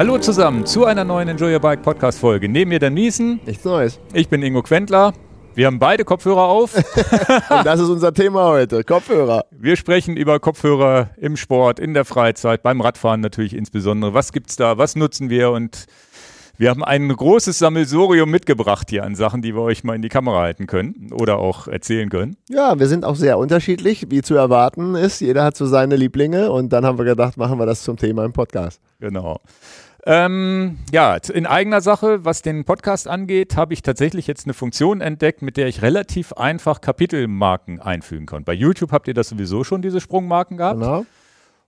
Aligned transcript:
Hallo 0.00 0.16
zusammen 0.16 0.64
zu 0.64 0.86
einer 0.86 1.04
neuen 1.04 1.28
Enjoy 1.28 1.52
Your 1.52 1.60
Bike 1.60 1.82
Podcast 1.82 2.20
Folge. 2.20 2.48
Neben 2.48 2.70
mir 2.70 2.78
Dan 2.78 2.94
Miesen. 2.94 3.38
Nichts 3.44 3.64
Neues. 3.66 4.00
Ich 4.14 4.30
bin 4.30 4.42
Ingo 4.42 4.62
Quentler. 4.62 5.12
Wir 5.54 5.66
haben 5.66 5.78
beide 5.78 6.06
Kopfhörer 6.06 6.44
auf. 6.44 6.74
Und 7.50 7.66
das 7.66 7.80
ist 7.80 7.88
unser 7.90 8.14
Thema 8.14 8.44
heute. 8.44 8.82
Kopfhörer. 8.82 9.44
Wir 9.50 9.76
sprechen 9.76 10.16
über 10.16 10.40
Kopfhörer 10.40 11.10
im 11.18 11.36
Sport, 11.36 11.78
in 11.78 11.92
der 11.92 12.06
Freizeit, 12.06 12.62
beim 12.62 12.80
Radfahren 12.80 13.20
natürlich 13.20 13.54
insbesondere. 13.54 14.14
Was 14.14 14.32
gibt's 14.32 14.56
da? 14.56 14.78
Was 14.78 14.96
nutzen 14.96 15.28
wir? 15.28 15.50
Und 15.50 15.84
wir 16.60 16.68
haben 16.68 16.84
ein 16.84 17.08
großes 17.08 17.58
Sammelsurium 17.58 18.30
mitgebracht 18.30 18.90
hier 18.90 19.04
an 19.04 19.14
Sachen, 19.14 19.40
die 19.40 19.54
wir 19.54 19.62
euch 19.62 19.82
mal 19.82 19.96
in 19.96 20.02
die 20.02 20.10
Kamera 20.10 20.42
halten 20.42 20.66
können 20.66 21.10
oder 21.10 21.38
auch 21.38 21.68
erzählen 21.68 22.10
können. 22.10 22.36
Ja, 22.50 22.78
wir 22.78 22.86
sind 22.86 23.06
auch 23.06 23.16
sehr 23.16 23.38
unterschiedlich, 23.38 24.10
wie 24.10 24.20
zu 24.20 24.34
erwarten 24.34 24.94
ist. 24.94 25.20
Jeder 25.22 25.42
hat 25.42 25.56
so 25.56 25.64
seine 25.64 25.96
Lieblinge 25.96 26.52
und 26.52 26.70
dann 26.70 26.84
haben 26.84 26.98
wir 26.98 27.06
gedacht, 27.06 27.38
machen 27.38 27.58
wir 27.58 27.64
das 27.64 27.82
zum 27.82 27.96
Thema 27.96 28.26
im 28.26 28.34
Podcast. 28.34 28.78
Genau. 29.00 29.40
Ähm, 30.04 30.76
ja, 30.92 31.16
in 31.32 31.46
eigener 31.46 31.80
Sache, 31.80 32.26
was 32.26 32.42
den 32.42 32.66
Podcast 32.66 33.08
angeht, 33.08 33.56
habe 33.56 33.72
ich 33.72 33.80
tatsächlich 33.80 34.26
jetzt 34.26 34.44
eine 34.44 34.52
Funktion 34.52 35.00
entdeckt, 35.00 35.40
mit 35.40 35.56
der 35.56 35.66
ich 35.66 35.80
relativ 35.80 36.34
einfach 36.34 36.82
Kapitelmarken 36.82 37.80
einfügen 37.80 38.26
konnte. 38.26 38.44
Bei 38.44 38.52
YouTube 38.52 38.92
habt 38.92 39.08
ihr 39.08 39.14
das 39.14 39.30
sowieso 39.30 39.64
schon, 39.64 39.80
diese 39.80 40.02
Sprungmarken 40.02 40.58
gehabt. 40.58 40.80
Genau. 40.80 41.06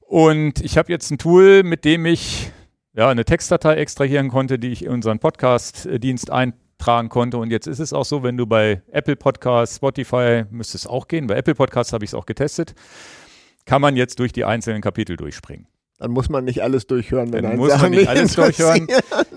Und 0.02 0.60
ich 0.60 0.76
habe 0.76 0.92
jetzt 0.92 1.10
ein 1.10 1.16
Tool, 1.16 1.62
mit 1.62 1.86
dem 1.86 2.04
ich 2.04 2.52
ja, 2.94 3.08
eine 3.08 3.24
Textdatei 3.24 3.76
extrahieren 3.76 4.28
konnte, 4.28 4.58
die 4.58 4.68
ich 4.68 4.84
in 4.84 4.90
unseren 4.90 5.18
Podcast-Dienst 5.18 6.30
eintragen 6.30 7.08
konnte. 7.08 7.38
Und 7.38 7.50
jetzt 7.50 7.66
ist 7.66 7.78
es 7.78 7.92
auch 7.92 8.04
so, 8.04 8.22
wenn 8.22 8.36
du 8.36 8.46
bei 8.46 8.82
Apple 8.90 9.16
Podcasts, 9.16 9.76
Spotify, 9.76 10.44
müsste 10.50 10.76
es 10.76 10.86
auch 10.86 11.08
gehen, 11.08 11.26
bei 11.26 11.36
Apple 11.36 11.54
Podcasts 11.54 11.92
habe 11.92 12.04
ich 12.04 12.10
es 12.10 12.14
auch 12.14 12.26
getestet, 12.26 12.74
kann 13.64 13.80
man 13.80 13.96
jetzt 13.96 14.18
durch 14.18 14.32
die 14.32 14.44
einzelnen 14.44 14.82
Kapitel 14.82 15.16
durchspringen. 15.16 15.66
Dann 15.98 16.10
muss 16.10 16.28
man 16.28 16.44
nicht 16.44 16.62
alles 16.62 16.88
durchhören. 16.88 17.32
Wenn 17.32 17.44
Dann 17.44 17.56
muss 17.56 17.70
Sachen 17.70 17.82
man 17.82 17.90
nicht 17.92 18.08
alles 18.08 18.34
durchhören. 18.34 18.88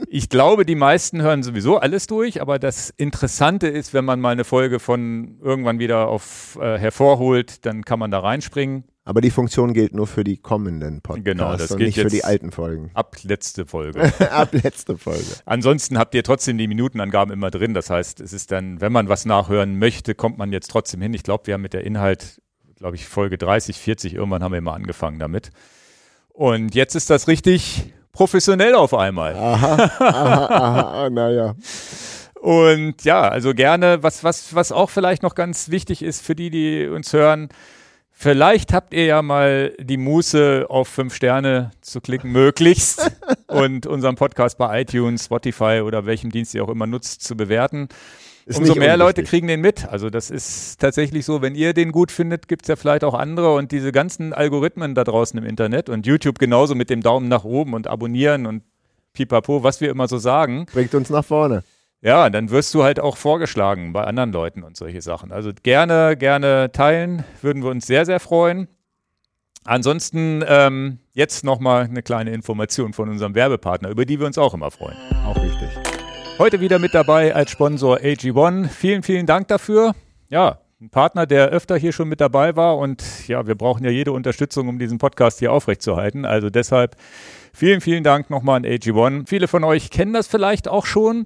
Ich 0.07 0.29
glaube, 0.29 0.65
die 0.65 0.75
meisten 0.75 1.21
hören 1.21 1.43
sowieso 1.43 1.77
alles 1.77 2.07
durch, 2.07 2.41
aber 2.41 2.57
das 2.57 2.89
Interessante 2.89 3.67
ist, 3.67 3.93
wenn 3.93 4.05
man 4.05 4.19
mal 4.19 4.31
eine 4.31 4.45
Folge 4.45 4.79
von 4.79 5.39
irgendwann 5.43 5.77
wieder 5.77 6.07
auf 6.07 6.57
äh, 6.61 6.77
hervorholt, 6.79 7.65
dann 7.65 7.83
kann 7.83 7.99
man 7.99 8.11
da 8.11 8.19
reinspringen. 8.19 8.85
Aber 9.07 9.21
die 9.21 9.29
Funktion 9.29 9.73
gilt 9.73 9.93
nur 9.93 10.07
für 10.07 10.23
die 10.23 10.37
kommenden 10.37 11.01
Podcasts 11.01 11.25
genau, 11.25 11.55
das 11.55 11.69
und 11.69 11.77
gilt 11.77 11.95
nicht 11.95 12.01
für 12.01 12.09
die 12.09 12.23
alten 12.23 12.51
Folgen. 12.51 12.89
Ab 12.95 13.15
letzte 13.21 13.67
Folge. 13.67 14.11
ab 14.31 14.49
letzte 14.51 14.97
Folge. 14.97 15.23
Ansonsten 15.45 15.99
habt 15.99 16.15
ihr 16.15 16.23
trotzdem 16.23 16.57
die 16.57 16.67
Minutenangaben 16.67 17.31
immer 17.31 17.51
drin. 17.51 17.75
Das 17.75 17.91
heißt, 17.91 18.19
es 18.19 18.33
ist 18.33 18.51
dann, 18.51 18.81
wenn 18.81 18.91
man 18.91 19.07
was 19.07 19.25
nachhören 19.25 19.77
möchte, 19.77 20.15
kommt 20.15 20.39
man 20.39 20.51
jetzt 20.51 20.71
trotzdem 20.71 21.03
hin. 21.03 21.13
Ich 21.13 21.21
glaube, 21.21 21.45
wir 21.45 21.53
haben 21.53 21.61
mit 21.61 21.73
der 21.73 21.83
Inhalt, 21.83 22.41
glaube 22.77 22.95
ich, 22.95 23.05
Folge 23.05 23.37
30, 23.37 23.77
40, 23.77 24.15
irgendwann 24.15 24.41
haben 24.41 24.53
wir 24.53 24.57
immer 24.57 24.73
angefangen 24.73 25.19
damit. 25.19 25.51
Und 26.29 26.73
jetzt 26.73 26.95
ist 26.95 27.11
das 27.11 27.27
richtig 27.27 27.93
professionell 28.11 28.73
auf 28.73 28.95
einmal. 28.95 29.35
Aha, 29.35 29.91
aha, 29.99 30.45
aha, 30.47 31.09
naja. 31.11 31.55
Und 32.33 33.03
ja, 33.03 33.21
also 33.21 33.53
gerne, 33.53 34.01
was, 34.01 34.23
was, 34.23 34.55
was 34.55 34.71
auch 34.71 34.89
vielleicht 34.89 35.21
noch 35.21 35.35
ganz 35.35 35.69
wichtig 35.69 36.01
ist 36.01 36.25
für 36.25 36.35
die, 36.35 36.49
die 36.49 36.87
uns 36.87 37.13
hören, 37.13 37.49
vielleicht 38.15 38.73
habt 38.73 38.93
ihr 38.93 39.05
ja 39.05 39.21
mal 39.21 39.73
die 39.79 39.97
Muße, 39.97 40.65
auf 40.69 40.87
fünf 40.87 41.13
Sterne 41.13 41.71
zu 41.81 42.01
klicken, 42.01 42.31
möglichst, 42.31 43.11
und 43.47 43.85
unseren 43.85 44.15
Podcast 44.15 44.57
bei 44.57 44.81
iTunes, 44.81 45.25
Spotify 45.25 45.81
oder 45.85 46.05
welchem 46.05 46.31
Dienst 46.31 46.55
ihr 46.55 46.63
auch 46.63 46.69
immer 46.69 46.87
nutzt, 46.87 47.23
zu 47.23 47.37
bewerten. 47.37 47.89
Ist 48.47 48.59
Umso 48.59 48.75
mehr 48.75 48.95
Leute 48.95 49.23
kriegen 49.23 49.47
den 49.47 49.61
mit. 49.61 49.87
Also 49.87 50.11
das 50.11 50.29
ist 50.29 50.79
tatsächlich 50.79 51.25
so, 51.25 51.41
wenn 51.41 51.55
ihr 51.55 51.73
den 51.73 51.91
gut 51.91 52.11
findet, 52.11 52.47
gibt 52.47 52.63
es 52.63 52.67
ja 52.67 52.75
vielleicht 52.75 53.03
auch 53.03 53.15
andere 53.15 53.55
und 53.55 53.71
diese 53.71 53.91
ganzen 53.91 54.33
Algorithmen 54.33 54.93
da 54.93 55.03
draußen 55.03 55.37
im 55.39 55.45
Internet 55.45 55.89
und 55.89 56.05
YouTube 56.05 56.37
genauso 56.37 56.75
mit 56.75 56.91
dem 56.91 57.01
Daumen 57.01 57.27
nach 57.27 57.43
oben 57.43 57.73
und 57.73 57.87
abonnieren 57.87 58.45
und 58.45 58.61
pipapo, 59.13 59.63
was 59.63 59.81
wir 59.81 59.89
immer 59.89 60.07
so 60.07 60.19
sagen. 60.19 60.67
Bringt 60.71 60.93
uns 60.93 61.09
nach 61.09 61.25
vorne. 61.25 61.63
Ja, 62.05 62.29
dann 62.29 62.51
wirst 62.51 62.71
du 62.75 62.83
halt 62.83 62.99
auch 62.99 63.17
vorgeschlagen 63.17 63.91
bei 63.91 64.03
anderen 64.03 64.31
Leuten 64.31 64.61
und 64.61 64.77
solche 64.77 65.01
Sachen. 65.01 65.31
Also 65.31 65.49
gerne, 65.63 66.15
gerne 66.15 66.71
teilen, 66.71 67.23
würden 67.41 67.63
wir 67.63 67.71
uns 67.71 67.87
sehr, 67.87 68.05
sehr 68.05 68.19
freuen. 68.19 68.67
Ansonsten 69.63 70.43
ähm, 70.47 70.99
jetzt 71.13 71.43
nochmal 71.43 71.85
eine 71.85 72.03
kleine 72.03 72.29
Information 72.29 72.93
von 72.93 73.09
unserem 73.09 73.33
Werbepartner, 73.33 73.89
über 73.89 74.05
die 74.05 74.19
wir 74.19 74.27
uns 74.27 74.37
auch 74.37 74.53
immer 74.53 74.69
freuen. 74.69 74.95
Auch 75.25 75.35
wichtig. 75.37 75.67
Heute 76.37 76.59
wieder 76.59 76.77
mit 76.77 76.93
dabei 76.93 77.33
als 77.33 77.49
Sponsor 77.49 77.97
AG1. 77.97 78.67
Vielen, 78.67 79.01
vielen 79.01 79.25
Dank 79.25 79.47
dafür. 79.47 79.95
Ja, 80.29 80.59
ein 80.79 80.91
Partner, 80.91 81.25
der 81.25 81.47
öfter 81.47 81.75
hier 81.75 81.91
schon 81.91 82.07
mit 82.07 82.21
dabei 82.21 82.55
war 82.55 82.77
und 82.77 83.27
ja, 83.27 83.47
wir 83.47 83.55
brauchen 83.55 83.83
ja 83.83 83.89
jede 83.89 84.11
Unterstützung, 84.11 84.67
um 84.67 84.77
diesen 84.77 84.99
Podcast 84.99 85.39
hier 85.39 85.51
aufrechtzuerhalten. 85.51 86.23
Also 86.23 86.51
deshalb 86.51 86.97
vielen, 87.51 87.81
vielen 87.81 88.03
Dank 88.03 88.29
nochmal 88.29 88.57
an 88.57 88.65
AG1. 88.65 89.27
Viele 89.27 89.47
von 89.47 89.63
euch 89.63 89.89
kennen 89.89 90.13
das 90.13 90.27
vielleicht 90.27 90.67
auch 90.67 90.85
schon. 90.85 91.25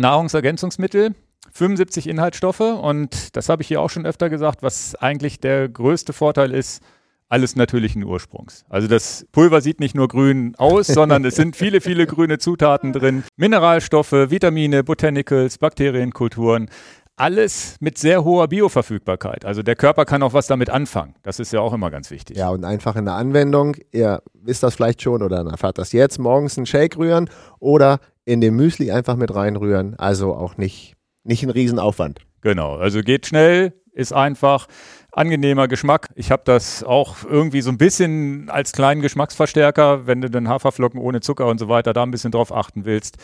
Nahrungsergänzungsmittel, 0.00 1.14
75 1.52 2.08
Inhaltsstoffe 2.08 2.60
und 2.60 3.36
das 3.36 3.48
habe 3.48 3.62
ich 3.62 3.68
hier 3.68 3.80
auch 3.80 3.90
schon 3.90 4.06
öfter 4.06 4.28
gesagt, 4.30 4.62
was 4.62 4.94
eigentlich 4.96 5.40
der 5.40 5.68
größte 5.68 6.12
Vorteil 6.12 6.52
ist, 6.52 6.82
alles 7.28 7.56
natürlichen 7.56 8.04
Ursprungs. 8.04 8.64
Also 8.68 8.86
das 8.86 9.26
Pulver 9.32 9.60
sieht 9.60 9.80
nicht 9.80 9.94
nur 9.94 10.08
grün 10.08 10.54
aus, 10.56 10.86
sondern 10.88 11.24
es 11.24 11.36
sind 11.36 11.56
viele, 11.56 11.80
viele 11.80 12.06
grüne 12.06 12.38
Zutaten 12.38 12.92
drin. 12.92 13.24
Mineralstoffe, 13.36 14.12
Vitamine, 14.12 14.84
Botanicals, 14.84 15.58
Bakterienkulturen. 15.58 16.68
Alles 17.16 17.76
mit 17.78 17.96
sehr 17.96 18.24
hoher 18.24 18.48
Bioverfügbarkeit. 18.48 19.44
Also 19.44 19.62
der 19.62 19.76
Körper 19.76 20.04
kann 20.04 20.22
auch 20.24 20.32
was 20.32 20.48
damit 20.48 20.68
anfangen. 20.68 21.14
Das 21.22 21.38
ist 21.38 21.52
ja 21.52 21.60
auch 21.60 21.72
immer 21.72 21.90
ganz 21.90 22.10
wichtig. 22.10 22.36
Ja, 22.36 22.50
und 22.50 22.64
einfach 22.64 22.96
in 22.96 23.04
der 23.04 23.14
Anwendung, 23.14 23.76
ihr 23.92 24.20
wisst 24.34 24.64
das 24.64 24.74
vielleicht 24.74 25.00
schon 25.00 25.22
oder 25.22 25.46
erfahrt 25.46 25.78
das 25.78 25.92
jetzt, 25.92 26.18
morgens 26.18 26.56
einen 26.56 26.66
Shake 26.66 26.96
rühren 26.96 27.30
oder 27.60 28.00
in 28.24 28.40
den 28.40 28.54
Müsli 28.54 28.90
einfach 28.90 29.16
mit 29.16 29.34
reinrühren. 29.34 29.94
Also 29.98 30.34
auch 30.34 30.56
nicht, 30.56 30.94
nicht 31.22 31.42
ein 31.42 31.50
Riesenaufwand. 31.50 32.20
Genau, 32.40 32.76
also 32.76 33.00
geht 33.00 33.26
schnell, 33.26 33.72
ist 33.92 34.12
einfach 34.12 34.66
angenehmer 35.12 35.68
Geschmack. 35.68 36.08
Ich 36.16 36.30
habe 36.30 36.42
das 36.44 36.82
auch 36.82 37.16
irgendwie 37.24 37.60
so 37.60 37.70
ein 37.70 37.78
bisschen 37.78 38.50
als 38.50 38.72
kleinen 38.72 39.00
Geschmacksverstärker, 39.00 40.06
wenn 40.06 40.20
du 40.20 40.28
den 40.28 40.48
Haferflocken 40.48 41.00
ohne 41.00 41.20
Zucker 41.20 41.46
und 41.46 41.58
so 41.58 41.68
weiter 41.68 41.92
da 41.92 42.02
ein 42.02 42.10
bisschen 42.10 42.32
drauf 42.32 42.52
achten 42.52 42.84
willst. 42.84 43.16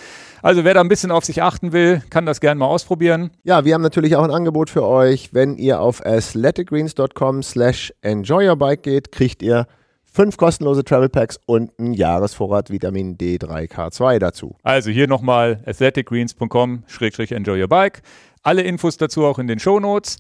Also 0.43 0.65
wer 0.65 0.75
da 0.75 0.81
ein 0.81 0.88
bisschen 0.88 1.11
auf 1.11 1.25
sich 1.25 1.43
achten 1.43 1.72
will, 1.72 2.03
kann 2.11 2.27
das 2.27 2.41
gerne 2.41 2.59
mal 2.59 2.67
ausprobieren. 2.67 3.31
Ja, 3.43 3.65
wir 3.65 3.75
haben 3.75 3.82
natürlich 3.82 4.17
auch 4.17 4.25
ein 4.25 4.31
Angebot 4.31 4.71
für 4.71 4.84
euch. 4.84 5.34
Wenn 5.34 5.56
ihr 5.56 5.81
auf 5.81 6.05
athleticgreens.com 6.05 7.43
slash 7.43 7.93
enjoyyourbike 8.03 8.82
geht, 8.82 9.12
kriegt 9.12 9.43
ihr 9.43 9.67
fünf 10.10 10.37
kostenlose 10.37 10.84
Travel 10.84 11.09
Packs 11.09 11.41
und 11.47 11.71
einen 11.78 11.94
Jahresvorrat 11.94 12.71
Vitamin 12.71 13.16
D3K2 13.16 14.19
dazu. 14.19 14.56
Also 14.62 14.91
hier 14.91 15.06
nochmal 15.06 15.62
athleticgreens.com-enjoyyourbike. 15.65 18.03
Alle 18.43 18.62
Infos 18.62 18.97
dazu 18.97 19.25
auch 19.25 19.38
in 19.38 19.47
den 19.47 19.59
Show 19.59 19.81
Notes. 19.81 20.19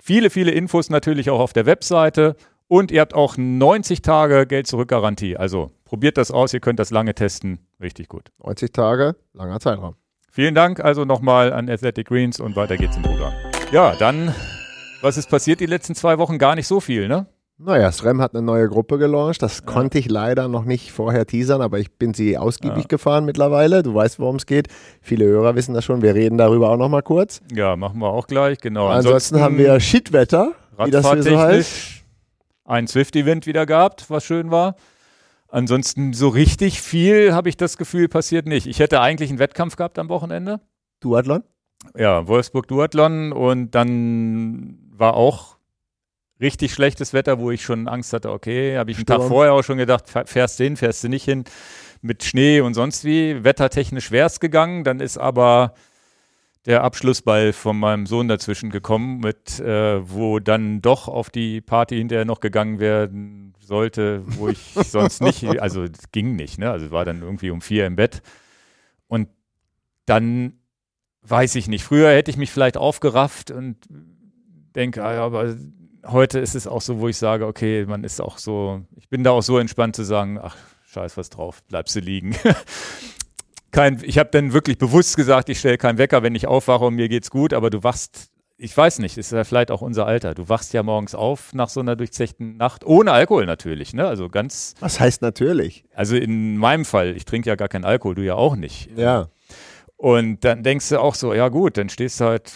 Viele, 0.00 0.30
viele 0.30 0.52
Infos 0.52 0.88
natürlich 0.90 1.30
auch 1.30 1.40
auf 1.40 1.52
der 1.52 1.66
Webseite. 1.66 2.36
Und 2.68 2.90
ihr 2.90 3.02
habt 3.02 3.14
auch 3.14 3.36
90 3.36 4.00
Tage 4.00 4.46
Geld-Zurück-Garantie. 4.46 5.36
Also 5.36 5.70
probiert 5.84 6.16
das 6.16 6.30
aus, 6.30 6.54
ihr 6.54 6.60
könnt 6.60 6.78
das 6.78 6.90
lange 6.90 7.14
testen. 7.14 7.58
Richtig 7.80 8.08
gut. 8.08 8.30
90 8.42 8.72
Tage, 8.72 9.14
langer 9.34 9.60
Zeitraum. 9.60 9.96
Vielen 10.30 10.54
Dank 10.54 10.80
also 10.80 11.04
nochmal 11.04 11.52
an 11.52 11.68
Athletic 11.68 12.08
Greens 12.08 12.40
und 12.40 12.56
weiter 12.56 12.78
geht's 12.78 12.96
im 12.96 13.02
Programm. 13.02 13.34
Ja, 13.70 13.94
dann, 13.96 14.34
was 15.02 15.18
ist 15.18 15.28
passiert 15.28 15.60
die 15.60 15.66
letzten 15.66 15.94
zwei 15.94 16.16
Wochen? 16.16 16.38
Gar 16.38 16.54
nicht 16.54 16.66
so 16.66 16.80
viel, 16.80 17.08
ne? 17.08 17.26
Naja, 17.64 17.92
SRAM 17.92 18.20
hat 18.20 18.34
eine 18.34 18.42
neue 18.42 18.68
Gruppe 18.68 18.98
gelauncht. 18.98 19.40
Das 19.40 19.60
ja. 19.60 19.66
konnte 19.66 19.98
ich 19.98 20.10
leider 20.10 20.48
noch 20.48 20.64
nicht 20.64 20.90
vorher 20.90 21.26
teasern, 21.26 21.62
aber 21.62 21.78
ich 21.78 21.92
bin 21.92 22.12
sie 22.12 22.36
ausgiebig 22.36 22.84
ja. 22.84 22.88
gefahren 22.88 23.24
mittlerweile. 23.24 23.84
Du 23.84 23.94
weißt, 23.94 24.18
worum 24.18 24.36
es 24.36 24.46
geht. 24.46 24.66
Viele 25.00 25.26
Hörer 25.26 25.54
wissen 25.54 25.72
das 25.72 25.84
schon. 25.84 26.02
Wir 26.02 26.14
reden 26.14 26.38
darüber 26.38 26.70
auch 26.70 26.76
noch 26.76 26.88
mal 26.88 27.02
kurz. 27.02 27.40
Ja, 27.52 27.76
machen 27.76 28.00
wir 28.00 28.08
auch 28.08 28.26
gleich, 28.26 28.58
genau. 28.58 28.88
Ansonsten, 28.88 29.36
Ansonsten 29.36 29.40
haben 29.40 29.58
wir 29.58 29.78
Shitwetter, 29.78 30.52
wie 30.84 30.90
das 30.90 31.08
hier 31.08 31.22
so 31.22 31.38
heißt. 31.38 32.02
Ein 32.64 32.88
Swift-Event 32.88 33.46
wieder 33.46 33.64
gehabt, 33.64 34.06
was 34.08 34.24
schön 34.24 34.50
war. 34.50 34.74
Ansonsten 35.46 36.14
so 36.14 36.28
richtig 36.28 36.82
viel, 36.82 37.32
habe 37.32 37.48
ich 37.48 37.56
das 37.56 37.76
Gefühl, 37.76 38.08
passiert 38.08 38.46
nicht. 38.46 38.66
Ich 38.66 38.80
hätte 38.80 39.00
eigentlich 39.00 39.30
einen 39.30 39.38
Wettkampf 39.38 39.76
gehabt 39.76 40.00
am 40.00 40.08
Wochenende. 40.08 40.60
Duathlon? 41.00 41.44
Ja, 41.96 42.26
Wolfsburg 42.26 42.66
Duathlon 42.66 43.32
und 43.32 43.72
dann 43.72 44.78
war 44.90 45.14
auch 45.14 45.58
richtig 46.42 46.74
schlechtes 46.74 47.14
Wetter, 47.14 47.38
wo 47.38 47.50
ich 47.50 47.62
schon 47.62 47.88
Angst 47.88 48.12
hatte, 48.12 48.30
okay, 48.30 48.76
habe 48.76 48.90
ich 48.90 48.98
einen 48.98 49.06
Tag 49.06 49.22
vorher 49.22 49.54
auch 49.54 49.62
schon 49.62 49.78
gedacht, 49.78 50.04
fährst 50.26 50.60
du 50.60 50.64
hin, 50.64 50.76
fährst 50.76 51.02
du 51.02 51.08
nicht 51.08 51.24
hin, 51.24 51.44
mit 52.02 52.24
Schnee 52.24 52.60
und 52.60 52.74
sonst 52.74 53.04
wie. 53.04 53.42
Wettertechnisch 53.44 54.10
wäre 54.10 54.26
es 54.26 54.40
gegangen, 54.40 54.84
dann 54.84 55.00
ist 55.00 55.16
aber 55.16 55.74
der 56.66 56.84
Abschlussball 56.84 57.52
von 57.52 57.78
meinem 57.78 58.06
Sohn 58.06 58.28
dazwischen 58.28 58.70
gekommen, 58.70 59.20
mit, 59.20 59.58
äh, 59.58 60.08
wo 60.08 60.38
dann 60.38 60.80
doch 60.80 61.08
auf 61.08 61.30
die 61.30 61.60
Party 61.60 61.96
hinterher 61.96 62.24
noch 62.24 62.40
gegangen 62.40 62.78
werden 62.78 63.54
sollte, 63.60 64.22
wo 64.26 64.48
ich 64.48 64.58
sonst 64.74 65.22
nicht, 65.22 65.44
also 65.60 65.86
ging 66.12 66.36
nicht, 66.36 66.58
ne? 66.58 66.70
Also 66.70 66.90
war 66.90 67.04
dann 67.04 67.22
irgendwie 67.22 67.50
um 67.50 67.60
vier 67.60 67.86
im 67.86 67.96
Bett. 67.96 68.22
Und 69.08 69.28
dann 70.06 70.54
weiß 71.22 71.54
ich 71.54 71.68
nicht. 71.68 71.84
Früher 71.84 72.10
hätte 72.10 72.30
ich 72.30 72.36
mich 72.36 72.50
vielleicht 72.50 72.76
aufgerafft 72.76 73.50
und 73.50 73.76
denke, 74.74 75.04
ah 75.04 75.24
aber 75.24 75.56
heute 76.06 76.38
ist 76.38 76.54
es 76.54 76.66
auch 76.66 76.80
so, 76.80 77.00
wo 77.00 77.08
ich 77.08 77.16
sage, 77.16 77.46
okay, 77.46 77.84
man 77.86 78.04
ist 78.04 78.20
auch 78.20 78.38
so, 78.38 78.82
ich 78.96 79.08
bin 79.08 79.24
da 79.24 79.30
auch 79.30 79.42
so 79.42 79.58
entspannt 79.58 79.96
zu 79.96 80.04
sagen, 80.04 80.38
ach, 80.42 80.56
scheiß 80.86 81.16
was 81.16 81.30
drauf, 81.30 81.62
bleibst 81.64 81.94
du 81.96 82.00
liegen. 82.00 82.36
Kein, 83.70 84.02
ich 84.04 84.18
habe 84.18 84.30
dann 84.30 84.52
wirklich 84.52 84.76
bewusst 84.76 85.16
gesagt, 85.16 85.48
ich 85.48 85.58
stelle 85.58 85.78
keinen 85.78 85.96
Wecker, 85.96 86.22
wenn 86.22 86.34
ich 86.34 86.46
aufwache 86.46 86.84
und 86.84 86.94
mir 86.94 87.08
geht's 87.08 87.30
gut, 87.30 87.54
aber 87.54 87.70
du 87.70 87.82
wachst, 87.82 88.28
ich 88.58 88.76
weiß 88.76 88.98
nicht, 88.98 89.16
ist 89.16 89.32
ja 89.32 89.44
vielleicht 89.44 89.70
auch 89.70 89.80
unser 89.80 90.06
Alter. 90.06 90.34
Du 90.34 90.48
wachst 90.48 90.74
ja 90.74 90.82
morgens 90.82 91.14
auf 91.14 91.54
nach 91.54 91.70
so 91.70 91.80
einer 91.80 91.96
durchzechten 91.96 92.58
Nacht, 92.58 92.84
ohne 92.84 93.12
Alkohol 93.12 93.46
natürlich, 93.46 93.94
ne? 93.94 94.06
Also 94.06 94.28
ganz. 94.28 94.74
Was 94.80 95.00
heißt 95.00 95.22
natürlich? 95.22 95.84
Also 95.94 96.16
in 96.16 96.58
meinem 96.58 96.84
Fall, 96.84 97.16
ich 97.16 97.24
trinke 97.24 97.48
ja 97.48 97.56
gar 97.56 97.68
keinen 97.68 97.84
Alkohol, 97.84 98.14
du 98.14 98.22
ja 98.22 98.34
auch 98.34 98.54
nicht. 98.54 98.90
Ja. 98.96 99.28
Und 99.96 100.44
dann 100.44 100.62
denkst 100.62 100.90
du 100.90 101.00
auch 101.00 101.14
so, 101.14 101.32
ja 101.32 101.48
gut, 101.48 101.78
dann 101.78 101.88
stehst 101.88 102.20
du 102.20 102.26
halt 102.26 102.52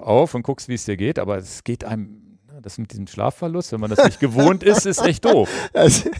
auf 0.00 0.34
und 0.34 0.42
guckst, 0.42 0.68
wie 0.68 0.74
es 0.74 0.84
dir 0.84 0.96
geht, 0.96 1.18
aber 1.18 1.38
es 1.38 1.64
geht 1.64 1.82
einem 1.82 2.27
das 2.68 2.78
mit 2.78 2.92
diesem 2.92 3.06
Schlafverlust, 3.06 3.72
wenn 3.72 3.80
man 3.80 3.90
das 3.90 4.04
nicht 4.04 4.20
gewohnt 4.20 4.62
ist, 4.62 4.84
ist 4.86 5.04
echt 5.04 5.24
doof. 5.24 5.48
Also, 5.72 6.10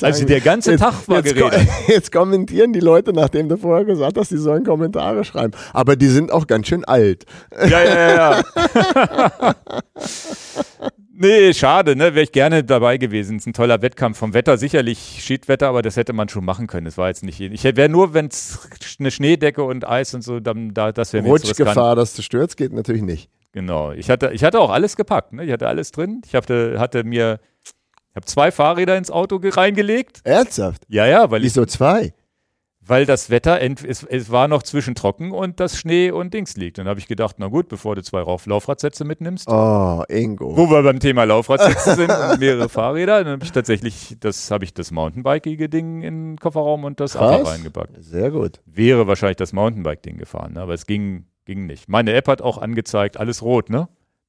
also 0.00 0.24
der 0.24 0.40
ganze 0.40 0.72
jetzt, 0.72 0.80
Tag 0.80 1.08
war 1.08 1.24
jetzt, 1.24 1.34
geredet. 1.34 1.68
Jetzt 1.88 2.12
kommentieren 2.12 2.72
die 2.72 2.80
Leute, 2.80 3.12
nachdem 3.12 3.48
du 3.48 3.56
vorher 3.56 3.84
gesagt 3.84 4.16
hast, 4.16 4.30
die 4.30 4.36
sollen 4.36 4.64
Kommentare 4.64 5.24
schreiben. 5.24 5.52
Aber 5.72 5.96
die 5.96 6.06
sind 6.06 6.30
auch 6.32 6.46
ganz 6.46 6.68
schön 6.68 6.84
alt. 6.84 7.24
Ja, 7.52 7.82
ja, 7.82 8.10
ja. 8.10 8.42
ja. 8.42 9.54
Nee, 11.18 11.54
schade, 11.54 11.96
ne? 11.96 12.14
Wäre 12.14 12.24
ich 12.24 12.32
gerne 12.32 12.62
dabei 12.62 12.98
gewesen. 12.98 13.36
Es 13.36 13.44
ist 13.44 13.46
ein 13.46 13.52
toller 13.54 13.80
Wettkampf. 13.80 14.18
Vom 14.18 14.34
Wetter 14.34 14.58
sicherlich 14.58 14.98
Schiedwetter, 15.22 15.68
aber 15.68 15.80
das 15.80 15.96
hätte 15.96 16.12
man 16.12 16.28
schon 16.28 16.44
machen 16.44 16.66
können. 16.66 16.86
Es 16.86 16.98
war 16.98 17.08
jetzt 17.08 17.24
nicht. 17.24 17.40
Ich 17.40 17.64
wäre 17.64 17.88
nur, 17.88 18.12
wenn 18.12 18.26
es 18.26 18.68
eine 18.98 19.10
Schneedecke 19.10 19.62
und 19.62 19.88
Eis 19.88 20.12
und 20.12 20.20
so, 20.20 20.40
dann 20.40 20.74
da, 20.74 20.92
das 20.92 21.14
wäre 21.14 21.22
mir 21.22 21.30
Rutschgefahr, 21.30 21.96
dass 21.96 22.12
du 22.12 22.20
stürzt, 22.20 22.58
geht 22.58 22.74
natürlich 22.74 23.00
nicht. 23.00 23.30
Genau. 23.56 23.92
Ich 23.92 24.10
hatte, 24.10 24.32
ich 24.34 24.44
hatte 24.44 24.60
auch 24.60 24.68
alles 24.68 24.96
gepackt. 24.96 25.32
Ne? 25.32 25.42
Ich 25.46 25.50
hatte 25.50 25.66
alles 25.66 25.90
drin. 25.90 26.20
Ich 26.26 26.34
hatte, 26.34 26.78
hatte 26.78 27.04
mir, 27.04 27.40
ich 27.62 28.14
habe 28.14 28.26
zwei 28.26 28.52
Fahrräder 28.52 28.98
ins 28.98 29.10
Auto 29.10 29.40
reingelegt. 29.42 30.20
Ernsthaft? 30.24 30.82
Ja, 30.88 31.06
ja, 31.06 31.30
weil 31.30 31.40
Wieso 31.40 31.62
ich, 31.62 31.70
zwei? 31.70 32.12
weil 32.88 33.06
das 33.06 33.30
Wetter, 33.30 33.60
es, 33.62 34.02
es 34.02 34.30
war 34.30 34.46
noch 34.46 34.62
zwischen 34.62 34.94
trocken 34.94 35.32
und 35.32 35.58
das 35.58 35.78
Schnee 35.78 36.10
und 36.10 36.34
Dings 36.34 36.58
liegt. 36.58 36.76
Dann 36.76 36.86
habe 36.86 37.00
ich 37.00 37.08
gedacht, 37.08 37.36
na 37.38 37.48
gut, 37.48 37.68
bevor 37.68 37.96
du 37.96 38.02
zwei 38.02 38.20
Lauf 38.20 38.44
Laufradsätze 38.44 39.04
mitnimmst. 39.04 39.48
Oh, 39.48 40.02
Ingo. 40.08 40.54
Wo 40.54 40.68
wir 40.68 40.82
beim 40.82 41.00
Thema 41.00 41.24
Laufradsätze 41.24 41.94
sind 41.94 42.10
und 42.10 42.38
mehrere 42.38 42.68
Fahrräder, 42.68 43.24
dann 43.24 43.32
habe 43.34 43.44
ich 43.44 43.52
tatsächlich, 43.52 44.18
das 44.20 44.50
habe 44.50 44.64
ich 44.64 44.74
das 44.74 44.90
Mountainbike-ige 44.90 45.70
Ding 45.70 46.02
in 46.02 46.32
den 46.32 46.38
Kofferraum 46.38 46.84
und 46.84 47.00
das 47.00 47.16
Auto 47.16 47.48
reingepackt. 47.48 47.96
Sehr 48.04 48.30
gut. 48.30 48.60
Wäre 48.66 49.06
wahrscheinlich 49.06 49.38
das 49.38 49.54
Mountainbike-Ding 49.54 50.18
gefahren, 50.18 50.52
ne? 50.52 50.60
aber 50.60 50.74
es 50.74 50.86
ging, 50.86 51.24
ging 51.46 51.66
nicht. 51.66 51.88
Meine 51.88 52.12
App 52.12 52.28
hat 52.28 52.42
auch 52.42 52.58
angezeigt, 52.58 53.16
alles 53.16 53.42
rot, 53.42 53.70
ne? 53.70 53.88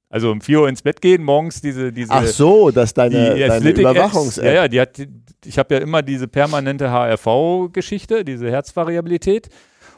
Also 0.10 0.32
um 0.32 0.40
4 0.40 0.62
Uhr 0.62 0.70
ins 0.70 0.84
Bett 0.84 1.02
gehen, 1.02 1.22
morgens 1.22 1.60
diese, 1.60 1.92
diese 1.92 2.14
Ach 2.14 2.26
so, 2.26 2.72
dass 2.72 2.94
deine, 2.94 3.38
deine 3.38 3.70
Überwachungs-App. 3.72 4.46
Ja, 4.46 4.54
ja, 4.54 4.68
die 4.70 4.80
hat, 4.80 5.06
ich 5.44 5.60
habe 5.60 5.76
ja 5.76 5.82
immer 5.82 6.02
diese 6.02 6.30
permanente 6.30 6.90
HRV-Geschichte, 6.90 8.24
diese 8.24 8.50
Herzvariabilität. 8.50 9.50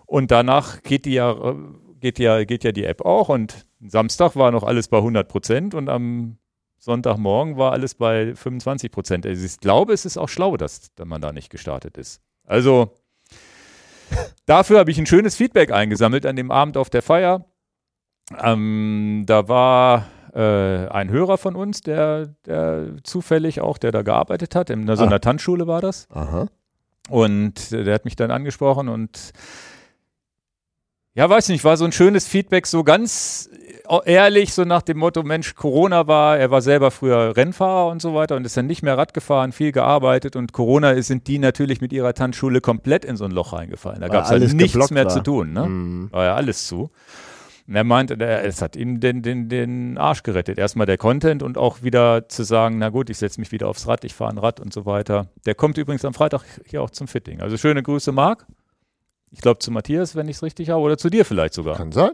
Und 0.07 0.31
danach 0.31 0.81
geht 0.81 1.05
die 1.05 1.13
ja, 1.13 1.35
geht 1.99 2.17
ja, 2.17 2.43
geht 2.43 2.63
ja 2.63 2.71
die 2.71 2.85
App 2.85 3.05
auch. 3.05 3.29
Und 3.29 3.67
Samstag 3.85 4.35
war 4.35 4.49
noch 4.49 4.63
alles 4.63 4.87
bei 4.87 4.97
100 4.97 5.27
Prozent 5.27 5.75
und 5.75 5.89
am 5.89 6.37
Sonntagmorgen 6.79 7.57
war 7.57 7.73
alles 7.73 7.93
bei 7.93 8.33
25 8.33 8.91
Prozent. 8.91 9.25
Also 9.27 9.45
ich 9.45 9.59
glaube, 9.59 9.93
es 9.93 10.05
ist 10.05 10.17
auch 10.17 10.29
schlau, 10.29 10.57
dass 10.57 10.91
man 11.05 11.21
da 11.21 11.31
nicht 11.31 11.51
gestartet 11.51 11.97
ist. 11.97 12.21
Also 12.45 12.93
dafür 14.49 14.79
habe 14.79 14.91
ich 14.91 14.97
ein 14.97 15.05
schönes 15.05 15.35
Feedback 15.35 15.71
eingesammelt 15.71 16.25
an 16.25 16.35
dem 16.35 16.51
Abend 16.51 16.75
auf 16.75 16.89
der 16.89 17.01
Feier. 17.01 17.45
Ähm, 18.37 19.23
da 19.25 19.47
war 19.47 20.07
äh, 20.33 20.87
ein 20.87 21.09
Hörer 21.09 21.37
von 21.37 21.55
uns, 21.55 21.81
der, 21.81 22.33
der 22.45 22.95
zufällig 23.03 23.61
auch, 23.61 23.77
der 23.77 23.91
da 23.91 24.01
gearbeitet 24.01 24.55
hat, 24.55 24.69
in 24.69 24.85
so 24.95 25.03
einer 25.03 25.15
ah. 25.15 25.19
Tanzschule 25.19 25.67
war 25.67 25.81
das. 25.81 26.07
Aha. 26.11 26.47
Und 27.09 27.71
der 27.71 27.93
hat 27.93 28.05
mich 28.05 28.15
dann 28.15 28.31
angesprochen 28.31 28.87
und 28.87 29.31
ja, 31.15 31.27
weiß 31.29 31.49
nicht, 31.49 31.63
war 31.63 31.75
so 31.75 31.85
ein 31.85 31.91
schönes 31.91 32.27
Feedback, 32.27 32.67
so 32.67 32.83
ganz 32.83 33.49
ehrlich, 34.05 34.53
so 34.53 34.65
nach 34.65 34.81
dem 34.81 34.97
Motto, 34.97 35.23
Mensch, 35.23 35.55
Corona 35.55 36.07
war, 36.07 36.37
er 36.37 36.51
war 36.51 36.61
selber 36.61 36.91
früher 36.91 37.35
Rennfahrer 37.35 37.89
und 37.89 38.01
so 38.01 38.13
weiter 38.13 38.35
und 38.35 38.45
ist 38.45 38.55
dann 38.55 38.67
nicht 38.67 38.83
mehr 38.83 38.97
Rad 38.97 39.13
gefahren, 39.13 39.51
viel 39.51 39.71
gearbeitet 39.71 40.35
und 40.35 40.53
Corona 40.53 41.01
sind 41.01 41.27
die 41.27 41.39
natürlich 41.39 41.81
mit 41.81 41.91
ihrer 41.91 42.13
Tanzschule 42.13 42.61
komplett 42.61 43.03
in 43.03 43.17
so 43.17 43.25
ein 43.25 43.31
Loch 43.31 43.53
reingefallen. 43.53 44.01
Da 44.01 44.07
gab 44.07 44.25
es 44.25 44.29
halt 44.29 44.53
nichts 44.53 44.91
mehr 44.91 45.05
war. 45.05 45.11
zu 45.11 45.21
tun, 45.21 45.53
ne? 45.53 45.65
Mhm. 45.67 46.11
War 46.11 46.25
ja 46.25 46.35
alles 46.35 46.67
zu. 46.67 46.91
Und 47.67 47.75
er 47.75 47.83
meinte, 47.83 48.19
es 48.19 48.61
hat 48.63 48.75
ihm 48.75 48.99
den, 48.99 49.21
den, 49.21 49.47
den 49.47 49.97
Arsch 49.99 50.23
gerettet. 50.23 50.57
Erstmal 50.57 50.87
der 50.87 50.97
Content 50.97 51.43
und 51.43 51.57
auch 51.57 51.83
wieder 51.83 52.27
zu 52.27 52.43
sagen, 52.43 52.79
na 52.79 52.89
gut, 52.89 53.11
ich 53.11 53.17
setze 53.17 53.39
mich 53.39 53.51
wieder 53.51 53.67
aufs 53.67 53.87
Rad, 53.87 54.03
ich 54.03 54.15
fahre 54.15 54.31
ein 54.31 54.39
Rad 54.39 54.59
und 54.59 54.73
so 54.73 54.87
weiter. 54.87 55.27
Der 55.45 55.53
kommt 55.53 55.77
übrigens 55.77 56.03
am 56.03 56.15
Freitag 56.15 56.43
hier 56.65 56.81
auch 56.81 56.89
zum 56.89 57.07
Fitting. 57.07 57.41
Also 57.41 57.57
schöne 57.57 57.83
Grüße, 57.83 58.11
Marc. 58.11 58.47
Ich 59.31 59.41
glaube 59.41 59.59
zu 59.59 59.69
Matthias, 59.69 60.15
wenn 60.15 60.27
ich 60.27 60.37
es 60.37 60.43
richtig 60.43 60.71
habe, 60.71 60.81
oder 60.81 60.97
zu 60.97 61.11
dir 61.11 61.25
vielleicht 61.25 61.53
sogar. 61.53 61.77
Kann 61.77 61.91
sein. 61.91 62.11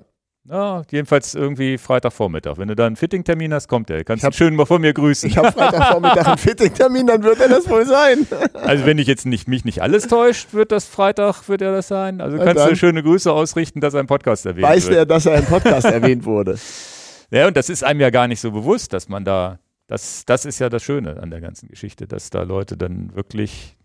Ja, 0.48 0.84
jedenfalls 0.92 1.34
irgendwie 1.34 1.80
Freitagvormittag. 1.80 2.58
Wenn 2.58 2.68
du 2.68 2.76
da 2.76 2.86
einen 2.86 2.96
Fitting-Termin 2.96 3.52
hast, 3.52 3.68
kommt 3.68 3.90
er. 3.90 4.04
Kannst 4.04 4.24
du 4.24 4.32
schön 4.32 4.56
mal 4.56 4.68
von 4.68 4.80
mir 4.80 4.94
grüßen. 4.94 5.28
Ich 5.28 5.38
habe 5.38 5.52
Freitagvormittag 5.52 6.28
einen 6.28 6.38
Fitting-Termin, 6.38 7.08
dann 7.08 7.24
wird 7.24 7.40
er 7.40 7.50
das 7.50 7.68
wohl 7.70 7.86
sein. 7.86 8.28
Also 8.54 8.86
wenn 8.86 8.98
ich 8.98 9.08
jetzt 9.08 9.26
nicht, 9.26 9.48
mich 9.48 9.64
nicht 9.64 9.82
alles 9.82 10.08
täuscht, 10.08 10.54
wird 10.54 10.72
das 10.72 10.86
Freitag, 10.86 11.48
wird 11.48 11.62
er 11.62 11.72
das 11.72 11.88
sein. 11.88 12.20
Also 12.20 12.38
kannst 12.38 12.66
du 12.66 12.76
schöne 12.76 13.04
Grüße 13.04 13.32
ausrichten, 13.32 13.80
dass 13.80 13.94
ein 13.96 14.08
Podcast 14.08 14.46
erwähnt 14.46 14.68
weiß 14.68 14.88
wird. 14.88 14.92
Weiß 14.92 14.98
er, 14.98 15.06
dass 15.06 15.26
er 15.26 15.38
im 15.38 15.46
Podcast 15.46 15.86
erwähnt 15.86 16.26
wurde. 16.26 16.58
Ja, 17.32 17.48
und 17.48 17.58
das 17.58 17.70
ist 17.70 17.84
einem 17.84 18.00
ja 18.00 18.12
gar 18.12 18.28
nicht 18.28 18.40
so 18.40 18.52
bewusst, 18.52 18.94
dass 18.94 19.10
man 19.10 19.26
da, 19.26 19.60
das, 19.88 20.26
das 20.26 20.46
ist 20.46 20.60
ja 20.60 20.70
das 20.70 20.84
Schöne 20.84 21.22
an 21.22 21.32
der 21.32 21.42
ganzen 21.42 21.68
Geschichte, 21.68 22.08
dass 22.08 22.30
da 22.30 22.44
Leute 22.44 22.78
dann 22.78 23.16
wirklich, 23.16 23.76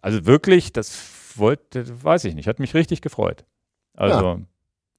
also 0.00 0.24
wirklich, 0.24 0.72
das 0.72 0.98
wollte, 1.36 1.84
weiß 2.02 2.24
ich 2.24 2.34
nicht, 2.34 2.48
hat 2.48 2.58
mich 2.60 2.72
richtig 2.74 3.02
gefreut. 3.02 3.44
Also 3.94 4.24
ja. 4.24 4.38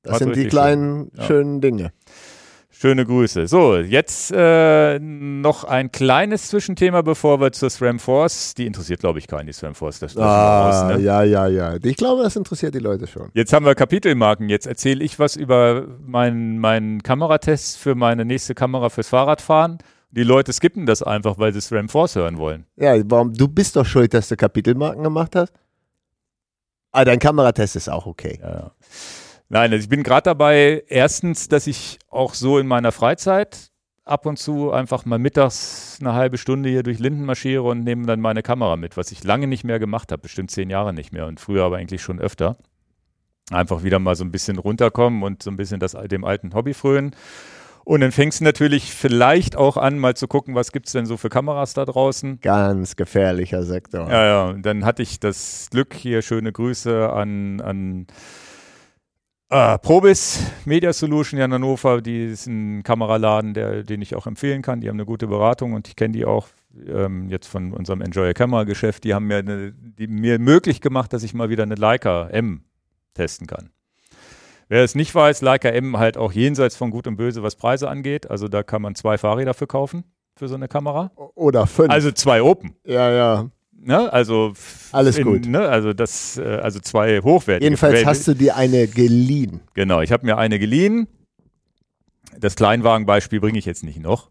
Das 0.01 0.19
sind 0.19 0.35
die 0.35 0.47
kleinen, 0.47 1.11
schön. 1.15 1.25
schönen 1.25 1.61
Dinge. 1.61 1.91
Schöne 2.81 3.05
Grüße. 3.05 3.45
So, 3.47 3.75
jetzt 3.75 4.31
äh, 4.33 4.99
noch 4.99 5.65
ein 5.65 5.91
kleines 5.91 6.47
Zwischenthema, 6.47 7.01
bevor 7.01 7.41
wir 7.41 7.51
zur 7.51 7.69
SRAM 7.69 7.99
Force. 7.99 8.53
Die 8.53 8.65
interessiert, 8.65 9.01
glaube 9.01 9.19
ich, 9.19 9.27
keinen, 9.27 9.47
die 9.47 9.51
SRAM 9.51 9.75
Force. 9.75 9.99
Das 9.99 10.15
ah, 10.15 10.69
aus, 10.69 10.95
ne? 10.95 11.03
Ja, 11.03 11.23
ja, 11.23 11.47
ja. 11.47 11.75
Ich 11.83 11.97
glaube, 11.97 12.23
das 12.23 12.37
interessiert 12.37 12.73
die 12.73 12.79
Leute 12.79 13.05
schon. 13.05 13.31
Jetzt 13.33 13.51
haben 13.51 13.65
wir 13.65 13.75
Kapitelmarken. 13.75 14.47
Jetzt 14.47 14.65
erzähle 14.65 15.03
ich 15.03 15.19
was 15.19 15.35
über 15.35 15.87
meinen 16.01 16.59
mein 16.59 17.03
Kameratest 17.03 17.77
für 17.77 17.95
meine 17.95 18.23
nächste 18.23 18.55
Kamera 18.55 18.87
fürs 18.87 19.09
Fahrradfahren. 19.09 19.79
Die 20.11 20.23
Leute 20.23 20.53
skippen 20.53 20.85
das 20.85 21.03
einfach, 21.03 21.37
weil 21.37 21.51
sie 21.51 21.59
SRAM 21.59 21.89
Force 21.89 22.15
hören 22.15 22.37
wollen. 22.37 22.65
Ja, 22.77 22.93
warum? 23.11 23.33
Du 23.33 23.49
bist 23.49 23.75
doch 23.75 23.85
schuld, 23.85 24.13
dass 24.13 24.29
du 24.29 24.37
Kapitelmarken 24.37 25.03
gemacht 25.03 25.35
hast. 25.35 25.51
Ah, 26.93 27.03
dein 27.03 27.19
Kameratest 27.19 27.75
ist 27.75 27.89
auch 27.89 28.05
okay. 28.05 28.39
Ja, 28.41 28.51
ja. 28.51 28.71
Nein, 29.49 29.71
also 29.71 29.83
ich 29.83 29.89
bin 29.89 30.03
gerade 30.03 30.23
dabei, 30.23 30.83
erstens, 30.87 31.47
dass 31.47 31.65
ich 31.65 31.97
auch 32.09 32.35
so 32.35 32.59
in 32.59 32.67
meiner 32.67 32.91
Freizeit 32.91 33.71
ab 34.05 34.25
und 34.25 34.37
zu 34.37 34.71
einfach 34.71 35.05
mal 35.05 35.19
mittags 35.19 35.97
eine 35.99 36.13
halbe 36.13 36.37
Stunde 36.37 36.69
hier 36.69 36.83
durch 36.83 36.99
Linden 36.99 37.25
marschiere 37.25 37.63
und 37.63 37.83
nehme 37.83 38.05
dann 38.05 38.21
meine 38.21 38.43
Kamera 38.43 38.75
mit, 38.75 38.95
was 38.95 39.11
ich 39.11 39.23
lange 39.23 39.47
nicht 39.47 39.63
mehr 39.63 39.79
gemacht 39.79 40.11
habe, 40.11 40.21
bestimmt 40.21 40.51
zehn 40.51 40.69
Jahre 40.69 40.93
nicht 40.93 41.13
mehr 41.13 41.27
und 41.27 41.39
früher 41.39 41.63
aber 41.63 41.77
eigentlich 41.77 42.01
schon 42.01 42.19
öfter. 42.19 42.57
Einfach 43.51 43.83
wieder 43.83 43.97
mal 43.97 44.15
so 44.15 44.23
ein 44.23 44.31
bisschen 44.31 44.59
runterkommen 44.59 45.23
und 45.23 45.41
so 45.41 45.49
ein 45.49 45.57
bisschen 45.57 45.79
das, 45.79 45.93
dem 45.93 46.23
alten 46.23 46.53
Hobby 46.53 46.75
frönen. 46.75 47.15
Und 47.83 48.01
dann 48.01 48.11
fängst 48.11 48.41
du 48.41 48.43
natürlich 48.43 48.93
vielleicht 48.93 49.55
auch 49.55 49.75
an, 49.75 49.97
mal 49.97 50.15
zu 50.15 50.27
gucken, 50.27 50.53
was 50.53 50.71
gibt 50.71 50.85
es 50.85 50.93
denn 50.93 51.07
so 51.07 51.17
für 51.17 51.29
Kameras 51.29 51.73
da 51.73 51.85
draußen. 51.85 52.39
Ganz 52.41 52.95
gefährlicher 52.95 53.63
Sektor. 53.63 54.07
Ja, 54.07 54.25
ja. 54.25 54.45
Und 54.49 54.63
dann 54.63 54.85
hatte 54.85 55.01
ich 55.01 55.19
das 55.19 55.69
Glück, 55.71 55.95
hier 55.95 56.21
schöne 56.21 56.51
Grüße 56.51 57.11
an, 57.11 57.61
an 57.61 58.05
Uh, 59.51 59.79
Probis 59.79 60.39
Media 60.65 60.93
Solution 60.93 61.39
in 61.39 61.51
Hannover, 61.51 62.01
die 62.01 62.25
ist 62.25 62.45
ein 62.45 62.83
Kameraladen, 62.83 63.55
der, 63.55 63.81
den 63.81 63.99
ich 63.99 64.13
auch 64.13 64.27
empfehlen 64.27 64.61
kann. 64.61 64.79
Die 64.79 64.89
haben 64.89 64.97
eine 64.97 65.07
gute 65.07 65.25
Beratung 65.25 65.73
und 65.73 65.87
ich 65.87 65.95
kenne 65.95 66.13
die 66.13 66.23
auch 66.23 66.47
ähm, 66.87 67.29
jetzt 67.29 67.47
von 67.47 67.73
unserem 67.73 68.01
Enjoy 68.01 68.31
Camera 68.35 68.63
Geschäft. 68.63 69.05
Die 69.05 69.15
haben 69.15 69.25
mir, 69.25 69.37
eine, 69.37 69.73
die, 69.73 70.05
mir 70.05 70.37
möglich 70.37 70.81
gemacht, 70.81 71.13
dass 71.13 71.23
ich 71.23 71.33
mal 71.33 71.49
wieder 71.49 71.63
eine 71.63 71.73
Leica 71.73 72.27
M 72.27 72.63
testen 73.15 73.47
kann. 73.47 73.71
Wer 74.67 74.83
es 74.83 74.93
nicht 74.93 75.15
weiß, 75.15 75.41
Leica 75.41 75.69
M 75.69 75.97
halt 75.97 76.15
auch 76.15 76.31
jenseits 76.31 76.75
von 76.75 76.91
Gut 76.91 77.07
und 77.07 77.15
Böse, 77.17 77.41
was 77.41 77.55
Preise 77.55 77.89
angeht. 77.89 78.29
Also 78.29 78.49
da 78.49 78.61
kann 78.61 78.83
man 78.83 78.93
zwei 78.93 79.17
Fahrräder 79.17 79.55
für 79.55 79.65
kaufen, 79.65 80.03
für 80.35 80.47
so 80.47 80.53
eine 80.53 80.67
Kamera. 80.67 81.11
Oder 81.15 81.65
fünf. 81.65 81.89
Also 81.89 82.11
zwei 82.11 82.43
Open. 82.43 82.75
Ja, 82.85 83.09
ja. 83.09 83.49
Ne? 83.81 84.11
Also 84.11 84.53
alles 84.91 85.17
in, 85.17 85.23
gut. 85.23 85.45
Ne? 85.47 85.61
Also 85.61 85.93
das, 85.93 86.37
äh, 86.37 86.43
also 86.43 86.79
zwei 86.79 87.19
hochwertige. 87.21 87.65
Jedenfalls 87.65 87.93
Quellen. 87.93 88.07
hast 88.07 88.27
du 88.27 88.33
dir 88.33 88.55
eine 88.55 88.87
geliehen. 88.87 89.61
Genau, 89.73 90.01
ich 90.01 90.11
habe 90.11 90.25
mir 90.25 90.37
eine 90.37 90.59
geliehen. 90.59 91.07
Das 92.37 92.55
Kleinwagenbeispiel 92.55 93.39
bringe 93.39 93.57
ich 93.57 93.65
jetzt 93.65 93.83
nicht 93.83 93.99
noch. 93.99 94.29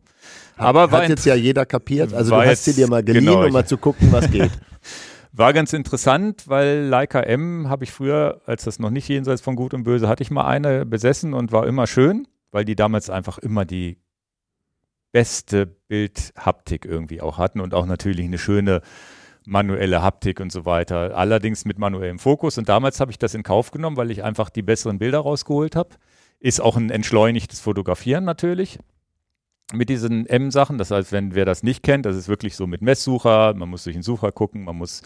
Aber 0.57 0.91
hat 0.91 1.09
jetzt 1.09 1.25
ja 1.25 1.35
jeder 1.35 1.65
kapiert. 1.67 2.13
Also 2.13 2.35
du 2.35 2.43
hast 2.43 2.65
sie 2.65 2.75
dir 2.75 2.89
mal 2.89 3.03
geliehen, 3.03 3.27
genau, 3.27 3.47
um 3.47 3.53
mal 3.53 3.67
zu 3.67 3.79
gucken, 3.79 4.11
was 4.11 4.31
geht. 4.31 4.51
War 5.33 5.53
ganz 5.53 5.73
interessant, 5.73 6.49
weil 6.49 6.87
Leica 6.87 7.21
M 7.21 7.69
habe 7.69 7.85
ich 7.85 7.93
früher, 7.93 8.41
als 8.47 8.65
das 8.65 8.81
noch 8.81 8.91
nicht 8.91 9.09
jenseits 9.09 9.41
von 9.41 9.55
Gut 9.55 9.73
und 9.73 9.85
Böse, 9.85 10.09
hatte 10.09 10.23
ich 10.23 10.33
mal 10.33 10.47
eine 10.47 10.85
besessen 10.85 11.33
und 11.33 11.53
war 11.53 11.67
immer 11.67 11.87
schön, 11.87 12.27
weil 12.51 12.65
die 12.65 12.75
damals 12.75 13.09
einfach 13.09 13.39
immer 13.39 13.65
die 13.65 13.99
beste 15.13 15.67
Bildhaptik 15.67 16.85
irgendwie 16.85 17.21
auch 17.21 17.39
hatten 17.39 17.61
und 17.61 17.73
auch 17.73 17.87
natürlich 17.87 18.27
eine 18.27 18.39
schöne 18.39 18.83
manuelle 19.49 20.03
Haptik 20.03 20.41
und 20.41 20.53
so 20.53 20.65
weiter. 20.65 21.17
Allerdings 21.17 21.65
mit 21.65 21.79
manuellem 21.79 22.19
Fokus. 22.19 22.59
Und 22.59 22.69
damals 22.69 23.01
habe 23.01 23.11
ich 23.11 23.19
das 23.19 23.35
in 23.35 23.43
Kauf 23.43 23.71
genommen, 23.71 23.97
weil 23.97 24.11
ich 24.11 24.23
einfach 24.23 24.51
die 24.51 24.63
besseren 24.63 24.99
Bilder 24.99 25.21
rausgeholt 25.21 25.75
habe. 25.75 25.91
Ist 26.39 26.61
auch 26.61 26.77
ein 26.77 26.91
entschleunigtes 26.91 27.61
Fotografieren 27.61 28.25
natürlich 28.25 28.79
mit 29.73 29.89
diesen 29.89 30.27
M-Sachen. 30.27 30.79
Das 30.79 30.91
heißt, 30.91 31.13
wenn 31.13 31.35
wer 31.35 31.45
das 31.45 31.63
nicht 31.63 31.83
kennt, 31.83 32.07
das 32.07 32.17
ist 32.17 32.29
wirklich 32.29 32.57
so 32.57 32.67
mit 32.67 32.83
Messsucher, 32.83 33.55
man 33.55 33.69
muss 33.69 33.85
durch 33.85 33.97
den 33.97 34.03
Sucher 34.03 34.33
gucken, 34.33 34.65
man 34.65 34.77
muss 34.77 35.03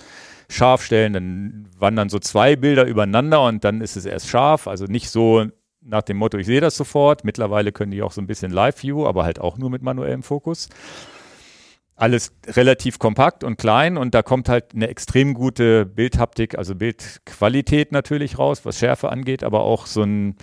scharf 0.49 0.83
stellen, 0.85 1.13
dann 1.13 1.69
wandern 1.79 2.09
so 2.09 2.19
zwei 2.19 2.57
Bilder 2.57 2.85
übereinander 2.87 3.45
und 3.45 3.65
dann 3.65 3.81
ist 3.81 3.97
es 3.97 4.05
erst 4.05 4.29
scharf. 4.29 4.69
Also 4.69 4.85
nicht 4.87 5.09
so 5.09 5.47
nach 5.81 6.03
dem 6.03 6.17
Motto, 6.17 6.39
ich 6.39 6.47
sehe 6.47 6.61
das 6.61 6.77
sofort. 6.77 7.25
Mittlerweile 7.25 7.73
können 7.73 7.91
die 7.91 8.03
auch 8.03 8.13
so 8.13 8.21
ein 8.21 8.27
bisschen 8.27 8.53
Live-View, 8.53 9.07
aber 9.07 9.25
halt 9.25 9.41
auch 9.41 9.59
nur 9.59 9.71
mit 9.71 9.83
manuellem 9.83 10.23
Fokus. 10.23 10.69
Alles 12.03 12.33
relativ 12.49 12.99
kompakt 12.99 13.45
und 13.45 13.59
klein 13.59 13.97
und 13.97 14.13
da 14.13 14.23
kommt 14.23 14.49
halt 14.49 14.75
eine 14.75 14.89
extrem 14.89 15.35
gute 15.35 15.87
Bildhaptik, 15.87 16.59
also 16.59 16.75
Bildqualität 16.75 17.93
natürlich 17.93 18.41
raus, 18.41 18.65
was 18.65 18.81
Schärfe 18.81 19.09
angeht, 19.11 19.45
aber 19.45 19.61
auch 19.61 19.87
so 19.87 20.03
ein 20.03 20.35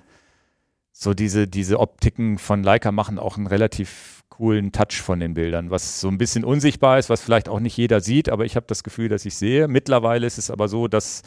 so 0.93 1.13
diese, 1.13 1.47
diese 1.49 1.81
Optiken 1.81 2.37
von 2.37 2.63
Leica 2.63 2.93
machen 2.93 3.19
auch 3.19 3.35
einen 3.35 3.47
relativ 3.47 4.23
coolen 4.29 4.71
Touch 4.71 5.01
von 5.01 5.19
den 5.19 5.33
Bildern, 5.33 5.69
was 5.69 5.99
so 5.99 6.07
ein 6.07 6.17
bisschen 6.17 6.45
unsichtbar 6.45 6.97
ist, 6.97 7.09
was 7.09 7.21
vielleicht 7.21 7.49
auch 7.49 7.59
nicht 7.59 7.75
jeder 7.75 7.99
sieht, 7.99 8.29
aber 8.29 8.45
ich 8.45 8.55
habe 8.55 8.65
das 8.67 8.81
Gefühl, 8.81 9.09
dass 9.09 9.25
ich 9.25 9.35
sehe. 9.35 9.67
Mittlerweile 9.67 10.25
ist 10.25 10.37
es 10.37 10.49
aber 10.49 10.69
so, 10.69 10.87
dass 10.87 11.23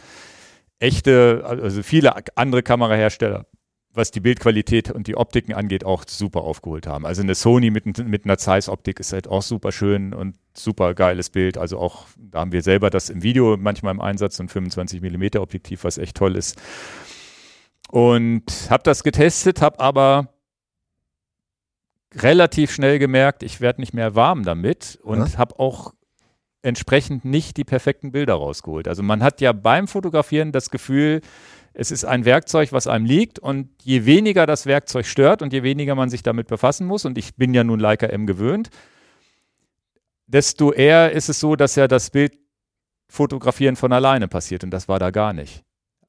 echte, 0.78 1.42
also 1.44 1.82
viele 1.82 2.14
andere 2.36 2.62
Kamerahersteller, 2.62 3.44
was 3.94 4.10
die 4.10 4.20
Bildqualität 4.20 4.90
und 4.90 5.06
die 5.06 5.16
Optiken 5.16 5.52
angeht, 5.52 5.84
auch 5.84 6.04
super 6.06 6.42
aufgeholt 6.42 6.86
haben. 6.86 7.04
Also 7.04 7.22
eine 7.22 7.34
Sony 7.34 7.70
mit, 7.70 7.98
mit 7.98 8.24
einer 8.24 8.38
Zeiss-Optik 8.38 9.00
ist 9.00 9.12
halt 9.12 9.28
auch 9.28 9.42
super 9.42 9.70
schön 9.70 10.14
und 10.14 10.36
super 10.54 10.94
geiles 10.94 11.28
Bild. 11.30 11.58
Also 11.58 11.78
auch, 11.78 12.06
da 12.16 12.40
haben 12.40 12.52
wir 12.52 12.62
selber 12.62 12.88
das 12.88 13.10
im 13.10 13.22
Video 13.22 13.56
manchmal 13.58 13.92
im 13.92 14.00
Einsatz, 14.00 14.36
so 14.38 14.44
ein 14.44 14.48
25 14.48 15.02
mm 15.02 15.38
Objektiv, 15.38 15.84
was 15.84 15.98
echt 15.98 16.16
toll 16.16 16.36
ist. 16.36 16.60
Und 17.90 18.44
habe 18.70 18.82
das 18.84 19.02
getestet, 19.04 19.60
habe 19.60 19.78
aber 19.80 20.28
relativ 22.14 22.72
schnell 22.72 22.98
gemerkt, 22.98 23.42
ich 23.42 23.60
werde 23.60 23.80
nicht 23.80 23.92
mehr 23.92 24.14
warm 24.14 24.44
damit 24.44 24.98
und 25.02 25.32
ja. 25.32 25.38
habe 25.38 25.58
auch 25.58 25.92
entsprechend 26.62 27.24
nicht 27.24 27.56
die 27.56 27.64
perfekten 27.64 28.12
Bilder 28.12 28.34
rausgeholt. 28.34 28.88
Also 28.88 29.02
man 29.02 29.22
hat 29.22 29.40
ja 29.40 29.52
beim 29.52 29.88
Fotografieren 29.88 30.52
das 30.52 30.70
Gefühl, 30.70 31.20
es 31.74 31.90
ist 31.90 32.04
ein 32.04 32.24
Werkzeug, 32.24 32.72
was 32.72 32.86
einem 32.86 33.04
liegt 33.04 33.38
und 33.38 33.68
je 33.82 34.04
weniger 34.04 34.46
das 34.46 34.66
Werkzeug 34.66 35.06
stört 35.06 35.42
und 35.42 35.52
je 35.52 35.62
weniger 35.62 35.94
man 35.94 36.10
sich 36.10 36.22
damit 36.22 36.48
befassen 36.48 36.86
muss, 36.86 37.04
und 37.04 37.16
ich 37.18 37.34
bin 37.36 37.54
ja 37.54 37.64
nun 37.64 37.80
Leica 37.80 38.06
M 38.06 38.26
gewöhnt, 38.26 38.70
desto 40.26 40.72
eher 40.72 41.12
ist 41.12 41.28
es 41.28 41.40
so, 41.40 41.56
dass 41.56 41.76
ja 41.76 41.88
das 41.88 42.10
Bild 42.10 42.36
fotografieren 43.08 43.76
von 43.76 43.92
alleine 43.92 44.28
passiert 44.28 44.64
und 44.64 44.70
das 44.70 44.88
war 44.88 44.98
da 44.98 45.10
gar 45.10 45.32
nicht. 45.32 45.62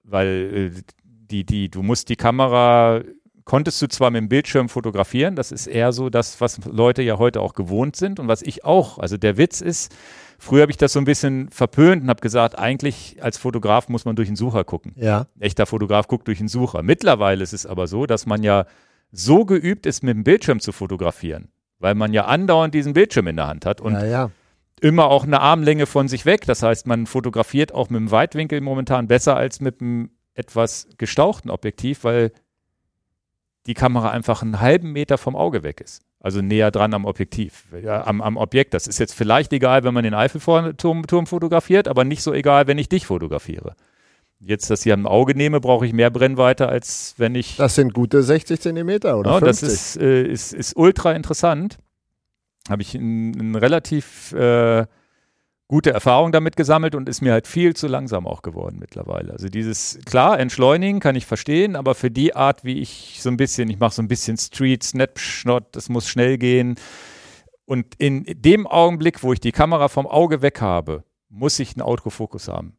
Weil 0.04 0.72
äh, 0.76 0.82
die, 1.04 1.46
die, 1.46 1.70
du 1.70 1.82
musst 1.82 2.10
die 2.10 2.16
Kamera, 2.16 3.02
konntest 3.46 3.82
du 3.82 3.88
zwar 3.88 4.12
mit 4.12 4.22
dem 4.22 4.30
Bildschirm 4.30 4.70
fotografieren, 4.70 5.36
das 5.36 5.52
ist 5.52 5.68
eher 5.68 5.92
so 5.92 6.10
das, 6.10 6.40
was 6.42 6.60
Leute 6.66 7.02
ja 7.02 7.18
heute 7.18 7.42
auch 7.42 7.54
gewohnt 7.54 7.96
sind 7.96 8.20
und 8.20 8.28
was 8.28 8.42
ich 8.42 8.64
auch. 8.64 9.00
Also 9.00 9.18
der 9.18 9.38
Witz 9.38 9.62
ist, 9.62 9.94
früher 10.40 10.62
habe 10.62 10.72
ich 10.72 10.78
das 10.78 10.94
so 10.94 11.00
ein 11.00 11.06
bisschen 11.06 11.50
verpönt 11.50 12.04
und 12.04 12.10
habe 12.10 12.22
gesagt, 12.22 12.58
eigentlich 12.58 13.18
als 13.22 13.38
Fotograf 13.38 13.90
muss 13.90 14.06
man 14.06 14.16
durch 14.16 14.30
den 14.30 14.36
Sucher 14.36 14.64
gucken. 14.64 14.94
Ja. 14.96 15.28
Echter 15.40 15.66
Fotograf 15.66 16.08
guckt 16.08 16.28
durch 16.28 16.38
den 16.38 16.48
Sucher. 16.48 16.84
Mittlerweile 16.84 17.44
ist 17.44 17.54
es 17.54 17.66
aber 17.66 17.88
so, 17.88 18.06
dass 18.06 18.26
man 18.26 18.44
ja 18.44 18.66
so 19.12 19.46
geübt 19.46 19.86
ist, 19.86 20.04
mit 20.04 20.16
dem 20.16 20.24
Bildschirm 20.24 20.60
zu 20.60 20.72
fotografieren, 20.72 21.50
weil 21.80 21.96
man 21.96 22.14
ja 22.14 22.26
andauernd 22.26 22.74
diesen 22.74 22.94
Bildschirm 22.94 23.28
in 23.28 23.36
der 23.36 23.48
Hand 23.48 23.66
hat 23.66 23.82
und 23.82 23.94
ja, 23.94 24.06
ja 24.06 24.32
immer 24.84 25.06
auch 25.06 25.24
eine 25.24 25.40
Armlänge 25.40 25.86
von 25.86 26.10
sich 26.10 26.26
weg. 26.26 26.46
Das 26.46 26.62
heißt, 26.62 26.88
man 26.88 27.06
fotografiert 27.06 27.74
auch 27.74 27.90
mit 27.90 28.00
dem 28.00 28.12
Weitwinkel 28.12 28.60
momentan 28.60 29.08
besser 29.08 29.38
als 29.38 29.62
mit 29.62 29.80
dem 29.80 30.12
etwas 30.34 30.90
gestauchten 30.98 31.50
Objektiv, 31.50 32.04
weil 32.04 32.32
die 33.66 33.74
Kamera 33.74 34.12
einfach 34.12 34.42
einen 34.42 34.60
halben 34.60 34.92
Meter 34.92 35.18
vom 35.18 35.36
Auge 35.36 35.64
weg 35.64 35.82
ist. 35.82 36.02
Also 36.20 36.42
näher 36.42 36.72
dran 36.72 36.94
am 36.94 37.06
Objektiv, 37.06 37.66
ja, 37.84 38.06
am, 38.06 38.22
am, 38.22 38.38
Objekt. 38.38 38.74
Das 38.74 38.88
ist 38.88 38.98
jetzt 38.98 39.14
vielleicht 39.14 39.52
egal, 39.52 39.84
wenn 39.84 39.94
man 39.94 40.04
den 40.04 40.14
Eiffelturm 40.14 41.06
Turm 41.08 41.28
fotografiert, 41.28 41.88
aber 41.88 42.06
nicht 42.06 42.24
so 42.24 42.34
egal, 42.34 42.68
wenn 42.68 42.78
ich 42.78 42.88
dich 42.88 43.06
fotografiere. 43.06 43.76
Jetzt 44.40 44.70
das 44.70 44.84
hier 44.84 44.94
am 44.94 45.06
Auge 45.06 45.36
nehme, 45.36 45.60
brauche 45.60 45.86
ich 45.86 45.94
mehr 45.94 46.10
Brennweite, 46.10 46.68
als 46.68 47.16
wenn 47.18 47.36
ich. 47.36 47.58
Das 47.58 47.76
sind 47.76 47.94
gute 47.94 48.24
60 48.24 48.60
Zentimeter 48.60 49.18
oder 49.18 49.32
ja, 49.32 49.40
50. 49.40 49.62
Das 49.62 49.74
ist, 49.74 49.98
äh, 49.98 50.24
ist, 50.24 50.54
ist 50.54 50.76
ultra 50.76 51.14
interessant. 51.14 51.78
Habe 52.70 52.82
ich 52.82 52.96
einen 52.96 53.56
relativ 53.56 54.32
äh, 54.34 54.86
gute 55.74 55.90
Erfahrung 55.90 56.32
damit 56.32 56.56
gesammelt 56.56 56.94
und 56.94 57.10
ist 57.10 57.22
mir 57.22 57.32
halt 57.32 57.48
viel 57.48 57.76
zu 57.76 57.88
langsam 57.88 58.28
auch 58.28 58.44
geworden 58.44 58.78
mittlerweile. 58.80 59.32
Also 59.32 59.50
dieses, 59.50 59.98
klar, 60.06 60.40
entschleunigen 60.40 61.00
kann 61.00 61.16
ich 61.16 61.26
verstehen, 61.26 61.76
aber 61.76 61.96
für 61.96 62.12
die 62.12 62.36
Art, 62.36 62.64
wie 62.64 62.78
ich 62.78 63.18
so 63.20 63.30
ein 63.30 63.38
bisschen, 63.38 63.72
ich 63.72 63.80
mache 63.80 63.96
so 63.96 64.04
ein 64.04 64.08
bisschen 64.08 64.38
Street, 64.38 64.84
Snapshot, 64.84 65.64
das 65.72 65.90
muss 65.90 66.08
schnell 66.08 66.38
gehen. 66.38 66.76
Und 67.66 67.96
in 67.98 68.24
dem 68.24 68.68
Augenblick, 68.68 69.24
wo 69.24 69.34
ich 69.34 69.40
die 69.40 69.52
Kamera 69.52 69.88
vom 69.88 70.06
Auge 70.06 70.44
weg 70.44 70.62
habe, 70.62 71.06
muss 71.28 71.58
ich 71.58 71.74
einen 71.74 71.82
Autofokus 71.82 72.50
haben. 72.50 72.78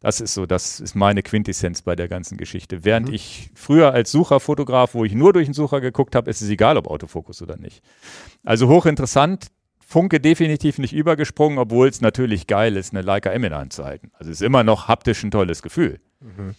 Das 0.00 0.20
ist 0.20 0.34
so, 0.34 0.44
das 0.44 0.80
ist 0.80 0.96
meine 0.96 1.22
Quintessenz 1.22 1.82
bei 1.82 1.94
der 1.94 2.08
ganzen 2.08 2.38
Geschichte. 2.38 2.84
Während 2.84 3.06
mhm. 3.06 3.14
ich 3.14 3.50
früher 3.54 3.92
als 3.92 4.10
Sucherfotograf, 4.10 4.94
wo 4.94 5.04
ich 5.04 5.14
nur 5.14 5.32
durch 5.32 5.46
den 5.46 5.54
Sucher 5.54 5.80
geguckt 5.80 6.16
habe, 6.16 6.28
ist 6.28 6.42
es 6.42 6.48
egal, 6.48 6.76
ob 6.76 6.88
Autofokus 6.88 7.40
oder 7.40 7.56
nicht. 7.56 7.84
Also 8.42 8.66
hochinteressant, 8.66 9.46
Funke 9.92 10.20
definitiv 10.20 10.78
nicht 10.78 10.94
übergesprungen, 10.94 11.58
obwohl 11.58 11.86
es 11.86 12.00
natürlich 12.00 12.46
geil 12.46 12.78
ist, 12.78 12.94
eine 12.94 13.02
Leica 13.02 13.30
M 13.30 13.44
in 13.44 13.54
Hand 13.54 13.74
zu 13.74 13.84
halten. 13.84 14.10
Also 14.14 14.30
es 14.30 14.40
ist 14.40 14.46
immer 14.46 14.64
noch 14.64 14.88
haptisch 14.88 15.22
ein 15.22 15.30
tolles 15.30 15.60
Gefühl. 15.60 16.00
Mhm. 16.20 16.54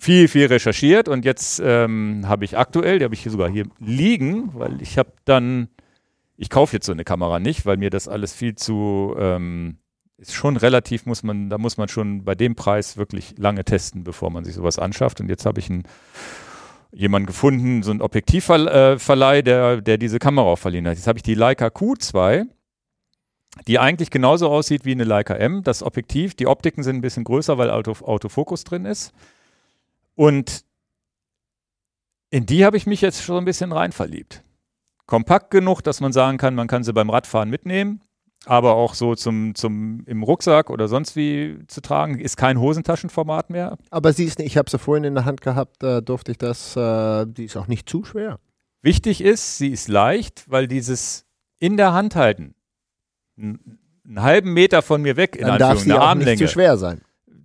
Viel, 0.00 0.26
viel 0.26 0.46
recherchiert 0.46 1.08
und 1.08 1.24
jetzt 1.24 1.62
ähm, 1.64 2.24
habe 2.26 2.44
ich 2.44 2.58
aktuell, 2.58 2.98
die 2.98 3.04
habe 3.04 3.14
ich 3.14 3.22
hier 3.22 3.30
sogar 3.30 3.48
hier 3.48 3.66
liegen, 3.78 4.50
weil 4.52 4.82
ich 4.82 4.98
habe 4.98 5.12
dann, 5.24 5.68
ich 6.36 6.50
kaufe 6.50 6.74
jetzt 6.74 6.86
so 6.86 6.92
eine 6.92 7.04
Kamera 7.04 7.38
nicht, 7.38 7.66
weil 7.66 7.76
mir 7.76 7.90
das 7.90 8.08
alles 8.08 8.34
viel 8.34 8.56
zu, 8.56 9.14
ähm, 9.16 9.78
ist 10.18 10.34
schon 10.34 10.56
relativ, 10.56 11.06
muss 11.06 11.22
man, 11.22 11.48
da 11.48 11.58
muss 11.58 11.76
man 11.76 11.86
schon 11.86 12.24
bei 12.24 12.34
dem 12.34 12.56
Preis 12.56 12.96
wirklich 12.96 13.34
lange 13.38 13.64
testen, 13.64 14.02
bevor 14.02 14.30
man 14.30 14.44
sich 14.44 14.56
sowas 14.56 14.80
anschafft. 14.80 15.20
Und 15.20 15.28
jetzt 15.28 15.46
habe 15.46 15.60
ich 15.60 15.70
einen 15.70 15.84
jemanden 16.90 17.26
gefunden, 17.26 17.84
so 17.84 17.92
ein 17.92 18.00
Objektivverleih, 18.00 19.42
der, 19.42 19.82
der 19.82 19.98
diese 19.98 20.18
Kamera 20.18 20.46
auch 20.46 20.58
verliehen 20.58 20.88
hat. 20.88 20.96
Jetzt 20.96 21.06
habe 21.06 21.18
ich 21.18 21.22
die 21.22 21.34
Leica 21.34 21.66
Q2 21.66 22.46
die 23.66 23.78
eigentlich 23.78 24.10
genauso 24.10 24.48
aussieht 24.48 24.84
wie 24.84 24.92
eine 24.92 25.04
Leica 25.04 25.34
M. 25.34 25.62
Das 25.62 25.82
Objektiv, 25.82 26.34
die 26.34 26.46
Optiken 26.46 26.82
sind 26.82 26.96
ein 26.96 27.00
bisschen 27.02 27.24
größer, 27.24 27.58
weil 27.58 27.70
Auto, 27.70 27.92
Autofokus 28.04 28.64
drin 28.64 28.84
ist. 28.84 29.12
Und 30.14 30.64
in 32.30 32.46
die 32.46 32.64
habe 32.64 32.76
ich 32.76 32.86
mich 32.86 33.00
jetzt 33.00 33.22
schon 33.22 33.38
ein 33.38 33.44
bisschen 33.44 33.72
rein 33.72 33.92
verliebt. 33.92 34.42
Kompakt 35.06 35.50
genug, 35.50 35.82
dass 35.82 36.00
man 36.00 36.12
sagen 36.12 36.36
kann, 36.36 36.54
man 36.54 36.66
kann 36.66 36.82
sie 36.82 36.92
beim 36.92 37.10
Radfahren 37.10 37.48
mitnehmen, 37.48 38.00
aber 38.44 38.74
auch 38.74 38.94
so 38.94 39.14
zum, 39.14 39.54
zum 39.54 40.04
im 40.06 40.22
Rucksack 40.22 40.68
oder 40.68 40.88
sonst 40.88 41.14
wie 41.14 41.58
zu 41.68 41.80
tragen. 41.80 42.18
Ist 42.18 42.36
kein 42.36 42.60
Hosentaschenformat 42.60 43.50
mehr. 43.50 43.78
Aber 43.90 44.12
sie 44.12 44.24
ist, 44.24 44.40
ich 44.40 44.56
habe 44.56 44.68
sie 44.68 44.78
vorhin 44.78 45.04
in 45.04 45.14
der 45.14 45.24
Hand 45.24 45.40
gehabt, 45.40 45.76
da 45.78 46.00
durfte 46.00 46.32
ich 46.32 46.38
das, 46.38 46.76
äh, 46.76 47.24
die 47.26 47.44
ist 47.44 47.56
auch 47.56 47.68
nicht 47.68 47.88
zu 47.88 48.04
schwer. 48.04 48.38
Wichtig 48.82 49.20
ist, 49.20 49.58
sie 49.58 49.70
ist 49.70 49.88
leicht, 49.88 50.44
weil 50.48 50.66
dieses 50.66 51.24
in 51.58 51.76
der 51.76 51.92
Hand 51.92 52.16
halten 52.16 52.55
einen 53.38 54.22
halben 54.22 54.52
Meter 54.52 54.82
von 54.82 55.02
mir 55.02 55.16
weg, 55.16 55.36
in 55.36 55.46
dann 55.46 55.58
darf 55.58 55.80
sie 55.80 55.92
auch 55.92 56.14
nicht 56.14 56.38
zu 56.38 56.48
schwer 56.48 56.76
sein. 56.76 57.00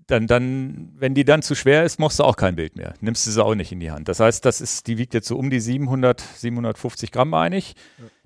Dann, 0.08 0.28
dann, 0.28 0.90
wenn 0.98 1.14
die 1.14 1.24
dann 1.24 1.42
zu 1.42 1.56
schwer 1.56 1.86
ist, 1.86 2.00
machst 2.00 2.20
du 2.20 2.24
auch 2.24 2.36
kein 2.36 2.56
Bild 2.56 2.76
mehr. 2.76 2.94
Nimmst 3.00 3.26
du 3.26 3.32
sie 3.32 3.44
auch 3.44 3.56
nicht 3.56 3.72
in 3.72 3.80
die 3.80 3.92
Hand. 3.92 4.10
Das 4.10 4.20
heißt, 4.20 4.44
das 4.44 4.60
ist, 4.60 4.88
die 4.88 4.98
wiegt 4.98 5.14
jetzt 5.14 5.28
so 5.28 5.38
um 5.38 5.50
die 5.50 5.62
700, 5.62 6.20
750 6.20 7.12
Gramm, 7.12 7.30
meine 7.30 7.56
ich. 7.56 7.76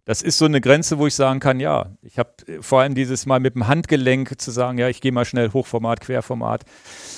Das 0.04 0.22
ist 0.22 0.38
so 0.38 0.46
eine 0.46 0.62
Grenze, 0.62 0.98
wo 0.98 1.08
ich 1.08 1.16
sagen 1.16 1.40
kann, 1.40 1.60
ja, 1.60 1.92
ich 2.02 2.18
habe 2.18 2.32
vor 2.62 2.82
allem 2.82 2.96
dieses 2.96 3.26
Mal 3.26 3.40
mit 3.40 3.56
dem 3.56 3.68
Handgelenk 3.68 4.40
zu 4.40 4.52
sagen, 4.52 4.78
ja, 4.78 4.88
ich 4.88 5.02
gehe 5.02 5.12
mal 5.12 5.26
schnell 5.26 5.52
Hochformat, 5.52 6.00
Querformat. 6.02 6.64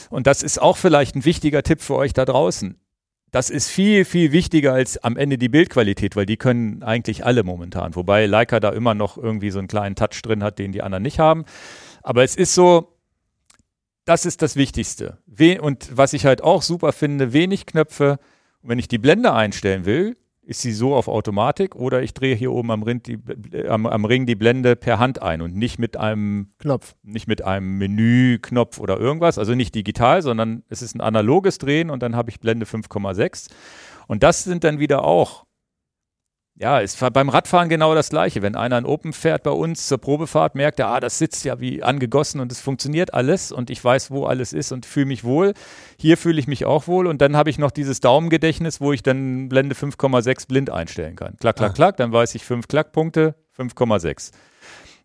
Und 0.09 0.27
das 0.27 0.43
ist 0.43 0.61
auch 0.61 0.77
vielleicht 0.77 1.15
ein 1.15 1.25
wichtiger 1.25 1.63
Tipp 1.63 1.81
für 1.81 1.95
euch 1.95 2.13
da 2.13 2.25
draußen 2.25 2.77
das 3.31 3.49
ist 3.49 3.69
viel, 3.69 4.05
viel 4.05 4.31
wichtiger 4.31 4.73
als 4.73 4.97
am 5.03 5.17
Ende 5.17 5.37
die 5.37 5.49
Bildqualität, 5.49 6.15
weil 6.15 6.25
die 6.25 6.37
können 6.37 6.81
eigentlich 6.83 7.25
alle 7.25 7.43
momentan. 7.43 7.95
Wobei 7.95 8.25
Leica 8.25 8.59
da 8.59 8.69
immer 8.69 8.93
noch 8.93 9.17
irgendwie 9.17 9.51
so 9.51 9.59
einen 9.59 9.67
kleinen 9.67 9.95
Touch 9.95 10.21
drin 10.21 10.43
hat, 10.43 10.59
den 10.59 10.71
die 10.71 10.81
anderen 10.81 11.03
nicht 11.03 11.19
haben. 11.19 11.43
Aber 12.03 12.23
es 12.23 12.35
ist 12.35 12.53
so, 12.53 12.97
das 14.05 14.25
ist 14.25 14.41
das 14.41 14.55
Wichtigste. 14.55 15.17
Und 15.59 15.95
was 15.95 16.13
ich 16.13 16.25
halt 16.25 16.41
auch 16.41 16.61
super 16.61 16.93
finde, 16.93 17.33
wenig 17.33 17.65
Knöpfe. 17.65 18.19
Und 18.61 18.69
wenn 18.69 18.79
ich 18.79 18.87
die 18.87 18.97
Blende 18.97 19.33
einstellen 19.33 19.85
will, 19.85 20.15
ist 20.47 20.61
sie 20.61 20.71
so 20.71 20.95
auf 20.95 21.09
Automatik 21.09 21.75
oder 21.75 22.01
ich 22.01 22.13
drehe 22.13 22.33
hier 22.33 22.53
oben 22.53 22.71
am 22.71 22.81
Ring, 22.81 23.03
die, 23.03 23.19
am, 23.67 23.85
am 23.85 24.05
Ring 24.05 24.25
die 24.25 24.35
Blende 24.35 24.77
per 24.77 24.97
Hand 24.97 25.21
ein 25.21 25.41
und 25.41 25.53
nicht 25.55 25.77
mit 25.77 25.97
einem 25.97 26.53
Knopf, 26.59 26.95
nicht 27.03 27.27
mit 27.27 27.43
einem 27.43 27.77
Menüknopf 27.77 28.79
oder 28.79 28.97
irgendwas, 28.97 29.37
also 29.37 29.55
nicht 29.55 29.75
digital, 29.75 30.21
sondern 30.21 30.63
es 30.69 30.81
ist 30.81 30.95
ein 30.95 31.01
analoges 31.01 31.57
Drehen 31.57 31.89
und 31.89 32.01
dann 32.01 32.15
habe 32.15 32.29
ich 32.29 32.39
Blende 32.39 32.65
5,6 32.65 33.49
und 34.07 34.23
das 34.23 34.45
sind 34.45 34.63
dann 34.63 34.79
wieder 34.79 35.03
auch 35.03 35.46
ja, 36.59 36.79
ist 36.79 36.99
beim 37.13 37.29
Radfahren 37.29 37.69
genau 37.69 37.93
das 37.93 38.09
Gleiche. 38.09 38.41
Wenn 38.41 38.55
einer 38.55 38.77
ein 38.77 38.85
Open 38.85 39.13
fährt 39.13 39.43
bei 39.43 39.51
uns 39.51 39.87
zur 39.87 39.99
Probefahrt, 39.99 40.55
merkt 40.55 40.79
er, 40.79 40.87
ah, 40.87 40.99
das 40.99 41.19
sitzt 41.19 41.45
ja 41.45 41.59
wie 41.59 41.83
angegossen 41.83 42.41
und 42.41 42.51
es 42.51 42.59
funktioniert 42.59 43.13
alles 43.13 43.51
und 43.51 43.69
ich 43.69 43.83
weiß, 43.83 44.09
wo 44.09 44.25
alles 44.25 44.53
ist 44.53 44.71
und 44.71 44.85
fühle 44.85 45.05
mich 45.05 45.23
wohl. 45.23 45.53
Hier 45.99 46.17
fühle 46.17 46.39
ich 46.39 46.47
mich 46.47 46.65
auch 46.65 46.87
wohl 46.87 47.05
und 47.05 47.21
dann 47.21 47.37
habe 47.37 47.51
ich 47.51 47.59
noch 47.59 47.69
dieses 47.69 47.99
Daumengedächtnis, 47.99 48.81
wo 48.81 48.91
ich 48.91 49.03
dann 49.03 49.49
Blende 49.49 49.75
5,6 49.75 50.47
blind 50.47 50.69
einstellen 50.71 51.15
kann. 51.15 51.35
Klack, 51.39 51.57
klack, 51.57 51.71
ah. 51.71 51.73
klack, 51.73 51.97
dann 51.97 52.11
weiß 52.11 52.33
ich 52.33 52.43
fünf 52.43 52.67
Klackpunkte, 52.67 53.35
5,6. 53.55 54.31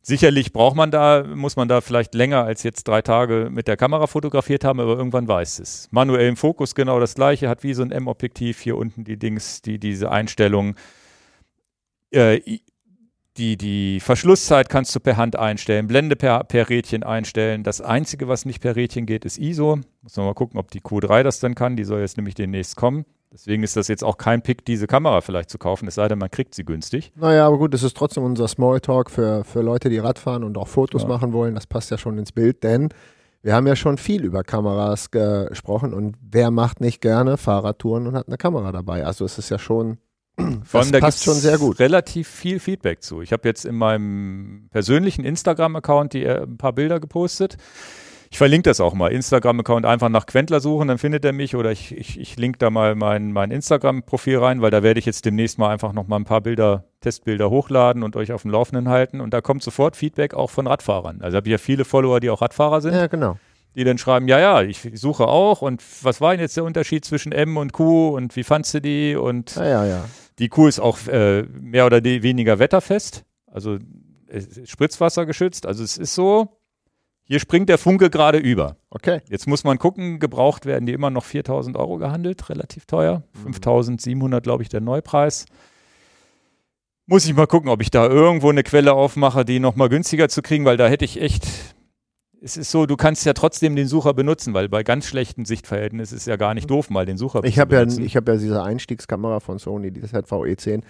Sicherlich 0.05 0.53
braucht 0.53 0.75
man 0.75 0.91
da, 0.91 1.23
muss 1.23 1.57
man 1.57 1.69
da 1.69 1.81
vielleicht 1.81 2.15
länger 2.15 2.45
als 2.45 2.63
jetzt 2.63 2.89
drei 2.89 3.03
Tage 3.03 3.51
mit 3.53 3.69
der 3.69 3.77
Kamera 3.77 4.07
fotografiert 4.07 4.65
haben, 4.65 4.81
aber 4.81 4.97
irgendwann 4.97 5.29
weiß 5.29 5.61
es. 5.61 5.89
Manuell 5.93 6.29
im 6.29 6.37
Fokus 6.37 6.75
genau 6.75 6.99
das 6.99 7.15
gleiche, 7.15 7.49
hat 7.49 7.63
wie 7.63 7.75
so 7.75 7.83
ein 7.83 7.93
M-Objektiv 7.93 8.59
hier 8.59 8.79
unten 8.79 9.05
die 9.05 9.19
Dings, 9.19 9.61
die, 9.63 9.79
diese 9.79 10.11
Einstellung. 10.11 10.75
Äh, 12.12 12.40
die, 13.38 13.57
die 13.57 14.00
Verschlusszeit 14.00 14.69
kannst 14.69 14.95
du 14.95 15.00
per 15.00 15.16
Hand 15.16 15.37
einstellen, 15.37 15.87
Blende 15.87 16.16
per, 16.16 16.45
per 16.45 16.69
Rädchen 16.69 17.02
einstellen. 17.02 17.62
Das 17.62 17.81
Einzige, 17.81 18.28
was 18.28 18.45
nicht 18.45 18.61
per 18.61 18.76
Rädchen 18.76 19.07
geht, 19.07 19.25
ist 19.25 19.38
ISO. 19.38 19.78
Muss 20.02 20.16
man 20.16 20.26
mal 20.26 20.35
gucken, 20.35 20.61
ob 20.61 20.71
die 20.71 20.83
Q3 20.83 21.23
das 21.23 21.40
dann 21.40 21.54
kann. 21.54 21.76
Die 21.76 21.85
soll 21.85 22.00
jetzt 22.00 22.19
nämlich 22.19 22.35
demnächst 22.35 22.76
kommen. 22.76 23.07
Deswegen 23.33 23.62
ist 23.62 23.76
das 23.76 23.88
jetzt 23.88 24.04
auch 24.04 24.19
kein 24.19 24.42
Pick, 24.42 24.66
diese 24.66 24.87
Kamera 24.87 25.23
vielleicht 25.23 25.49
zu 25.49 25.57
kaufen, 25.57 25.88
es 25.88 25.95
sei 25.95 26.07
denn, 26.07 26.19
man 26.19 26.31
kriegt 26.31 26.54
sie 26.54 26.64
günstig. 26.64 27.12
Naja, 27.16 27.47
aber 27.47 27.57
gut, 27.57 27.73
das 27.73 27.83
ist 27.83 27.97
trotzdem 27.97 28.25
unser 28.25 28.47
Smalltalk 28.47 29.11
für, 29.11 29.42
für 29.45 29.62
Leute, 29.62 29.88
die 29.88 29.99
Radfahren 29.99 30.45
und 30.45 30.59
auch 30.59 30.69
Fotos 30.69 31.02
ja. 31.02 31.09
machen 31.09 31.33
wollen. 31.33 31.54
Das 31.54 31.66
passt 31.66 31.90
ja 31.90 31.97
schon 31.97 32.19
ins 32.19 32.33
Bild, 32.33 32.62
denn 32.62 32.90
wir 33.40 33.54
haben 33.54 33.66
ja 33.66 33.75
schon 33.75 33.97
viel 33.97 34.23
über 34.25 34.45
Kameras 34.45 35.11
gesprochen 35.11 35.95
und 35.95 36.16
wer 36.21 36.50
macht 36.50 36.83
nicht 36.83 37.00
gerne 37.00 37.38
Fahrradtouren 37.38 38.07
und 38.07 38.16
hat 38.16 38.28
eine 38.28 38.37
Kamera 38.37 38.71
dabei? 38.71 39.07
Also 39.07 39.25
es 39.25 39.38
ist 39.38 39.49
ja 39.49 39.59
schon, 39.59 39.97
das 40.37 40.91
da 40.91 40.99
passt 40.99 41.25
schon 41.25 41.35
sehr 41.35 41.59
gut. 41.59 41.79
Relativ 41.79 42.29
viel 42.29 42.59
Feedback 42.59 43.03
zu. 43.03 43.21
Ich 43.23 43.33
habe 43.33 43.49
jetzt 43.49 43.65
in 43.65 43.77
meinem 43.77 44.69
persönlichen 44.71 45.25
Instagram-Account 45.25 46.15
äh, 46.15 46.43
ein 46.43 46.57
paar 46.57 46.73
Bilder 46.73 47.01
gepostet. 47.01 47.57
Ich 48.33 48.39
verlinke 48.39 48.71
das 48.71 48.81
auch 48.81 48.95
mal. 48.95 49.12
Instagram-Account 49.12 49.85
einfach 49.85 50.09
nach 50.09 50.25
Quentler 50.25 50.61
suchen, 50.61 50.89
dann 50.89 50.97
findet 50.97 51.23
er 51.23 51.35
mich 51.35 51.55
oder 51.55 51.71
ich, 51.71 51.95
ich, 51.95 52.19
ich 52.19 52.39
link 52.39 52.59
da 52.61 52.71
mal 52.71 52.95
mein, 52.95 53.31
mein 53.31 53.51
Instagram-Profil 53.51 54.39
rein, 54.39 54.62
weil 54.62 54.71
da 54.71 54.83
werde 54.83 54.99
ich 54.99 55.05
jetzt 55.05 55.27
demnächst 55.27 55.59
mal 55.59 55.69
einfach 55.69 55.93
noch 55.93 56.07
mal 56.07 56.17
ein 56.17 56.25
paar 56.25 56.41
Bilder, 56.41 56.85
Testbilder 57.03 57.51
hochladen 57.51 58.03
und 58.03 58.17
euch 58.17 58.33
auf 58.33 58.41
dem 58.41 58.51
Laufenden 58.51 58.89
halten. 58.89 59.21
Und 59.21 59.35
da 59.35 59.43
kommt 59.43 59.62
sofort 59.62 59.97
Feedback 59.97 60.33
auch 60.33 60.49
von 60.49 60.67
Radfahrern. 60.67 61.21
Also 61.21 61.37
habe 61.37 61.47
ich 61.47 61.53
ja 61.53 61.59
viele 61.59 61.85
Follower, 61.85 62.21
die 62.21 62.31
auch 62.31 62.41
Radfahrer 62.41 62.81
sind. 62.81 62.95
Ja, 62.95 63.07
genau. 63.07 63.37
Die 63.77 63.85
dann 63.85 63.99
schreiben, 63.99 64.29
ja, 64.29 64.39
ja, 64.39 64.62
ich 64.62 64.81
suche 64.95 65.29
auch 65.29 65.61
und 65.61 65.83
was 66.03 66.23
war 66.23 66.31
denn 66.31 66.41
jetzt 66.41 66.57
der 66.57 66.65
Unterschied 66.65 67.05
zwischen 67.05 67.33
M 67.33 67.59
und 67.59 67.75
Q 67.75 68.17
und 68.17 68.35
wie 68.35 68.45
fandst 68.45 68.73
du 68.73 68.81
die? 68.81 69.15
Und 69.15 69.57
ja, 69.57 69.67
ja, 69.67 69.85
ja. 69.85 70.05
Die 70.39 70.49
Q 70.49 70.67
ist 70.67 70.81
auch 70.81 70.99
äh, 71.09 71.43
mehr 71.43 71.87
oder 71.87 72.03
weniger 72.05 72.59
wetterfest, 72.59 73.25
also 73.47 73.79
Spritzwasser 74.65 75.27
geschützt. 75.27 75.67
Also 75.67 75.85
es 75.85 75.99
ist 75.99 76.15
so, 76.15 76.57
hier 77.25 77.39
springt 77.39 77.69
der 77.69 77.79
Funke 77.79 78.11
gerade 78.11 78.39
über. 78.39 78.77
Okay. 78.91 79.21
Jetzt 79.29 79.47
muss 79.47 79.65
man 79.65 79.79
gucken, 79.79 80.19
gebraucht 80.19 80.67
werden 80.67 80.87
die 80.87 80.93
immer 80.93 81.11
noch 81.11 81.25
4000 81.25 81.77
Euro 81.77 81.99
gehandelt, 81.99 82.49
relativ 82.49 82.87
teuer. 82.87 83.23
Mhm. 83.35 83.55
5700, 83.55 84.43
glaube 84.43 84.62
ich, 84.62 84.69
der 84.69 84.81
Neupreis. 84.81 85.47
Muss 87.07 87.27
ich 87.27 87.35
mal 87.35 87.47
gucken, 87.47 87.69
ob 87.69 87.83
ich 87.83 87.91
da 87.91 88.07
irgendwo 88.07 88.51
eine 88.51 88.62
Quelle 88.62 88.95
aufmache, 88.95 89.45
die 89.45 89.61
nochmal 89.61 89.89
günstiger 89.89 90.29
zu 90.29 90.41
kriegen, 90.41 90.65
weil 90.65 90.77
da 90.77 90.89
hätte 90.89 91.05
ich 91.05 91.21
echt. 91.21 91.47
Es 92.45 92.57
ist 92.57 92.71
so, 92.73 92.87
du 92.87 92.97
kannst 92.97 93.25
ja 93.25 93.35
trotzdem 93.35 93.77
den 93.77 93.87
Sucher 93.87 94.15
benutzen, 94.15 94.53
weil 94.53 94.69
bei 94.69 94.83
ganz 94.83 95.07
schlechten 95.07 95.45
Sichtverhältnissen 95.45 96.17
ist 96.17 96.23
es 96.23 96.27
ja 96.27 96.37
gar 96.37 96.55
nicht 96.55 96.69
doof, 96.69 96.91
mal 96.91 97.07
den 97.07 97.17
Sucher 97.17 97.45
ich 97.45 97.55
zu 97.55 97.67
benutzen. 97.67 98.01
Ja, 98.01 98.07
ich 98.07 98.17
habe 98.17 98.33
ja 98.33 98.39
diese 98.39 98.63
Einstiegskamera 98.63 99.39
von 99.39 99.59
Sony, 99.59 99.93
die 99.93 100.03
ZVE 100.03 100.57
10 100.57 100.83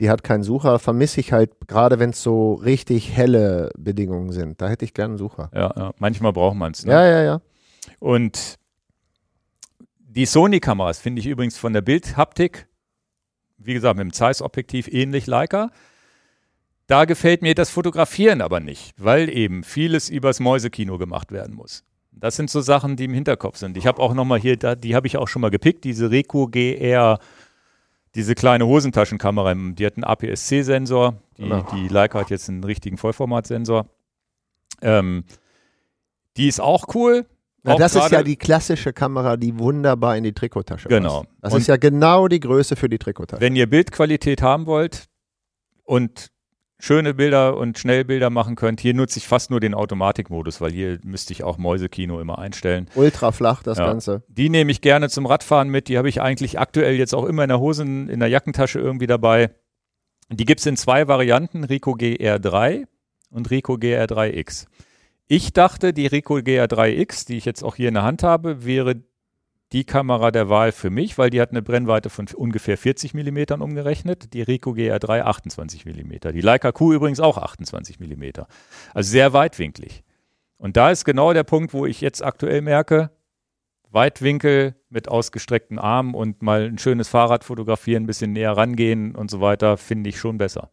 die 0.00 0.10
hat 0.10 0.22
keinen 0.22 0.42
Sucher, 0.42 0.78
vermisse 0.78 1.20
ich 1.20 1.32
halt, 1.32 1.52
gerade 1.66 1.98
wenn 1.98 2.10
es 2.10 2.22
so 2.22 2.54
richtig 2.54 3.16
helle 3.16 3.70
Bedingungen 3.78 4.30
sind. 4.32 4.60
Da 4.60 4.68
hätte 4.68 4.84
ich 4.84 4.94
gerne 4.94 5.12
einen 5.12 5.18
Sucher. 5.18 5.50
Ja, 5.54 5.72
ja. 5.74 5.92
manchmal 5.98 6.32
braucht 6.32 6.56
man 6.56 6.72
es. 6.72 6.84
Ne? 6.84 6.92
Ja, 6.92 7.06
ja, 7.06 7.22
ja. 7.22 7.40
Und 7.98 8.56
die 9.98 10.26
Sony-Kameras 10.26 10.98
finde 10.98 11.20
ich 11.20 11.26
übrigens 11.26 11.56
von 11.56 11.72
der 11.72 11.80
Bildhaptik, 11.80 12.66
wie 13.58 13.74
gesagt, 13.74 13.96
mit 13.96 14.04
dem 14.04 14.12
Zeiss-Objektiv 14.12 14.88
ähnlich 14.88 15.26
Leica. 15.26 15.70
Da 16.86 17.04
gefällt 17.04 17.42
mir 17.42 17.54
das 17.54 17.70
Fotografieren 17.70 18.40
aber 18.40 18.60
nicht, 18.60 18.94
weil 18.96 19.28
eben 19.28 19.64
vieles 19.64 20.08
übers 20.08 20.40
Mäusekino 20.40 20.98
gemacht 20.98 21.32
werden 21.32 21.54
muss. 21.54 21.84
Das 22.12 22.36
sind 22.36 22.48
so 22.48 22.60
Sachen, 22.60 22.96
die 22.96 23.04
im 23.04 23.14
Hinterkopf 23.14 23.58
sind. 23.58 23.76
Ich 23.76 23.86
habe 23.86 24.00
auch 24.00 24.14
noch 24.14 24.24
mal 24.24 24.38
hier, 24.38 24.56
die 24.56 24.94
habe 24.94 25.06
ich 25.06 25.16
auch 25.16 25.28
schon 25.28 25.42
mal 25.42 25.50
gepickt, 25.50 25.84
diese 25.84 26.10
Ricoh 26.10 26.46
GR 26.46 27.18
diese 28.16 28.34
kleine 28.34 28.66
Hosentaschenkamera, 28.66 29.54
die 29.54 29.86
hat 29.86 29.96
einen 29.96 30.04
APS-C-Sensor, 30.04 31.20
die, 31.36 31.42
genau. 31.42 31.66
die 31.74 31.86
Leica 31.86 32.20
hat 32.20 32.30
jetzt 32.30 32.48
einen 32.48 32.64
richtigen 32.64 32.96
Vollformatsensor. 32.96 33.86
Ähm, 34.80 35.24
die 36.38 36.48
ist 36.48 36.58
auch 36.58 36.94
cool. 36.94 37.26
Na, 37.62 37.76
das 37.76 37.94
ist 37.94 38.10
ja 38.10 38.22
die 38.22 38.36
klassische 38.36 38.94
Kamera, 38.94 39.36
die 39.36 39.58
wunderbar 39.58 40.16
in 40.16 40.24
die 40.24 40.32
Trikottasche 40.32 40.88
genau. 40.88 41.24
passt. 41.24 41.30
Das 41.42 41.52
und 41.52 41.60
ist 41.60 41.66
ja 41.66 41.76
genau 41.76 42.26
die 42.26 42.40
Größe 42.40 42.74
für 42.74 42.88
die 42.88 42.98
Trikottasche. 42.98 43.40
Wenn 43.40 43.54
ihr 43.54 43.68
Bildqualität 43.68 44.40
haben 44.40 44.64
wollt 44.64 45.08
und 45.84 46.30
schöne 46.78 47.14
Bilder 47.14 47.56
und 47.56 47.78
Schnellbilder 47.78 48.30
machen 48.30 48.54
könnt. 48.54 48.80
Hier 48.80 48.94
nutze 48.94 49.18
ich 49.18 49.26
fast 49.26 49.50
nur 49.50 49.60
den 49.60 49.74
Automatikmodus, 49.74 50.60
weil 50.60 50.72
hier 50.72 50.98
müsste 51.02 51.32
ich 51.32 51.42
auch 51.42 51.58
Mäusekino 51.58 52.20
immer 52.20 52.38
einstellen. 52.38 52.88
Ultra 52.94 53.32
flach 53.32 53.62
das 53.62 53.78
ja. 53.78 53.86
Ganze. 53.86 54.22
Die 54.28 54.50
nehme 54.50 54.70
ich 54.70 54.80
gerne 54.80 55.08
zum 55.08 55.26
Radfahren 55.26 55.68
mit. 55.68 55.88
Die 55.88 55.98
habe 55.98 56.08
ich 56.08 56.20
eigentlich 56.20 56.58
aktuell 56.58 56.96
jetzt 56.96 57.14
auch 57.14 57.24
immer 57.24 57.44
in 57.44 57.48
der 57.48 57.60
Hosen, 57.60 58.08
in 58.08 58.20
der 58.20 58.28
Jackentasche 58.28 58.78
irgendwie 58.78 59.06
dabei. 59.06 59.50
Die 60.30 60.44
gibt 60.44 60.60
es 60.60 60.66
in 60.66 60.76
zwei 60.76 61.08
Varianten, 61.08 61.64
Rico 61.64 61.92
GR3 61.92 62.86
und 63.30 63.50
Rico 63.50 63.74
GR3X. 63.74 64.66
Ich 65.28 65.52
dachte, 65.52 65.92
die 65.92 66.06
Rico 66.06 66.36
GR3X, 66.36 67.26
die 67.26 67.36
ich 67.36 67.44
jetzt 67.44 67.62
auch 67.62 67.76
hier 67.76 67.88
in 67.88 67.94
der 67.94 68.02
Hand 68.02 68.22
habe, 68.22 68.64
wäre 68.64 69.02
die 69.72 69.84
Kamera 69.84 70.30
der 70.30 70.48
Wahl 70.48 70.72
für 70.72 70.90
mich, 70.90 71.18
weil 71.18 71.30
die 71.30 71.40
hat 71.40 71.50
eine 71.50 71.62
Brennweite 71.62 72.08
von 72.08 72.26
ungefähr 72.34 72.78
40 72.78 73.14
mm 73.14 73.60
umgerechnet. 73.60 74.32
Die 74.32 74.42
Ricoh 74.42 74.72
GR3 74.72 75.22
28 75.22 75.84
mm. 75.84 76.32
Die 76.32 76.40
Leica 76.40 76.70
Q 76.72 76.92
übrigens 76.92 77.20
auch 77.20 77.38
28 77.38 77.98
mm. 77.98 78.24
Also 78.94 79.10
sehr 79.10 79.32
weitwinklig. 79.32 80.04
Und 80.56 80.76
da 80.76 80.90
ist 80.90 81.04
genau 81.04 81.32
der 81.32 81.42
Punkt, 81.42 81.74
wo 81.74 81.84
ich 81.84 82.00
jetzt 82.00 82.24
aktuell 82.24 82.62
merke, 82.62 83.10
Weitwinkel 83.90 84.76
mit 84.88 85.08
ausgestreckten 85.08 85.78
Armen 85.78 86.14
und 86.14 86.42
mal 86.42 86.66
ein 86.66 86.78
schönes 86.78 87.08
Fahrrad 87.08 87.44
fotografieren, 87.44 88.04
ein 88.04 88.06
bisschen 88.06 88.32
näher 88.32 88.56
rangehen 88.56 89.14
und 89.14 89.30
so 89.30 89.40
weiter, 89.40 89.76
finde 89.76 90.10
ich 90.10 90.18
schon 90.18 90.38
besser. 90.38 90.70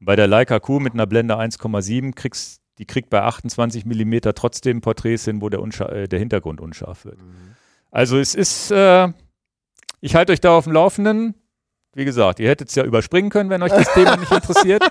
Und 0.00 0.06
bei 0.06 0.16
der 0.16 0.26
Leica 0.26 0.60
Q 0.60 0.80
mit 0.80 0.94
einer 0.94 1.06
Blende 1.06 1.36
1,7 1.36 2.14
kriegst 2.14 2.62
die 2.78 2.86
kriegt 2.86 3.10
bei 3.10 3.22
28 3.22 3.84
mm 3.84 4.18
trotzdem 4.34 4.80
Porträts 4.80 5.24
hin, 5.24 5.40
wo 5.40 5.48
der, 5.48 5.60
äh, 5.90 6.08
der 6.08 6.18
Hintergrund 6.18 6.60
unscharf 6.60 7.04
wird. 7.04 7.18
Mhm. 7.18 7.56
Also 7.90 8.18
es 8.18 8.34
ist, 8.34 8.70
äh, 8.70 9.08
ich 10.00 10.14
halte 10.14 10.32
euch 10.32 10.40
da 10.40 10.56
auf 10.56 10.64
dem 10.64 10.72
Laufenden. 10.72 11.34
Wie 11.94 12.04
gesagt, 12.04 12.38
ihr 12.38 12.48
hättet 12.48 12.68
es 12.68 12.74
ja 12.74 12.84
überspringen 12.84 13.30
können, 13.30 13.50
wenn 13.50 13.62
euch 13.62 13.72
das 13.72 13.92
Thema 13.92 14.16
nicht 14.16 14.30
interessiert. 14.30 14.82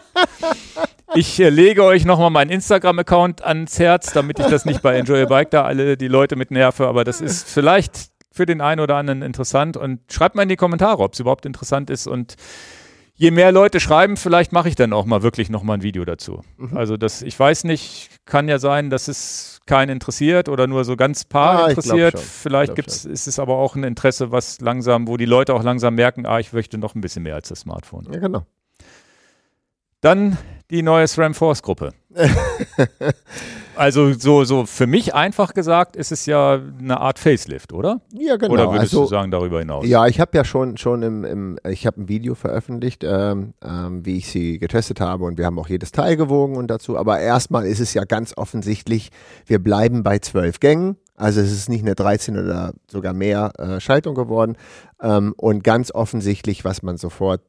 Ich 1.15 1.39
äh, 1.39 1.49
lege 1.49 1.83
euch 1.83 2.05
nochmal 2.05 2.29
meinen 2.29 2.49
Instagram-Account 2.51 3.43
ans 3.43 3.79
Herz, 3.79 4.11
damit 4.13 4.39
ich 4.39 4.47
das 4.47 4.65
nicht 4.65 4.81
bei 4.81 4.97
Enjoy 4.97 5.21
a 5.21 5.25
Bike 5.25 5.51
da 5.51 5.63
alle 5.63 5.95
die 5.95 6.09
Leute 6.09 6.35
mit 6.35 6.51
nerve, 6.51 6.87
aber 6.87 7.03
das 7.03 7.21
ist 7.21 7.47
vielleicht 7.47 8.09
für 8.31 8.45
den 8.45 8.61
einen 8.61 8.81
oder 8.81 8.97
anderen 8.97 9.21
interessant 9.21 9.77
und 9.77 10.01
schreibt 10.11 10.35
mal 10.35 10.43
in 10.43 10.49
die 10.49 10.57
Kommentare, 10.57 11.01
ob 11.01 11.13
es 11.13 11.19
überhaupt 11.19 11.45
interessant 11.45 11.89
ist 11.89 12.07
und 12.07 12.35
je 13.17 13.31
mehr 13.31 13.51
Leute 13.51 13.79
schreiben, 13.79 14.15
vielleicht 14.15 14.53
mache 14.53 14.69
ich 14.69 14.75
dann 14.75 14.93
auch 14.93 15.05
mal 15.05 15.23
wirklich 15.23 15.49
nochmal 15.49 15.77
ein 15.77 15.83
Video 15.83 16.05
dazu. 16.05 16.41
Mhm. 16.57 16.77
Also 16.77 16.97
das, 16.97 17.21
ich 17.21 17.37
weiß 17.37 17.65
nicht, 17.65 18.09
kann 18.25 18.47
ja 18.47 18.59
sein, 18.59 18.89
dass 18.89 19.07
es 19.07 19.59
keinen 19.65 19.89
interessiert 19.89 20.47
oder 20.47 20.67
nur 20.67 20.85
so 20.85 20.95
ganz 20.95 21.25
paar 21.25 21.65
ah, 21.65 21.67
interessiert. 21.67 22.17
Vielleicht 22.17 22.75
gibt's, 22.75 23.03
ist 23.05 23.27
es 23.27 23.39
aber 23.39 23.55
auch 23.55 23.75
ein 23.75 23.83
Interesse, 23.83 24.31
was 24.31 24.61
langsam, 24.61 25.07
wo 25.07 25.17
die 25.17 25.25
Leute 25.25 25.53
auch 25.53 25.63
langsam 25.63 25.95
merken, 25.95 26.25
ah, 26.25 26.39
ich 26.39 26.53
möchte 26.53 26.77
noch 26.77 26.95
ein 26.95 27.01
bisschen 27.01 27.23
mehr 27.23 27.35
als 27.35 27.49
das 27.49 27.61
Smartphone. 27.61 28.07
Ja, 28.11 28.19
genau. 28.19 28.45
Dann 30.01 30.37
die 30.69 30.83
neue 30.83 31.07
SRAM 31.07 31.33
Force 31.33 31.63
Gruppe. 31.63 31.93
also 33.77 34.13
so, 34.13 34.43
so 34.43 34.65
für 34.65 34.87
mich 34.87 35.13
einfach 35.13 35.53
gesagt 35.53 35.95
ist 35.95 36.11
es 36.11 36.25
ja 36.25 36.59
eine 36.79 36.99
Art 36.99 37.19
Facelift, 37.19 37.73
oder? 37.73 38.01
Ja, 38.13 38.35
genau. 38.37 38.53
Oder 38.53 38.71
würdest 38.71 38.93
also, 38.93 39.03
du 39.03 39.07
sagen 39.07 39.31
darüber 39.31 39.59
hinaus? 39.59 39.85
Ja, 39.85 40.07
ich 40.07 40.19
habe 40.19 40.37
ja 40.37 40.43
schon, 40.43 40.77
schon 40.77 41.03
im, 41.03 41.23
im 41.23 41.59
ich 41.67 41.85
habe 41.85 42.01
ein 42.01 42.09
Video 42.09 42.35
veröffentlicht, 42.35 43.03
ähm, 43.03 43.53
ähm, 43.63 44.05
wie 44.05 44.17
ich 44.17 44.27
sie 44.27 44.57
getestet 44.59 44.99
habe 44.99 45.25
und 45.25 45.37
wir 45.37 45.45
haben 45.45 45.59
auch 45.59 45.69
jedes 45.69 45.91
Teil 45.91 46.17
gewogen 46.17 46.55
und 46.55 46.67
dazu. 46.67 46.97
Aber 46.97 47.19
erstmal 47.19 47.65
ist 47.65 47.79
es 47.79 47.93
ja 47.93 48.03
ganz 48.03 48.33
offensichtlich, 48.35 49.11
wir 49.45 49.59
bleiben 49.59 50.03
bei 50.03 50.19
zwölf 50.19 50.59
Gängen. 50.59 50.97
Also 51.15 51.41
es 51.41 51.51
ist 51.51 51.67
nicht 51.67 51.81
eine 51.81 51.95
13 51.95 52.37
oder 52.37 52.73
sogar 52.91 53.13
mehr 53.13 53.51
äh, 53.57 53.79
Schaltung 53.79 54.15
geworden. 54.15 54.55
Ähm, 55.01 55.33
und 55.37 55.63
ganz 55.63 55.91
offensichtlich, 55.91 56.63
was 56.63 56.83
man 56.83 56.97
sofort 56.97 57.41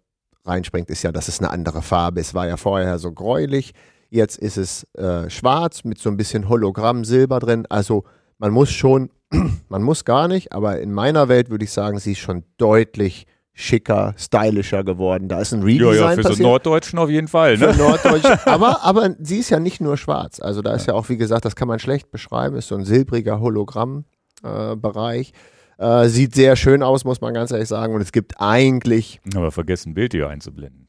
reinspringt, 0.44 0.88
ist 0.90 1.02
ja, 1.02 1.12
dass 1.12 1.28
es 1.28 1.38
eine 1.38 1.50
andere 1.50 1.82
Farbe 1.82 2.20
ist. 2.20 2.34
War 2.34 2.48
ja 2.48 2.56
vorher 2.56 2.98
so 2.98 3.12
gräulich, 3.12 3.74
jetzt 4.10 4.38
ist 4.38 4.56
es 4.56 4.84
äh, 4.94 5.28
schwarz 5.30 5.84
mit 5.84 5.98
so 5.98 6.10
ein 6.10 6.16
bisschen 6.16 6.48
Hologramm 6.48 7.04
Silber 7.04 7.38
drin. 7.40 7.66
Also 7.68 8.04
man 8.38 8.52
muss 8.52 8.70
schon, 8.70 9.10
man 9.68 9.82
muss 9.82 10.04
gar 10.04 10.28
nicht, 10.28 10.52
aber 10.52 10.80
in 10.80 10.92
meiner 10.92 11.28
Welt 11.28 11.50
würde 11.50 11.64
ich 11.64 11.72
sagen, 11.72 11.98
sie 11.98 12.12
ist 12.12 12.18
schon 12.18 12.44
deutlich 12.56 13.26
schicker, 13.52 14.14
stylischer 14.16 14.84
geworden. 14.84 15.28
Da 15.28 15.40
ist 15.40 15.52
ein 15.52 15.62
Redesign 15.64 15.94
Ja, 15.94 16.10
ja, 16.10 16.10
für 16.10 16.22
so 16.22 16.28
passiert. 16.28 16.46
Norddeutschen 16.46 16.98
auf 17.00 17.10
jeden 17.10 17.26
Fall. 17.26 17.58
Für 17.58 17.66
Ne? 17.68 17.76
Norddeutsch. 17.76 18.24
aber, 18.46 18.84
aber 18.84 19.16
sie 19.18 19.38
ist 19.38 19.50
ja 19.50 19.58
nicht 19.58 19.80
nur 19.80 19.96
schwarz. 19.96 20.40
Also 20.40 20.62
da 20.62 20.74
ist 20.74 20.86
ja 20.86 20.94
auch, 20.94 21.08
wie 21.08 21.16
gesagt, 21.16 21.44
das 21.44 21.56
kann 21.56 21.66
man 21.66 21.80
schlecht 21.80 22.12
beschreiben, 22.12 22.56
ist 22.56 22.68
so 22.68 22.76
ein 22.76 22.84
silbriger 22.84 23.40
Hologramm-Bereich. 23.40 25.32
Äh, 25.78 26.08
sieht 26.08 26.34
sehr 26.34 26.56
schön 26.56 26.82
aus, 26.82 27.04
muss 27.04 27.20
man 27.20 27.34
ganz 27.34 27.50
ehrlich 27.50 27.68
sagen. 27.68 27.94
Und 27.94 28.00
es 28.00 28.12
gibt 28.12 28.40
eigentlich, 28.40 29.20
Aber 29.34 29.50
vergessen, 29.50 29.90
ein 29.90 29.94
Bild 29.94 30.12
hier 30.12 30.28
einzublenden. 30.28 30.87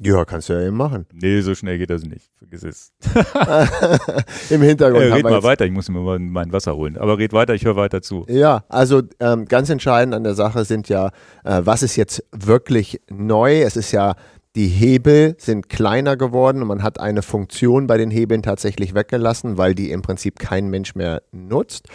Ja, 0.00 0.24
kannst 0.24 0.48
du 0.48 0.54
ja 0.54 0.66
eben 0.66 0.76
machen. 0.76 1.06
Nee, 1.12 1.40
so 1.42 1.54
schnell 1.54 1.78
geht 1.78 1.90
das 1.90 2.02
nicht. 2.02 2.30
Vergiss 2.38 2.62
es. 2.62 2.92
Im 4.50 4.62
Hintergrund 4.62 5.04
Äh, 5.04 5.12
red 5.12 5.24
mal 5.24 5.42
weiter, 5.42 5.64
ich 5.64 5.72
muss 5.72 5.88
mir 5.88 6.00
mal 6.00 6.18
mein 6.18 6.52
Wasser 6.52 6.74
holen. 6.74 6.96
Aber 6.96 7.18
red 7.18 7.32
weiter, 7.32 7.54
ich 7.54 7.64
höre 7.64 7.76
weiter 7.76 8.02
zu. 8.02 8.24
Ja, 8.28 8.64
also 8.68 9.02
ähm, 9.20 9.44
ganz 9.44 9.70
entscheidend 9.70 10.14
an 10.14 10.24
der 10.24 10.34
Sache 10.34 10.64
sind 10.64 10.88
ja, 10.88 11.08
äh, 11.44 11.60
was 11.64 11.82
ist 11.82 11.96
jetzt 11.96 12.24
wirklich 12.32 13.00
neu? 13.10 13.62
Es 13.62 13.76
ist 13.76 13.92
ja, 13.92 14.14
die 14.54 14.68
Hebel 14.68 15.34
sind 15.38 15.68
kleiner 15.68 16.16
geworden 16.16 16.60
und 16.60 16.68
man 16.68 16.82
hat 16.82 17.00
eine 17.00 17.22
Funktion 17.22 17.86
bei 17.86 17.96
den 17.96 18.10
Hebeln 18.10 18.42
tatsächlich 18.42 18.94
weggelassen, 18.94 19.56
weil 19.56 19.74
die 19.74 19.90
im 19.90 20.02
Prinzip 20.02 20.38
kein 20.38 20.68
Mensch 20.68 20.94
mehr 20.94 21.22
nutzt. 21.32 21.88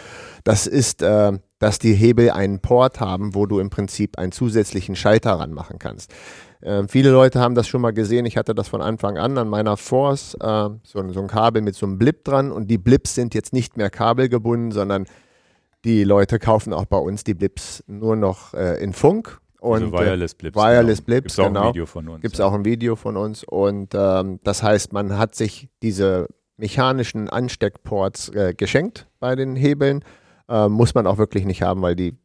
Das 0.44 0.66
ist, 0.66 1.02
äh, 1.02 1.38
dass 1.60 1.78
die 1.78 1.94
Hebel 1.94 2.30
einen 2.30 2.60
Port 2.60 3.00
haben, 3.00 3.34
wo 3.34 3.46
du 3.46 3.60
im 3.60 3.70
Prinzip 3.70 4.18
einen 4.18 4.32
zusätzlichen 4.32 4.96
Schalter 4.96 5.32
ranmachen 5.32 5.78
kannst. 5.78 6.12
Ähm, 6.62 6.88
viele 6.88 7.10
Leute 7.10 7.40
haben 7.40 7.54
das 7.54 7.68
schon 7.68 7.80
mal 7.80 7.92
gesehen. 7.92 8.26
Ich 8.26 8.36
hatte 8.36 8.54
das 8.54 8.68
von 8.68 8.82
Anfang 8.82 9.16
an 9.18 9.38
an 9.38 9.48
meiner 9.48 9.76
Force, 9.76 10.34
äh, 10.34 10.68
so, 10.82 10.98
ein- 10.98 11.10
so 11.10 11.20
ein 11.20 11.28
Kabel 11.28 11.62
mit 11.62 11.74
so 11.76 11.86
einem 11.86 11.98
Blip 11.98 12.24
dran. 12.24 12.50
Und 12.50 12.68
die 12.68 12.78
Blips 12.78 13.14
sind 13.14 13.34
jetzt 13.34 13.52
nicht 13.52 13.76
mehr 13.76 13.90
kabelgebunden, 13.90 14.72
sondern 14.72 15.06
die 15.84 16.02
Leute 16.04 16.38
kaufen 16.38 16.72
auch 16.72 16.86
bei 16.86 16.98
uns 16.98 17.22
die 17.24 17.34
Blips 17.34 17.84
nur 17.86 18.16
noch 18.16 18.54
äh, 18.54 18.82
in 18.82 18.92
Funk. 18.92 19.40
Und, 19.60 19.82
also 19.84 19.92
Wireless 19.92 20.34
Blips. 20.34 20.56
Wireless 20.56 20.98
genau. 20.98 21.06
Blips, 21.06 21.22
Gibt's 21.24 21.38
auch 21.40 21.46
genau. 21.46 21.62
ein 21.62 21.68
Video 21.74 21.86
von 21.86 22.08
uns. 22.08 22.22
Gibt 22.22 22.34
es 22.34 22.38
ja. 22.38 22.46
auch 22.46 22.52
ein 22.52 22.64
Video 22.64 22.96
von 22.96 23.16
uns. 23.16 23.44
Und 23.44 23.94
ähm, 23.94 24.40
das 24.44 24.62
heißt, 24.62 24.92
man 24.92 25.18
hat 25.18 25.34
sich 25.34 25.68
diese 25.82 26.28
mechanischen 26.56 27.28
Ansteckports 27.28 28.28
äh, 28.30 28.54
geschenkt 28.56 29.06
bei 29.20 29.34
den 29.36 29.56
Hebeln. 29.56 30.04
Äh, 30.48 30.68
muss 30.68 30.94
man 30.94 31.06
auch 31.06 31.18
wirklich 31.18 31.44
nicht 31.44 31.62
haben, 31.62 31.82
weil 31.82 31.94
die 31.96 32.16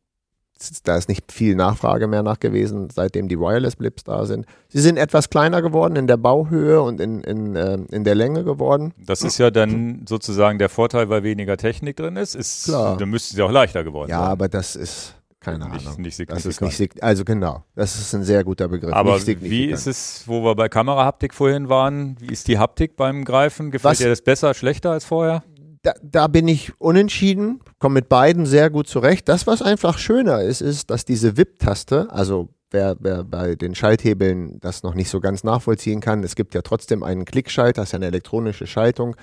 da 0.84 0.98
ist 0.98 1.10
nicht 1.10 1.32
viel 1.32 1.56
Nachfrage 1.56 2.08
mehr 2.08 2.24
nach 2.24 2.40
gewesen, 2.40 2.90
seitdem 2.94 3.28
die 3.28 3.40
Wireless 3.40 3.76
Blips 3.76 4.04
da 4.04 4.26
sind. 4.26 4.46
Sie 4.70 4.80
sind 4.82 4.98
etwas 4.98 5.30
kleiner 5.30 5.62
geworden 5.62 5.96
in 5.96 6.08
der 6.08 6.18
Bauhöhe 6.18 6.82
und 6.82 7.00
in, 7.00 7.22
in, 7.22 7.56
ähm, 7.56 7.88
in 7.92 8.04
der 8.04 8.16
Länge 8.16 8.44
geworden. 8.44 8.94
Das 9.06 9.22
ist 9.24 9.38
ja 9.38 9.52
dann 9.52 10.06
sozusagen 10.08 10.60
der 10.60 10.70
Vorteil, 10.70 11.10
weil 11.10 11.24
weniger 11.24 11.58
Technik 11.58 11.98
drin 11.98 12.16
ist. 12.16 12.36
ist 12.36 12.66
Klar. 12.66 12.98
Dann 12.98 13.10
müsste 13.10 13.36
sie 13.36 13.42
auch 13.42 13.52
leichter 13.52 13.84
geworden 13.84 14.10
Ja, 14.10 14.20
sein. 14.22 14.30
aber 14.30 14.48
das 14.50 14.76
ist 14.76 15.16
keine 15.40 15.66
Nicht- 15.70 15.86
Ahnung. 15.86 16.02
nicht 16.02 16.20
das 16.32 16.46
ist 16.46 16.56
signifikant. 16.56 16.80
nicht 16.96 17.04
also 17.04 17.26
genau, 17.26 17.64
das 17.76 18.00
ist 18.00 18.14
ein 18.16 18.24
sehr 18.24 18.46
guter 18.46 18.70
Begriff. 18.70 18.94
Aber 18.94 19.20
wie 19.28 19.66
ist 19.66 19.88
es, 19.88 20.24
wo 20.26 20.42
wir 20.42 20.56
bei 20.56 20.70
Kamerahaptik 20.70 21.34
vorhin 21.34 21.68
waren, 21.68 22.16
wie 22.22 22.28
ist 22.32 22.48
die 22.48 22.58
Haptik 22.58 22.96
beim 22.96 23.26
Greifen? 23.26 23.70
Gefällt 23.70 23.92
Was- 23.92 23.98
dir 23.98 24.08
das 24.08 24.22
besser, 24.22 24.54
schlechter 24.54 24.92
als 24.92 25.04
vorher? 25.04 25.44
Da, 25.84 25.94
da 26.02 26.28
bin 26.28 26.48
ich 26.48 26.72
unentschieden, 26.80 27.60
komme 27.78 27.96
mit 27.96 28.10
beiden 28.10 28.46
sehr 28.46 28.70
gut 28.70 28.88
zurecht. 28.88 29.28
Das, 29.30 29.46
was 29.46 29.62
einfach 29.62 29.98
schöner 29.98 30.42
ist, 30.42 30.62
ist, 30.62 30.90
dass 30.90 31.06
diese 31.06 31.38
WIP-Taste, 31.38 32.08
also 32.10 32.50
wer, 32.72 32.96
wer 33.00 33.24
bei 33.24 33.56
den 33.56 33.76
Schalthebeln 33.76 34.60
das 34.62 34.84
noch 34.84 34.96
nicht 34.96 35.10
so 35.10 35.20
ganz 35.20 35.44
nachvollziehen 35.44 36.00
kann, 36.00 36.24
es 36.24 36.36
gibt 36.36 36.56
ja 36.56 36.62
trotzdem 36.62 37.04
einen 37.04 37.26
Klickschalter, 37.26 37.82
das 37.82 37.90
ist 37.90 37.92
ja 37.92 37.98
eine 37.98 38.08
elektronische 38.08 38.66
Schaltung 38.66 39.16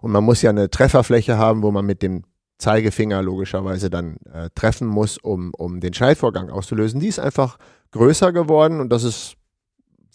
und 0.00 0.10
man 0.10 0.24
muss 0.24 0.42
ja 0.42 0.50
eine 0.50 0.70
Trefferfläche 0.70 1.38
haben, 1.38 1.62
wo 1.62 1.70
man 1.70 1.86
mit 1.86 2.02
dem 2.02 2.24
Zeigefinger 2.58 3.22
logischerweise 3.22 3.88
dann 3.88 4.16
äh, 4.32 4.50
treffen 4.56 4.88
muss, 4.88 5.18
um, 5.18 5.52
um 5.56 5.78
den 5.78 5.94
Schaltvorgang 5.94 6.50
auszulösen. 6.50 6.98
Die 6.98 7.06
ist 7.06 7.20
einfach 7.20 7.58
größer 7.92 8.32
geworden 8.32 8.80
und 8.80 8.90
das 8.90 9.04
ist 9.04 9.37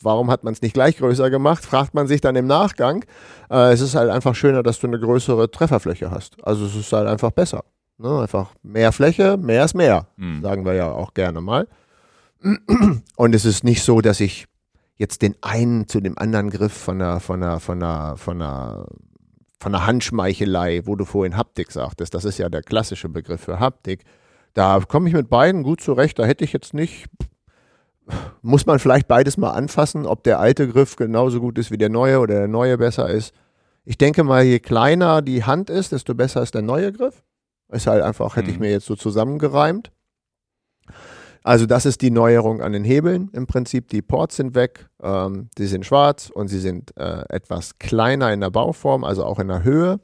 Warum 0.04 0.30
hat 0.30 0.44
man 0.44 0.54
es 0.54 0.62
nicht 0.62 0.74
gleich 0.74 0.98
größer 0.98 1.30
gemacht? 1.30 1.66
Fragt 1.66 1.94
man 1.94 2.08
sich 2.08 2.22
dann 2.22 2.36
im 2.36 2.48
Nachgang. 2.48 3.06
Äh, 3.50 3.72
es 3.74 3.82
ist 3.82 3.96
halt 3.96 4.10
einfach 4.10 4.36
schöner, 4.36 4.64
dass 4.64 4.80
du 4.80 4.88
eine 4.88 5.00
größere 5.00 5.50
Trefferfläche 5.52 6.12
hast. 6.12 6.36
Also 6.46 6.66
es 6.66 6.76
ist 6.76 6.92
halt 6.94 7.08
einfach 7.08 7.32
besser. 7.32 7.64
Ne? 7.98 8.22
Einfach 8.22 8.54
mehr 8.64 8.92
Fläche, 8.92 9.38
mehr 9.38 9.66
ist 9.66 9.76
mehr, 9.76 10.08
Hm. 10.18 10.42
sagen 10.42 10.66
wir 10.66 10.74
ja 10.74 10.92
auch 10.92 11.14
gerne 11.14 11.42
mal. 11.42 11.68
Und 13.16 13.36
es 13.36 13.46
ist 13.46 13.64
nicht 13.64 13.84
so, 13.84 14.02
dass 14.02 14.20
ich 14.20 14.48
jetzt 14.98 15.22
den 15.22 15.36
einen 15.42 15.88
zu 15.88 16.02
dem 16.02 16.18
anderen 16.18 16.50
Griff 16.50 16.74
von 16.74 17.00
der, 17.00 17.20
von 17.20 17.40
der, 17.42 17.60
von 17.60 17.80
der, 17.80 18.16
von 18.18 18.40
der, 18.40 18.86
von 19.60 19.72
der 19.72 19.86
Handschmeichelei, 19.86 20.82
wo 20.86 20.96
du 20.96 21.06
vorhin 21.06 21.38
Haptik 21.38 21.72
sagtest, 21.72 22.14
das 22.14 22.26
ist 22.26 22.38
ja 22.38 22.50
der 22.50 22.62
klassische 22.62 23.08
Begriff 23.10 23.42
für 23.42 23.60
Haptik. 23.60 24.04
Da 24.54 24.80
komme 24.88 25.08
ich 25.08 25.16
mit 25.16 25.30
beiden 25.30 25.64
gut 25.64 25.82
zurecht. 25.82 26.20
Da 26.20 26.26
hätte 26.26 26.44
ich 26.44 26.52
jetzt 26.54 26.74
nicht, 26.74 27.08
muss 28.42 28.66
man 28.66 28.80
vielleicht 28.80 29.08
beides 29.08 29.38
mal 29.38 29.52
anfassen, 29.52 30.06
ob 30.06 30.24
der 30.24 30.40
alte 30.40 30.68
Griff 30.68 30.96
genauso 30.96 31.40
gut 31.40 31.58
ist 31.58 31.72
wie 31.72 31.78
der 31.78 31.90
neue 31.90 32.20
oder 32.20 32.36
der 32.36 32.48
neue 32.48 32.78
besser 32.78 33.10
ist. 33.10 33.34
Ich 33.86 33.98
denke 33.98 34.24
mal, 34.24 34.44
je 34.44 34.60
kleiner 34.60 35.22
die 35.22 35.44
Hand 35.44 35.70
ist, 35.70 35.92
desto 35.92 36.14
besser 36.16 36.42
ist 36.42 36.54
der 36.54 36.62
neue 36.62 36.92
Griff. 36.92 37.24
Ist 37.72 37.88
halt 37.88 38.04
einfach, 38.04 38.36
hätte 38.36 38.50
ich 38.52 38.58
Mhm. 38.58 38.64
mir 38.64 38.72
jetzt 38.72 38.86
so 38.86 38.96
zusammengereimt. 38.96 39.92
Also 41.44 41.66
das 41.66 41.86
ist 41.86 42.02
die 42.02 42.12
Neuerung 42.12 42.62
an 42.62 42.72
den 42.72 42.86
Hebeln 42.86 43.30
im 43.34 43.48
Prinzip. 43.48 43.90
Die 43.90 44.02
Ports 44.02 44.38
sind 44.38 44.56
weg, 44.56 44.88
ähm, 45.02 45.50
sie 45.58 45.68
sind 45.68 45.86
schwarz 45.86 46.30
und 46.30 46.48
sie 46.48 46.60
sind 46.60 46.96
äh, 46.98 47.24
etwas 47.30 47.78
kleiner 47.80 48.32
in 48.32 48.40
der 48.40 48.50
Bauform, 48.50 49.04
also 49.04 49.26
auch 49.26 49.40
in 49.40 49.50
der 49.50 49.64
Höhe. 49.64 50.00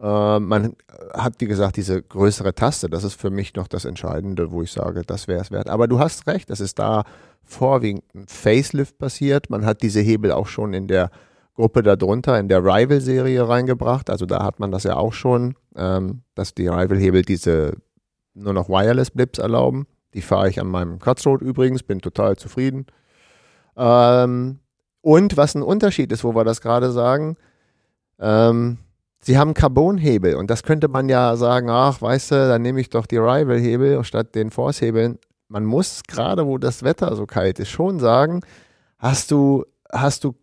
Äh, 0.00 0.40
man 0.40 0.74
hat, 1.12 1.34
wie 1.38 1.46
gesagt, 1.46 1.76
diese 1.76 2.02
größere 2.02 2.54
Taste. 2.54 2.88
Das 2.88 3.04
ist 3.04 3.20
für 3.20 3.30
mich 3.30 3.54
noch 3.54 3.68
das 3.68 3.84
Entscheidende, 3.84 4.50
wo 4.50 4.62
ich 4.62 4.72
sage, 4.72 5.02
das 5.06 5.28
wäre 5.28 5.40
es 5.40 5.50
wert. 5.50 5.68
Aber 5.68 5.88
du 5.88 5.98
hast 5.98 6.26
recht, 6.26 6.50
es 6.50 6.60
ist 6.60 6.78
da 6.78 7.04
vorwiegend 7.42 8.04
ein 8.14 8.26
Facelift 8.26 8.98
passiert. 8.98 9.50
Man 9.50 9.66
hat 9.66 9.82
diese 9.82 10.00
Hebel 10.00 10.32
auch 10.32 10.46
schon 10.46 10.74
in 10.74 10.88
der 10.88 11.10
Gruppe 11.54 11.82
darunter, 11.82 12.38
in 12.38 12.48
der 12.48 12.64
Rival-Serie 12.64 13.48
reingebracht. 13.48 14.10
Also 14.10 14.26
da 14.26 14.42
hat 14.42 14.58
man 14.58 14.72
das 14.72 14.82
ja 14.84 14.96
auch 14.96 15.12
schon, 15.12 15.54
ähm, 15.76 16.22
dass 16.34 16.54
die 16.54 16.66
Rival-Hebel 16.66 17.22
diese 17.22 17.74
nur 18.34 18.52
noch 18.52 18.68
Wireless-Blips 18.68 19.38
erlauben. 19.38 19.86
Die 20.14 20.22
fahre 20.22 20.48
ich 20.48 20.60
an 20.60 20.66
meinem 20.66 20.98
Cutthroat 20.98 21.42
übrigens, 21.42 21.82
bin 21.82 22.00
total 22.00 22.36
zufrieden. 22.36 22.86
Ähm, 23.76 24.58
und 25.00 25.36
was 25.36 25.54
ein 25.54 25.62
Unterschied 25.62 26.10
ist, 26.12 26.24
wo 26.24 26.34
wir 26.34 26.44
das 26.44 26.60
gerade 26.60 26.90
sagen, 26.90 27.36
ähm, 28.18 28.78
sie 29.24 29.38
haben 29.38 29.54
Carbonhebel 29.54 30.34
und 30.36 30.50
das 30.50 30.62
könnte 30.62 30.88
man 30.88 31.08
ja 31.08 31.36
sagen, 31.36 31.68
ach, 31.70 32.00
weißt 32.02 32.30
du, 32.32 32.34
dann 32.48 32.62
nehme 32.62 32.80
ich 32.80 32.88
doch 32.90 33.06
die 33.06 33.16
Rival-Hebel 33.18 34.02
statt 34.04 34.34
den 34.34 34.50
Force-Hebeln. 34.50 35.18
Man 35.48 35.64
muss 35.64 36.02
gerade, 36.06 36.46
wo 36.46 36.58
das 36.58 36.82
Wetter 36.82 37.14
so 37.16 37.26
kalt 37.26 37.58
ist, 37.58 37.70
schon 37.70 38.00
sagen, 38.00 38.40
hast 38.98 39.30
du, 39.30 39.64
hast 39.92 40.24
du 40.24 40.34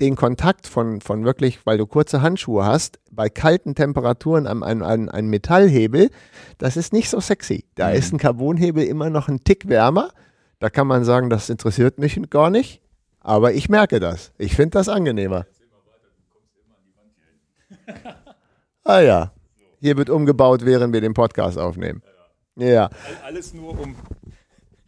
den 0.00 0.14
Kontakt 0.14 0.68
von, 0.68 1.00
von 1.00 1.24
wirklich, 1.24 1.66
weil 1.66 1.76
du 1.76 1.84
kurze 1.86 2.22
Handschuhe 2.22 2.64
hast, 2.64 3.00
bei 3.10 3.28
kalten 3.28 3.74
Temperaturen 3.74 4.46
an 4.46 4.62
einen 4.62 4.82
an, 4.82 5.08
an 5.08 5.26
Metallhebel, 5.26 6.10
das 6.58 6.76
ist 6.76 6.92
nicht 6.92 7.10
so 7.10 7.18
sexy. 7.20 7.64
Da 7.74 7.88
Mhm. 7.90 7.94
ist 7.96 8.12
ein 8.12 8.18
Carbonhebel 8.18 8.84
immer 8.84 9.10
noch 9.10 9.26
ein 9.28 9.42
Tick 9.42 9.68
wärmer. 9.68 10.10
Da 10.60 10.70
kann 10.70 10.86
man 10.86 11.04
sagen, 11.04 11.30
das 11.30 11.50
interessiert 11.50 11.98
mich 11.98 12.20
gar 12.30 12.50
nicht. 12.50 12.80
Aber 13.20 13.52
ich 13.52 13.68
merke 13.68 13.98
das. 13.98 14.32
Ich 14.38 14.54
finde 14.54 14.70
das 14.78 14.88
angenehmer. 14.88 15.46
Ah 18.84 19.00
ja. 19.00 19.32
Hier 19.80 19.96
wird 19.96 20.10
umgebaut, 20.10 20.64
während 20.64 20.92
wir 20.92 21.00
den 21.00 21.14
Podcast 21.14 21.58
aufnehmen. 21.58 22.02
Ja. 22.56 22.90
Alles 23.24 23.54
nur 23.54 23.78
um. 23.78 23.94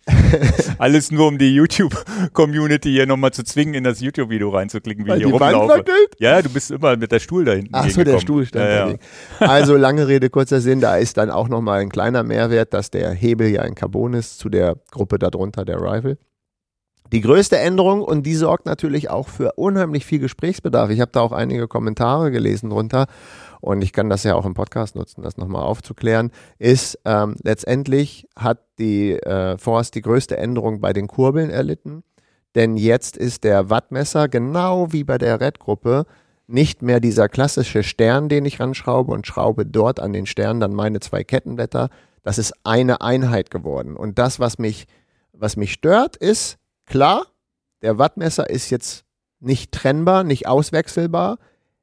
Alles 0.79 1.11
nur 1.11 1.29
um 1.29 1.39
die 1.39 1.55
YouTube-Community 1.55 2.91
hier 2.91 3.07
nochmal 3.07 3.33
zu 3.33 3.45
zwingen, 3.45 3.75
in 3.75 3.85
das 3.85 4.01
YouTube-Video 4.01 4.49
reinzuklicken, 4.49 5.05
wie 5.05 5.11
Weil 5.11 5.19
ich 5.21 5.27
hier 5.27 5.35
rumlaufe. 5.35 5.85
Ja, 6.19 6.43
du 6.43 6.49
bist 6.49 6.71
immer 6.71 6.97
mit 6.97 7.13
der 7.13 7.21
Stuhl 7.21 7.45
da 7.45 7.53
hinten. 7.53 7.71
Ach 7.73 7.89
so, 7.89 8.03
der. 8.03 8.19
Stuhl 8.19 8.47
stand 8.47 8.65
ja, 8.65 8.89
ja. 8.89 8.97
Also 9.39 9.77
lange 9.77 10.09
Rede, 10.09 10.31
kurzer 10.31 10.61
Sinn, 10.61 10.81
da 10.81 10.97
ist 10.97 11.17
dann 11.17 11.31
auch 11.31 11.49
nochmal 11.49 11.81
ein 11.81 11.91
kleiner 11.91 12.23
Mehrwert, 12.23 12.73
dass 12.75 12.91
der 12.91 13.13
Hebel 13.13 13.49
ja 13.49 13.63
in 13.63 13.75
Carbon 13.75 14.15
ist 14.15 14.39
zu 14.39 14.49
der 14.49 14.77
Gruppe 14.91 15.19
darunter, 15.19 15.65
der 15.65 15.77
Rival. 15.77 16.19
Die 17.13 17.23
größte 17.23 17.59
Änderung, 17.59 18.03
und 18.03 18.25
die 18.25 18.37
sorgt 18.37 18.67
natürlich 18.67 19.11
auch 19.11 19.29
für 19.29 19.55
unheimlich 19.57 20.07
viel 20.07 20.21
Gesprächsbedarf. 20.21 20.91
Ich 20.91 21.01
habe 21.01 21.11
da 21.11 21.21
auch 21.21 21.33
einige 21.33 21.67
Kommentare 21.67 22.31
gelesen 22.31 22.71
drunter 22.71 23.07
und 23.61 23.83
ich 23.83 23.93
kann 23.93 24.09
das 24.09 24.23
ja 24.23 24.37
auch 24.37 24.47
im 24.47 24.55
Podcast 24.55 24.95
nutzen, 24.95 25.23
das 25.23 25.37
nochmal 25.37 25.63
aufzuklären, 25.63 26.31
ist 26.59 27.01
ähm, 27.05 27.35
letztendlich 27.43 28.29
hat 28.37 28.61
die 28.79 29.15
äh, 29.15 29.59
Force 29.59 29.91
die 29.91 30.03
größte 30.03 30.37
Änderung 30.37 30.81
bei 30.81 30.93
den 30.93 31.09
Kurbeln 31.09 31.51
erlitten. 31.51 32.05
Denn 32.55 32.77
jetzt 32.77 33.17
ist 33.17 33.43
der 33.43 33.71
Wattmesser 33.71 34.29
genau 34.29 34.93
wie 34.93 35.03
bei 35.03 35.19
der 35.19 35.41
Red-Gruppe 35.41 36.07
nicht 36.47 36.81
mehr 36.81 37.01
dieser 37.01 37.29
klassische 37.29 37.83
Stern, 37.83 38.29
den 38.29 38.45
ich 38.45 38.61
ranschraube 38.61 39.13
und 39.13 39.27
schraube 39.27 39.67
dort 39.67 39.99
an 39.99 40.13
den 40.13 40.27
Stern 40.27 40.61
dann 40.61 40.75
meine 40.75 41.01
zwei 41.01 41.25
Kettenblätter. 41.25 41.91
Das 42.23 42.39
ist 42.39 42.55
eine 42.63 43.01
Einheit 43.01 43.51
geworden. 43.51 43.97
Und 43.97 44.19
das, 44.19 44.39
was 44.39 44.59
mich, 44.59 44.87
was 45.33 45.57
mich 45.57 45.73
stört, 45.73 46.17
ist 46.17 46.60
klar, 46.91 47.27
der 47.83 47.97
Wattmesser 47.99 48.51
ist 48.51 48.69
jetzt 48.69 49.05
nicht 49.41 49.73
trennbar, 49.73 50.23
nicht 50.25 50.47
auswechselbar. 50.47 51.39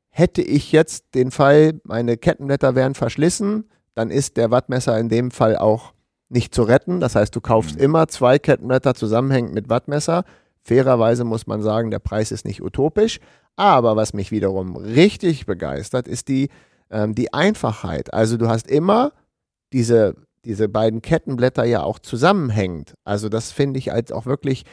Hätte 0.10 0.42
ich 0.42 0.72
jetzt 0.72 1.16
den 1.16 1.32
Fall, 1.32 1.80
meine 1.84 2.18
Kettenblätter 2.18 2.76
wären 2.76 2.94
verschlissen, 2.94 3.70
dann 3.96 4.12
ist 4.12 4.38
der 4.38 4.52
Wattmesser 4.52 5.00
in 5.00 5.10
dem 5.10 5.32
Fall 5.32 5.58
auch 5.58 5.94
nicht 6.30 6.54
zu 6.54 6.64
retten. 6.64 7.00
Das 7.00 7.16
heißt, 7.16 7.36
du 7.36 7.42
kaufst 7.42 7.78
Mhm. 7.78 7.82
immer 7.82 8.08
zwei 8.08 8.38
Kettenblätter 8.38 8.94
zusammenhängend 8.94 9.54
mit 9.56 9.70
Wattmesser. 9.70 10.24
Fairerweise 10.62 11.24
muss 11.24 11.48
man 11.48 11.62
sagen, 11.64 11.90
der 11.90 12.00
Preis 12.00 12.32
ist 12.32 12.46
nicht 12.46 12.62
utopisch. 12.62 13.20
Aber 13.56 13.96
was 13.96 14.14
mich 14.14 14.30
wiederum 14.32 14.76
richtig 14.76 15.46
begeistert, 15.48 16.08
ist 16.08 16.28
die, 16.28 16.50
ähm, 16.92 17.16
die 17.16 17.34
Einfachheit. 17.34 18.14
Also 18.14 18.38
du 18.38 18.50
hast 18.50 18.70
immer 18.70 19.14
diese, 19.74 20.16
diese 20.46 20.70
beiden 20.70 21.02
Kettenblätter 21.02 21.64
ja 21.66 21.82
auch 21.82 21.98
zusammenhängend. 22.00 22.94
Also 23.04 23.30
das 23.30 23.52
finde 23.52 23.80
ich 23.80 23.92
als 23.92 24.12
auch 24.12 24.26
wirklich, 24.26 24.64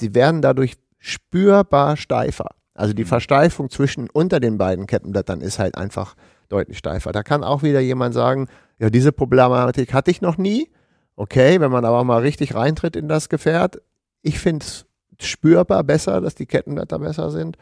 die 0.00 0.14
werden 0.14 0.42
dadurch 0.42 0.74
spürbar 0.98 1.96
steifer. 1.96 2.50
Also 2.74 2.94
die 2.94 3.02
Mhm. 3.02 3.08
Versteifung 3.08 3.70
zwischen 3.70 4.08
unter 4.10 4.40
den 4.40 4.56
beiden 4.58 4.86
Kettenblättern 4.86 5.40
ist 5.40 5.58
halt 5.58 5.76
einfach 5.76 6.14
deutlich 6.48 6.78
steifer. 6.78 7.12
Da 7.12 7.22
kann 7.22 7.44
auch 7.44 7.62
wieder 7.62 7.80
jemand 7.80 8.14
sagen, 8.14 8.48
ja, 8.78 8.88
diese 8.90 9.12
Problematik 9.12 9.92
hatte 9.92 10.10
ich 10.10 10.20
noch 10.22 10.38
nie. 10.38 10.70
Okay, 11.16 11.60
wenn 11.60 11.70
man 11.70 11.84
aber 11.84 12.04
mal 12.04 12.20
richtig 12.22 12.54
reintritt 12.54 12.96
in 12.96 13.08
das 13.08 13.28
Gefährt, 13.28 13.80
ich 14.22 14.38
finde 14.38 14.64
es 14.64 14.86
spürbar 15.20 15.84
besser, 15.84 16.20
dass 16.20 16.34
die 16.34 16.46
Kettenblätter 16.46 16.98
besser 16.98 17.30
sind. 17.30 17.58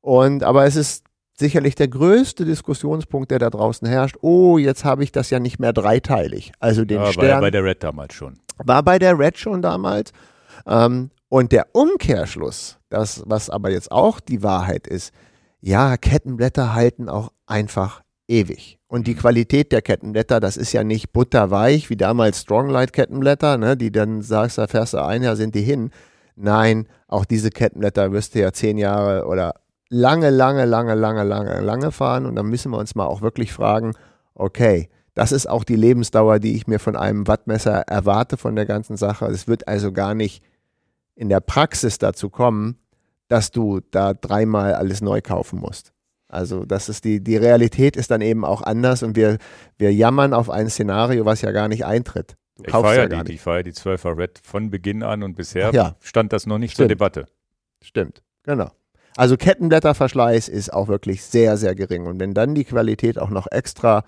Und 0.00 0.44
aber 0.44 0.64
es 0.64 0.76
ist 0.76 1.04
sicherlich 1.34 1.74
der 1.74 1.88
größte 1.88 2.44
Diskussionspunkt, 2.44 3.30
der 3.30 3.38
da 3.38 3.50
draußen 3.50 3.86
herrscht. 3.88 4.16
Oh, 4.20 4.58
jetzt 4.58 4.84
habe 4.84 5.02
ich 5.02 5.10
das 5.12 5.30
ja 5.30 5.40
nicht 5.40 5.58
mehr 5.58 5.72
dreiteilig. 5.72 6.52
Also 6.60 6.84
den 6.84 6.96
ja, 6.98 7.02
war 7.02 7.08
ja 7.08 7.12
Stern 7.12 7.40
bei 7.40 7.50
der 7.50 7.64
Red 7.64 7.82
damals 7.82 8.14
schon. 8.14 8.38
war 8.58 8.82
bei 8.82 8.98
der 8.98 9.18
Red 9.18 9.38
schon 9.38 9.62
damals. 9.62 10.12
Ähm, 10.66 11.10
und 11.32 11.50
der 11.50 11.68
Umkehrschluss, 11.72 12.76
das, 12.90 13.22
was 13.24 13.48
aber 13.48 13.70
jetzt 13.70 13.90
auch 13.90 14.20
die 14.20 14.42
Wahrheit 14.42 14.86
ist, 14.86 15.14
ja, 15.62 15.96
Kettenblätter 15.96 16.74
halten 16.74 17.08
auch 17.08 17.32
einfach 17.46 18.02
ewig. 18.28 18.78
Und 18.86 19.06
die 19.06 19.14
Qualität 19.14 19.72
der 19.72 19.80
Kettenblätter, 19.80 20.40
das 20.40 20.58
ist 20.58 20.74
ja 20.74 20.84
nicht 20.84 21.14
butterweich, 21.14 21.88
wie 21.88 21.96
damals 21.96 22.42
Stronglight 22.42 22.92
Kettenblätter, 22.92 23.56
ne, 23.56 23.78
die 23.78 23.90
dann 23.90 24.20
sagst, 24.20 24.58
da 24.58 24.66
fährst 24.66 24.92
du 24.92 25.02
ein 25.02 25.22
Jahr, 25.22 25.36
sind 25.36 25.54
die 25.54 25.62
hin. 25.62 25.90
Nein, 26.36 26.86
auch 27.08 27.24
diese 27.24 27.48
Kettenblätter 27.48 28.12
wirst 28.12 28.34
du 28.34 28.40
ja 28.40 28.52
zehn 28.52 28.76
Jahre 28.76 29.24
oder 29.26 29.54
lange, 29.88 30.28
lange, 30.28 30.66
lange, 30.66 30.92
lange, 30.92 31.24
lange, 31.24 31.60
lange 31.62 31.92
fahren. 31.92 32.26
Und 32.26 32.36
dann 32.36 32.48
müssen 32.48 32.72
wir 32.72 32.78
uns 32.78 32.94
mal 32.94 33.06
auch 33.06 33.22
wirklich 33.22 33.54
fragen, 33.54 33.94
okay, 34.34 34.90
das 35.14 35.32
ist 35.32 35.48
auch 35.48 35.64
die 35.64 35.76
Lebensdauer, 35.76 36.40
die 36.40 36.56
ich 36.56 36.66
mir 36.66 36.78
von 36.78 36.94
einem 36.94 37.26
Wattmesser 37.26 37.88
erwarte 37.88 38.36
von 38.36 38.54
der 38.54 38.66
ganzen 38.66 38.98
Sache. 38.98 39.24
Es 39.28 39.48
wird 39.48 39.66
also 39.66 39.92
gar 39.92 40.14
nicht 40.14 40.42
in 41.14 41.28
der 41.28 41.40
Praxis 41.40 41.98
dazu 41.98 42.30
kommen, 42.30 42.78
dass 43.28 43.50
du 43.50 43.80
da 43.90 44.14
dreimal 44.14 44.74
alles 44.74 45.00
neu 45.00 45.20
kaufen 45.20 45.58
musst. 45.58 45.92
Also 46.28 46.64
das 46.64 46.88
ist 46.88 47.04
die, 47.04 47.22
die 47.22 47.36
Realität 47.36 47.96
ist 47.96 48.10
dann 48.10 48.22
eben 48.22 48.44
auch 48.44 48.62
anders 48.62 49.02
und 49.02 49.16
wir, 49.16 49.36
wir 49.76 49.92
jammern 49.92 50.32
auf 50.32 50.48
ein 50.48 50.70
Szenario, 50.70 51.26
was 51.26 51.42
ja 51.42 51.50
gar 51.50 51.68
nicht 51.68 51.84
eintritt. 51.84 52.36
Du 52.56 52.64
Ich 52.66 52.70
feiere 52.70 53.10
ja 53.10 53.24
die, 53.24 53.34
ich 53.34 53.40
feiere 53.40 53.62
die 53.62 53.72
12er 53.72 54.16
Red 54.16 54.40
von 54.42 54.70
Beginn 54.70 55.02
an 55.02 55.22
und 55.22 55.34
bisher 55.36 55.72
ja. 55.72 55.96
stand 56.00 56.32
das 56.32 56.46
noch 56.46 56.58
nicht 56.58 56.76
zur 56.76 56.86
Stimmt. 56.86 56.90
Debatte. 56.90 57.26
Stimmt, 57.82 58.22
genau. 58.44 58.70
Also 59.16 59.36
Kettenblätterverschleiß 59.36 60.48
ist 60.48 60.72
auch 60.72 60.88
wirklich 60.88 61.22
sehr, 61.22 61.58
sehr 61.58 61.74
gering. 61.74 62.06
Und 62.06 62.18
wenn 62.18 62.32
dann 62.32 62.54
die 62.54 62.64
Qualität 62.64 63.18
auch 63.18 63.30
noch 63.30 63.46
extra 63.50 64.04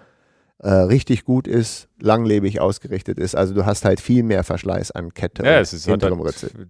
äh, 0.58 0.70
richtig 0.70 1.24
gut 1.24 1.46
ist, 1.46 1.88
langlebig 2.00 2.60
ausgerichtet 2.60 3.18
ist, 3.18 3.34
also 3.34 3.52
du 3.52 3.66
hast 3.66 3.84
halt 3.84 4.00
viel 4.00 4.22
mehr 4.22 4.44
Verschleiß 4.44 4.92
an 4.92 5.12
Kette 5.12 5.44
Ja, 5.44 5.56
und 5.56 5.62
es 5.62 5.72
ist 5.74 5.86
halt, 5.86 6.02
hinterem 6.02 6.20
Ritzel. 6.22 6.68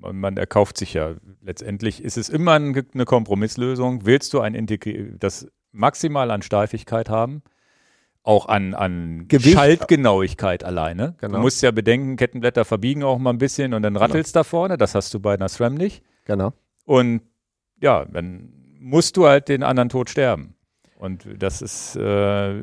Man, 0.00 0.18
man 0.18 0.36
erkauft 0.36 0.78
sich 0.78 0.94
ja. 0.94 1.14
Letztendlich 1.42 2.02
ist 2.02 2.16
es 2.16 2.28
immer 2.28 2.52
ein, 2.52 2.86
eine 2.94 3.04
Kompromisslösung. 3.04 4.06
Willst 4.06 4.32
du 4.32 4.40
ein 4.40 4.54
Integri 4.54 5.12
das 5.18 5.48
maximal 5.72 6.30
an 6.30 6.42
Steifigkeit 6.42 7.08
haben? 7.08 7.42
Auch 8.22 8.46
an, 8.46 8.74
an 8.74 9.28
Gewicht. 9.28 9.54
Schaltgenauigkeit 9.54 10.62
alleine. 10.62 11.14
Genau. 11.18 11.36
Du 11.36 11.40
musst 11.42 11.62
ja 11.62 11.70
bedenken, 11.70 12.16
Kettenblätter 12.16 12.64
verbiegen 12.66 13.02
auch 13.02 13.18
mal 13.18 13.30
ein 13.30 13.38
bisschen 13.38 13.72
und 13.72 13.82
dann 13.82 13.96
rattelst 13.96 14.36
da 14.36 14.44
vorne. 14.44 14.76
Das 14.76 14.94
hast 14.94 15.14
du 15.14 15.20
bei 15.20 15.34
einer 15.34 15.48
SRAM 15.48 15.74
nicht. 15.74 16.04
Genau. 16.26 16.52
Und 16.84 17.22
ja, 17.80 18.04
dann 18.04 18.52
musst 18.78 19.16
du 19.16 19.26
halt 19.26 19.48
den 19.48 19.62
anderen 19.62 19.88
Tod 19.88 20.10
sterben. 20.10 20.54
Und 20.96 21.26
das 21.38 21.62
ist, 21.62 21.96
äh, 21.96 22.60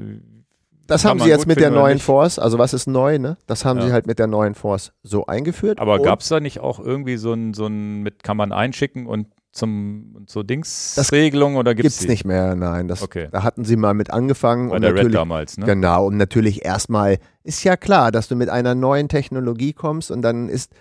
Das 0.88 1.06
haben 1.06 1.20
sie 1.20 1.30
jetzt 1.30 1.48
mit 1.48 1.60
der 1.60 1.70
neuen. 1.72 2.00
Force, 2.00 2.40
also 2.40 2.58
was 2.58 2.74
ist 2.74 2.88
neu, 2.88 3.18
ne? 3.20 3.38
Das 3.48 3.66
haben 3.66 3.80
Ja. 3.80 3.88
sie 3.88 3.92
halt 3.94 4.08
mit 4.08 4.20
der 4.20 4.28
neuen 4.28 4.56
Force 4.56 4.92
so 5.04 5.26
eingeführt. 5.26 5.80
aber 5.80 6.00
gab 6.00 6.22
es 6.22 6.30
da 6.30 6.40
nicht 6.40 6.60
auch 6.60 6.80
irgendwie 6.80 7.18
so 7.18 7.34
ein, 7.34 7.54
so 7.54 7.66
ein, 7.68 8.02
mit 8.04 8.24
kann 8.24 8.38
man 8.38 8.52
einschicken 8.52 9.06
und 9.08 9.28
zum, 9.52 10.24
zur 10.28 10.44
Das 10.44 10.48
Dingsregelung 10.48 11.56
oder 11.56 11.74
gibt 11.74 11.84
gibt's 11.84 12.08
nicht 12.08 12.26
mehr, 12.26 12.56
nein. 12.56 12.88
Das, 12.88 13.02
Okay. 13.02 13.28
Da 13.32 13.42
hatten 13.44 13.66
sie 13.66 13.76
mal 13.76 13.94
mit 13.96 14.12
angefangen. 14.12 14.70
Bei 14.70 14.76
und 14.76 14.82
der 14.84 14.94
Red 14.94 15.14
damals, 15.14 15.58
ne? 15.58 15.66
Genau, 15.66 16.06
und 16.08 16.18
natürlich 16.18 16.64
erstmal 16.64 17.18
ist 17.44 17.64
ja 17.64 17.76
klar, 17.76 18.12
dass 18.12 18.28
du 18.28 18.36
mit 18.36 18.50
einer 18.50 18.76
neuen 18.76 19.10
Technologie 19.10 19.74
kommst 19.74 20.12
und 20.12 20.22
dann 20.22 20.48
ist, 20.48 20.72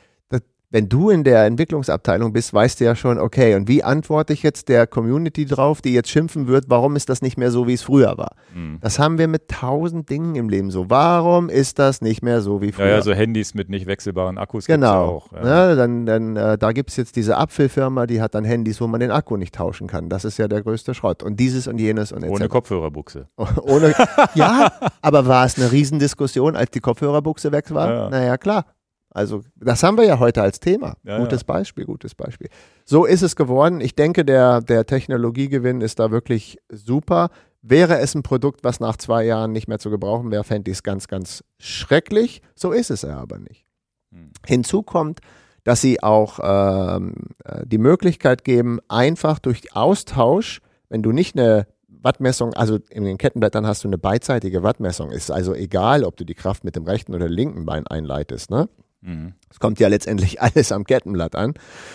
wenn 0.70 0.88
du 0.88 1.11
in 1.11 1.22
der 1.24 1.44
Entwicklungsabteilung 1.46 2.33
bist, 2.33 2.52
weißt 2.52 2.81
du 2.81 2.85
ja 2.85 2.96
schon, 2.96 3.18
okay, 3.18 3.55
und 3.55 3.68
wie 3.68 3.85
antworte 3.85 4.33
ich 4.33 4.42
jetzt 4.42 4.68
der 4.68 4.87
Community 4.87 5.44
drauf, 5.46 5.81
die 5.81 5.92
jetzt 5.94 6.11
schimpfen 6.11 6.48
wird, 6.48 6.64
warum 6.68 6.96
ist 6.96 7.09
das 7.09 7.22
nicht 7.22 7.38
mehr 7.38 7.50
so, 7.50 7.66
wie 7.68 7.74
es 7.74 7.83
früher 7.83 8.18
war? 8.18 8.33
Hm. 8.52 8.79
Das 8.81 8.98
haben 8.98 9.18
wir 9.18 9.29
mit 9.29 9.48
tausend 9.48 10.11
Dingen 10.11 10.35
im 10.35 10.48
Leben 10.48 10.70
so. 10.70 10.90
Warum 10.90 11.48
ist 11.48 11.79
das 11.79 12.00
nicht 12.02 12.22
mehr 12.22 12.40
so 12.40 12.61
wie 12.61 12.66
Ja, 12.66 12.72
früher? 12.72 12.87
ja, 12.88 13.02
so 13.02 13.12
Handys 13.14 13.55
mit 13.55 13.68
nicht 13.68 13.87
wechselbaren 13.87 14.38
Akkus 14.38 14.66
gibt's 14.66 14.83
ja 14.83 14.92
Genau. 15.00 15.07
auch. 15.16 15.33
Ja. 15.33 15.42
Ne, 15.68 15.76
dann 15.76 16.07
dann 16.07 16.37
äh, 16.37 16.59
da 16.59 16.72
gibt 16.72 16.90
es 16.90 16.96
jetzt 16.96 17.16
diese 17.16 17.37
Apfelfirma, 17.37 18.07
die 18.07 18.20
hat 18.20 18.35
dann 18.35 18.44
Handys, 18.44 18.81
wo 18.81 18.87
man 18.88 19.00
den 19.00 19.11
Akku 19.12 19.37
nicht 19.37 19.55
tauschen 19.55 19.87
kann. 19.87 20.09
Das 20.09 20.24
ist 20.24 20.37
ja 20.38 20.48
der 20.48 20.62
größte 20.62 20.94
Schrott. 20.94 21.22
Und 21.22 21.38
dieses 21.38 21.68
und 21.68 21.79
jenes 21.79 22.11
und 22.12 22.24
Ohne 22.24 22.44
etc. 22.44 22.52
Kopfhörerbuchse. 22.52 23.29
Ohne, 23.62 23.94
ja, 24.35 24.72
aber 25.00 25.26
war 25.26 25.46
es 25.46 25.57
eine 25.59 25.70
Riesendiskussion, 25.72 26.57
als 26.57 26.70
die 26.72 26.81
Kopfhörerbuchse 26.81 27.52
weg 27.52 27.72
war? 27.72 27.88
Ja. 27.92 28.11
Naja, 28.11 28.37
klar. 28.37 28.64
Also, 29.11 29.42
das 29.57 29.83
haben 29.83 29.97
wir 29.97 30.05
ja 30.05 30.19
heute 30.19 30.42
als 30.42 30.61
Thema. 30.61 30.97
Ja, 31.03 31.19
gutes 31.19 31.45
Beispiel, 31.45 31.85
gutes 31.87 32.14
Beispiel. 32.14 32.49
So 32.85 33.05
ist 33.07 33.23
es 33.23 33.37
geworden. 33.37 33.81
Ich 33.81 33.95
denke, 33.95 34.25
der, 34.25 34.61
der 34.61 34.85
Technologiegewinn 34.85 35.81
ist 35.81 35.99
da 35.99 36.11
wirklich 36.11 36.59
super. 36.71 37.31
Wäre 37.62 37.99
es 37.99 38.14
ein 38.14 38.23
Produkt, 38.23 38.62
was 38.62 38.79
nach 38.79 38.97
zwei 38.97 39.25
Jahren 39.25 39.53
nicht 39.53 39.69
mehr 39.69 39.79
zu 39.79 39.90
gebrauchen 39.90 40.31
wäre, 40.31 40.45
fände 40.45 40.71
ich 40.71 40.79
es 40.79 40.83
ganz, 40.83 41.09
ganz 41.09 41.42
schrecklich. 41.59 42.42
So 42.55 42.73
ist 42.73 42.90
es 42.90 43.03
ja 43.03 43.19
aber 43.19 43.38
nicht. 43.38 43.66
Hm. 44.12 44.31
Hinzu 44.45 44.83
kommt, 44.83 45.21
dass 45.64 45.81
sie 45.81 46.01
auch 46.01 46.38
ähm, 46.42 47.14
äh, 47.45 47.66
die 47.66 47.79
Möglichkeit 47.79 48.45
geben, 48.45 48.79
einfach 48.88 49.40
durch 49.40 49.75
Austausch, 49.75 50.61
wenn 50.88 51.03
du 51.03 51.11
nicht 51.11 51.37
eine 51.37 51.66
Wattmessung, 51.88 52.55
also 52.55 52.79
in 52.88 53.03
den 53.03 53.19
Kettenblättern 53.19 53.66
hast 53.66 53.83
du 53.83 53.88
eine 53.88 53.99
beidseitige 53.99 54.62
Wattmessung, 54.62 55.11
ist 55.11 55.33
also 55.33 55.55
egal, 55.55 56.05
ob 56.05 56.16
du 56.16 56.25
die 56.25 56.35
Kraft 56.35 56.62
mit 56.62 56.77
dem 56.77 56.85
rechten 56.85 57.14
oder 57.16 57.29
linken 57.29 57.66
Bein 57.66 57.85
einleitest, 57.87 58.51
ne? 58.51 58.69
Mhm. 59.07 59.35
Es 59.51 59.61
kommt 59.61 59.79
ja 59.81 59.88
letztendlich 59.88 60.40
alles 60.42 60.73
am 60.73 60.85
Kettenblatt 60.85 61.37
an. 61.37 61.55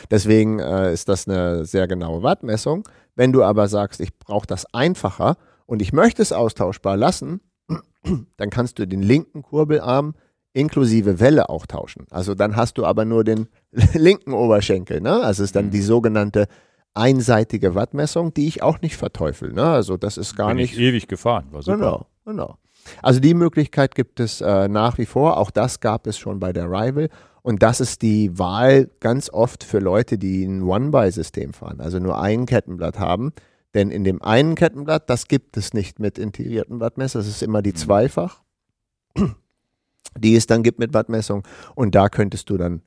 Deswegen 0.10 0.60
äh, 0.60 0.94
ist 0.94 1.10
das 1.10 1.28
eine 1.28 1.66
sehr 1.66 1.88
genaue 1.88 2.24
Wattmessung. 2.24 2.88
Wenn 3.16 3.32
du 3.34 3.44
aber 3.44 3.68
sagst, 3.68 4.00
ich 4.02 4.18
brauche 4.18 4.48
das 4.48 4.66
einfacher 4.74 5.36
und 5.66 5.82
ich 5.82 5.94
möchte 5.94 6.22
es 6.22 6.32
austauschbar 6.32 6.98
lassen, 6.98 7.42
dann 8.38 8.50
kannst 8.50 8.80
du 8.80 8.88
den 8.88 9.02
linken 9.02 9.42
Kurbelarm 9.44 10.16
inklusive 10.54 11.20
Welle 11.20 11.50
auch 11.50 11.66
tauschen. 11.66 12.08
Also 12.12 12.36
dann 12.36 12.56
hast 12.56 12.78
du 12.78 12.86
aber 12.86 13.06
nur 13.06 13.24
den 13.24 13.48
linken 13.94 14.34
Oberschenkel. 14.34 15.00
Ne? 15.02 15.22
Also 15.22 15.44
ist 15.44 15.56
dann 15.56 15.68
Mhm. 15.68 15.72
die 15.72 15.82
sogenannte 15.82 16.48
einseitige 16.94 17.74
Wattmessung, 17.76 18.34
die 18.34 18.48
ich 18.48 18.62
auch 18.62 18.82
nicht 18.82 18.98
verteufel. 18.98 19.54
Ne? 19.54 19.64
Also 19.64 19.96
das 19.98 20.18
ist 20.18 20.36
gar 20.36 20.50
Bin 20.50 20.58
nicht 20.58 20.74
ich 20.74 20.80
ewig 20.80 21.08
gefahren. 21.08 21.48
War 21.52 21.62
super. 21.62 21.78
Genau, 21.78 22.06
genau. 22.26 22.58
Also 23.02 23.20
die 23.20 23.34
Möglichkeit 23.34 23.96
gibt 23.96 24.20
es 24.20 24.42
äh, 24.42 24.68
nach 24.68 24.98
wie 24.98 25.06
vor. 25.06 25.38
Auch 25.38 25.52
das 25.52 25.80
gab 25.80 26.08
es 26.08 26.18
schon 26.18 26.40
bei 26.40 26.54
der 26.54 26.66
Rival. 26.66 27.10
Und 27.44 27.64
das 27.64 27.80
ist 27.80 28.02
die 28.02 28.38
Wahl 28.38 28.90
ganz 29.00 29.30
oft 29.30 29.64
für 29.64 29.80
Leute, 29.80 30.18
die 30.18 30.44
ein 30.44 30.62
One-by-System 30.62 31.54
fahren, 31.54 31.82
also 31.82 32.00
nur 32.00 32.22
ein 32.22 32.46
Kettenblatt 32.46 33.00
haben. 33.00 33.34
Denn 33.74 33.90
in 33.90 34.04
dem 34.04 34.22
einen 34.22 34.56
Kettenblatt, 34.56 35.10
das 35.10 35.28
gibt 35.28 35.58
es 35.58 35.74
nicht 35.74 36.00
mit 36.00 36.20
integrierten 36.20 36.80
Wattmesser, 36.80 37.20
das 37.20 37.28
ist 37.28 37.42
immer 37.42 37.62
die 37.62 37.72
Mhm. 37.72 37.78
Zweifach, 37.78 38.42
die 40.18 40.36
es 40.36 40.46
dann 40.46 40.62
gibt 40.62 40.78
mit 40.78 40.94
Wattmessung. 40.94 41.44
Und 41.74 41.96
da 41.96 42.10
könntest 42.10 42.50
du 42.50 42.58
dann 42.58 42.82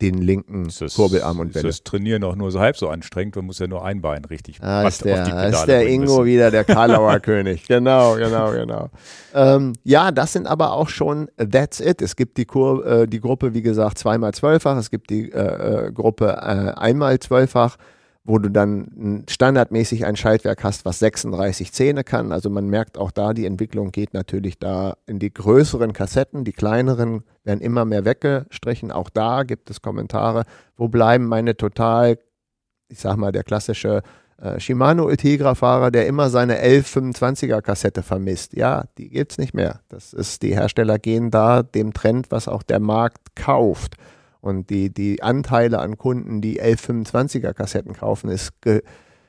den 0.00 0.18
linken 0.18 0.66
Ist 0.66 0.80
das, 0.80 0.94
Kurbelarm 0.94 1.38
und 1.40 1.48
ist 1.48 1.54
Welle. 1.56 1.66
das 1.68 1.82
Trainieren 1.84 2.24
auch 2.24 2.34
nur 2.36 2.50
so 2.50 2.60
halb 2.60 2.76
so 2.76 2.88
anstrengend? 2.88 3.36
Man 3.36 3.46
muss 3.46 3.58
ja 3.58 3.66
nur 3.66 3.84
ein 3.84 4.00
Bein 4.00 4.24
richtig 4.24 4.62
Ah, 4.62 4.82
ist 4.88 5.04
der, 5.04 5.14
auf 5.22 5.24
die 5.24 5.30
Pedale 5.30 5.50
ist 5.56 5.64
der 5.66 5.86
Ingo 5.88 6.12
müssen. 6.18 6.24
wieder, 6.26 6.50
der 6.50 6.64
Karlauer 6.64 7.20
König. 7.20 7.66
Genau, 7.66 8.14
genau, 8.16 8.52
genau. 8.52 8.88
Ähm, 9.34 9.74
ja, 9.84 10.10
das 10.10 10.32
sind 10.32 10.46
aber 10.46 10.72
auch 10.72 10.88
schon 10.88 11.28
That's 11.36 11.80
It. 11.80 12.02
Es 12.02 12.16
gibt 12.16 12.36
die, 12.38 12.44
Kur 12.44 12.84
äh, 12.86 13.06
die 13.06 13.20
Gruppe, 13.20 13.54
wie 13.54 13.62
gesagt, 13.62 13.98
zweimal 13.98 14.32
zwölffach. 14.34 14.76
Es 14.76 14.90
gibt 14.90 15.10
die 15.10 15.30
äh, 15.30 15.86
äh, 15.88 15.92
Gruppe 15.92 16.26
äh, 16.28 16.78
einmal 16.78 17.18
zwölffach, 17.18 17.76
wo 18.24 18.38
du 18.38 18.50
dann 18.50 19.24
standardmäßig 19.28 20.04
ein 20.04 20.16
Schaltwerk 20.16 20.62
hast, 20.62 20.84
was 20.84 20.98
36 20.98 21.72
Zähne 21.72 22.04
kann. 22.04 22.32
Also 22.32 22.50
man 22.50 22.68
merkt 22.68 22.98
auch 22.98 23.10
da, 23.10 23.32
die 23.32 23.46
Entwicklung 23.46 23.92
geht 23.92 24.12
natürlich 24.12 24.58
da 24.58 24.96
in 25.06 25.18
die 25.18 25.32
größeren 25.32 25.92
Kassetten. 25.92 26.44
Die 26.44 26.52
kleineren 26.52 27.24
werden 27.44 27.60
immer 27.60 27.84
mehr 27.84 28.04
weggestrichen. 28.04 28.92
Auch 28.92 29.08
da 29.08 29.42
gibt 29.44 29.70
es 29.70 29.80
Kommentare. 29.80 30.44
Wo 30.76 30.88
bleiben 30.88 31.26
meine 31.26 31.56
total, 31.56 32.18
ich 32.88 33.00
sag 33.00 33.16
mal, 33.16 33.32
der 33.32 33.42
klassische 33.42 34.02
äh, 34.40 34.60
Shimano 34.60 35.06
Ultegra-Fahrer, 35.06 35.90
der 35.90 36.06
immer 36.06 36.28
seine 36.28 36.62
1125er 36.62 37.62
Kassette 37.62 38.02
vermisst. 38.02 38.54
Ja, 38.54 38.84
die 38.98 39.08
gibt's 39.08 39.38
nicht 39.38 39.54
mehr. 39.54 39.80
Das 39.88 40.12
ist, 40.12 40.42
die 40.42 40.54
Hersteller 40.54 40.98
gehen 40.98 41.30
da 41.30 41.62
dem 41.62 41.94
Trend, 41.94 42.30
was 42.30 42.48
auch 42.48 42.62
der 42.62 42.80
Markt 42.80 43.34
kauft. 43.34 43.96
Und 44.40 44.70
die, 44.70 44.92
die 44.92 45.22
Anteile 45.22 45.80
an 45.80 45.98
Kunden, 45.98 46.40
die 46.40 46.62
1125er 46.62 47.52
Kassetten 47.52 47.92
kaufen, 47.92 48.30
ist, 48.30 48.52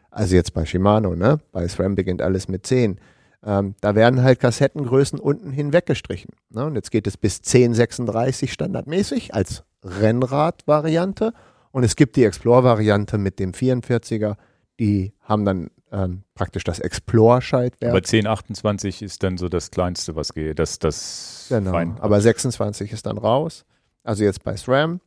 also 0.10 0.36
jetzt 0.36 0.54
bei 0.54 0.66
Shimano, 0.66 1.16
ne? 1.16 1.40
Bei 1.52 1.68
SRAM 1.68 1.96
beginnt 1.96 2.22
alles 2.22 2.48
mit 2.48 2.66
10. 2.66 3.00
Ähm, 3.44 3.76
da 3.82 3.96
werden 3.96 4.24
halt 4.24 4.40
Kassettengrößen 4.40 5.20
unten 5.20 5.52
hinweggestrichen. 5.52 6.32
Ne? 6.50 6.66
Und 6.66 6.76
jetzt 6.76 6.92
geht 6.92 7.08
es 7.08 7.18
bis 7.18 7.40
1036 7.40 8.54
standardmäßig 8.54 9.34
als 9.34 9.64
Rennrad-Variante. 9.84 11.34
Und 11.72 11.84
es 11.84 11.96
gibt 11.96 12.18
die 12.18 12.24
Explore-Variante 12.24 13.18
mit 13.18 13.40
dem 13.40 13.54
44er 13.54 14.36
die 14.82 15.14
haben 15.22 15.46
dann 15.46 15.70
ähm, 15.92 16.24
praktisch 16.34 16.64
das 16.64 16.80
Explore-Schaltwerk. 16.80 17.92
Aber 17.92 18.00
1028 18.00 19.04
ist 19.04 19.22
dann 19.22 19.38
so 19.38 19.48
das 19.48 19.70
Kleinste, 19.70 20.16
was 20.16 20.34
geht. 20.34 20.58
Das, 20.58 20.80
das 20.80 21.46
genau. 21.50 21.72
Fein. 21.72 21.98
Aber 22.00 22.20
26 22.20 22.92
ist 22.92 23.06
dann 23.06 23.20
raus. 23.20 23.64
Also 24.04 24.24
jetzt 24.24 24.44
bei 24.44 24.56
SRAM. 24.56 25.00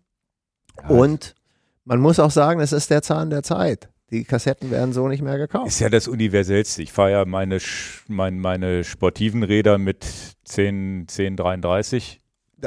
Ja. 0.82 0.88
Und 0.88 1.34
man 1.84 2.00
muss 2.00 2.18
auch 2.18 2.30
sagen, 2.30 2.60
es 2.60 2.72
ist 2.72 2.90
der 2.90 3.02
Zahn 3.02 3.30
der 3.30 3.42
Zeit. 3.42 3.88
Die 4.10 4.24
Kassetten 4.24 4.70
werden 4.70 4.92
so 4.92 5.08
nicht 5.08 5.22
mehr 5.22 5.38
gekauft. 5.38 5.66
Ist 5.66 5.80
ja 5.80 5.88
das 5.88 6.08
Universellste. 6.08 6.82
Ich 6.82 6.92
fahre 6.92 7.10
ja 7.10 7.24
meine, 7.24 7.58
mein, 8.06 8.38
meine 8.38 8.84
sportiven 8.84 9.42
Räder 9.42 9.78
mit 9.78 10.06
10, 10.44 11.06
1033. 11.10 12.20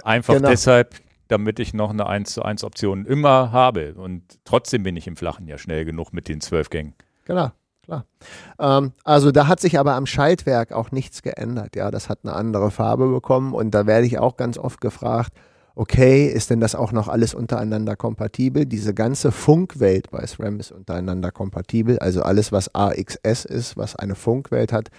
Einfach 0.04 0.36
genau. 0.36 0.50
deshalb, 0.50 0.96
damit 1.28 1.60
ich 1.60 1.74
noch 1.74 1.92
eine 1.92 2.08
1 2.08 2.34
zu 2.34 2.44
1 2.44 2.64
Option 2.64 3.06
immer 3.06 3.52
habe. 3.52 3.94
Und 3.94 4.24
trotzdem 4.44 4.84
bin 4.84 4.98
ich 4.98 5.08
im 5.08 5.16
Flachen 5.16 5.48
ja 5.48 5.58
schnell 5.58 5.86
genug 5.86 6.12
mit 6.12 6.28
den 6.28 6.42
12 6.42 6.70
Gängen. 6.70 6.94
Genau. 7.26 7.52
Klar. 7.84 8.06
Ähm, 8.60 8.92
also 9.06 9.32
da 9.32 9.48
hat 9.48 9.62
sich 9.62 9.80
aber 9.80 9.94
am 9.94 10.06
Schaltwerk 10.06 10.74
auch 10.74 10.92
nichts 10.92 11.22
geändert. 11.22 11.78
Ja, 11.78 11.90
das 11.90 12.10
hat 12.10 12.20
eine 12.24 12.34
andere 12.34 12.70
Farbe 12.72 13.08
bekommen 13.08 13.54
und 13.54 13.72
da 13.72 13.88
werde 13.88 14.06
ich 14.06 14.20
auch 14.20 14.36
ganz 14.36 14.58
oft 14.58 14.82
gefragt, 14.82 15.32
okay, 15.78 16.26
ist 16.26 16.50
denn 16.50 16.60
das 16.60 16.74
auch 16.74 16.92
noch 16.92 17.08
alles 17.08 17.36
untereinander 17.36 17.96
kompatibel? 17.96 18.66
Diese 18.66 18.96
ganze 18.96 19.32
Funkwelt 19.32 20.10
bei 20.10 20.26
SRAM 20.26 20.60
ist 20.60 20.72
untereinander 20.72 21.32
kompatibel. 21.32 22.00
Also 22.00 22.24
alles, 22.24 22.52
was 22.52 22.74
AXS 22.74 23.46
ist, 23.46 23.78
was 23.78 23.96
eine 23.96 24.16
Funkwelt 24.16 24.74
hat. 24.74 24.90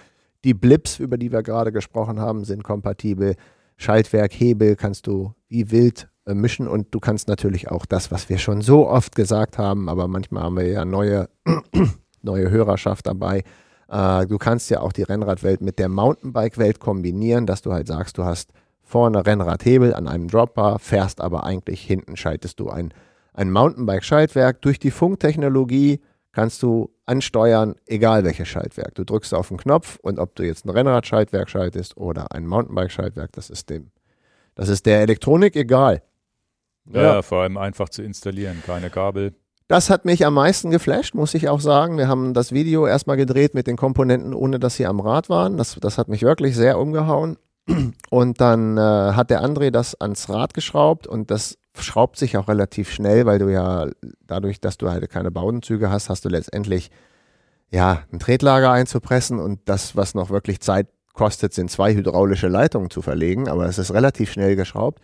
Die 0.45 0.53
Blips, 0.53 0.97
über 0.99 1.17
die 1.17 1.33
wir 1.33 1.43
gerade 1.43 1.73
gesprochen 1.73 2.21
haben, 2.21 2.45
sind 2.45 2.63
kompatibel. 2.63 3.35
Schaltwerk, 3.75 4.31
Hebel 4.31 4.77
kannst 4.77 5.05
du 5.07 5.33
wie 5.49 5.69
wild 5.69 6.07
äh, 6.25 6.33
mischen 6.33 6.67
und 6.67 6.87
du 6.95 7.01
kannst 7.01 7.27
natürlich 7.27 7.69
auch 7.69 7.85
das, 7.85 8.09
was 8.09 8.29
wir 8.29 8.37
schon 8.37 8.61
so 8.61 8.87
oft 8.87 9.15
gesagt 9.15 9.57
haben, 9.57 9.89
aber 9.89 10.07
manchmal 10.07 10.43
haben 10.43 10.55
wir 10.55 10.67
ja 10.67 10.85
neue, 10.85 11.27
neue 12.21 12.49
Hörerschaft 12.51 13.05
dabei. 13.05 13.43
Äh, 13.89 14.27
du 14.27 14.37
kannst 14.37 14.69
ja 14.69 14.79
auch 14.79 14.93
die 14.93 15.03
Rennradwelt 15.03 15.59
mit 15.59 15.77
der 15.77 15.89
Mountainbike-Welt 15.89 16.79
kombinieren, 16.79 17.45
dass 17.45 17.61
du 17.61 17.73
halt 17.73 17.87
sagst, 17.87 18.17
du 18.17 18.23
hast 18.23 18.53
vorne 18.89 19.25
Rennradhebel 19.25 19.93
an 19.93 20.07
einem 20.07 20.27
Dropper, 20.27 20.79
fährst 20.79 21.21
aber 21.21 21.43
eigentlich 21.43 21.81
hinten 21.81 22.17
schaltest 22.17 22.59
du 22.59 22.69
ein, 22.69 22.91
ein 23.33 23.51
Mountainbike-Schaltwerk. 23.51 24.63
Durch 24.63 24.79
die 24.79 24.89
Funktechnologie 24.89 26.01
kannst 26.31 26.63
du 26.63 26.89
ansteuern, 27.05 27.75
egal 27.85 28.23
welches 28.23 28.47
Schaltwerk. 28.47 28.95
Du 28.95 29.03
drückst 29.03 29.35
auf 29.35 29.49
den 29.49 29.57
Knopf 29.57 29.99
und 30.01 30.17
ob 30.17 30.35
du 30.35 30.43
jetzt 30.43 30.65
ein 30.65 30.71
Rennradschaltwerk 30.71 31.49
schaltest 31.49 31.97
oder 31.97 32.31
ein 32.31 32.47
Mountainbike-Schaltwerk, 32.47 33.31
das 33.33 33.51
ist 33.51 33.69
dem, 33.69 33.91
das 34.55 34.69
ist 34.69 34.87
der 34.87 35.01
Elektronik 35.01 35.55
egal. 35.55 36.01
Ja, 36.91 37.01
ja, 37.01 37.21
vor 37.21 37.43
allem 37.43 37.57
einfach 37.57 37.89
zu 37.89 38.01
installieren, 38.01 38.63
keine 38.65 38.89
Kabel. 38.89 39.35
Das 39.67 39.91
hat 39.91 40.03
mich 40.03 40.25
am 40.25 40.33
meisten 40.33 40.71
geflasht, 40.71 41.13
muss 41.13 41.35
ich 41.35 41.47
auch 41.47 41.59
sagen. 41.59 41.99
Wir 41.99 42.07
haben 42.07 42.33
das 42.33 42.51
Video 42.51 42.87
erstmal 42.87 43.17
gedreht 43.17 43.53
mit 43.53 43.67
den 43.67 43.77
Komponenten, 43.77 44.33
ohne 44.33 44.57
dass 44.57 44.77
sie 44.77 44.87
am 44.87 44.99
Rad 44.99 45.29
waren. 45.29 45.57
Das, 45.57 45.77
das 45.79 45.99
hat 45.99 46.07
mich 46.07 46.23
wirklich 46.23 46.55
sehr 46.55 46.79
umgehauen. 46.79 47.37
Und 48.09 48.41
dann 48.41 48.77
äh, 48.77 48.81
hat 48.81 49.29
der 49.29 49.43
André 49.43 49.71
das 49.71 49.99
ans 49.99 50.29
Rad 50.29 50.53
geschraubt 50.53 51.07
und 51.07 51.31
das 51.31 51.57
schraubt 51.77 52.17
sich 52.17 52.37
auch 52.37 52.47
relativ 52.47 52.91
schnell, 52.91 53.25
weil 53.25 53.39
du 53.39 53.51
ja 53.51 53.87
dadurch, 54.25 54.59
dass 54.59 54.77
du 54.77 54.89
halt 54.89 55.07
keine 55.09 55.31
Baudenzüge 55.31 55.89
hast, 55.89 56.09
hast 56.09 56.25
du 56.25 56.29
letztendlich 56.29 56.89
ja 57.71 58.03
ein 58.11 58.19
Tretlager 58.19 58.71
einzupressen 58.71 59.39
und 59.39 59.61
das, 59.65 59.95
was 59.95 60.15
noch 60.15 60.29
wirklich 60.29 60.59
Zeit 60.59 60.87
kostet, 61.13 61.53
sind 61.53 61.69
zwei 61.69 61.93
hydraulische 61.93 62.47
Leitungen 62.47 62.89
zu 62.89 63.01
verlegen, 63.01 63.47
aber 63.47 63.65
es 63.65 63.77
ist 63.77 63.93
relativ 63.93 64.31
schnell 64.31 64.55
geschraubt. 64.55 65.01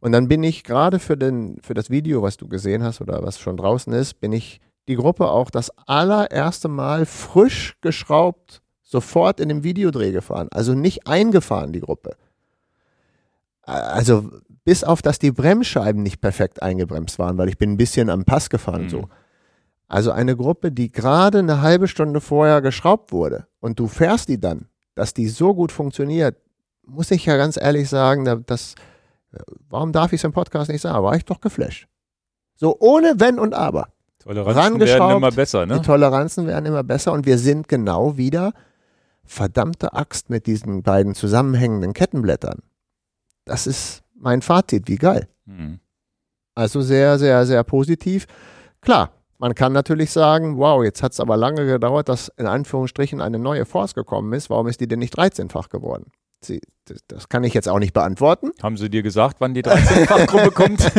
Und 0.00 0.12
dann 0.12 0.28
bin 0.28 0.42
ich 0.42 0.64
gerade 0.64 0.98
für, 0.98 1.16
für 1.62 1.74
das 1.74 1.88
Video, 1.88 2.22
was 2.22 2.36
du 2.36 2.48
gesehen 2.48 2.82
hast 2.82 3.00
oder 3.00 3.22
was 3.22 3.38
schon 3.38 3.56
draußen 3.56 3.92
ist, 3.92 4.20
bin 4.20 4.32
ich 4.32 4.60
die 4.88 4.96
Gruppe 4.96 5.28
auch 5.28 5.50
das 5.50 5.70
allererste 5.86 6.68
Mal 6.68 7.06
frisch 7.06 7.76
geschraubt 7.80 8.61
sofort 8.92 9.40
in 9.40 9.48
dem 9.48 9.64
Videodreh 9.64 10.12
gefahren. 10.12 10.48
Also 10.52 10.74
nicht 10.74 11.08
eingefahren, 11.08 11.72
die 11.72 11.80
Gruppe. 11.80 12.14
Also 13.62 14.30
bis 14.64 14.84
auf, 14.84 15.02
dass 15.02 15.18
die 15.18 15.32
Bremsscheiben 15.32 16.02
nicht 16.02 16.20
perfekt 16.20 16.62
eingebremst 16.62 17.18
waren, 17.18 17.38
weil 17.38 17.48
ich 17.48 17.58
bin 17.58 17.72
ein 17.72 17.76
bisschen 17.76 18.10
am 18.10 18.24
Pass 18.24 18.50
gefahren 18.50 18.84
mhm. 18.84 18.90
so. 18.90 19.08
Also 19.88 20.12
eine 20.12 20.36
Gruppe, 20.36 20.70
die 20.70 20.92
gerade 20.92 21.40
eine 21.40 21.60
halbe 21.60 21.88
Stunde 21.88 22.20
vorher 22.20 22.62
geschraubt 22.62 23.12
wurde 23.12 23.46
und 23.60 23.78
du 23.78 23.88
fährst 23.88 24.28
die 24.28 24.40
dann, 24.40 24.68
dass 24.94 25.12
die 25.14 25.28
so 25.28 25.54
gut 25.54 25.72
funktioniert, 25.72 26.36
muss 26.86 27.10
ich 27.10 27.26
ja 27.26 27.36
ganz 27.36 27.56
ehrlich 27.56 27.88
sagen, 27.88 28.44
das, 28.46 28.74
Warum 29.68 29.92
darf 29.92 30.12
ich 30.12 30.20
es 30.20 30.24
im 30.24 30.32
Podcast 30.32 30.70
nicht 30.70 30.82
sagen? 30.82 31.02
War 31.02 31.16
ich 31.16 31.24
doch 31.24 31.40
geflasht. 31.40 31.88
So 32.56 32.76
ohne 32.78 33.14
Wenn 33.18 33.38
und 33.38 33.54
Aber. 33.54 33.88
Toleranzen 34.24 34.80
werden 34.80 35.16
immer 35.16 35.32
besser, 35.32 35.66
ne? 35.66 35.74
Die 35.74 35.86
Toleranzen 35.86 36.46
werden 36.46 36.66
immer 36.66 36.84
besser 36.84 37.12
und 37.12 37.26
wir 37.26 37.38
sind 37.38 37.68
genau 37.68 38.16
wieder 38.16 38.52
verdammte 39.24 39.92
Axt 39.92 40.30
mit 40.30 40.46
diesen 40.46 40.82
beiden 40.82 41.14
zusammenhängenden 41.14 41.92
Kettenblättern. 41.92 42.62
Das 43.44 43.66
ist 43.66 44.02
mein 44.14 44.42
Fazit, 44.42 44.88
wie 44.88 44.96
geil. 44.96 45.28
Mhm. 45.46 45.80
Also 46.54 46.82
sehr, 46.82 47.18
sehr, 47.18 47.46
sehr 47.46 47.64
positiv. 47.64 48.26
Klar, 48.80 49.12
man 49.38 49.54
kann 49.54 49.72
natürlich 49.72 50.12
sagen, 50.12 50.58
wow, 50.58 50.84
jetzt 50.84 51.02
hat 51.02 51.12
es 51.12 51.20
aber 51.20 51.36
lange 51.36 51.66
gedauert, 51.66 52.08
dass 52.08 52.28
in 52.36 52.46
Anführungsstrichen 52.46 53.20
eine 53.20 53.40
neue 53.40 53.64
Force 53.64 53.94
gekommen 53.94 54.32
ist. 54.34 54.50
Warum 54.50 54.68
ist 54.68 54.80
die 54.80 54.86
denn 54.86 55.00
nicht 55.00 55.18
13-fach 55.18 55.68
geworden? 55.68 56.12
Sie, 56.44 56.60
das 57.08 57.28
kann 57.28 57.42
ich 57.42 57.54
jetzt 57.54 57.68
auch 57.68 57.80
nicht 57.80 57.92
beantworten. 57.92 58.50
Haben 58.62 58.76
Sie 58.76 58.88
dir 58.88 59.02
gesagt, 59.02 59.36
wann 59.40 59.54
die 59.54 59.62
13-Fach-Gruppe 59.62 60.50
kommt? 60.54 60.92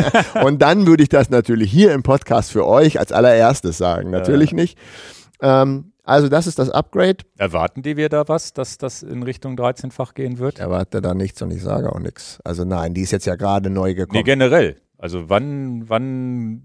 Und 0.43 0.61
dann 0.61 0.87
würde 0.87 1.03
ich 1.03 1.09
das 1.09 1.29
natürlich 1.29 1.71
hier 1.71 1.93
im 1.93 2.03
Podcast 2.03 2.51
für 2.51 2.65
euch 2.65 2.99
als 2.99 3.13
allererstes 3.13 3.77
sagen. 3.77 4.09
Natürlich 4.09 4.51
ja. 4.51 4.55
nicht. 4.55 4.77
Ähm, 5.41 5.92
also 6.03 6.27
das 6.27 6.47
ist 6.47 6.59
das 6.59 6.69
Upgrade. 6.69 7.23
Erwarten 7.37 7.81
die 7.81 7.95
wir 7.95 8.09
da 8.09 8.27
was, 8.27 8.53
dass 8.53 8.77
das 8.77 9.03
in 9.03 9.23
Richtung 9.23 9.55
13-fach 9.55 10.13
gehen 10.13 10.37
wird? 10.37 10.59
Erwarte 10.59 11.01
da 11.01 11.13
nichts 11.13 11.41
und 11.41 11.51
ich 11.51 11.63
sage 11.63 11.91
auch 11.93 11.99
nichts. 11.99 12.39
Also 12.43 12.65
nein, 12.65 12.93
die 12.93 13.01
ist 13.01 13.11
jetzt 13.11 13.25
ja 13.25 13.35
gerade 13.35 13.69
neu 13.69 13.93
gekommen. 13.93 14.17
Nee, 14.17 14.23
generell. 14.23 14.75
Also 14.97 15.29
wann, 15.29 15.87
wann, 15.89 16.63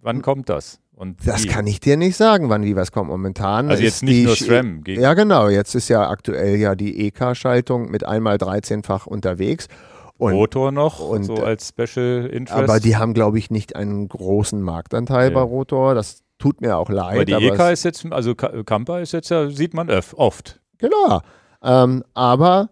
wann 0.00 0.22
kommt 0.22 0.48
das? 0.48 0.80
Und 0.98 1.26
das 1.26 1.44
wie? 1.44 1.48
kann 1.48 1.66
ich 1.66 1.78
dir 1.78 1.96
nicht 1.96 2.16
sagen, 2.16 2.48
wann 2.48 2.64
wie 2.64 2.74
was 2.74 2.90
kommt 2.90 3.08
momentan. 3.08 3.70
Also 3.70 3.84
jetzt 3.84 4.02
nicht 4.02 4.24
nur 4.24 4.34
SRAM. 4.34 4.82
Ja, 4.86 5.14
genau. 5.14 5.48
Jetzt 5.48 5.76
ist 5.76 5.88
ja 5.88 6.08
aktuell 6.08 6.56
ja 6.56 6.74
die 6.74 7.06
EK-Schaltung 7.06 7.90
mit 7.90 8.04
einmal 8.04 8.36
13-fach 8.36 9.06
unterwegs. 9.06 9.68
Und, 10.16 10.32
Rotor 10.32 10.72
noch, 10.72 10.98
und, 10.98 11.22
so 11.22 11.36
als 11.36 11.68
Special 11.68 12.26
Interest. 12.26 12.64
Aber 12.64 12.80
die 12.80 12.96
haben, 12.96 13.14
glaube 13.14 13.38
ich, 13.38 13.52
nicht 13.52 13.76
einen 13.76 14.08
großen 14.08 14.60
Marktanteil 14.60 15.28
ja. 15.28 15.34
bei 15.34 15.40
Rotor. 15.42 15.94
Das 15.94 16.24
tut 16.38 16.60
mir 16.60 16.76
auch 16.76 16.88
leid. 16.88 17.14
Aber 17.14 17.24
die 17.24 17.32
EK 17.32 17.72
ist 17.72 17.84
jetzt, 17.84 18.06
also 18.10 18.34
Kampa 18.34 19.00
ist 19.00 19.12
jetzt 19.12 19.30
ja, 19.30 19.50
sieht 19.50 19.74
man 19.74 19.90
oft. 19.90 20.60
Genau. 20.78 21.20
Ähm, 21.62 22.04
aber 22.14 22.70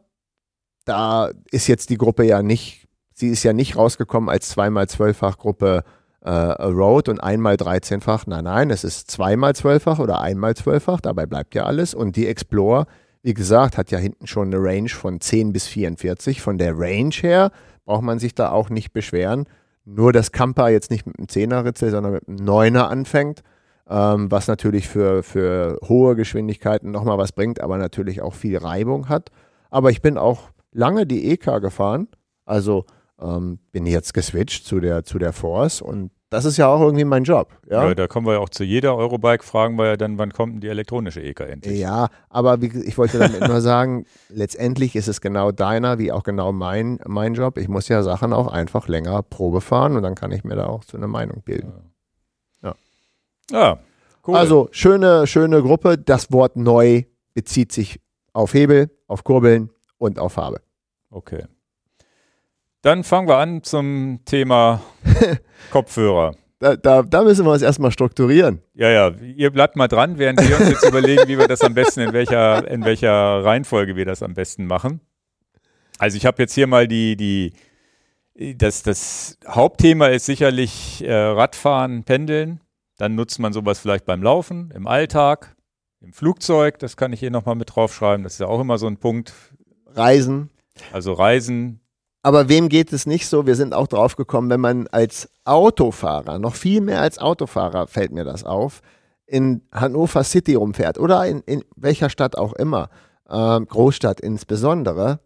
da 0.84 1.30
ist 1.50 1.66
jetzt 1.66 1.90
die 1.90 1.98
Gruppe 1.98 2.24
ja 2.24 2.42
nicht, 2.42 2.86
sie 3.12 3.28
ist 3.28 3.42
ja 3.42 3.52
nicht 3.52 3.76
rausgekommen 3.76 4.30
als 4.30 4.48
zweimal 4.48 4.88
zwölffach 4.88 5.38
Gruppe 5.38 5.82
äh, 6.26 6.30
Road 6.30 7.08
und 7.08 7.20
einmal 7.20 7.54
13-fach. 7.54 8.26
Nein, 8.26 8.44
nein, 8.44 8.70
es 8.70 8.84
ist 8.84 9.10
zweimal 9.10 9.52
12-fach 9.52 10.00
oder 10.00 10.20
einmal 10.20 10.52
12-fach. 10.52 11.00
Dabei 11.00 11.24
bleibt 11.24 11.54
ja 11.54 11.64
alles. 11.64 11.94
Und 11.94 12.16
die 12.16 12.26
Explorer, 12.26 12.86
wie 13.22 13.34
gesagt, 13.34 13.78
hat 13.78 13.90
ja 13.90 13.98
hinten 13.98 14.26
schon 14.26 14.48
eine 14.48 14.62
Range 14.62 14.88
von 14.88 15.20
10 15.20 15.52
bis 15.52 15.66
44. 15.68 16.42
Von 16.42 16.58
der 16.58 16.76
Range 16.76 17.14
her 17.14 17.52
braucht 17.84 18.02
man 18.02 18.18
sich 18.18 18.34
da 18.34 18.50
auch 18.50 18.70
nicht 18.70 18.92
beschweren. 18.92 19.46
Nur 19.84 20.12
dass 20.12 20.32
Camper 20.32 20.68
jetzt 20.68 20.90
nicht 20.90 21.06
mit 21.06 21.16
einem 21.16 21.28
10er 21.28 21.64
Ritzel, 21.64 21.92
sondern 21.92 22.14
mit 22.14 22.28
einem 22.28 22.38
9er 22.38 22.88
anfängt. 22.88 23.42
Ähm, 23.88 24.30
was 24.30 24.48
natürlich 24.48 24.88
für, 24.88 25.22
für 25.22 25.78
hohe 25.88 26.16
Geschwindigkeiten 26.16 26.90
nochmal 26.90 27.18
was 27.18 27.32
bringt, 27.32 27.60
aber 27.60 27.78
natürlich 27.78 28.20
auch 28.20 28.34
viel 28.34 28.58
Reibung 28.58 29.08
hat. 29.08 29.30
Aber 29.70 29.90
ich 29.90 30.02
bin 30.02 30.18
auch 30.18 30.50
lange 30.72 31.06
die 31.06 31.30
EK 31.30 31.60
gefahren. 31.60 32.08
Also 32.44 32.84
ähm, 33.20 33.58
bin 33.72 33.86
jetzt 33.86 34.12
geswitcht 34.12 34.66
zu 34.66 34.80
der, 34.80 35.04
zu 35.04 35.18
der 35.18 35.32
Force 35.32 35.80
und 35.80 36.10
das 36.28 36.44
ist 36.44 36.56
ja 36.56 36.66
auch 36.66 36.80
irgendwie 36.80 37.04
mein 37.04 37.22
Job. 37.22 37.52
Ja, 37.70 37.86
ja 37.86 37.94
da 37.94 38.08
kommen 38.08 38.26
wir 38.26 38.34
ja 38.34 38.38
auch 38.40 38.48
zu 38.48 38.64
jeder 38.64 38.96
Eurobike, 38.96 39.44
fragen 39.44 39.76
wir 39.76 39.86
ja 39.86 39.96
dann, 39.96 40.18
wann 40.18 40.32
kommt 40.32 40.54
denn 40.54 40.60
die 40.60 40.68
elektronische 40.68 41.22
EK 41.22 41.40
endlich? 41.40 41.78
Ja, 41.78 42.08
aber 42.28 42.60
wie, 42.60 42.66
ich 42.84 42.98
wollte 42.98 43.18
damit 43.18 43.46
nur 43.46 43.60
sagen, 43.60 44.06
letztendlich 44.28 44.96
ist 44.96 45.06
es 45.06 45.20
genau 45.20 45.52
deiner, 45.52 45.98
wie 45.98 46.10
auch 46.10 46.24
genau 46.24 46.50
mein, 46.50 46.98
mein 47.06 47.34
Job. 47.34 47.58
Ich 47.58 47.68
muss 47.68 47.86
ja 47.88 48.02
Sachen 48.02 48.32
auch 48.32 48.48
einfach 48.48 48.88
länger 48.88 49.22
Probe 49.22 49.60
fahren 49.60 49.96
und 49.96 50.02
dann 50.02 50.16
kann 50.16 50.32
ich 50.32 50.42
mir 50.42 50.56
da 50.56 50.66
auch 50.66 50.84
zu 50.84 50.96
einer 50.96 51.06
Meinung 51.06 51.42
bilden. 51.42 51.72
Ja. 51.76 51.82
Ja. 53.50 53.78
Cool. 54.26 54.36
Also 54.36 54.68
schöne, 54.72 55.26
schöne 55.26 55.62
Gruppe. 55.62 55.98
Das 55.98 56.32
Wort 56.32 56.56
neu 56.56 57.04
bezieht 57.34 57.72
sich 57.72 58.00
auf 58.32 58.54
Hebel, 58.54 58.90
auf 59.06 59.22
Kurbeln 59.22 59.70
und 59.98 60.18
auf 60.18 60.32
Farbe. 60.32 60.60
Okay. 61.10 61.44
Dann 62.82 63.04
fangen 63.04 63.28
wir 63.28 63.38
an 63.38 63.62
zum 63.62 64.20
Thema 64.24 64.80
Kopfhörer. 65.70 66.34
Da, 66.58 66.74
da, 66.74 67.02
da, 67.02 67.22
müssen 67.22 67.44
wir 67.44 67.52
uns 67.52 67.62
erstmal 67.62 67.90
strukturieren. 67.90 68.62
Ja, 68.74 68.88
ja, 68.88 69.10
ihr 69.10 69.50
bleibt 69.50 69.76
mal 69.76 69.88
dran, 69.88 70.18
während 70.18 70.40
wir 70.40 70.56
uns 70.58 70.70
jetzt 70.70 70.84
überlegen, 70.88 71.28
wie 71.28 71.38
wir 71.38 71.48
das 71.48 71.60
am 71.60 71.74
besten, 71.74 72.00
in 72.00 72.12
welcher, 72.12 72.68
in 72.70 72.84
welcher 72.84 73.44
Reihenfolge 73.44 73.94
wir 73.94 74.06
das 74.06 74.22
am 74.22 74.34
besten 74.34 74.66
machen. 74.66 75.00
Also 75.98 76.16
ich 76.16 76.24
habe 76.24 76.42
jetzt 76.42 76.54
hier 76.54 76.66
mal 76.66 76.88
die, 76.88 77.16
die, 77.16 77.52
das, 78.56 78.82
das 78.82 79.38
Hauptthema 79.46 80.08
ist 80.08 80.26
sicherlich 80.26 81.04
äh, 81.04 81.12
Radfahren, 81.12 82.04
Pendeln. 82.04 82.60
Dann 82.96 83.14
nutzt 83.14 83.38
man 83.38 83.52
sowas 83.52 83.78
vielleicht 83.78 84.06
beim 84.06 84.22
Laufen, 84.22 84.70
im 84.74 84.86
Alltag, 84.86 85.54
im 86.00 86.12
Flugzeug. 86.12 86.78
Das 86.78 86.96
kann 86.96 87.12
ich 87.12 87.20
hier 87.20 87.30
nochmal 87.30 87.54
mit 87.54 87.74
draufschreiben. 87.74 88.24
Das 88.24 88.34
ist 88.34 88.38
ja 88.40 88.46
auch 88.46 88.60
immer 88.60 88.78
so 88.78 88.86
ein 88.86 88.96
Punkt. 88.96 89.32
Reisen. 89.86 90.50
Also 90.92 91.12
Reisen. 91.12 91.80
Aber 92.22 92.48
wem 92.48 92.68
geht 92.68 92.92
es 92.92 93.06
nicht 93.06 93.28
so? 93.28 93.46
Wir 93.46 93.54
sind 93.54 93.72
auch 93.72 93.86
drauf 93.86 94.16
gekommen, 94.16 94.50
wenn 94.50 94.60
man 94.60 94.88
als 94.88 95.30
Autofahrer, 95.44 96.38
noch 96.38 96.54
viel 96.54 96.80
mehr 96.80 97.00
als 97.00 97.18
Autofahrer 97.18 97.86
fällt 97.86 98.12
mir 98.12 98.24
das 98.24 98.44
auf, 98.44 98.82
in 99.26 99.62
Hannover 99.72 100.24
City 100.24 100.54
rumfährt 100.54 100.98
oder 100.98 101.24
in, 101.26 101.40
in 101.42 101.64
welcher 101.76 102.10
Stadt 102.10 102.36
auch 102.36 102.52
immer, 102.54 102.88
äh, 103.28 103.60
Großstadt 103.60 104.20
insbesondere, 104.20 105.20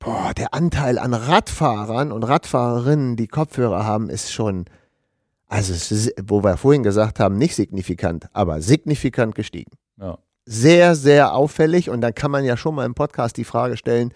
boah, 0.00 0.32
der 0.36 0.52
Anteil 0.52 0.98
an 0.98 1.14
Radfahrern 1.14 2.12
und 2.12 2.24
Radfahrerinnen, 2.24 3.16
die 3.16 3.28
Kopfhörer 3.28 3.84
haben, 3.84 4.10
ist 4.10 4.32
schon, 4.32 4.64
also 5.54 5.72
ist, 5.72 6.12
wo 6.26 6.42
wir 6.42 6.56
vorhin 6.56 6.82
gesagt 6.82 7.20
haben, 7.20 7.38
nicht 7.38 7.54
signifikant, 7.54 8.26
aber 8.32 8.60
signifikant 8.60 9.36
gestiegen. 9.36 9.70
Ja. 10.00 10.18
Sehr, 10.44 10.96
sehr 10.96 11.32
auffällig 11.32 11.90
und 11.90 12.00
dann 12.00 12.12
kann 12.12 12.32
man 12.32 12.44
ja 12.44 12.56
schon 12.56 12.74
mal 12.74 12.84
im 12.84 12.94
Podcast 12.94 13.36
die 13.36 13.44
Frage 13.44 13.76
stellen, 13.76 14.12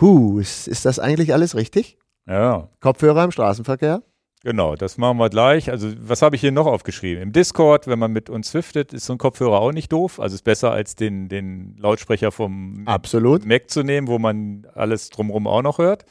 hu, 0.00 0.38
ist, 0.38 0.68
ist 0.68 0.84
das 0.84 1.00
eigentlich 1.00 1.32
alles 1.32 1.56
richtig? 1.56 1.98
Ja. 2.26 2.68
Kopfhörer 2.80 3.24
im 3.24 3.32
Straßenverkehr? 3.32 4.02
Genau, 4.44 4.76
das 4.76 4.96
machen 4.96 5.18
wir 5.18 5.28
gleich. 5.28 5.70
Also, 5.70 5.88
was 5.98 6.22
habe 6.22 6.36
ich 6.36 6.40
hier 6.40 6.52
noch 6.52 6.66
aufgeschrieben? 6.66 7.22
Im 7.22 7.32
Discord, 7.32 7.88
wenn 7.88 7.98
man 7.98 8.12
mit 8.12 8.30
uns 8.30 8.50
swiftet, 8.50 8.92
ist 8.92 9.06
so 9.06 9.14
ein 9.14 9.18
Kopfhörer 9.18 9.58
auch 9.58 9.72
nicht 9.72 9.90
doof. 9.90 10.20
Also 10.20 10.34
ist 10.34 10.44
besser 10.44 10.70
als 10.70 10.94
den, 10.94 11.28
den 11.28 11.76
Lautsprecher 11.78 12.30
vom 12.30 12.86
Absolut. 12.86 13.44
Mac 13.44 13.70
zu 13.70 13.82
nehmen, 13.82 14.06
wo 14.06 14.18
man 14.18 14.66
alles 14.74 15.10
drumherum 15.10 15.46
auch 15.46 15.62
noch 15.62 15.78
hört. 15.78 16.04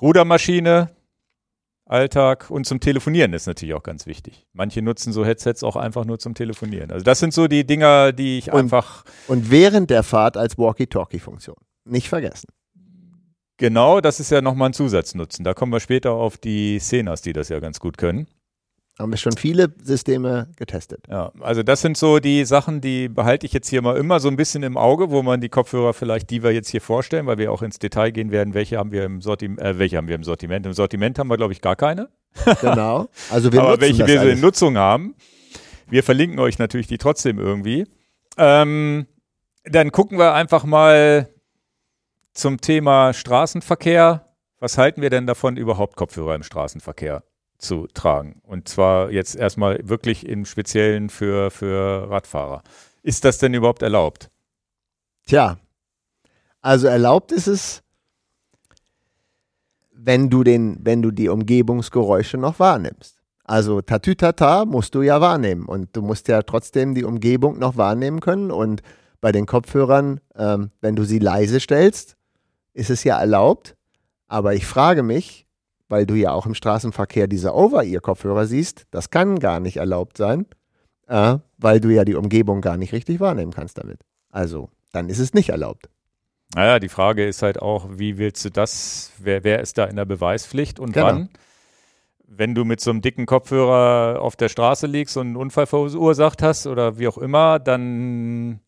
Rudermaschine, 0.00 0.90
Alltag 1.92 2.50
und 2.50 2.66
zum 2.66 2.80
Telefonieren 2.80 3.32
ist 3.32 3.46
natürlich 3.46 3.74
auch 3.74 3.82
ganz 3.82 4.06
wichtig. 4.06 4.46
Manche 4.52 4.82
nutzen 4.82 5.12
so 5.12 5.24
Headsets 5.24 5.62
auch 5.62 5.76
einfach 5.76 6.04
nur 6.04 6.18
zum 6.18 6.34
Telefonieren. 6.34 6.90
Also 6.90 7.04
das 7.04 7.20
sind 7.20 7.32
so 7.34 7.46
die 7.46 7.64
Dinger, 7.64 8.12
die 8.12 8.38
ich 8.38 8.50
und, 8.52 8.58
einfach. 8.58 9.04
Und 9.28 9.50
während 9.50 9.90
der 9.90 10.02
Fahrt 10.02 10.36
als 10.36 10.58
Walkie-Talkie-Funktion. 10.58 11.56
Nicht 11.84 12.08
vergessen. 12.08 12.48
Genau, 13.58 14.00
das 14.00 14.18
ist 14.18 14.30
ja 14.30 14.40
nochmal 14.40 14.70
ein 14.70 14.72
Zusatznutzen. 14.72 15.44
Da 15.44 15.54
kommen 15.54 15.70
wir 15.72 15.80
später 15.80 16.12
auf 16.12 16.38
die 16.38 16.78
Szenas, 16.80 17.22
die 17.22 17.32
das 17.32 17.48
ja 17.48 17.60
ganz 17.60 17.78
gut 17.78 17.98
können. 17.98 18.26
Haben 19.02 19.10
wir 19.10 19.16
schon 19.16 19.32
viele 19.32 19.74
Systeme 19.82 20.48
getestet. 20.56 21.04
Ja, 21.10 21.32
also 21.40 21.64
das 21.64 21.80
sind 21.80 21.96
so 21.96 22.20
die 22.20 22.44
Sachen, 22.44 22.80
die 22.80 23.08
behalte 23.08 23.46
ich 23.46 23.52
jetzt 23.52 23.68
hier 23.68 23.82
mal 23.82 23.96
immer 23.96 24.20
so 24.20 24.28
ein 24.28 24.36
bisschen 24.36 24.62
im 24.62 24.76
Auge, 24.76 25.10
wo 25.10 25.22
man 25.22 25.40
die 25.40 25.48
Kopfhörer 25.48 25.92
vielleicht, 25.92 26.30
die 26.30 26.44
wir 26.44 26.52
jetzt 26.52 26.68
hier 26.68 26.80
vorstellen, 26.80 27.26
weil 27.26 27.36
wir 27.36 27.50
auch 27.50 27.62
ins 27.62 27.80
Detail 27.80 28.12
gehen 28.12 28.30
werden, 28.30 28.54
welche 28.54 28.78
haben 28.78 28.92
wir 28.92 29.04
im 29.04 29.20
Sortiment, 29.20 29.60
äh, 29.60 29.76
welche 29.76 29.96
haben 29.96 30.06
wir 30.06 30.14
im 30.14 30.22
Sortiment. 30.22 30.64
Im 30.66 30.72
Sortiment 30.72 31.18
haben 31.18 31.28
wir, 31.28 31.36
glaube 31.36 31.52
ich, 31.52 31.60
gar 31.60 31.74
keine. 31.74 32.10
Genau. 32.60 33.08
Also 33.28 33.52
wir 33.52 33.60
Aber 33.64 33.80
welche 33.80 34.06
wir 34.06 34.20
alles. 34.20 34.34
in 34.34 34.40
Nutzung 34.40 34.78
haben. 34.78 35.16
Wir 35.90 36.04
verlinken 36.04 36.38
euch 36.38 36.60
natürlich 36.60 36.86
die 36.86 36.98
trotzdem 36.98 37.40
irgendwie. 37.40 37.88
Ähm, 38.38 39.06
dann 39.64 39.90
gucken 39.90 40.16
wir 40.16 40.32
einfach 40.32 40.62
mal, 40.62 41.28
zum 42.34 42.60
Thema 42.60 43.12
Straßenverkehr. 43.12 44.28
Was 44.60 44.78
halten 44.78 45.02
wir 45.02 45.10
denn 45.10 45.26
davon, 45.26 45.56
überhaupt 45.56 45.96
Kopfhörer 45.96 46.36
im 46.36 46.44
Straßenverkehr 46.44 47.24
zu 47.62 47.86
tragen? 47.94 48.40
Und 48.42 48.68
zwar 48.68 49.10
jetzt 49.10 49.36
erstmal 49.36 49.80
wirklich 49.82 50.26
im 50.26 50.44
Speziellen 50.44 51.08
für, 51.08 51.50
für 51.50 52.10
Radfahrer. 52.10 52.62
Ist 53.02 53.24
das 53.24 53.38
denn 53.38 53.54
überhaupt 53.54 53.82
erlaubt? 53.82 54.30
Tja, 55.26 55.58
also 56.60 56.86
erlaubt 56.86 57.32
ist 57.32 57.46
es, 57.48 57.82
wenn 59.92 60.30
du, 60.30 60.44
den, 60.44 60.78
wenn 60.82 61.02
du 61.02 61.10
die 61.10 61.28
Umgebungsgeräusche 61.28 62.38
noch 62.38 62.58
wahrnimmst. 62.58 63.22
Also 63.44 63.80
Tatütata 63.80 64.64
musst 64.64 64.94
du 64.94 65.02
ja 65.02 65.20
wahrnehmen 65.20 65.66
und 65.66 65.96
du 65.96 66.02
musst 66.02 66.28
ja 66.28 66.42
trotzdem 66.42 66.94
die 66.94 67.04
Umgebung 67.04 67.58
noch 67.58 67.76
wahrnehmen 67.76 68.20
können. 68.20 68.50
Und 68.50 68.82
bei 69.20 69.32
den 69.32 69.46
Kopfhörern, 69.46 70.20
ähm, 70.36 70.70
wenn 70.80 70.96
du 70.96 71.04
sie 71.04 71.18
leise 71.18 71.60
stellst, 71.60 72.16
ist 72.72 72.90
es 72.90 73.04
ja 73.04 73.18
erlaubt. 73.18 73.76
Aber 74.28 74.54
ich 74.54 74.66
frage 74.66 75.02
mich, 75.02 75.46
weil 75.92 76.06
du 76.06 76.14
ja 76.14 76.32
auch 76.32 76.46
im 76.46 76.54
Straßenverkehr 76.54 77.26
diese 77.26 77.54
Over-Ear-Kopfhörer 77.54 78.46
siehst, 78.46 78.86
das 78.92 79.10
kann 79.10 79.38
gar 79.38 79.60
nicht 79.60 79.76
erlaubt 79.76 80.16
sein, 80.16 80.46
äh, 81.06 81.36
weil 81.58 81.80
du 81.80 81.90
ja 81.90 82.06
die 82.06 82.14
Umgebung 82.14 82.62
gar 82.62 82.78
nicht 82.78 82.94
richtig 82.94 83.20
wahrnehmen 83.20 83.52
kannst 83.52 83.76
damit. 83.76 84.00
Also, 84.30 84.70
dann 84.92 85.10
ist 85.10 85.18
es 85.18 85.34
nicht 85.34 85.50
erlaubt. 85.50 85.90
Naja, 86.54 86.78
die 86.78 86.88
Frage 86.88 87.26
ist 87.26 87.42
halt 87.42 87.60
auch, 87.60 87.90
wie 87.90 88.16
willst 88.16 88.42
du 88.42 88.50
das, 88.50 89.12
wer, 89.18 89.44
wer 89.44 89.60
ist 89.60 89.76
da 89.76 89.84
in 89.84 89.96
der 89.96 90.06
Beweispflicht 90.06 90.80
und 90.80 90.94
genau. 90.94 91.06
wann? 91.08 91.28
Wenn 92.26 92.54
du 92.54 92.64
mit 92.64 92.80
so 92.80 92.90
einem 92.90 93.02
dicken 93.02 93.26
Kopfhörer 93.26 94.22
auf 94.22 94.34
der 94.34 94.48
Straße 94.48 94.86
liegst 94.86 95.18
und 95.18 95.26
einen 95.26 95.36
Unfall 95.36 95.66
verursacht 95.66 96.42
hast 96.42 96.66
oder 96.66 96.98
wie 96.98 97.06
auch 97.06 97.18
immer, 97.18 97.58
dann 97.58 98.60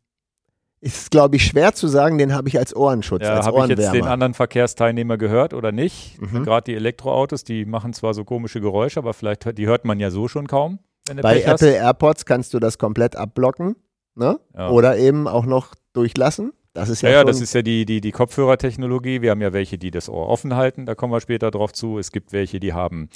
ist, 0.84 1.10
glaube 1.10 1.36
ich, 1.36 1.46
schwer 1.46 1.72
zu 1.72 1.88
sagen, 1.88 2.18
den 2.18 2.34
habe 2.34 2.48
ich 2.48 2.58
als 2.58 2.76
Ohrenschutz, 2.76 3.22
ja, 3.22 3.42
Habe 3.42 3.62
ich 3.62 3.78
jetzt 3.78 3.94
den 3.94 4.04
anderen 4.04 4.34
Verkehrsteilnehmer 4.34 5.16
gehört 5.16 5.54
oder 5.54 5.72
nicht? 5.72 6.20
Mhm. 6.20 6.44
Gerade 6.44 6.64
die 6.64 6.74
Elektroautos, 6.74 7.42
die 7.42 7.64
machen 7.64 7.94
zwar 7.94 8.12
so 8.12 8.24
komische 8.24 8.60
Geräusche, 8.60 9.00
aber 9.00 9.14
vielleicht, 9.14 9.56
die 9.56 9.66
hört 9.66 9.86
man 9.86 9.98
ja 9.98 10.10
so 10.10 10.28
schon 10.28 10.46
kaum. 10.46 10.78
Bei 11.06 11.34
Pech 11.34 11.46
Apple 11.46 11.52
hast. 11.52 11.62
AirPods 11.62 12.26
kannst 12.26 12.52
du 12.52 12.58
das 12.58 12.76
komplett 12.76 13.16
abblocken 13.16 13.76
ne? 14.14 14.38
Ja. 14.54 14.68
oder 14.68 14.98
eben 14.98 15.26
auch 15.26 15.46
noch 15.46 15.74
durchlassen. 15.94 16.52
Das 16.74 16.90
ist 16.90 17.02
ja, 17.02 17.08
ja, 17.08 17.16
ja 17.18 17.24
das 17.24 17.40
ist 17.40 17.54
ja 17.54 17.62
die, 17.62 17.86
die, 17.86 18.02
die 18.02 18.12
Kopfhörertechnologie. 18.12 19.22
Wir 19.22 19.30
haben 19.30 19.40
ja 19.40 19.54
welche, 19.54 19.78
die 19.78 19.90
das 19.90 20.10
Ohr 20.10 20.28
offen 20.28 20.54
halten, 20.54 20.84
da 20.84 20.94
kommen 20.94 21.14
wir 21.14 21.20
später 21.20 21.50
drauf 21.50 21.72
zu. 21.72 21.98
Es 21.98 22.12
gibt 22.12 22.32
welche, 22.32 22.60
die 22.60 22.74
haben 22.74 23.08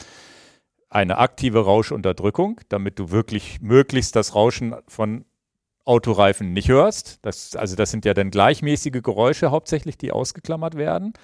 eine 0.89 1.19
aktive 1.19 1.65
Rauschunterdrückung, 1.65 2.61
damit 2.71 2.99
du 2.99 3.11
wirklich 3.11 3.61
möglichst 3.61 4.17
das 4.17 4.35
Rauschen 4.35 4.75
von 4.87 5.27
Autoreifen 5.89 6.53
nicht 6.53 6.69
hörst. 6.69 7.19
Das, 7.23 7.57
also 7.57 7.75
das 7.75 7.91
sind 7.91 8.05
ja 8.05 8.15
dann 8.15 8.31
gleichmäßige 8.31 9.03
Geräusche 9.03 9.51
hauptsächlich, 9.51 9.97
die 9.97 10.13
ausgeklammert 10.13 10.77
werden. 10.77 11.15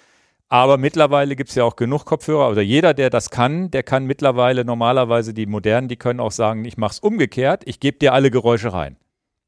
Aber 0.49 0.79
mittlerweile 0.79 1.37
gibt 1.37 1.51
es 1.51 1.57
ja 1.57 1.65
auch 1.65 1.77
genug 1.77 2.05
Kopfhörer, 2.05 2.51
oder 2.51 2.63
jeder, 2.63 2.95
der 2.95 3.11
das 3.11 3.31
kann, 3.31 3.71
der 3.71 3.83
kann 3.83 4.07
mittlerweile 4.07 4.65
normalerweise 4.65 5.35
die 5.35 5.47
modernen, 5.47 5.89
die 5.89 5.97
können 5.97 6.21
auch 6.21 6.33
sagen, 6.33 6.65
ich 6.65 6.77
mache 6.77 6.93
es 6.93 6.99
umgekehrt, 7.01 7.63
ich 7.67 7.81
gebe 7.81 7.99
dir 7.99 8.13
alle 8.13 8.31
Geräusche 8.31 8.73
rein. 8.73 8.97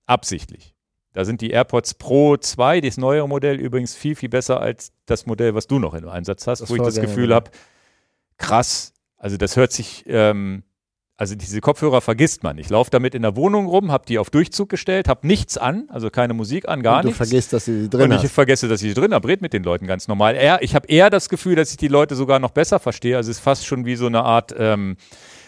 Absichtlich. 0.07 0.75
Da 1.13 1.25
sind 1.25 1.41
die 1.41 1.51
AirPods 1.51 1.95
Pro 1.95 2.37
2, 2.37 2.81
das 2.83 2.99
neue 2.99 3.27
Modell, 3.27 3.59
übrigens 3.59 3.95
viel, 3.95 4.17
viel 4.17 4.29
besser 4.29 4.61
als 4.61 4.93
das 5.07 5.27
Modell, 5.27 5.55
was 5.55 5.67
du 5.67 5.79
noch 5.79 5.95
im 5.95 6.09
Einsatz 6.09 6.47
hast, 6.47 6.61
das 6.61 6.71
wo 6.71 6.77
ich 6.77 6.83
das 6.83 7.01
Gefühl 7.01 7.35
habe, 7.35 7.51
krass, 8.37 8.93
also 9.17 9.37
das 9.37 9.57
hört 9.57 9.73
sich 9.73 10.05
ähm, 10.07 10.63
also 11.19 11.35
diese 11.35 11.61
Kopfhörer 11.61 12.03
vergisst 12.03 12.43
man. 12.43 12.59
Ich 12.59 12.69
laufe 12.69 12.91
damit 12.91 13.15
in 13.15 13.23
der 13.23 13.37
Wohnung 13.37 13.67
rum, 13.67 13.91
habe 13.91 14.05
die 14.07 14.19
auf 14.19 14.29
Durchzug 14.29 14.69
gestellt, 14.69 15.09
habe 15.09 15.27
nichts 15.27 15.57
an, 15.57 15.89
also 15.89 16.11
keine 16.11 16.35
Musik 16.35 16.69
an, 16.69 16.83
gar 16.83 16.97
und 16.97 17.03
du 17.05 17.09
nichts. 17.09 17.19
Du 17.19 17.25
vergisst, 17.25 17.53
dass 17.53 17.65
sie 17.65 17.89
drin 17.89 18.13
Und 18.13 18.23
ich 18.23 18.31
vergesse, 18.31 18.69
dass 18.69 18.83
ich 18.83 18.91
sie 18.91 18.95
drin 18.95 19.15
habe, 19.15 19.27
red 19.27 19.41
mit 19.41 19.55
den 19.55 19.63
Leuten 19.63 19.87
ganz 19.87 20.09
normal. 20.09 20.35
Eher, 20.35 20.63
ich 20.63 20.75
habe 20.75 20.87
eher 20.89 21.09
das 21.09 21.29
Gefühl, 21.29 21.57
dass 21.57 21.71
ich 21.71 21.79
die 21.79 21.89
Leute 21.89 22.15
sogar 22.17 22.39
noch 22.39 22.51
besser 22.51 22.79
verstehe. 22.79 23.17
Also 23.17 23.31
es 23.31 23.39
ist 23.39 23.43
fast 23.43 23.67
schon 23.67 23.87
wie 23.87 23.97
so 23.97 24.07
eine 24.07 24.25
Art 24.25 24.55
ähm, 24.59 24.97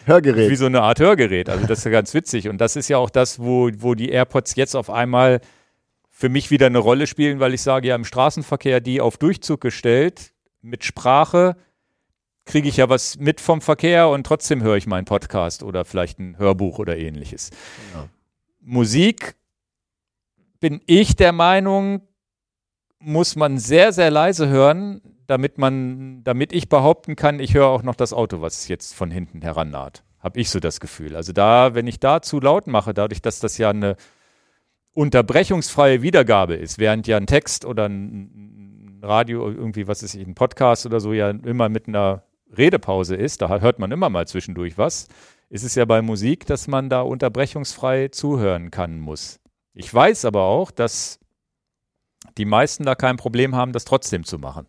Hörgerät. 0.06 0.50
Wie 0.50 0.56
so 0.56 0.66
eine 0.66 0.80
Art 0.80 1.00
Hörgerät. 1.00 1.50
Also 1.50 1.66
das 1.66 1.80
ist 1.80 1.84
ja 1.84 1.90
ganz 1.90 2.14
witzig. 2.14 2.48
Und 2.48 2.62
das 2.62 2.74
ist 2.74 2.88
ja 2.88 2.96
auch 2.96 3.10
das, 3.10 3.38
wo, 3.38 3.70
wo 3.76 3.94
die 3.94 4.08
AirPods 4.08 4.56
jetzt 4.56 4.74
auf 4.74 4.88
einmal 4.88 5.40
für 6.08 6.30
mich 6.30 6.50
wieder 6.50 6.66
eine 6.66 6.78
Rolle 6.78 7.06
spielen, 7.06 7.40
weil 7.40 7.52
ich 7.52 7.60
sage, 7.60 7.88
ja, 7.88 7.94
im 7.94 8.06
Straßenverkehr 8.06 8.80
die 8.80 9.02
auf 9.02 9.18
Durchzug 9.18 9.60
gestellt, 9.60 10.32
mit 10.62 10.82
Sprache, 10.82 11.56
kriege 12.48 12.68
ich 12.68 12.78
ja 12.78 12.88
was 12.88 13.18
mit 13.18 13.40
vom 13.40 13.60
Verkehr 13.60 14.08
und 14.08 14.26
trotzdem 14.26 14.62
höre 14.62 14.76
ich 14.76 14.86
meinen 14.86 15.04
Podcast 15.04 15.62
oder 15.62 15.84
vielleicht 15.84 16.18
ein 16.18 16.38
Hörbuch 16.38 16.78
oder 16.78 16.96
ähnliches. 16.96 17.50
Ja. 17.94 18.08
Musik 18.60 19.36
bin 20.58 20.80
ich 20.86 21.14
der 21.14 21.32
Meinung, 21.32 22.00
muss 22.98 23.36
man 23.36 23.58
sehr, 23.58 23.92
sehr 23.92 24.10
leise 24.10 24.48
hören, 24.48 25.02
damit 25.26 25.58
man, 25.58 26.24
damit 26.24 26.54
ich 26.54 26.70
behaupten 26.70 27.16
kann, 27.16 27.38
ich 27.38 27.52
höre 27.52 27.68
auch 27.68 27.82
noch 27.82 27.94
das 27.94 28.14
Auto, 28.14 28.40
was 28.40 28.66
jetzt 28.66 28.94
von 28.94 29.10
hinten 29.10 29.42
herannaht. 29.42 30.02
Habe 30.18 30.40
ich 30.40 30.48
so 30.48 30.58
das 30.58 30.80
Gefühl. 30.80 31.16
Also 31.16 31.32
da, 31.34 31.74
wenn 31.74 31.86
ich 31.86 32.00
da 32.00 32.22
zu 32.22 32.40
laut 32.40 32.66
mache, 32.66 32.94
dadurch, 32.94 33.20
dass 33.20 33.40
das 33.40 33.58
ja 33.58 33.70
eine 33.70 33.96
unterbrechungsfreie 34.94 36.00
Wiedergabe 36.00 36.54
ist, 36.54 36.78
während 36.78 37.06
ja 37.06 37.18
ein 37.18 37.26
Text 37.26 37.66
oder 37.66 37.86
ein 37.88 39.00
Radio, 39.02 39.48
irgendwie, 39.48 39.86
was 39.86 40.02
ist, 40.02 40.16
ein 40.16 40.34
Podcast 40.34 40.86
oder 40.86 40.98
so 40.98 41.12
ja 41.12 41.30
immer 41.30 41.68
mit 41.68 41.86
einer 41.86 42.24
Redepause 42.56 43.14
ist, 43.14 43.42
da 43.42 43.60
hört 43.60 43.78
man 43.78 43.92
immer 43.92 44.10
mal 44.10 44.26
zwischendurch 44.26 44.78
was, 44.78 45.08
ist 45.50 45.64
es 45.64 45.74
ja 45.74 45.84
bei 45.84 46.02
Musik, 46.02 46.46
dass 46.46 46.68
man 46.68 46.88
da 46.88 47.00
unterbrechungsfrei 47.02 48.08
zuhören 48.08 48.70
kann 48.70 49.00
muss. 49.00 49.40
Ich 49.74 49.92
weiß 49.92 50.24
aber 50.24 50.42
auch, 50.42 50.70
dass 50.70 51.18
die 52.36 52.44
meisten 52.44 52.84
da 52.84 52.94
kein 52.94 53.16
Problem 53.16 53.54
haben, 53.54 53.72
das 53.72 53.84
trotzdem 53.84 54.24
zu 54.24 54.38
machen. 54.38 54.66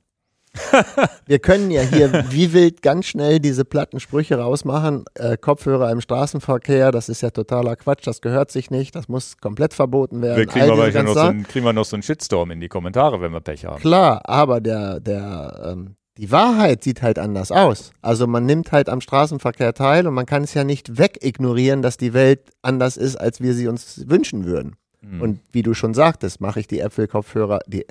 Wir 1.25 1.39
können 1.39 1.69
ja 1.69 1.81
hier 1.81 2.25
wie 2.29 2.53
wild 2.53 2.81
ganz 2.81 3.05
schnell 3.05 3.39
diese 3.39 3.65
platten 3.65 3.99
Sprüche 3.99 4.39
rausmachen. 4.39 5.05
Äh, 5.13 5.37
Kopfhörer 5.37 5.91
im 5.91 6.01
Straßenverkehr, 6.01 6.91
das 6.91 7.07
ist 7.07 7.21
ja 7.21 7.29
totaler 7.29 7.75
Quatsch, 7.75 8.05
das 8.05 8.21
gehört 8.21 8.49
sich 8.51 8.71
nicht, 8.71 8.95
das 8.95 9.07
muss 9.07 9.37
komplett 9.37 9.73
verboten 9.73 10.21
werden. 10.21 10.37
Wir 10.37 10.47
kriegen, 10.47 10.65
wir 10.65 11.03
noch 11.03 11.13
so 11.13 11.19
einen, 11.19 11.43
kriegen 11.43 11.65
wir 11.65 11.73
noch 11.73 11.85
so 11.85 11.95
einen 11.95 12.03
Shitstorm 12.03 12.51
in 12.51 12.59
die 12.59 12.67
Kommentare, 12.67 13.21
wenn 13.21 13.31
wir 13.31 13.41
Pech 13.41 13.65
haben. 13.65 13.79
Klar, 13.79 14.21
aber 14.27 14.59
der, 14.59 14.99
der, 14.99 15.71
ähm, 15.71 15.95
die 16.19 16.31
Wahrheit 16.31 16.83
sieht 16.83 17.01
halt 17.01 17.17
anders 17.17 17.49
aus. 17.49 17.91
Also 18.01 18.27
man 18.27 18.45
nimmt 18.45 18.73
halt 18.73 18.89
am 18.89 18.99
Straßenverkehr 18.99 19.73
teil 19.73 20.05
und 20.05 20.13
man 20.13 20.25
kann 20.25 20.43
es 20.43 20.53
ja 20.53 20.65
nicht 20.65 20.97
wegignorieren, 20.97 21.81
dass 21.81 21.95
die 21.95 22.13
Welt 22.13 22.41
anders 22.61 22.97
ist, 22.97 23.15
als 23.15 23.39
wir 23.39 23.53
sie 23.53 23.69
uns 23.69 24.03
wünschen 24.05 24.43
würden. 24.43 24.75
Mhm. 25.01 25.21
Und 25.21 25.39
wie 25.53 25.63
du 25.63 25.73
schon 25.73 25.93
sagtest, 25.93 26.41
mache 26.41 26.59
ich 26.59 26.67
die 26.67 26.81
Äpfel-Kopfhörer, 26.81 27.59
die, 27.67 27.85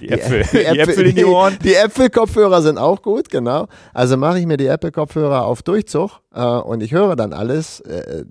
die, 0.00 0.06
die, 0.06 0.08
Äpfel, 0.08 0.42
die, 0.52 0.64
Äpfel, 0.64 0.78
Äpfel 0.78 1.06
in 1.08 1.16
die 1.16 1.24
Ohren. 1.26 1.58
Die, 1.62 1.74
Äpfel-Kopfhörer 1.74 2.62
sind 2.62 2.78
auch 2.78 3.02
gut, 3.02 3.28
genau. 3.28 3.68
Also 3.92 4.16
mache 4.16 4.38
ich 4.38 4.46
mir 4.46 4.56
die 4.56 4.66
Apple-Kopfhörer 4.66 5.44
auf 5.44 5.62
Durchzug 5.62 6.22
äh, 6.34 6.42
und 6.42 6.82
ich 6.82 6.92
höre 6.92 7.14
dann 7.14 7.34
alles. 7.34 7.80
Äh, 7.80 8.24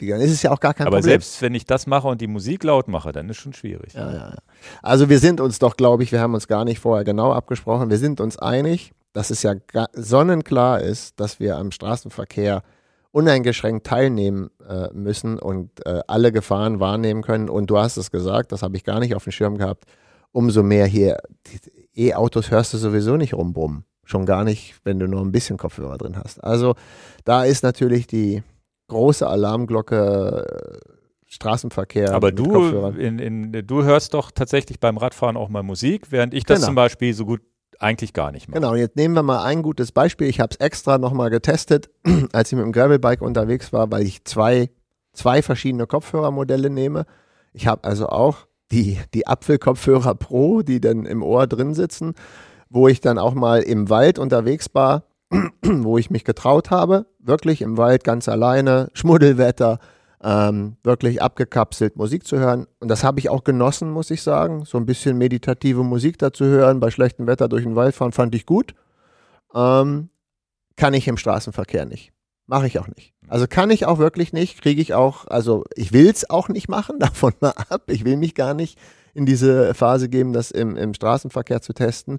dann 0.00 0.20
ist 0.20 0.30
es 0.30 0.42
ja 0.42 0.50
auch 0.50 0.60
gar 0.60 0.74
kein 0.74 0.86
Aber 0.86 0.96
Problem. 0.96 1.14
Aber 1.14 1.22
selbst 1.22 1.42
wenn 1.42 1.54
ich 1.54 1.64
das 1.64 1.86
mache 1.86 2.08
und 2.08 2.20
die 2.20 2.26
Musik 2.26 2.64
laut 2.64 2.88
mache, 2.88 3.12
dann 3.12 3.28
ist 3.28 3.38
schon 3.38 3.52
schwierig. 3.52 3.94
Ja, 3.94 4.10
ja, 4.10 4.18
ja. 4.30 4.36
Also 4.82 5.08
wir 5.08 5.18
sind 5.18 5.40
uns 5.40 5.58
doch, 5.58 5.76
glaube 5.76 6.02
ich, 6.02 6.12
wir 6.12 6.20
haben 6.20 6.34
uns 6.34 6.48
gar 6.48 6.64
nicht 6.64 6.80
vorher 6.80 7.04
genau 7.04 7.32
abgesprochen. 7.32 7.90
Wir 7.90 7.98
sind 7.98 8.20
uns 8.20 8.38
einig, 8.38 8.92
dass 9.12 9.30
es 9.30 9.42
ja 9.42 9.54
sonnenklar 9.94 10.80
ist, 10.80 11.18
dass 11.18 11.40
wir 11.40 11.56
am 11.56 11.70
Straßenverkehr 11.70 12.62
uneingeschränkt 13.12 13.86
teilnehmen 13.86 14.50
äh, 14.68 14.92
müssen 14.92 15.38
und 15.38 15.70
äh, 15.86 16.02
alle 16.06 16.32
Gefahren 16.32 16.80
wahrnehmen 16.80 17.22
können. 17.22 17.48
Und 17.48 17.70
du 17.70 17.78
hast 17.78 17.96
es 17.96 18.10
gesagt, 18.10 18.52
das 18.52 18.62
habe 18.62 18.76
ich 18.76 18.84
gar 18.84 19.00
nicht 19.00 19.14
auf 19.14 19.24
dem 19.24 19.32
Schirm 19.32 19.56
gehabt, 19.56 19.84
umso 20.32 20.62
mehr 20.62 20.84
hier 20.84 21.16
E-Autos 21.94 22.50
hörst 22.50 22.74
du 22.74 22.76
sowieso 22.76 23.16
nicht 23.16 23.32
rumbrummen. 23.32 23.84
Schon 24.04 24.26
gar 24.26 24.44
nicht, 24.44 24.74
wenn 24.84 24.98
du 24.98 25.08
nur 25.08 25.22
ein 25.22 25.32
bisschen 25.32 25.56
Kopfhörer 25.56 25.96
drin 25.96 26.18
hast. 26.22 26.44
Also 26.44 26.74
da 27.24 27.44
ist 27.44 27.62
natürlich 27.62 28.06
die 28.06 28.42
große 28.88 29.26
Alarmglocke 29.26 30.44
äh, 30.46 30.96
Straßenverkehr. 31.26 32.14
Aber 32.14 32.32
du, 32.32 32.70
in, 32.96 33.18
in, 33.18 33.66
du 33.66 33.82
hörst 33.82 34.14
doch 34.14 34.30
tatsächlich 34.30 34.80
beim 34.80 34.96
Radfahren 34.96 35.36
auch 35.36 35.48
mal 35.48 35.62
Musik, 35.62 36.10
während 36.10 36.34
ich 36.34 36.44
das 36.44 36.58
genau. 36.58 36.66
zum 36.66 36.74
Beispiel 36.76 37.12
so 37.14 37.26
gut 37.26 37.40
eigentlich 37.78 38.12
gar 38.12 38.32
nicht 38.32 38.48
mehr. 38.48 38.60
Genau, 38.60 38.72
und 38.72 38.78
jetzt 38.78 38.96
nehmen 38.96 39.14
wir 39.14 39.22
mal 39.22 39.44
ein 39.44 39.62
gutes 39.62 39.92
Beispiel. 39.92 40.28
Ich 40.28 40.40
habe 40.40 40.50
es 40.52 40.56
extra 40.64 40.98
nochmal 40.98 41.30
getestet, 41.30 41.90
als 42.32 42.52
ich 42.52 42.56
mit 42.56 42.64
dem 42.64 42.72
Gravelbike 42.72 43.22
unterwegs 43.22 43.72
war, 43.72 43.90
weil 43.90 44.02
ich 44.02 44.24
zwei, 44.24 44.70
zwei 45.12 45.42
verschiedene 45.42 45.86
Kopfhörermodelle 45.86 46.70
nehme. 46.70 47.06
Ich 47.52 47.66
habe 47.66 47.84
also 47.84 48.08
auch 48.08 48.46
die, 48.70 48.98
die 49.14 49.26
Apfelkopfhörer 49.26 50.14
Pro, 50.14 50.62
die 50.62 50.80
dann 50.80 51.06
im 51.06 51.22
Ohr 51.22 51.46
drin 51.46 51.74
sitzen, 51.74 52.14
wo 52.68 52.88
ich 52.88 53.00
dann 53.00 53.18
auch 53.18 53.34
mal 53.34 53.62
im 53.62 53.90
Wald 53.90 54.18
unterwegs 54.18 54.68
war, 54.72 55.04
wo 55.62 55.98
ich 55.98 56.10
mich 56.10 56.24
getraut 56.24 56.70
habe, 56.70 57.06
wirklich 57.18 57.62
im 57.62 57.76
Wald 57.76 58.04
ganz 58.04 58.28
alleine, 58.28 58.90
Schmuddelwetter, 58.92 59.78
ähm, 60.22 60.76
wirklich 60.82 61.22
abgekapselt 61.22 61.96
Musik 61.96 62.26
zu 62.26 62.38
hören. 62.38 62.66
Und 62.80 62.88
das 62.88 63.04
habe 63.04 63.18
ich 63.18 63.28
auch 63.28 63.44
genossen, 63.44 63.90
muss 63.90 64.10
ich 64.10 64.22
sagen. 64.22 64.64
So 64.64 64.78
ein 64.78 64.86
bisschen 64.86 65.18
meditative 65.18 65.82
Musik 65.82 66.18
dazu 66.18 66.44
hören, 66.44 66.80
bei 66.80 66.90
schlechtem 66.90 67.26
Wetter 67.26 67.48
durch 67.48 67.64
den 67.64 67.76
Wald 67.76 67.94
fahren, 67.94 68.12
fand 68.12 68.34
ich 68.34 68.46
gut. 68.46 68.74
Ähm, 69.54 70.08
kann 70.76 70.94
ich 70.94 71.08
im 71.08 71.16
Straßenverkehr 71.16 71.86
nicht. 71.86 72.12
Mache 72.46 72.66
ich 72.66 72.78
auch 72.78 72.86
nicht. 72.86 73.12
Also 73.28 73.46
kann 73.48 73.70
ich 73.70 73.86
auch 73.86 73.98
wirklich 73.98 74.32
nicht, 74.32 74.62
kriege 74.62 74.80
ich 74.80 74.94
auch, 74.94 75.26
also 75.26 75.64
ich 75.74 75.92
will 75.92 76.08
es 76.08 76.30
auch 76.30 76.48
nicht 76.48 76.68
machen, 76.68 76.98
davon 77.00 77.32
mal 77.40 77.54
ab. 77.68 77.82
Ich 77.88 78.04
will 78.04 78.16
mich 78.16 78.34
gar 78.34 78.54
nicht 78.54 78.78
in 79.14 79.26
diese 79.26 79.74
Phase 79.74 80.08
geben, 80.08 80.32
das 80.32 80.50
im, 80.50 80.76
im 80.76 80.94
Straßenverkehr 80.94 81.62
zu 81.62 81.72
testen, 81.72 82.18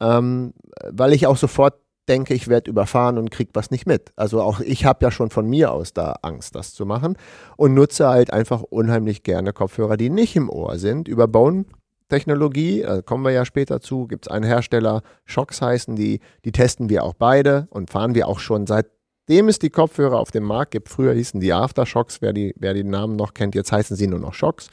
ähm, 0.00 0.52
weil 0.90 1.12
ich 1.12 1.26
auch 1.26 1.36
sofort 1.36 1.74
denke, 2.08 2.34
ich 2.34 2.48
werde 2.48 2.70
überfahren 2.70 3.18
und 3.18 3.30
kriege 3.30 3.50
was 3.54 3.70
nicht 3.70 3.86
mit. 3.86 4.12
Also 4.16 4.42
auch 4.42 4.60
ich 4.60 4.84
habe 4.84 5.04
ja 5.04 5.10
schon 5.10 5.30
von 5.30 5.46
mir 5.46 5.72
aus 5.72 5.92
da 5.92 6.16
Angst, 6.22 6.54
das 6.54 6.74
zu 6.74 6.86
machen 6.86 7.16
und 7.56 7.74
nutze 7.74 8.08
halt 8.08 8.32
einfach 8.32 8.62
unheimlich 8.62 9.22
gerne 9.22 9.52
Kopfhörer, 9.52 9.96
die 9.96 10.10
nicht 10.10 10.36
im 10.36 10.50
Ohr 10.50 10.78
sind. 10.78 11.08
Über 11.08 11.28
Bone-Technologie, 11.28 12.86
kommen 13.06 13.24
wir 13.24 13.32
ja 13.32 13.44
später 13.44 13.80
zu, 13.80 14.06
gibt 14.06 14.26
es 14.26 14.32
einen 14.32 14.44
Hersteller, 14.44 15.02
Shocks 15.24 15.62
heißen 15.62 15.96
die, 15.96 16.20
die 16.44 16.52
testen 16.52 16.88
wir 16.88 17.04
auch 17.04 17.14
beide 17.14 17.66
und 17.70 17.90
fahren 17.90 18.14
wir 18.14 18.28
auch 18.28 18.38
schon 18.38 18.66
seitdem 18.66 19.48
es 19.48 19.58
die 19.58 19.70
Kopfhörer 19.70 20.18
auf 20.18 20.30
dem 20.30 20.44
Markt 20.44 20.72
gibt. 20.72 20.88
Früher 20.88 21.14
hießen 21.14 21.40
die 21.40 21.52
Aftershocks, 21.52 22.20
wer 22.20 22.32
die, 22.32 22.54
wer 22.58 22.74
die 22.74 22.84
Namen 22.84 23.16
noch 23.16 23.32
kennt, 23.34 23.54
jetzt 23.54 23.72
heißen 23.72 23.96
sie 23.96 24.06
nur 24.06 24.20
noch 24.20 24.34
Shocks. 24.34 24.68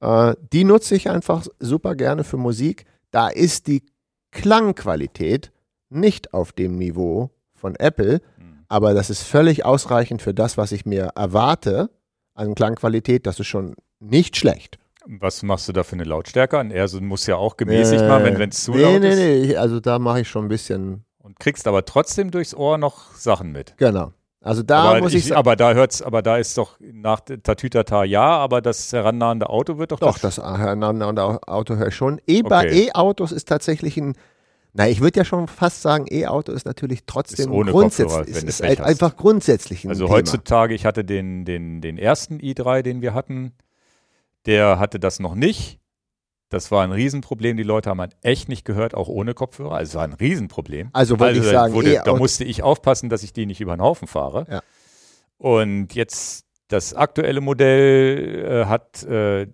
Äh, 0.00 0.34
die 0.52 0.64
nutze 0.64 0.94
ich 0.94 1.08
einfach 1.08 1.46
super 1.58 1.94
gerne 1.94 2.24
für 2.24 2.36
Musik. 2.36 2.84
Da 3.10 3.28
ist 3.28 3.68
die 3.68 3.82
Klangqualität 4.32 5.51
nicht 5.92 6.34
auf 6.34 6.52
dem 6.52 6.76
Niveau 6.76 7.30
von 7.54 7.76
Apple, 7.76 8.20
mhm. 8.38 8.64
aber 8.68 8.94
das 8.94 9.10
ist 9.10 9.22
völlig 9.22 9.64
ausreichend 9.64 10.22
für 10.22 10.34
das, 10.34 10.56
was 10.56 10.72
ich 10.72 10.86
mir 10.86 11.12
erwarte 11.14 11.90
an 12.34 12.54
Klangqualität. 12.54 13.26
Das 13.26 13.38
ist 13.38 13.46
schon 13.46 13.74
nicht 14.00 14.36
schlecht. 14.36 14.78
Was 15.06 15.42
machst 15.42 15.68
du 15.68 15.72
da 15.72 15.82
für 15.82 15.94
eine 15.94 16.04
Lautstärke 16.04 16.58
an? 16.58 16.70
Er 16.70 16.88
muss 17.00 17.26
ja 17.26 17.36
auch 17.36 17.56
gemäßigt 17.56 18.02
äh, 18.02 18.08
machen, 18.08 18.38
wenn 18.38 18.50
es 18.50 18.64
zu 18.64 18.72
nee, 18.72 18.82
laut 18.82 19.00
nee, 19.00 19.08
ist. 19.08 19.18
Nee, 19.18 19.46
nee, 19.46 19.56
also 19.56 19.80
da 19.80 19.98
mache 19.98 20.20
ich 20.20 20.28
schon 20.28 20.44
ein 20.44 20.48
bisschen. 20.48 21.04
Und 21.18 21.38
kriegst 21.38 21.66
aber 21.66 21.84
trotzdem 21.84 22.30
durchs 22.30 22.54
Ohr 22.54 22.78
noch 22.78 23.14
Sachen 23.14 23.52
mit. 23.52 23.74
Genau. 23.78 24.12
Also 24.40 24.62
da 24.64 24.82
aber 24.82 25.00
muss 25.00 25.14
ich, 25.14 25.26
ich 25.26 25.36
aber 25.36 25.54
da 25.54 25.72
hört's, 25.72 26.02
aber 26.02 26.20
da 26.20 26.36
ist 26.36 26.58
doch 26.58 26.76
nach 26.80 27.20
Tatütata 27.20 28.02
ja, 28.02 28.22
aber 28.22 28.60
das 28.60 28.92
herannahende 28.92 29.48
Auto 29.48 29.78
wird 29.78 29.92
doch 29.92 30.00
Doch, 30.00 30.18
das, 30.18 30.38
herannahende 30.38 31.22
Auto 31.46 31.76
höre 31.76 31.88
ich 31.88 31.94
schon. 31.94 32.20
E 32.26 32.42
bei 32.42 32.66
okay. 32.66 32.88
E-Autos 32.88 33.30
ist 33.30 33.46
tatsächlich 33.48 33.96
ein 33.96 34.14
na, 34.74 34.88
ich 34.88 35.00
würde 35.00 35.20
ja 35.20 35.24
schon 35.24 35.48
fast 35.48 35.82
sagen, 35.82 36.06
E-Auto 36.10 36.52
ist 36.52 36.64
natürlich 36.64 37.00
trotzdem 37.06 37.52
ist 37.52 37.70
grundsätzlich, 37.70 38.28
ist, 38.28 38.42
ist 38.44 38.62
halt 38.62 38.80
einfach 38.80 39.16
grundsätzlich 39.16 39.84
ein 39.84 39.90
Also 39.90 40.06
Thema. 40.06 40.16
heutzutage, 40.16 40.74
ich 40.74 40.86
hatte 40.86 41.04
den, 41.04 41.44
den, 41.44 41.82
den 41.82 41.98
ersten 41.98 42.38
i3, 42.38 42.80
den 42.82 43.02
wir 43.02 43.12
hatten, 43.12 43.52
der 44.46 44.78
hatte 44.78 44.98
das 44.98 45.20
noch 45.20 45.34
nicht. 45.34 45.78
Das 46.48 46.70
war 46.70 46.84
ein 46.84 46.92
Riesenproblem. 46.92 47.56
Die 47.56 47.62
Leute 47.62 47.90
haben 47.90 48.00
halt 48.00 48.16
echt 48.22 48.48
nicht 48.48 48.64
gehört, 48.64 48.94
auch 48.94 49.08
ohne 49.08 49.34
Kopfhörer. 49.34 49.74
Also 49.74 49.90
es 49.90 49.94
war 49.94 50.04
ein 50.04 50.12
Riesenproblem. 50.12 50.90
Also 50.92 51.18
wollte 51.18 51.38
also, 51.38 51.48
ich 51.48 51.54
sagen, 51.54 51.74
wurde, 51.74 52.02
da 52.04 52.14
musste 52.14 52.44
ich 52.44 52.62
aufpassen, 52.62 53.08
dass 53.08 53.22
ich 53.22 53.32
die 53.32 53.46
nicht 53.46 53.60
über 53.60 53.74
den 53.76 53.80
Haufen 53.80 54.06
fahre. 54.08 54.46
Ja. 54.50 54.62
Und 55.38 55.94
jetzt 55.94 56.44
das 56.68 56.94
aktuelle 56.94 57.40
Modell 57.40 58.44
äh, 58.44 58.64
hat 58.66 59.02
äh, 59.04 59.46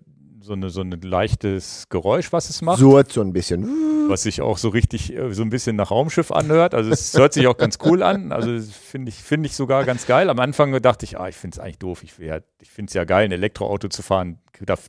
so, 0.49 0.53
eine, 0.53 0.69
so 0.71 0.81
ein 0.81 0.89
leichtes 1.01 1.89
Geräusch, 1.89 2.33
was 2.33 2.49
es 2.49 2.63
macht. 2.63 2.79
Surrt 2.79 3.11
so 3.11 3.21
ein 3.21 3.33
bisschen. 3.33 4.09
Was 4.09 4.23
sich 4.23 4.41
auch 4.41 4.57
so 4.57 4.69
richtig, 4.69 5.15
äh, 5.15 5.31
so 5.31 5.43
ein 5.43 5.51
bisschen 5.51 5.75
nach 5.75 5.91
Raumschiff 5.91 6.31
anhört. 6.31 6.73
Also 6.73 6.89
es 6.89 7.15
hört 7.15 7.33
sich 7.33 7.45
auch 7.45 7.55
ganz 7.55 7.77
cool 7.85 8.01
an. 8.01 8.31
Also 8.31 8.59
finde 8.59 9.09
ich, 9.09 9.15
finde 9.17 9.45
ich 9.45 9.55
sogar 9.55 9.85
ganz 9.85 10.07
geil. 10.07 10.27
Am 10.27 10.39
Anfang 10.39 10.81
dachte 10.81 11.05
ich, 11.05 11.19
ah, 11.19 11.27
ich 11.29 11.35
finde 11.35 11.55
es 11.55 11.59
eigentlich 11.59 11.77
doof. 11.77 12.03
Ich, 12.03 12.17
ja, 12.17 12.39
ich 12.59 12.71
finde 12.71 12.89
es 12.89 12.95
ja 12.95 13.03
geil, 13.03 13.25
ein 13.25 13.31
Elektroauto 13.31 13.89
zu 13.89 14.01
fahren. 14.01 14.39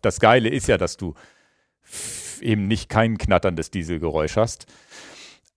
Das 0.01 0.19
Geile 0.19 0.49
ist 0.49 0.67
ja, 0.67 0.79
dass 0.79 0.97
du 0.97 1.13
eben 2.41 2.67
nicht 2.67 2.89
kein 2.89 3.19
knatterndes 3.19 3.71
Dieselgeräusch 3.71 4.37
hast. 4.37 4.65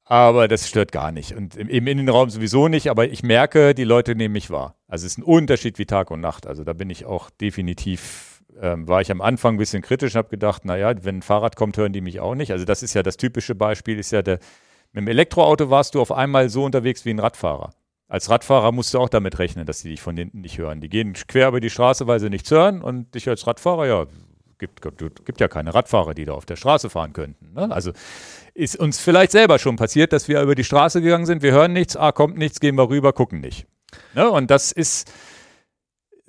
Aber 0.04 0.50
das 0.50 0.68
stört 0.68 0.92
gar 0.92 1.14
nicht. 1.14 1.32
Und 1.32 1.56
im, 1.56 1.70
im 1.70 1.88
Innenraum 1.88 2.30
sowieso 2.30 2.68
nicht, 2.68 2.90
aber 2.90 3.08
ich 3.08 3.24
merke, 3.24 3.74
die 3.74 3.86
Leute 3.86 4.16
nehmen 4.16 4.34
mich 4.34 4.50
wahr. 4.50 4.76
Also 4.90 5.06
es 5.06 5.14
ist 5.14 5.20
ein 5.20 5.24
Unterschied 5.24 5.80
wie 5.80 5.86
Tag 5.86 6.12
und 6.12 6.20
Nacht. 6.20 6.46
Also 6.46 6.66
da 6.66 6.74
bin 6.74 6.90
ich 6.90 7.06
auch 7.06 7.30
definitiv 7.30 8.33
ähm, 8.62 8.88
war 8.88 9.02
ich 9.02 9.12
am 9.12 9.22
Anfang 9.22 9.56
ein 9.56 9.58
bisschen 9.58 9.82
kritisch 9.82 10.14
und 10.14 10.20
habe 10.20 10.30
gedacht, 10.30 10.66
naja, 10.66 10.94
wenn 11.04 11.18
ein 11.18 11.22
Fahrrad 11.22 11.56
kommt, 11.56 11.78
hören 11.78 11.94
die 11.94 12.02
mich 12.02 12.20
auch 12.20 12.36
nicht. 12.36 12.52
Also 12.52 12.66
das 12.66 12.84
ist 12.84 12.94
ja 12.94 13.04
das 13.04 13.18
typische 13.18 13.56
Beispiel, 13.56 14.00
ist 14.00 14.12
ja 14.12 14.22
der, 14.22 14.40
mit 14.92 15.02
dem 15.02 15.08
Elektroauto 15.08 15.70
warst 15.70 15.96
du 15.96 16.02
auf 16.02 16.12
einmal 16.12 16.50
so 16.50 16.64
unterwegs 16.64 17.06
wie 17.06 17.12
ein 17.12 17.20
Radfahrer. 17.20 17.72
Als 18.08 18.30
Radfahrer 18.30 18.72
musst 18.72 18.94
du 18.94 19.00
auch 19.00 19.10
damit 19.10 19.40
rechnen, 19.40 19.66
dass 19.66 19.82
die 19.82 19.90
dich 19.90 20.02
von 20.02 20.16
hinten 20.16 20.42
nicht 20.42 20.58
hören. 20.58 20.82
Die 20.82 20.90
gehen 20.90 21.14
quer 21.14 21.48
über 21.48 21.60
die 21.60 21.72
Straße, 21.72 22.06
weil 22.06 22.20
sie 22.20 22.30
nichts 22.30 22.52
hören 22.52 22.82
und 22.82 23.16
dich 23.16 23.28
als 23.28 23.48
Radfahrer, 23.48 23.88
ja, 23.88 24.06
gibt, 24.60 24.82
gibt, 24.82 25.26
gibt 25.26 25.42
ja 25.42 25.48
keine 25.48 25.74
Radfahrer, 25.74 26.14
die 26.14 26.26
da 26.26 26.34
auf 26.34 26.46
der 26.46 26.56
Straße 26.56 26.90
fahren 26.90 27.14
könnten. 27.14 27.54
Ne? 27.54 27.72
Also 27.72 27.92
ist 28.54 28.76
uns 28.76 29.00
vielleicht 29.00 29.32
selber 29.32 29.60
schon 29.60 29.76
passiert, 29.76 30.14
dass 30.14 30.28
wir 30.28 30.42
über 30.42 30.56
die 30.56 30.64
Straße 30.64 31.02
gegangen 31.02 31.26
sind, 31.26 31.42
wir 31.42 31.52
hören 31.52 31.74
nichts, 31.74 31.98
ah, 31.98 32.12
kommt 32.12 32.38
nichts, 32.38 32.60
gehen 32.60 32.76
wir 32.76 32.90
rüber, 32.90 33.14
gucken 33.14 33.42
nicht. 33.42 33.66
Ne? 34.14 34.30
Und 34.30 34.52
das 34.52 34.72
ist, 34.72 35.12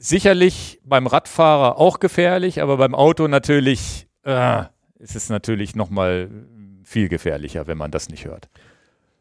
sicherlich 0.04 0.80
beim 0.84 1.06
Radfahrer 1.06 1.78
auch 1.78 1.98
gefährlich, 1.98 2.60
aber 2.60 2.76
beim 2.76 2.94
Auto 2.94 3.26
natürlich 3.26 4.06
äh, 4.22 4.64
ist 4.98 5.16
es 5.16 5.30
natürlich 5.30 5.74
nochmal 5.74 6.28
viel 6.84 7.08
gefährlicher, 7.08 7.66
wenn 7.66 7.78
man 7.78 7.90
das 7.90 8.10
nicht 8.10 8.26
hört. 8.26 8.48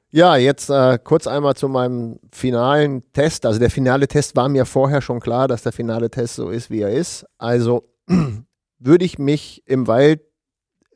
Ja, 0.10 0.36
jetzt 0.36 0.70
äh, 0.70 1.00
kurz 1.02 1.26
einmal 1.26 1.56
zu 1.56 1.70
meinem 1.70 2.20
finalen 2.32 3.02
Test. 3.14 3.46
Also 3.46 3.60
der 3.60 3.72
finale 3.72 4.08
Test 4.08 4.36
war 4.36 4.50
mir 4.50 4.66
vorher 4.66 5.02
schon 5.02 5.20
klar, 5.20 5.48
dass 5.48 5.64
der 5.64 5.72
finale 5.72 6.12
Test 6.12 6.36
so 6.36 6.50
ist, 6.50 6.70
wie 6.70 6.82
er 6.82 6.92
ist. 6.92 7.26
Also 7.38 7.90
würde 8.80 9.06
ich 9.06 9.18
mich 9.18 9.64
im 9.66 9.88
Wald 9.88 10.22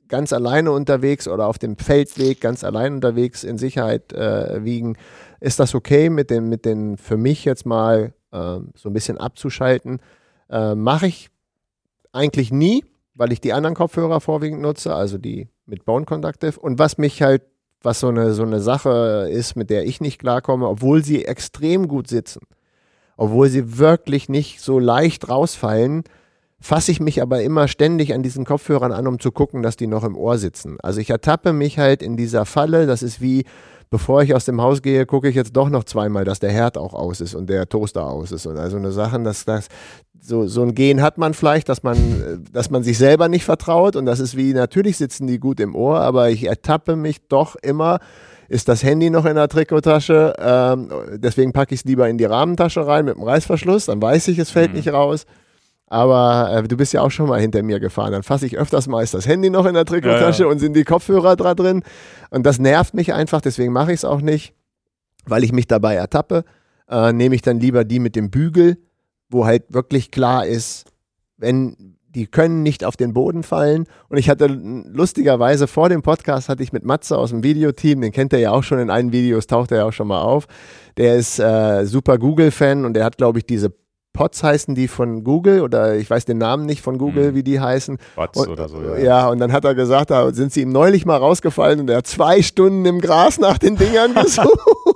ganz 0.07 0.33
alleine 0.33 0.71
unterwegs 0.71 1.27
oder 1.27 1.47
auf 1.47 1.57
dem 1.57 1.77
Feldweg 1.77 2.41
ganz 2.41 2.63
alleine 2.63 2.95
unterwegs 2.95 3.43
in 3.43 3.57
Sicherheit 3.57 4.13
äh, 4.13 4.63
wiegen, 4.63 4.97
ist 5.39 5.59
das 5.59 5.73
okay 5.73 6.09
mit 6.09 6.29
den, 6.29 6.49
mit 6.49 6.65
den 6.65 6.97
für 6.97 7.17
mich 7.17 7.45
jetzt 7.45 7.65
mal 7.65 8.13
äh, 8.31 8.59
so 8.75 8.89
ein 8.89 8.93
bisschen 8.93 9.17
abzuschalten. 9.17 9.99
Äh, 10.49 10.75
Mache 10.75 11.07
ich 11.07 11.29
eigentlich 12.11 12.51
nie, 12.51 12.83
weil 13.15 13.31
ich 13.31 13.41
die 13.41 13.53
anderen 13.53 13.75
Kopfhörer 13.75 14.21
vorwiegend 14.21 14.61
nutze, 14.61 14.93
also 14.93 15.17
die 15.17 15.47
mit 15.65 15.85
Bone 15.85 16.05
Conductive. 16.05 16.59
Und 16.59 16.79
was 16.79 16.97
mich 16.97 17.21
halt, 17.21 17.43
was 17.81 17.99
so 17.99 18.07
eine, 18.07 18.33
so 18.33 18.43
eine 18.43 18.59
Sache 18.59 19.27
ist, 19.31 19.55
mit 19.55 19.69
der 19.69 19.85
ich 19.85 20.01
nicht 20.01 20.19
klarkomme, 20.19 20.67
obwohl 20.67 21.03
sie 21.03 21.25
extrem 21.25 21.87
gut 21.87 22.07
sitzen, 22.07 22.41
obwohl 23.17 23.49
sie 23.49 23.77
wirklich 23.77 24.29
nicht 24.29 24.61
so 24.61 24.79
leicht 24.79 25.29
rausfallen, 25.29 26.03
fasse 26.59 26.91
ich 26.91 26.99
mich 26.99 27.21
aber 27.21 27.41
immer 27.43 27.67
ständig 27.67 28.13
an 28.13 28.23
diesen 28.23 28.45
Kopfhörern 28.45 28.91
an, 28.91 29.07
um 29.07 29.19
zu 29.19 29.31
gucken, 29.31 29.61
dass 29.61 29.75
die 29.75 29.87
noch 29.87 30.03
im 30.03 30.15
Ohr 30.15 30.37
sitzen. 30.37 30.77
Also 30.81 30.99
ich 30.99 31.09
ertappe 31.09 31.53
mich 31.53 31.77
halt 31.77 32.01
in 32.01 32.17
dieser 32.17 32.45
Falle, 32.45 32.87
das 32.87 33.03
ist 33.03 33.21
wie, 33.21 33.45
bevor 33.89 34.21
ich 34.21 34.33
aus 34.33 34.45
dem 34.45 34.61
Haus 34.61 34.81
gehe, 34.81 35.05
gucke 35.05 35.29
ich 35.29 35.35
jetzt 35.35 35.55
doch 35.55 35.69
noch 35.69 35.83
zweimal, 35.83 36.25
dass 36.25 36.39
der 36.39 36.51
Herd 36.51 36.77
auch 36.77 36.93
aus 36.93 37.21
ist 37.21 37.35
und 37.35 37.49
der 37.49 37.67
Toaster 37.67 38.05
aus 38.05 38.31
ist. 38.31 38.45
Und 38.45 38.57
also 38.57 38.77
eine 38.77 38.91
Sache, 38.91 39.19
dass 39.19 39.45
das 39.45 39.67
so, 40.19 40.47
so 40.47 40.63
ein 40.63 40.75
Gehen 40.75 41.01
hat 41.01 41.17
man 41.17 41.33
vielleicht, 41.33 41.69
dass 41.69 41.83
man, 41.83 42.45
dass 42.51 42.69
man 42.69 42.83
sich 42.83 42.97
selber 42.97 43.27
nicht 43.29 43.45
vertraut 43.45 43.95
und 43.95 44.05
das 44.05 44.19
ist 44.19 44.35
wie, 44.35 44.53
natürlich 44.53 44.97
sitzen 44.97 45.27
die 45.27 45.39
gut 45.39 45.59
im 45.59 45.75
Ohr, 45.75 46.01
aber 46.01 46.29
ich 46.29 46.45
ertappe 46.45 46.95
mich 46.95 47.27
doch 47.27 47.55
immer, 47.55 47.99
ist 48.49 48.67
das 48.67 48.83
Handy 48.83 49.09
noch 49.09 49.25
in 49.25 49.35
der 49.35 49.47
Trikottasche, 49.47 50.33
ähm, 50.39 50.89
deswegen 51.13 51.53
packe 51.53 51.73
ich 51.73 51.81
es 51.81 51.85
lieber 51.85 52.09
in 52.09 52.17
die 52.17 52.25
Rahmentasche 52.25 52.85
rein 52.85 53.05
mit 53.05 53.15
dem 53.15 53.23
Reißverschluss, 53.23 53.85
dann 53.85 54.01
weiß 54.01 54.27
ich, 54.29 54.39
es 54.39 54.49
fällt 54.49 54.71
mhm. 54.71 54.77
nicht 54.77 54.91
raus. 54.91 55.25
Aber 55.87 56.51
äh, 56.53 56.67
du 56.67 56.75
bist 56.75 56.93
ja 56.93 57.01
auch 57.01 57.11
schon 57.11 57.29
mal 57.29 57.39
hinter 57.39 57.63
mir 57.63 57.79
gefahren. 57.79 58.11
Dann 58.11 58.23
fasse 58.23 58.45
ich 58.45 58.57
öfters 58.57 58.87
mal 58.87 59.03
ist 59.03 59.13
das 59.13 59.25
Handy 59.25 59.49
noch 59.49 59.65
in 59.65 59.73
der 59.73 59.85
Trikottasche 59.85 60.43
ja, 60.43 60.47
ja. 60.47 60.51
und 60.51 60.59
sind 60.59 60.75
die 60.75 60.83
Kopfhörer 60.83 61.35
da 61.35 61.55
drin. 61.55 61.83
Und 62.29 62.45
das 62.45 62.59
nervt 62.59 62.93
mich 62.93 63.13
einfach, 63.13 63.41
deswegen 63.41 63.71
mache 63.71 63.93
ich 63.93 63.99
es 63.99 64.05
auch 64.05 64.21
nicht, 64.21 64.53
weil 65.25 65.43
ich 65.43 65.53
mich 65.53 65.67
dabei 65.67 65.95
ertappe. 65.95 66.43
Äh, 66.89 67.13
Nehme 67.13 67.35
ich 67.35 67.41
dann 67.41 67.59
lieber 67.59 67.85
die 67.85 67.99
mit 67.99 68.15
dem 68.17 68.29
Bügel, 68.29 68.77
wo 69.29 69.45
halt 69.45 69.73
wirklich 69.73 70.11
klar 70.11 70.45
ist, 70.45 70.85
wenn 71.37 71.95
die 72.17 72.25
können 72.25 72.63
nicht 72.63 72.83
auf 72.83 72.97
den 72.97 73.13
Boden 73.13 73.43
fallen. 73.43 73.85
Und 74.09 74.17
ich 74.17 74.29
hatte 74.29 74.47
lustigerweise 74.47 75.67
vor 75.67 75.87
dem 75.87 76.01
Podcast 76.01 76.49
hatte 76.49 76.63
ich 76.63 76.73
mit 76.73 76.83
Matze 76.83 77.17
aus 77.17 77.29
dem 77.29 77.43
Videoteam, 77.43 78.01
den 78.01 78.11
kennt 78.11 78.33
er 78.33 78.39
ja 78.39 78.51
auch 78.51 78.63
schon 78.63 78.79
in 78.79 78.89
allen 78.89 79.11
Videos, 79.11 79.47
taucht 79.47 79.71
er 79.71 79.79
ja 79.79 79.85
auch 79.85 79.93
schon 79.93 80.07
mal 80.07 80.21
auf. 80.21 80.47
Der 80.97 81.15
ist 81.15 81.39
äh, 81.39 81.85
super 81.85 82.17
Google-Fan 82.17 82.85
und 82.85 82.95
der 82.95 83.05
hat, 83.05 83.17
glaube 83.17 83.39
ich, 83.39 83.45
diese 83.45 83.71
Pods 84.17 84.41
heißen 84.41 84.73
die 84.73 84.87
von 84.87 85.23
Google 85.23 85.61
oder 85.61 85.95
ich 85.95 86.09
weiß 86.09 86.25
den 86.25 86.39
Namen 86.39 86.65
nicht 86.65 86.81
von 86.81 86.97
Google, 86.97 87.31
mhm. 87.31 87.35
wie 87.35 87.43
die 87.43 87.59
heißen. 87.59 87.99
Pods 88.15 88.39
und, 88.39 88.49
oder 88.49 88.67
so. 88.67 88.81
Ja. 88.81 88.97
ja, 88.97 89.29
und 89.29 89.37
dann 89.37 89.51
hat 89.53 89.63
er 89.63 89.75
gesagt, 89.75 90.09
da 90.09 90.33
sind 90.33 90.51
sie 90.51 90.61
ihm 90.61 90.71
neulich 90.71 91.05
mal 91.05 91.17
rausgefallen 91.17 91.79
und 91.79 91.89
er 91.91 91.97
hat 91.97 92.07
zwei 92.07 92.41
Stunden 92.41 92.83
im 92.85 92.99
Gras 92.99 93.39
nach 93.39 93.59
den 93.59 93.75
Dingern 93.75 94.13
gesucht. 94.21 94.49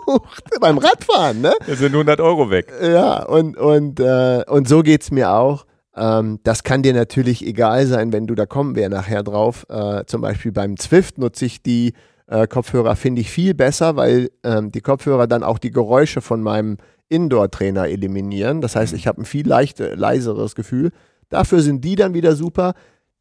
Beim 0.60 0.80
Radfahren, 0.80 1.40
ne? 1.40 1.54
Da 1.68 1.76
sind 1.76 1.94
100 1.94 2.20
Euro 2.20 2.50
weg. 2.50 2.74
Ja, 2.82 3.24
und, 3.24 3.58
und, 3.58 4.00
äh, 4.00 4.44
und 4.48 4.68
so 4.68 4.82
geht 4.82 5.04
es 5.04 5.12
mir 5.12 5.32
auch. 5.32 5.68
Ähm, 5.96 6.40
das 6.44 6.64
kann 6.64 6.82
dir 6.82 6.94
natürlich 6.94 7.46
egal 7.46 7.86
sein, 7.86 8.12
wenn 8.12 8.26
du, 8.26 8.34
da 8.34 8.48
kommen 8.48 8.76
wir 8.76 8.90
nachher 8.90 9.22
drauf. 9.22 9.68
Äh, 9.70 10.06
zum 10.08 10.22
Beispiel 10.22 10.52
beim 10.52 10.78
Zwift 10.78 11.20
nutze 11.20 11.46
ich 11.46 11.62
die 11.62 11.94
äh, 12.26 12.48
Kopfhörer, 12.48 12.96
finde 12.96 13.22
ich 13.22 13.30
viel 13.30 13.54
besser, 13.54 13.98
weil 13.98 14.32
ähm, 14.44 14.72
die 14.72 14.82
Kopfhörer 14.82 15.28
dann 15.28 15.44
auch 15.44 15.60
die 15.60 15.70
Geräusche 15.70 16.22
von 16.22 16.42
meinem 16.42 16.78
Indoor-Trainer 17.12 17.88
eliminieren. 17.88 18.62
Das 18.62 18.76
heißt, 18.76 18.94
ich 18.94 19.08
habe 19.08 19.22
ein 19.22 19.26
viel 19.26 19.48
leichte, 19.48 19.96
leiseres 19.96 20.56
Gefühl. 20.56 20.92
Dafür 21.30 21.62
sind 21.62 21.84
die 21.84 21.96
dann 21.96 22.14
wieder 22.14 22.36
super. 22.36 22.74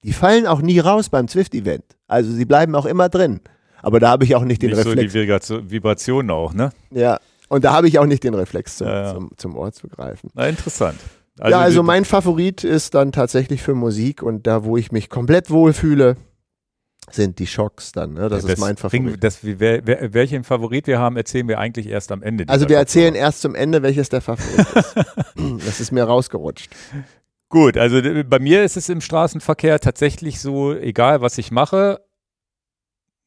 Die 0.03 0.13
fallen 0.13 0.47
auch 0.47 0.63
nie 0.63 0.79
raus 0.79 1.09
beim 1.09 1.29
Zwift-Event. 1.29 1.85
Also 2.09 2.33
sie 2.33 2.45
bleiben 2.45 2.75
auch 2.75 2.87
immer 2.87 3.09
drin. 3.09 3.41
Aber 3.83 4.01
da 4.01 4.11
habe 4.11 4.25
ich 4.25 4.35
auch 4.35 4.45
nicht 4.45 4.63
den 4.63 4.71
nicht 4.71 4.79
Reflex. 4.79 5.47
So 5.47 5.61
die 5.61 5.71
Vibration 5.71 6.31
auch, 6.31 6.53
ne? 6.55 6.71
Ja. 6.91 7.19
Und 7.49 7.65
da 7.65 7.73
habe 7.73 7.89
ich 7.89 7.99
auch 7.99 8.07
nicht 8.07 8.23
den 8.23 8.35
Reflex 8.35 8.77
zum, 8.77 8.87
ja, 8.87 9.03
ja. 9.03 9.15
zum, 9.15 9.31
zum 9.37 9.57
Ohr 9.57 9.73
zu 9.73 9.89
greifen. 9.89 10.31
Na, 10.35 10.47
interessant. 10.47 10.99
Also 11.39 11.57
ja, 11.57 11.61
also 11.61 11.83
mein 11.83 12.05
Favorit 12.05 12.65
ist 12.65 12.95
dann 12.95 13.13
tatsächlich 13.13 13.63
für 13.63 13.75
Musik 13.75 14.23
und 14.23 14.47
da, 14.47 14.65
wo 14.65 14.77
ich 14.77 14.93
mich 14.93 15.09
komplett 15.09 15.51
wohlfühle, 15.51 16.17
sind 17.15 17.39
die 17.39 17.47
Schocks 17.47 17.93
dann. 17.93 18.15
Ne? 18.15 18.29
Das, 18.29 18.43
das, 18.43 18.55
ist 18.55 18.61
mein 18.61 18.77
Favorit. 18.77 19.23
Das, 19.23 19.39
wer, 19.43 19.87
wer, 19.87 20.15
welchen 20.15 20.45
Favorit 20.45 20.87
wir 20.87 20.99
haben, 20.99 21.17
erzählen 21.17 21.49
wir 21.49 21.59
eigentlich 21.59 21.87
erst 21.87 22.13
am 22.13 22.23
Ende. 22.23 22.45
Also 22.49 22.69
wir 22.69 22.77
erzählen 22.77 23.15
erst 23.15 23.41
zum 23.41 23.55
Ende, 23.55 23.83
welches 23.83 24.09
der 24.09 24.21
Favorit 24.21 24.67
ist. 24.75 24.97
das 25.67 25.81
ist 25.81 25.93
mir 25.93 26.05
rausgerutscht. 26.05 26.71
Gut, 27.49 27.77
also 27.77 28.01
bei 28.29 28.39
mir 28.39 28.63
ist 28.63 28.77
es 28.77 28.89
im 28.89 29.01
Straßenverkehr 29.01 29.81
tatsächlich 29.81 30.41
so, 30.41 30.73
egal 30.73 31.21
was 31.21 31.37
ich 31.39 31.51
mache, 31.51 32.01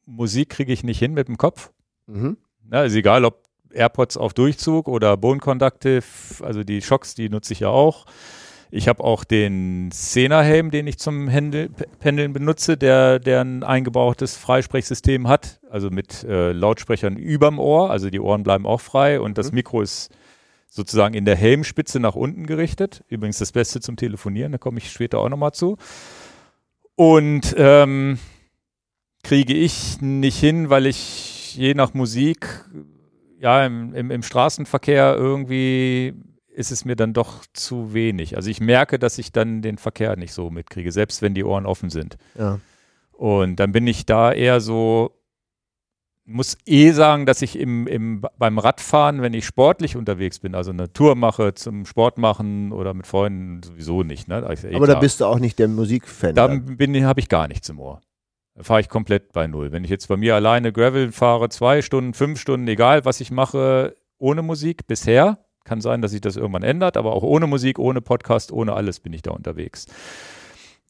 Musik 0.06 0.50
kriege 0.50 0.72
ich 0.72 0.82
nicht 0.82 0.98
hin 0.98 1.12
mit 1.12 1.28
dem 1.28 1.36
Kopf. 1.36 1.70
Mhm. 2.06 2.38
Na, 2.66 2.80
also 2.80 2.96
egal 2.96 3.24
ob 3.24 3.42
AirPods 3.72 4.16
auf 4.16 4.32
Durchzug 4.34 4.88
oder 4.88 5.16
Bone 5.16 5.40
Conductive, 5.40 6.04
also 6.40 6.64
die 6.64 6.80
Schocks, 6.80 7.14
die 7.14 7.28
nutze 7.28 7.52
ich 7.52 7.60
ja 7.60 7.68
auch. 7.68 8.06
Ich 8.76 8.88
habe 8.88 9.04
auch 9.04 9.22
den 9.22 9.92
Sena-Helm, 9.92 10.72
den 10.72 10.88
ich 10.88 10.98
zum 10.98 11.28
Händel, 11.28 11.70
Pendeln 12.00 12.32
benutze, 12.32 12.76
der, 12.76 13.20
der 13.20 13.40
ein 13.40 13.62
eingebautes 13.62 14.36
Freisprechsystem 14.36 15.28
hat, 15.28 15.60
also 15.70 15.90
mit 15.90 16.24
äh, 16.24 16.50
Lautsprechern 16.50 17.16
überm 17.16 17.60
Ohr, 17.60 17.92
also 17.92 18.10
die 18.10 18.18
Ohren 18.18 18.42
bleiben 18.42 18.66
auch 18.66 18.80
frei 18.80 19.20
und 19.20 19.38
das 19.38 19.52
mhm. 19.52 19.54
Mikro 19.54 19.80
ist 19.80 20.10
sozusagen 20.68 21.14
in 21.14 21.24
der 21.24 21.36
Helmspitze 21.36 22.00
nach 22.00 22.16
unten 22.16 22.46
gerichtet. 22.46 23.04
Übrigens 23.08 23.38
das 23.38 23.52
Beste 23.52 23.80
zum 23.80 23.94
Telefonieren, 23.94 24.50
da 24.50 24.58
komme 24.58 24.78
ich 24.78 24.90
später 24.90 25.20
auch 25.20 25.28
nochmal 25.28 25.52
zu. 25.52 25.76
Und 26.96 27.54
ähm, 27.56 28.18
kriege 29.22 29.54
ich 29.54 30.00
nicht 30.00 30.40
hin, 30.40 30.68
weil 30.68 30.86
ich 30.86 31.54
je 31.54 31.74
nach 31.74 31.94
Musik 31.94 32.64
ja 33.38 33.64
im, 33.64 33.94
im, 33.94 34.10
im 34.10 34.24
Straßenverkehr 34.24 35.14
irgendwie 35.14 36.14
ist 36.54 36.70
es 36.70 36.84
mir 36.84 36.96
dann 36.96 37.12
doch 37.12 37.44
zu 37.52 37.92
wenig. 37.92 38.36
Also 38.36 38.48
ich 38.48 38.60
merke, 38.60 38.98
dass 38.98 39.18
ich 39.18 39.32
dann 39.32 39.60
den 39.60 39.76
Verkehr 39.76 40.16
nicht 40.16 40.32
so 40.32 40.50
mitkriege, 40.50 40.92
selbst 40.92 41.20
wenn 41.20 41.34
die 41.34 41.44
Ohren 41.44 41.66
offen 41.66 41.90
sind. 41.90 42.16
Ja. 42.38 42.60
Und 43.12 43.56
dann 43.56 43.72
bin 43.72 43.86
ich 43.86 44.06
da 44.06 44.32
eher 44.32 44.60
so, 44.60 45.12
muss 46.24 46.56
eh 46.66 46.92
sagen, 46.92 47.26
dass 47.26 47.42
ich 47.42 47.58
im, 47.58 47.86
im, 47.86 48.24
beim 48.38 48.58
Radfahren, 48.58 49.20
wenn 49.20 49.34
ich 49.34 49.44
sportlich 49.44 49.96
unterwegs 49.96 50.38
bin, 50.38 50.54
also 50.54 50.70
eine 50.70 50.92
Tour 50.92 51.14
mache 51.14 51.54
zum 51.54 51.86
Sport 51.86 52.18
machen 52.18 52.72
oder 52.72 52.94
mit 52.94 53.06
Freunden, 53.06 53.62
sowieso 53.62 54.02
nicht. 54.02 54.28
Ne? 54.28 54.36
Eh 54.36 54.74
Aber 54.74 54.86
klar. 54.86 54.86
da 54.86 54.98
bist 55.00 55.20
du 55.20 55.26
auch 55.26 55.38
nicht 55.38 55.58
der 55.58 55.68
Musikfan. 55.68 56.34
Da 56.34 56.48
habe 56.48 57.20
ich 57.20 57.28
gar 57.28 57.48
nichts 57.48 57.68
im 57.68 57.78
Ohr. 57.78 58.00
Da 58.54 58.62
fahre 58.62 58.80
ich 58.80 58.88
komplett 58.88 59.32
bei 59.32 59.48
Null. 59.48 59.72
Wenn 59.72 59.82
ich 59.82 59.90
jetzt 59.90 60.06
bei 60.06 60.16
mir 60.16 60.36
alleine 60.36 60.72
Gravel 60.72 61.10
fahre, 61.10 61.48
zwei 61.48 61.82
Stunden, 61.82 62.14
fünf 62.14 62.40
Stunden, 62.40 62.68
egal 62.68 63.04
was 63.04 63.20
ich 63.20 63.32
mache, 63.32 63.96
ohne 64.18 64.42
Musik 64.42 64.86
bisher, 64.86 65.38
kann 65.64 65.80
sein, 65.80 66.02
dass 66.02 66.12
sich 66.12 66.20
das 66.20 66.36
irgendwann 66.36 66.62
ändert, 66.62 66.96
aber 66.96 67.12
auch 67.12 67.22
ohne 67.22 67.46
Musik, 67.46 67.78
ohne 67.78 68.00
Podcast, 68.00 68.52
ohne 68.52 68.74
alles 68.74 69.00
bin 69.00 69.12
ich 69.12 69.22
da 69.22 69.32
unterwegs. 69.32 69.86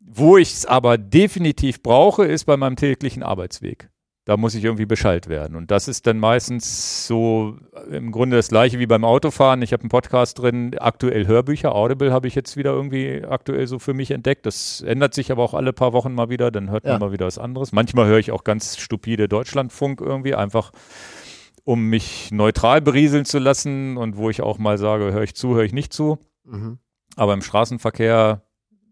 Wo 0.00 0.36
ich 0.36 0.52
es 0.52 0.66
aber 0.66 0.98
definitiv 0.98 1.82
brauche, 1.82 2.24
ist 2.24 2.44
bei 2.44 2.56
meinem 2.56 2.76
täglichen 2.76 3.22
Arbeitsweg. 3.22 3.88
Da 4.26 4.38
muss 4.38 4.54
ich 4.54 4.64
irgendwie 4.64 4.86
Bescheid 4.86 5.28
werden. 5.28 5.54
Und 5.54 5.70
das 5.70 5.86
ist 5.86 6.06
dann 6.06 6.18
meistens 6.18 7.06
so 7.06 7.58
im 7.90 8.10
Grunde 8.10 8.36
das 8.36 8.48
gleiche 8.48 8.78
wie 8.78 8.86
beim 8.86 9.04
Autofahren. 9.04 9.60
Ich 9.60 9.74
habe 9.74 9.82
einen 9.82 9.90
Podcast 9.90 10.38
drin, 10.38 10.74
aktuell 10.78 11.26
Hörbücher. 11.26 11.74
Audible 11.74 12.10
habe 12.10 12.26
ich 12.26 12.34
jetzt 12.34 12.56
wieder 12.56 12.72
irgendwie 12.72 13.22
aktuell 13.22 13.66
so 13.66 13.78
für 13.78 13.92
mich 13.92 14.10
entdeckt. 14.10 14.46
Das 14.46 14.80
ändert 14.80 15.12
sich 15.12 15.30
aber 15.30 15.42
auch 15.42 15.52
alle 15.52 15.74
paar 15.74 15.92
Wochen 15.92 16.14
mal 16.14 16.30
wieder. 16.30 16.50
Dann 16.50 16.70
hört 16.70 16.84
man 16.84 17.00
mal 17.00 17.12
wieder 17.12 17.26
was 17.26 17.38
anderes. 17.38 17.72
Manchmal 17.72 18.06
höre 18.06 18.18
ich 18.18 18.32
auch 18.32 18.44
ganz 18.44 18.78
stupide 18.78 19.28
Deutschlandfunk 19.28 20.00
irgendwie, 20.00 20.34
einfach 20.34 20.72
um 21.64 21.88
mich 21.88 22.30
neutral 22.30 22.80
berieseln 22.80 23.24
zu 23.24 23.38
lassen 23.38 23.96
und 23.96 24.16
wo 24.16 24.30
ich 24.30 24.42
auch 24.42 24.58
mal 24.58 24.78
sage, 24.78 25.12
höre 25.12 25.22
ich 25.22 25.34
zu, 25.34 25.54
höre 25.54 25.64
ich 25.64 25.72
nicht 25.72 25.92
zu. 25.92 26.18
Mhm. 26.44 26.78
Aber 27.16 27.32
im 27.32 27.42
Straßenverkehr 27.42 28.42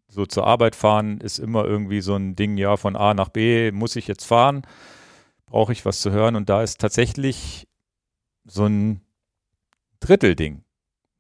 so 0.09 0.27
zur 0.27 0.47
Arbeit 0.47 0.75
fahren 0.75 1.21
ist 1.21 1.39
immer 1.39 1.65
irgendwie 1.65 2.01
so 2.01 2.15
ein 2.15 2.35
Ding, 2.35 2.57
ja, 2.57 2.77
von 2.77 2.97
A 2.97 3.15
nach 3.15 3.29
B 3.29 3.73
muss 3.73 3.97
ich 3.97 4.07
jetzt 4.07 4.25
fahren, 4.25 4.63
brauche 5.47 5.73
ich 5.73 5.85
was 5.85 6.01
zu 6.01 6.11
hören 6.11 6.37
und 6.37 6.49
da 6.49 6.63
ist 6.63 6.81
tatsächlich 6.81 7.69
so 8.45 8.67
ein 8.67 9.03
Drittelding. 10.01 10.65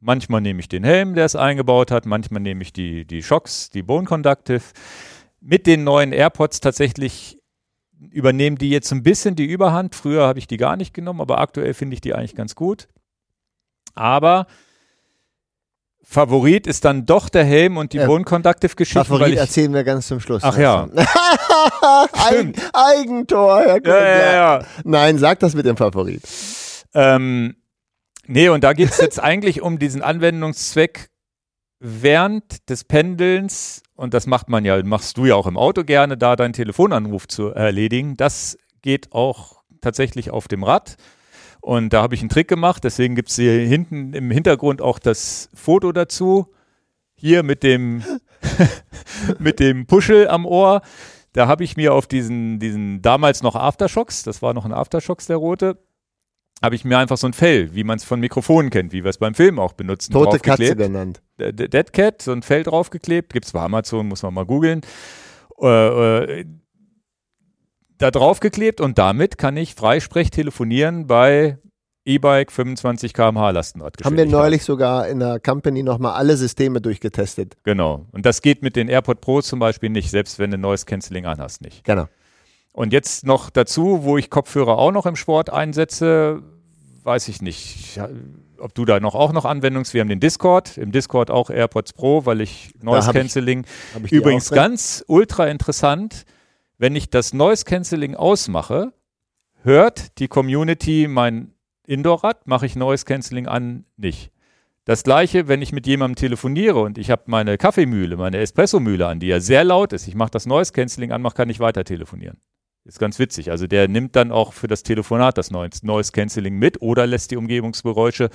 Manchmal 0.00 0.40
nehme 0.40 0.60
ich 0.60 0.68
den 0.68 0.84
Helm, 0.84 1.14
der 1.14 1.26
es 1.26 1.36
eingebaut 1.36 1.90
hat, 1.90 2.06
manchmal 2.06 2.42
nehme 2.42 2.62
ich 2.62 2.72
die, 2.72 3.06
die 3.06 3.22
Shocks, 3.22 3.70
die 3.70 3.82
Bone 3.82 4.06
Conductive. 4.06 4.62
Mit 5.40 5.66
den 5.66 5.84
neuen 5.84 6.12
AirPods 6.12 6.60
tatsächlich 6.60 7.38
übernehmen 8.10 8.56
die 8.56 8.70
jetzt 8.70 8.92
ein 8.92 9.02
bisschen 9.02 9.36
die 9.36 9.46
Überhand. 9.46 9.94
Früher 9.94 10.26
habe 10.26 10.38
ich 10.38 10.46
die 10.46 10.56
gar 10.56 10.76
nicht 10.76 10.94
genommen, 10.94 11.20
aber 11.20 11.38
aktuell 11.38 11.74
finde 11.74 11.94
ich 11.94 12.00
die 12.00 12.14
eigentlich 12.14 12.34
ganz 12.34 12.54
gut. 12.54 12.88
Aber 13.94 14.46
Favorit 16.02 16.66
ist 16.66 16.84
dann 16.84 17.06
doch 17.06 17.28
der 17.28 17.44
Helm 17.44 17.76
und 17.76 17.92
die 17.92 17.98
ja. 17.98 18.06
Bone 18.06 18.24
Conductive 18.24 18.74
Geschichte. 18.74 19.04
Favorit 19.04 19.38
erzählen 19.38 19.72
wir 19.72 19.84
ganz 19.84 20.08
zum 20.08 20.20
Schluss. 20.20 20.42
Ach 20.44 20.58
ja. 20.58 20.88
Eigen, 22.28 22.54
Eigentor, 22.72 23.60
Herr 23.60 23.84
ja, 23.84 24.04
ja, 24.04 24.32
ja, 24.32 24.66
Nein, 24.84 25.18
sag 25.18 25.38
das 25.38 25.54
mit 25.54 25.64
dem 25.64 25.76
Favorit. 25.76 26.22
Ähm, 26.92 27.56
nee, 28.26 28.48
und 28.48 28.64
da 28.64 28.72
geht 28.72 28.90
es 28.90 28.98
jetzt 28.98 29.20
eigentlich 29.22 29.62
um 29.62 29.78
diesen 29.78 30.02
Anwendungszweck 30.02 31.08
während 31.82 32.70
des 32.70 32.84
Pendelns 32.84 33.82
und 33.96 34.14
das 34.14 34.26
macht 34.26 34.48
man 34.48 34.64
ja, 34.64 34.82
machst 34.84 35.16
du 35.16 35.26
ja 35.26 35.34
auch 35.34 35.46
im 35.46 35.56
Auto 35.56 35.84
gerne, 35.84 36.16
da 36.16 36.36
deinen 36.36 36.52
Telefonanruf 36.52 37.26
zu 37.26 37.48
erledigen. 37.48 38.16
Das 38.16 38.56
geht 38.82 39.12
auch 39.12 39.62
tatsächlich 39.80 40.30
auf 40.30 40.48
dem 40.48 40.62
Rad. 40.62 40.96
Und 41.60 41.92
da 41.92 42.02
habe 42.02 42.14
ich 42.14 42.20
einen 42.20 42.28
Trick 42.28 42.48
gemacht, 42.48 42.82
deswegen 42.84 43.14
gibt 43.14 43.30
es 43.30 43.36
hier 43.36 43.52
hinten 43.52 44.14
im 44.14 44.30
Hintergrund 44.30 44.80
auch 44.80 44.98
das 44.98 45.48
Foto 45.54 45.92
dazu. 45.92 46.52
Hier 47.14 47.42
mit 47.42 47.62
dem, 47.62 48.02
mit 49.38 49.60
dem 49.60 49.86
Puschel 49.86 50.28
am 50.28 50.46
Ohr. 50.46 50.82
Da 51.32 51.46
habe 51.46 51.64
ich 51.64 51.76
mir 51.76 51.94
auf 51.94 52.06
diesen, 52.06 52.58
diesen 52.58 53.02
damals 53.02 53.42
noch 53.42 53.54
Aftershocks, 53.54 54.22
das 54.22 54.42
war 54.42 54.54
noch 54.54 54.64
ein 54.64 54.72
Aftershocks, 54.72 55.26
der 55.26 55.36
rote, 55.36 55.78
habe 56.62 56.74
ich 56.74 56.84
mir 56.84 56.98
einfach 56.98 57.16
so 57.16 57.26
ein 57.26 57.32
Fell, 57.32 57.74
wie 57.74 57.84
man 57.84 57.98
es 57.98 58.04
von 58.04 58.20
Mikrofonen 58.20 58.70
kennt, 58.70 58.92
wie 58.92 59.04
wir 59.04 59.10
es 59.10 59.18
beim 59.18 59.34
Film 59.34 59.58
auch 59.58 59.72
benutzen, 59.72 60.12
Tote 60.12 60.38
Katze 60.38 60.76
genannt. 60.76 61.20
Dead 61.38 61.92
Cat, 61.92 62.22
so 62.22 62.32
ein 62.32 62.42
Fell 62.42 62.62
draufgeklebt, 62.62 63.32
gibt 63.32 63.46
es 63.46 63.52
bei 63.52 63.60
Amazon, 63.60 64.06
muss 64.08 64.22
man 64.22 64.34
mal 64.34 64.46
googeln. 64.46 64.82
Äh, 65.60 66.40
äh, 66.40 66.44
da 67.98 68.10
draufgeklebt 68.10 68.80
und 68.80 68.98
damit 68.98 69.38
kann 69.38 69.56
ich 69.56 69.74
freisprech 69.74 70.30
telefonieren 70.30 71.06
bei 71.06 71.58
E-Bike 72.04 72.50
25 72.50 73.14
km/h 73.14 73.50
Lastenrad. 73.50 73.96
Haben 74.04 74.16
wir 74.16 74.26
neulich 74.26 74.64
sogar 74.64 75.06
in 75.06 75.20
der 75.20 75.38
Company 75.38 75.84
nochmal 75.84 76.14
alle 76.14 76.36
Systeme 76.36 76.80
durchgetestet. 76.80 77.56
Genau. 77.62 78.06
Und 78.10 78.26
das 78.26 78.42
geht 78.42 78.62
mit 78.62 78.74
den 78.74 78.88
AirPod 78.88 79.20
Pros 79.20 79.46
zum 79.46 79.60
Beispiel 79.60 79.88
nicht, 79.90 80.10
selbst 80.10 80.40
wenn 80.40 80.50
du 80.50 80.58
Noise 80.58 80.84
Cancelling 80.84 81.26
anhast, 81.26 81.62
nicht. 81.62 81.84
Genau. 81.84 82.08
Und 82.72 82.92
jetzt 82.92 83.26
noch 83.26 83.50
dazu, 83.50 84.02
wo 84.02 84.16
ich 84.16 84.30
Kopfhörer 84.30 84.78
auch 84.78 84.92
noch 84.92 85.06
im 85.06 85.16
Sport 85.16 85.50
einsetze, 85.50 86.42
weiß 87.04 87.28
ich 87.28 87.42
nicht, 87.42 88.00
ob 88.58 88.74
du 88.74 88.84
da 88.84 88.98
noch 88.98 89.14
auch 89.14 89.32
noch 89.32 89.44
Anwendungs. 89.44 89.92
Wir 89.92 90.00
haben 90.00 90.08
den 90.08 90.20
Discord, 90.20 90.78
im 90.78 90.92
Discord 90.92 91.30
auch 91.30 91.50
AirPods 91.50 91.92
Pro, 91.92 92.24
weil 92.24 92.40
ich 92.40 92.70
Noise 92.80 93.12
Cancelling. 93.12 93.66
Ich, 93.96 94.04
ich 94.04 94.12
übrigens 94.12 94.50
ganz 94.50 95.04
ultra 95.06 95.48
interessant, 95.48 96.24
wenn 96.78 96.96
ich 96.96 97.10
das 97.10 97.34
Noise 97.34 97.64
Cancelling 97.64 98.16
ausmache, 98.16 98.92
hört 99.62 100.18
die 100.18 100.28
Community 100.28 101.08
mein 101.08 101.52
Indoor-Rad, 101.86 102.46
mache 102.46 102.66
ich 102.66 102.74
Noise 102.74 103.04
Cancelling 103.04 103.48
an, 103.48 103.84
nicht. 103.96 104.32
Das 104.84 105.04
gleiche, 105.04 105.46
wenn 105.46 105.62
ich 105.62 105.72
mit 105.72 105.86
jemandem 105.86 106.16
telefoniere 106.16 106.80
und 106.80 106.98
ich 106.98 107.10
habe 107.10 107.22
meine 107.26 107.56
Kaffeemühle, 107.56 108.16
meine 108.16 108.38
Espressomühle 108.38 109.06
an, 109.06 109.20
die 109.20 109.28
ja 109.28 109.38
sehr 109.38 109.62
laut 109.62 109.92
ist. 109.92 110.08
Ich 110.08 110.16
mache 110.16 110.30
das 110.30 110.46
Noise 110.46 110.72
Cancelling 110.72 111.12
an, 111.12 111.22
kann 111.34 111.50
ich 111.50 111.60
weiter 111.60 111.84
telefonieren. 111.84 112.38
Ist 112.84 112.98
ganz 112.98 113.18
witzig. 113.18 113.50
Also 113.50 113.66
der 113.66 113.86
nimmt 113.86 114.16
dann 114.16 114.32
auch 114.32 114.52
für 114.52 114.66
das 114.66 114.82
Telefonat 114.82 115.38
das 115.38 115.50
Noise 115.50 116.12
Cancelling 116.12 116.56
mit 116.56 116.82
oder 116.82 117.06
lässt 117.06 117.30
die 117.30 117.36
Umgebungsgeräusche, 117.36 118.28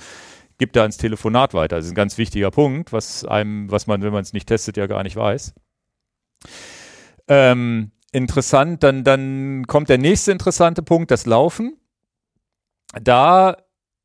gibt 0.56 0.74
da 0.74 0.84
ins 0.84 0.96
Telefonat 0.96 1.52
weiter. 1.52 1.76
Das 1.76 1.84
ist 1.84 1.92
ein 1.92 1.96
ganz 1.96 2.16
wichtiger 2.16 2.50
Punkt, 2.50 2.92
was 2.92 3.24
einem, 3.24 3.70
was 3.70 3.86
man, 3.86 4.02
wenn 4.02 4.12
man 4.12 4.22
es 4.22 4.32
nicht 4.32 4.48
testet, 4.48 4.76
ja 4.76 4.86
gar 4.86 5.02
nicht 5.02 5.16
weiß. 5.16 5.54
Ähm, 7.28 7.92
interessant, 8.10 8.82
dann, 8.82 9.04
dann 9.04 9.66
kommt 9.66 9.90
der 9.90 9.98
nächste 9.98 10.32
interessante 10.32 10.82
Punkt, 10.82 11.10
das 11.10 11.26
Laufen. 11.26 11.76
Da 13.02 13.58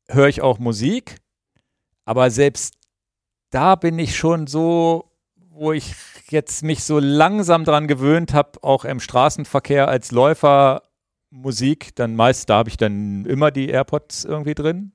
höre 0.08 0.28
ich 0.28 0.42
auch 0.42 0.58
Musik, 0.58 1.16
aber 2.04 2.30
selbst 2.30 2.74
da 3.48 3.76
bin 3.76 3.98
ich 3.98 4.14
schon 4.14 4.46
so, 4.46 5.10
wo 5.36 5.72
ich 5.72 5.94
jetzt 6.30 6.62
mich 6.62 6.84
so 6.84 6.98
langsam 6.98 7.64
dran 7.64 7.86
gewöhnt 7.86 8.32
habe, 8.32 8.62
auch 8.62 8.84
im 8.84 9.00
Straßenverkehr 9.00 9.88
als 9.88 10.10
Läufer 10.10 10.82
Musik, 11.30 11.94
dann 11.96 12.14
meist, 12.14 12.48
da 12.48 12.58
habe 12.58 12.68
ich 12.68 12.76
dann 12.76 13.24
immer 13.26 13.50
die 13.50 13.68
AirPods 13.68 14.24
irgendwie 14.24 14.54
drin. 14.54 14.92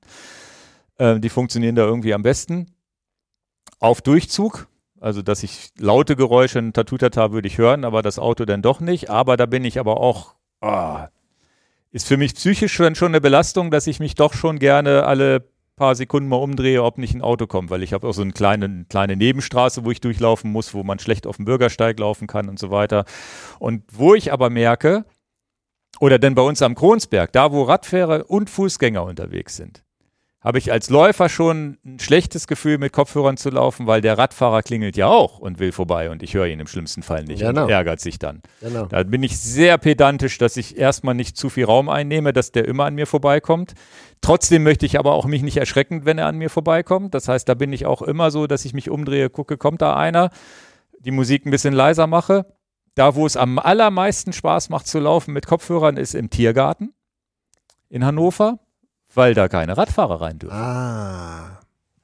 Äh, 0.96 1.20
die 1.20 1.28
funktionieren 1.28 1.74
da 1.74 1.84
irgendwie 1.84 2.14
am 2.14 2.22
besten. 2.22 2.74
Auf 3.78 4.00
Durchzug, 4.00 4.68
also 5.00 5.22
dass 5.22 5.42
ich 5.42 5.70
laute 5.78 6.16
Geräusche, 6.16 6.58
ein 6.58 6.72
Tatutata 6.72 7.32
würde 7.32 7.48
ich 7.48 7.58
hören, 7.58 7.84
aber 7.84 8.02
das 8.02 8.18
Auto 8.18 8.44
dann 8.44 8.62
doch 8.62 8.80
nicht. 8.80 9.10
Aber 9.10 9.36
da 9.36 9.46
bin 9.46 9.64
ich 9.64 9.78
aber 9.78 9.98
auch, 9.98 10.34
oh, 10.62 10.98
ist 11.90 12.06
für 12.06 12.16
mich 12.16 12.34
psychisch 12.34 12.72
schon, 12.72 12.94
schon 12.94 13.08
eine 13.08 13.20
Belastung, 13.20 13.70
dass 13.70 13.86
ich 13.86 14.00
mich 14.00 14.14
doch 14.14 14.32
schon 14.32 14.58
gerne 14.58 15.04
alle 15.04 15.50
paar 15.80 15.94
Sekunden 15.94 16.28
mal 16.28 16.36
umdrehe, 16.36 16.84
ob 16.84 16.98
nicht 16.98 17.14
ein 17.14 17.22
Auto 17.22 17.46
kommt, 17.46 17.70
weil 17.70 17.82
ich 17.82 17.94
habe 17.94 18.06
auch 18.06 18.12
so 18.12 18.20
eine 18.20 18.32
kleine, 18.32 18.84
kleine 18.90 19.16
Nebenstraße, 19.16 19.82
wo 19.82 19.90
ich 19.90 20.02
durchlaufen 20.02 20.52
muss, 20.52 20.74
wo 20.74 20.84
man 20.84 20.98
schlecht 20.98 21.26
auf 21.26 21.36
dem 21.36 21.46
Bürgersteig 21.46 21.98
laufen 21.98 22.26
kann 22.26 22.50
und 22.50 22.58
so 22.58 22.70
weiter. 22.70 23.06
Und 23.58 23.82
wo 23.90 24.14
ich 24.14 24.30
aber 24.30 24.50
merke, 24.50 25.06
oder 25.98 26.18
denn 26.18 26.34
bei 26.34 26.42
uns 26.42 26.60
am 26.60 26.74
Kronsberg, 26.74 27.32
da 27.32 27.50
wo 27.50 27.62
Radfahrer 27.62 28.28
und 28.28 28.50
Fußgänger 28.50 29.02
unterwegs 29.02 29.56
sind, 29.56 29.82
habe 30.42 30.56
ich 30.56 30.72
als 30.72 30.88
Läufer 30.88 31.28
schon 31.28 31.76
ein 31.84 31.98
schlechtes 31.98 32.46
Gefühl, 32.46 32.78
mit 32.78 32.92
Kopfhörern 32.92 33.36
zu 33.36 33.50
laufen, 33.50 33.86
weil 33.86 34.00
der 34.00 34.16
Radfahrer 34.16 34.62
klingelt 34.62 34.96
ja 34.96 35.06
auch 35.06 35.38
und 35.38 35.58
will 35.58 35.70
vorbei 35.70 36.10
und 36.10 36.22
ich 36.22 36.32
höre 36.32 36.46
ihn 36.46 36.60
im 36.60 36.66
schlimmsten 36.66 37.02
Fall 37.02 37.24
nicht 37.24 37.40
genau. 37.40 37.64
und 37.64 37.70
ärgert 37.70 38.00
sich 38.00 38.18
dann. 38.18 38.40
Genau. 38.60 38.86
Da 38.86 39.02
bin 39.02 39.22
ich 39.22 39.38
sehr 39.38 39.76
pedantisch, 39.76 40.38
dass 40.38 40.56
ich 40.56 40.78
erstmal 40.78 41.14
nicht 41.14 41.36
zu 41.36 41.50
viel 41.50 41.66
Raum 41.66 41.90
einnehme, 41.90 42.32
dass 42.32 42.52
der 42.52 42.66
immer 42.66 42.86
an 42.86 42.94
mir 42.94 43.06
vorbeikommt. 43.06 43.74
Trotzdem 44.22 44.62
möchte 44.62 44.86
ich 44.86 44.98
aber 44.98 45.12
auch 45.12 45.26
mich 45.26 45.42
nicht 45.42 45.58
erschrecken, 45.58 46.06
wenn 46.06 46.16
er 46.16 46.26
an 46.26 46.38
mir 46.38 46.48
vorbeikommt. 46.48 47.14
Das 47.14 47.28
heißt, 47.28 47.46
da 47.46 47.52
bin 47.52 47.72
ich 47.74 47.84
auch 47.84 48.00
immer 48.00 48.30
so, 48.30 48.46
dass 48.46 48.64
ich 48.64 48.72
mich 48.72 48.88
umdrehe, 48.88 49.28
gucke, 49.28 49.58
kommt 49.58 49.82
da 49.82 49.94
einer, 49.94 50.30
die 51.00 51.10
Musik 51.10 51.44
ein 51.44 51.50
bisschen 51.50 51.74
leiser 51.74 52.06
mache. 52.06 52.46
Da, 52.94 53.14
wo 53.14 53.26
es 53.26 53.36
am 53.36 53.58
allermeisten 53.58 54.32
Spaß 54.32 54.70
macht 54.70 54.86
zu 54.86 55.00
laufen 55.00 55.32
mit 55.32 55.46
Kopfhörern, 55.46 55.98
ist 55.98 56.14
im 56.14 56.30
Tiergarten 56.30 56.94
in 57.90 58.04
Hannover 58.04 58.58
weil 59.14 59.34
da 59.34 59.48
keine 59.48 59.76
Radfahrer 59.76 60.20
rein 60.20 60.38
dürfen. 60.38 60.56
Ah. 60.56 61.60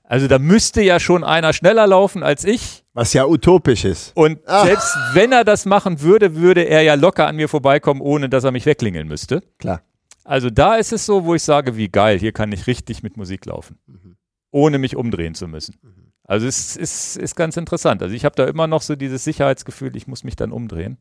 Also 0.08 0.28
da 0.28 0.38
müsste 0.38 0.82
ja 0.82 1.00
schon 1.00 1.24
einer 1.24 1.52
schneller 1.52 1.86
laufen 1.86 2.22
als 2.22 2.44
ich. 2.44 2.84
Was 2.94 3.12
ja 3.12 3.26
utopisch 3.26 3.84
ist. 3.84 4.12
Und 4.16 4.38
ah. 4.46 4.64
selbst 4.64 4.96
wenn 5.14 5.32
er 5.32 5.44
das 5.44 5.66
machen 5.66 6.00
würde, 6.00 6.36
würde 6.36 6.62
er 6.62 6.82
ja 6.82 6.94
locker 6.94 7.26
an 7.26 7.36
mir 7.36 7.48
vorbeikommen, 7.48 8.00
ohne 8.00 8.28
dass 8.28 8.44
er 8.44 8.52
mich 8.52 8.66
wegklingeln 8.66 9.08
müsste. 9.08 9.42
Klar. 9.58 9.82
Also 10.24 10.50
da 10.50 10.76
ist 10.76 10.92
es 10.92 11.06
so, 11.06 11.24
wo 11.24 11.34
ich 11.34 11.42
sage, 11.42 11.76
wie 11.76 11.88
geil, 11.88 12.18
hier 12.18 12.32
kann 12.32 12.50
ich 12.52 12.66
richtig 12.66 13.02
mit 13.02 13.16
Musik 13.16 13.46
laufen, 13.46 13.78
mhm. 13.86 14.16
ohne 14.50 14.78
mich 14.78 14.96
umdrehen 14.96 15.34
zu 15.34 15.46
müssen. 15.46 15.76
Mhm. 15.82 16.12
Also 16.24 16.46
es 16.46 16.76
ist, 16.76 17.16
ist 17.16 17.36
ganz 17.36 17.56
interessant. 17.56 18.02
Also 18.02 18.14
ich 18.14 18.24
habe 18.24 18.34
da 18.34 18.46
immer 18.46 18.66
noch 18.66 18.82
so 18.82 18.96
dieses 18.96 19.22
Sicherheitsgefühl, 19.22 19.96
ich 19.96 20.08
muss 20.08 20.24
mich 20.24 20.34
dann 20.34 20.50
umdrehen. 20.50 20.98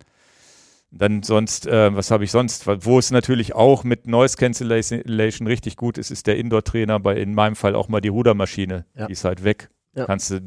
Dann 0.98 1.24
sonst, 1.24 1.68
äh, 1.68 1.94
was 1.94 2.10
habe 2.10 2.24
ich 2.24 2.32
sonst? 2.32 2.66
Wo 2.68 2.98
es 2.98 3.12
natürlich 3.12 3.54
auch 3.54 3.84
mit 3.84 4.08
Noise 4.08 4.38
Cancellation 4.38 5.48
richtig 5.48 5.76
gut 5.76 5.98
ist, 5.98 6.10
ist 6.10 6.26
der 6.26 6.38
Indoor-Trainer, 6.38 7.02
bei 7.02 7.18
in 7.18 7.34
meinem 7.34 7.58
Fall 7.58 7.76
auch 7.76 7.90
mal 7.90 8.00
die 8.00 8.08
Rudermaschine. 8.08 8.86
Ja. 8.96 9.08
Die 9.08 9.14
ist 9.14 9.26
halt 9.26 9.44
weg. 9.44 9.70
Ja. 9.94 10.06
Kannst 10.06 10.32
du 10.32 10.40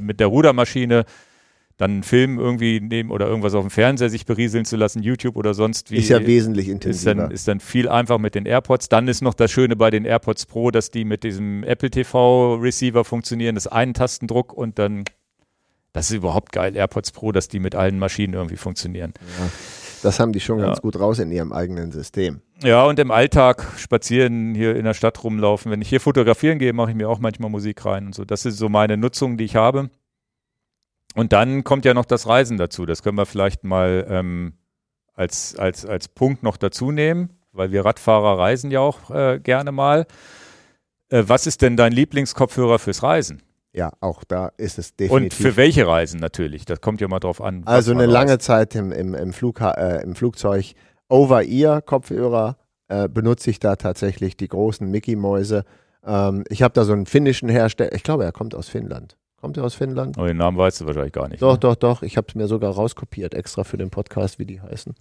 mit 0.00 0.18
der 0.18 0.26
Rudermaschine 0.26 1.04
dann 1.76 1.90
einen 1.90 2.02
Film 2.02 2.38
irgendwie 2.38 2.80
nehmen 2.80 3.10
oder 3.10 3.26
irgendwas 3.26 3.54
auf 3.54 3.64
dem 3.64 3.70
Fernseher 3.70 4.08
sich 4.08 4.26
berieseln 4.26 4.64
zu 4.64 4.76
lassen, 4.76 5.02
YouTube 5.02 5.36
oder 5.36 5.54
sonst 5.54 5.90
wie. 5.90 5.96
Ist 5.96 6.08
ja 6.08 6.24
wesentlich 6.24 6.68
intensiver. 6.68 7.10
Ist 7.10 7.18
dann, 7.18 7.30
ist 7.30 7.48
dann 7.48 7.60
viel 7.60 7.88
einfach 7.88 8.18
mit 8.18 8.34
den 8.34 8.46
AirPods. 8.46 8.88
Dann 8.88 9.08
ist 9.08 9.22
noch 9.22 9.34
das 9.34 9.50
Schöne 9.50 9.74
bei 9.76 9.90
den 9.90 10.04
AirPods 10.04 10.46
Pro, 10.46 10.70
dass 10.70 10.90
die 10.90 11.04
mit 11.04 11.24
diesem 11.24 11.64
Apple 11.64 11.90
TV 11.90 12.56
Receiver 12.56 13.04
funktionieren. 13.04 13.56
Das 13.56 13.66
ist 13.66 13.72
ein 13.72 13.94
Tastendruck 13.94 14.52
und 14.52 14.78
dann, 14.78 15.04
das 15.92 16.10
ist 16.10 16.16
überhaupt 16.16 16.52
geil, 16.52 16.76
AirPods 16.76 17.10
Pro, 17.12 17.32
dass 17.32 17.48
die 17.48 17.58
mit 17.58 17.74
allen 17.74 17.98
Maschinen 17.98 18.34
irgendwie 18.34 18.56
funktionieren. 18.56 19.12
Ja. 19.38 19.50
Das 20.04 20.20
haben 20.20 20.32
die 20.32 20.40
schon 20.40 20.58
ja. 20.58 20.66
ganz 20.66 20.82
gut 20.82 21.00
raus 21.00 21.18
in 21.18 21.32
ihrem 21.32 21.50
eigenen 21.52 21.90
System. 21.90 22.42
Ja, 22.62 22.84
und 22.84 22.98
im 22.98 23.10
Alltag 23.10 23.66
spazieren, 23.78 24.54
hier 24.54 24.76
in 24.76 24.84
der 24.84 24.92
Stadt 24.92 25.24
rumlaufen. 25.24 25.72
Wenn 25.72 25.80
ich 25.80 25.88
hier 25.88 26.00
fotografieren 26.00 26.58
gehe, 26.58 26.74
mache 26.74 26.90
ich 26.90 26.96
mir 26.96 27.08
auch 27.08 27.20
manchmal 27.20 27.48
Musik 27.48 27.86
rein 27.86 28.06
und 28.06 28.14
so. 28.14 28.26
Das 28.26 28.44
ist 28.44 28.58
so 28.58 28.68
meine 28.68 28.98
Nutzung, 28.98 29.38
die 29.38 29.44
ich 29.44 29.56
habe. 29.56 29.88
Und 31.14 31.32
dann 31.32 31.64
kommt 31.64 31.86
ja 31.86 31.94
noch 31.94 32.04
das 32.04 32.26
Reisen 32.26 32.58
dazu. 32.58 32.84
Das 32.84 33.02
können 33.02 33.16
wir 33.16 33.24
vielleicht 33.24 33.64
mal 33.64 34.06
ähm, 34.10 34.52
als, 35.14 35.56
als, 35.56 35.86
als 35.86 36.08
Punkt 36.08 36.42
noch 36.42 36.58
dazu 36.58 36.90
nehmen, 36.90 37.30
weil 37.52 37.72
wir 37.72 37.86
Radfahrer 37.86 38.38
reisen 38.38 38.70
ja 38.70 38.80
auch 38.80 39.10
äh, 39.10 39.40
gerne 39.42 39.72
mal. 39.72 40.06
Äh, 41.08 41.24
was 41.26 41.46
ist 41.46 41.62
denn 41.62 41.78
dein 41.78 41.92
Lieblingskopfhörer 41.92 42.78
fürs 42.78 43.02
Reisen? 43.02 43.42
Ja, 43.74 43.92
auch 44.00 44.22
da 44.22 44.52
ist 44.56 44.78
es 44.78 44.94
definitiv. 44.94 45.40
Und 45.40 45.46
für 45.46 45.56
welche 45.56 45.86
Reisen 45.86 46.20
natürlich? 46.20 46.64
Das 46.64 46.80
kommt 46.80 47.00
ja 47.00 47.08
mal 47.08 47.18
drauf 47.18 47.40
an. 47.40 47.62
Also 47.64 47.90
eine 47.90 48.06
lange 48.06 48.38
Zeit 48.38 48.76
im, 48.76 48.92
im, 48.92 49.14
im, 49.14 49.32
Flug, 49.32 49.60
äh, 49.60 50.00
im 50.02 50.14
Flugzeug 50.14 50.74
Over-Ear-Kopfhörer 51.08 52.56
äh, 52.88 53.08
benutze 53.08 53.50
ich 53.50 53.58
da 53.58 53.74
tatsächlich 53.74 54.36
die 54.36 54.46
großen 54.46 54.88
Mickey-Mäuse. 54.88 55.64
Ähm, 56.06 56.44
ich 56.48 56.62
habe 56.62 56.72
da 56.72 56.84
so 56.84 56.92
einen 56.92 57.06
finnischen 57.06 57.48
Hersteller, 57.48 57.92
ich 57.92 58.04
glaube, 58.04 58.24
er 58.24 58.32
kommt 58.32 58.54
aus 58.54 58.68
Finnland. 58.68 59.16
Kommt 59.40 59.56
er 59.56 59.64
aus 59.64 59.74
Finnland? 59.74 60.16
Oh, 60.18 60.24
den 60.24 60.36
Namen 60.36 60.56
weißt 60.56 60.80
du 60.80 60.86
wahrscheinlich 60.86 61.12
gar 61.12 61.28
nicht. 61.28 61.42
Doch, 61.42 61.54
ne? 61.54 61.58
doch, 61.58 61.74
doch. 61.74 62.02
Ich 62.02 62.16
habe 62.16 62.28
es 62.28 62.34
mir 62.36 62.46
sogar 62.46 62.72
rauskopiert, 62.72 63.34
extra 63.34 63.64
für 63.64 63.76
den 63.76 63.90
Podcast, 63.90 64.38
wie 64.38 64.46
die 64.46 64.60
heißen. 64.60 64.94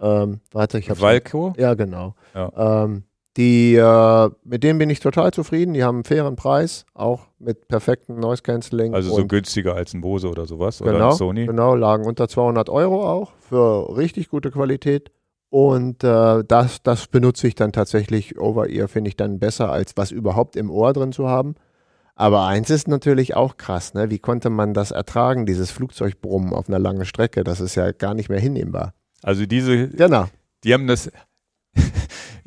Ähm, 0.00 0.40
warte, 0.52 0.78
ich 0.78 0.88
habe 0.88 1.00
Valco? 1.00 1.54
Ja, 1.56 1.74
genau. 1.74 2.14
Ja. 2.34 2.84
Ähm, 2.84 3.04
die, 3.36 3.76
äh, 3.76 4.30
mit 4.44 4.62
denen 4.62 4.78
bin 4.78 4.90
ich 4.90 5.00
total 5.00 5.32
zufrieden. 5.32 5.72
Die 5.74 5.82
haben 5.82 5.96
einen 5.96 6.04
fairen 6.04 6.36
Preis, 6.36 6.84
auch 6.92 7.28
mit 7.38 7.66
perfektem 7.68 8.20
Noise 8.20 8.42
Cancelling. 8.42 8.94
Also 8.94 9.14
so 9.14 9.26
günstiger 9.26 9.74
als 9.74 9.94
ein 9.94 10.02
Bose 10.02 10.28
oder 10.28 10.46
sowas 10.46 10.78
genau, 10.78 10.90
oder 10.90 11.06
ein 11.06 11.12
Sony. 11.12 11.46
Genau, 11.46 11.74
lagen 11.74 12.04
unter 12.04 12.28
200 12.28 12.68
Euro 12.68 13.08
auch 13.08 13.32
für 13.40 13.96
richtig 13.96 14.28
gute 14.28 14.50
Qualität. 14.50 15.10
Und 15.48 16.02
äh, 16.02 16.44
das, 16.44 16.82
das 16.82 17.06
benutze 17.06 17.46
ich 17.46 17.54
dann 17.54 17.72
tatsächlich 17.72 18.38
Over-Ear, 18.38 18.88
finde 18.88 19.08
ich 19.08 19.16
dann 19.16 19.38
besser, 19.38 19.70
als 19.70 19.96
was 19.96 20.10
überhaupt 20.10 20.56
im 20.56 20.70
Ohr 20.70 20.92
drin 20.92 21.12
zu 21.12 21.28
haben. 21.28 21.56
Aber 22.14 22.46
eins 22.46 22.70
ist 22.70 22.88
natürlich 22.88 23.34
auch 23.34 23.56
krass, 23.56 23.94
ne? 23.94 24.10
Wie 24.10 24.18
konnte 24.18 24.50
man 24.50 24.74
das 24.74 24.90
ertragen, 24.90 25.46
dieses 25.46 25.70
Flugzeugbrummen 25.70 26.52
auf 26.52 26.68
einer 26.68 26.78
langen 26.78 27.04
Strecke? 27.04 27.44
Das 27.44 27.60
ist 27.60 27.74
ja 27.74 27.92
gar 27.92 28.14
nicht 28.14 28.28
mehr 28.28 28.40
hinnehmbar. 28.40 28.94
Also 29.22 29.46
diese, 29.46 29.88
genau. 29.88 30.26
die 30.64 30.74
haben 30.74 30.86
das, 30.86 31.10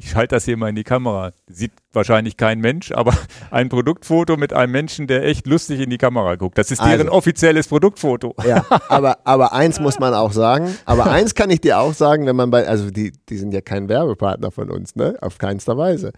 ich 0.06 0.16
halte 0.16 0.36
das 0.36 0.46
hier 0.46 0.56
mal 0.56 0.70
in 0.70 0.76
die 0.76 0.84
Kamera. 0.84 1.32
Sieht 1.48 1.72
wahrscheinlich 1.92 2.38
kein 2.38 2.60
Mensch, 2.60 2.92
aber 2.92 3.14
ein 3.52 3.70
Produktfoto 3.70 4.38
mit 4.38 4.54
einem 4.54 4.72
Menschen, 4.72 5.08
der 5.08 5.26
echt 5.26 5.48
lustig 5.48 5.80
in 5.80 5.90
die 5.90 5.98
Kamera 5.98 6.36
guckt. 6.36 6.58
Das 6.60 6.70
ist 6.70 6.80
deren 6.80 7.08
also, 7.08 7.12
offizielles 7.12 7.68
Produktfoto. 7.68 8.36
Ja, 8.48 8.64
aber, 8.90 9.18
aber 9.24 9.54
eins 9.54 9.80
muss 9.80 10.00
man 10.00 10.14
auch 10.14 10.32
sagen, 10.32 10.76
aber 10.86 11.08
eins 11.08 11.34
kann 11.34 11.50
ich 11.50 11.62
dir 11.62 11.80
auch 11.80 11.94
sagen, 11.94 12.28
wenn 12.28 12.36
man 12.36 12.52
bei, 12.52 12.68
also 12.68 12.92
die, 12.92 13.14
die 13.30 13.38
sind 13.38 13.52
ja 13.52 13.62
kein 13.62 13.90
Werbepartner 13.90 14.52
von 14.52 14.70
uns, 14.70 14.96
ne? 14.96 15.18
Auf 15.22 15.40
keinster 15.40 15.76
Weise. 15.76 16.14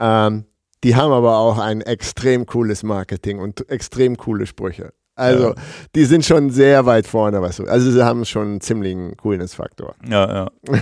Ähm, 0.00 0.46
die 0.82 0.96
haben 0.96 1.12
aber 1.12 1.36
auch 1.36 1.58
ein 1.58 1.82
extrem 1.82 2.46
cooles 2.46 2.82
Marketing 2.82 3.40
und 3.40 3.68
extrem 3.68 4.16
coole 4.16 4.46
Sprüche. 4.46 4.94
Also, 5.16 5.48
ja. 5.48 5.54
die 5.96 6.04
sind 6.04 6.24
schon 6.24 6.50
sehr 6.50 6.86
weit 6.86 7.06
vorne, 7.06 7.42
was 7.42 7.56
du. 7.56 7.64
Also, 7.64 7.90
sie 7.90 8.04
haben 8.04 8.24
schon 8.24 8.46
einen 8.46 8.60
ziemlichen 8.60 9.16
Coolness-Faktor. 9.16 9.96
Ja, 10.08 10.32
ja. 10.32 10.50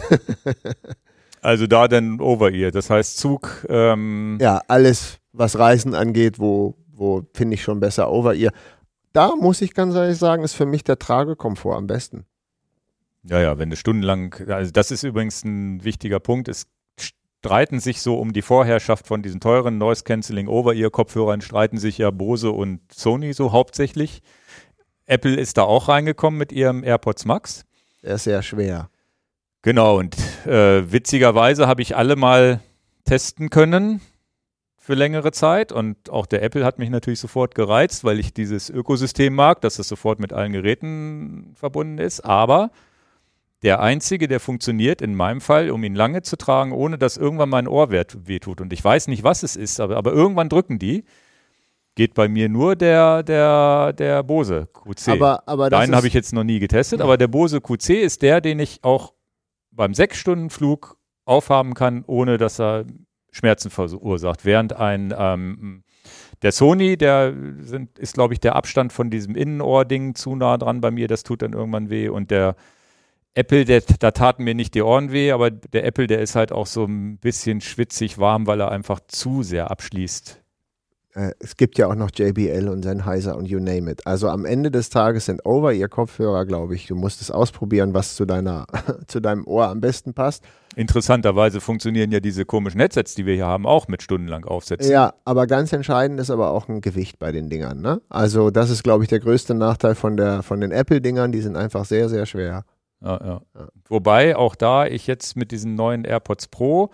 also, 1.41 1.67
da 1.67 1.89
dann 1.89 2.21
Over-Ear, 2.21 2.71
das 2.71 2.91
heißt 2.91 3.19
Zug. 3.19 3.67
Ähm 3.69 4.39
ja, 4.41 4.61
alles, 4.69 5.19
was 5.33 5.59
Reisen 5.59 5.95
angeht, 5.95 6.39
wo, 6.39 6.75
wo 6.93 7.23
finde 7.35 7.55
ich 7.55 7.63
schon 7.63 7.81
besser 7.81 8.11
Over-Ear. 8.11 8.53
Da 9.13 9.35
muss 9.35 9.63
ich 9.63 9.75
ganz 9.75 9.95
ehrlich 9.95 10.19
sagen, 10.19 10.45
ist 10.45 10.55
für 10.55 10.67
mich 10.67 10.85
der 10.85 10.99
Tragekomfort 10.99 11.77
am 11.77 11.87
besten. 11.87 12.27
Ja, 13.23 13.41
ja, 13.41 13.59
wenn 13.59 13.71
du 13.71 13.77
stundenlang, 13.77 14.35
also 14.49 14.71
das 14.71 14.91
ist 14.91 15.03
übrigens 15.03 15.45
ein 15.45 15.83
wichtiger 15.83 16.21
Punkt. 16.21 16.49
Es 16.49 16.67
streiten 17.47 17.81
sich 17.81 18.03
so 18.03 18.19
um 18.19 18.33
die 18.33 18.43
Vorherrschaft 18.43 19.07
von 19.07 19.23
diesen 19.23 19.41
teuren 19.41 19.79
Noise 19.79 20.05
Cancelling 20.05 20.49
Over-Ear 20.49 20.91
Kopfhörern, 20.91 21.41
streiten 21.41 21.79
sich 21.79 21.99
ja 21.99 22.11
Bose 22.11 22.51
und 22.51 22.81
Sony 22.93 23.33
so 23.33 23.53
hauptsächlich. 23.53 24.23
Apple 25.07 25.37
ist 25.37 25.57
da 25.57 25.63
auch 25.63 25.89
reingekommen 25.89 26.39
mit 26.39 26.53
ihrem 26.53 26.85
AirPods 26.85 27.25
Max. 27.25 27.65
Der 28.03 28.17
ist 28.17 28.25
sehr 28.25 28.43
schwer. 28.43 28.91
Genau, 29.67 29.99
und 29.99 30.17
äh, 30.47 30.93
witzigerweise 30.93 31.67
habe 31.67 31.83
ich 31.83 31.97
alle 31.97 32.15
mal 32.15 32.61
testen 33.05 33.51
können 33.51 34.01
für 34.79 34.95
längere 34.95 35.33
Zeit 35.33 35.73
und 35.73 36.09
auch 36.09 36.27
der 36.27 36.45
Apple 36.45 36.65
hat 36.65 36.79
mich 36.79 36.89
natürlich 36.89 37.19
sofort 37.19 37.57
gereizt, 37.57 38.05
weil 38.05 38.21
ich 38.21 38.33
dieses 38.33 38.71
Ökosystem 38.71 39.35
mag, 39.35 39.61
dass 39.63 39.81
es 39.81 39.89
sofort 39.89 40.21
mit 40.21 40.33
allen 40.33 40.53
Geräten 40.53 41.51
verbunden 41.57 41.99
ist, 41.99 42.21
aber 42.21 42.71
der 43.65 43.81
einzige, 43.81 44.29
der 44.29 44.39
funktioniert 44.39 45.03
in 45.03 45.17
meinem 45.17 45.41
Fall, 45.41 45.73
um 45.73 45.83
ihn 45.83 45.97
lange 45.97 46.23
zu 46.23 46.37
tragen, 46.37 46.71
ohne 46.71 46.97
dass 46.97 47.17
irgendwann 47.17 47.49
mein 47.49 47.67
Ohr 47.67 47.91
wehtut. 47.91 48.61
Und 48.61 48.73
ich 48.73 48.85
weiß 48.85 49.09
nicht, 49.09 49.25
was 49.25 49.43
es 49.43 49.57
ist, 49.57 49.81
aber, 49.81 49.97
aber 49.97 50.13
irgendwann 50.13 50.49
drücken 50.49 50.79
die. 50.79 51.03
Geht 51.97 52.15
bei 52.15 52.29
mir 52.29 52.49
nur 52.49 52.77
der, 52.77 53.25
der, 53.25 53.93
der 53.95 54.23
Bose 54.23 54.69
QC. 54.73 55.09
Aber, 55.09 55.43
aber 55.49 55.71
Deinen 55.71 55.97
habe 55.97 56.07
ich 56.07 56.15
jetzt 56.15 56.33
noch 56.33 56.45
nie 56.45 56.61
getestet, 56.61 57.01
aber 57.01 57.17
der 57.17 57.27
Bose 57.27 57.61
QC 57.61 58.01
ist 58.01 58.23
der, 58.23 58.41
den 58.41 58.61
ich 58.61 58.85
auch 58.85 59.16
beim 59.77 59.95
Sechs-Stunden-Flug 59.95 60.97
aufhaben 61.25 61.75
kann, 61.75 62.05
ohne 62.07 62.39
dass 62.39 62.59
er 62.59 62.87
Schmerzen 63.31 63.71
verursacht. 63.71 64.45
Während 64.45 64.73
ein 64.73 65.15
ähm, 65.17 65.85
der 66.43 66.53
Sony, 66.53 66.97
der 66.97 67.35
sind, 67.61 67.99
ist, 67.99 68.15
glaube 68.15 68.35
ich, 68.35 68.41
der 68.41 68.57
Abstand 68.57 68.93
von 68.93 69.11
diesem 69.11 69.35
Innenohr-Ding 69.35 70.15
zu 70.15 70.37
nah 70.37 70.59
dran 70.59 70.81
bei 70.81 70.91
mir, 70.91 71.09
das 71.09 71.23
tut 71.23 71.43
dann 71.43 71.53
irgendwann 71.53 71.91
weh. 71.91 72.09
Und 72.09 72.31
der 72.31 72.57
Apple, 73.35 73.65
der, 73.65 73.83
da 73.99 74.11
taten 74.11 74.45
mir 74.45 74.55
nicht 74.55 74.75
die 74.75 74.83
Ohren 74.83 75.13
weh, 75.13 75.33
aber 75.33 75.51
der 75.51 75.85
Apple, 75.85 76.07
der 76.07 76.21
ist 76.21 76.37
halt 76.37 76.53
auch 76.53 76.67
so 76.67 76.85
ein 76.85 77.19
bisschen 77.19 77.61
schwitzig 77.61 78.19
warm, 78.19 78.47
weil 78.47 78.61
er 78.61 78.71
einfach 78.71 79.01
zu 79.09 79.43
sehr 79.43 79.71
abschließt. 79.71 80.43
Äh, 81.17 81.33
es 81.41 81.57
gibt 81.57 81.79
ja 81.79 81.87
auch 81.87 81.95
noch 81.95 82.11
JBL 82.15 82.69
und 82.69 82.83
Sennheiser 82.83 83.37
und 83.37 83.47
you 83.47 83.59
name 83.59 83.91
it. 83.91 84.07
Also 84.07 84.29
am 84.29 84.45
Ende 84.45 84.71
des 84.71 84.91
Tages 84.91 85.25
sind 85.25 85.45
Over-Ear-Kopfhörer, 85.47 86.45
glaube 86.45 86.75
ich. 86.75 86.87
Du 86.87 86.95
musst 86.95 87.23
es 87.23 87.31
ausprobieren, 87.31 87.95
was 87.95 88.15
zu, 88.15 88.27
deiner, 88.27 88.67
zu 89.07 89.21
deinem 89.21 89.47
Ohr 89.47 89.67
am 89.69 89.81
besten 89.81 90.13
passt. 90.13 90.45
Interessanterweise 90.77 91.63
funktionieren 91.63 92.13
ja 92.13 92.21
diese 92.21 92.45
komischen 92.45 92.81
Headsets, 92.81 93.15
die 93.15 93.25
wir 93.25 93.35
hier 93.35 93.47
haben, 93.47 93.65
auch 93.67 93.89
mit 93.89 94.03
stundenlang 94.03 94.45
aufsetzen. 94.45 94.93
Ja, 94.93 95.15
aber 95.25 95.47
ganz 95.47 95.73
entscheidend 95.73 96.21
ist 96.21 96.31
aber 96.31 96.51
auch 96.51 96.69
ein 96.69 96.83
Gewicht 96.83 97.19
bei 97.19 97.33
den 97.33 97.49
Dingern. 97.49 97.81
Ne? 97.81 98.03
Also 98.11 98.51
das 98.51 98.69
ist, 98.69 98.83
glaube 98.83 99.03
ich, 99.03 99.09
der 99.09 99.21
größte 99.21 99.55
Nachteil 99.55 99.95
von, 99.95 100.19
der, 100.19 100.43
von 100.43 100.61
den 100.61 100.71
Apple-Dingern. 100.71 101.33
Die 101.33 101.41
sind 101.41 101.57
einfach 101.57 101.87
sehr, 101.87 102.11
sehr 102.11 102.27
schwer. 102.27 102.65
Ja, 103.01 103.25
ja. 103.25 103.69
Wobei 103.89 104.37
auch 104.37 104.55
da 104.55 104.87
ich 104.87 105.07
jetzt 105.07 105.35
mit 105.35 105.51
diesen 105.51 105.77
neuen 105.77 106.05
AirPods 106.05 106.49
Pro, 106.49 106.91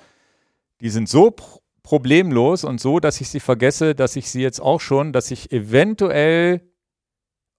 die 0.80 0.90
sind 0.90 1.08
so 1.08 1.34
problemlos 1.82 2.64
und 2.64 2.80
so, 2.80 3.00
dass 3.00 3.20
ich 3.20 3.28
sie 3.28 3.40
vergesse, 3.40 3.94
dass 3.94 4.16
ich 4.16 4.30
sie 4.30 4.42
jetzt 4.42 4.60
auch 4.60 4.80
schon, 4.80 5.12
dass 5.12 5.30
ich 5.30 5.52
eventuell 5.52 6.60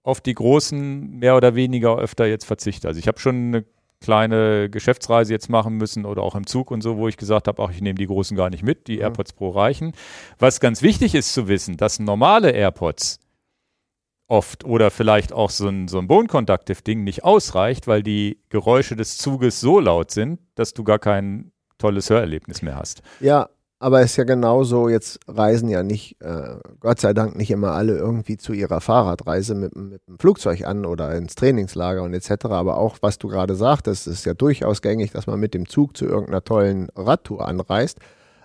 auf 0.04 0.22
die 0.22 0.34
großen 0.34 1.18
mehr 1.20 1.36
oder 1.36 1.56
weniger 1.56 1.98
öfter 1.98 2.26
jetzt 2.26 2.46
verzichte. 2.46 2.88
Also 2.88 3.00
ich 3.00 3.08
habe 3.08 3.20
schon 3.20 3.36
eine 3.36 3.66
kleine 4.02 4.70
Geschäftsreise 4.70 5.32
jetzt 5.32 5.50
machen 5.50 5.78
müssen 5.78 6.06
oder 6.06 6.22
auch 6.24 6.36
im 6.36 6.46
Zug 6.46 6.72
und 6.72 6.82
so, 6.82 6.98
wo 6.98 7.08
ich 7.08 7.16
gesagt 7.16 7.48
habe, 7.48 7.64
ach, 7.64 7.72
ich 7.72 7.82
nehme 7.82 7.98
die 7.98 8.08
großen 8.08 8.36
gar 8.36 8.50
nicht 8.50 8.64
mit, 8.64 8.88
die 8.88 8.98
mhm. 8.98 9.04
AirPods 9.04 9.34
Pro 9.34 9.50
reichen. 9.50 9.94
Was 10.38 10.60
ganz 10.60 10.82
wichtig 10.82 11.16
ist 11.16 11.34
zu 11.34 11.48
wissen, 11.48 11.78
dass 11.78 12.00
normale 12.00 12.52
AirPods 12.52 13.20
oft 14.28 14.66
oder 14.66 14.92
vielleicht 14.92 15.32
auch 15.32 15.50
so 15.50 15.68
ein, 15.68 15.88
so 15.88 16.00
ein 16.00 16.08
Bone 16.08 16.28
Conductive 16.28 16.82
Ding 16.82 17.04
nicht 17.04 17.24
ausreicht, 17.24 17.88
weil 17.88 18.04
die 18.04 18.40
Geräusche 18.50 18.96
des 18.96 19.18
Zuges 19.18 19.60
so 19.60 19.80
laut 19.80 20.12
sind, 20.12 20.40
dass 20.56 20.74
du 20.74 20.84
gar 20.84 21.00
kein 21.00 21.52
tolles 21.78 22.10
Hörerlebnis 22.10 22.62
mehr 22.62 22.76
hast. 22.76 23.04
Ja, 23.20 23.50
aber 23.84 24.00
es 24.00 24.12
ist 24.12 24.18
ja 24.18 24.24
genauso, 24.24 24.88
jetzt 24.88 25.20
reisen 25.28 25.68
ja 25.68 25.84
nicht, 25.84 26.16
äh, 26.22 26.56
Gott 26.80 27.02
sei 27.02 27.14
Dank 27.14 27.36
nicht 27.36 27.52
immer 27.52 27.72
alle 27.72 27.98
irgendwie 27.98 28.38
zu 28.38 28.54
ihrer 28.54 28.80
Fahrradreise 28.80 29.56
mit, 29.56 29.76
mit 29.76 30.08
dem 30.08 30.18
Flugzeug 30.18 30.66
an 30.66 30.86
oder 30.86 31.14
ins 31.16 31.36
Trainingslager 31.36 32.02
und 32.02 32.14
etc. 32.14 32.46
Aber 32.46 32.78
auch, 32.78 32.98
was 33.02 33.18
du 33.18 33.28
gerade 33.28 33.56
sagtest, 33.56 34.08
ist 34.08 34.26
ja 34.26 34.34
durchaus 34.34 34.82
gängig, 34.82 35.12
dass 35.12 35.28
man 35.28 35.38
mit 35.38 35.54
dem 35.54 35.68
Zug 35.68 35.98
zu 35.98 36.06
irgendeiner 36.06 36.46
tollen 36.46 36.88
Radtour 36.96 37.46
anreist. 37.46 38.00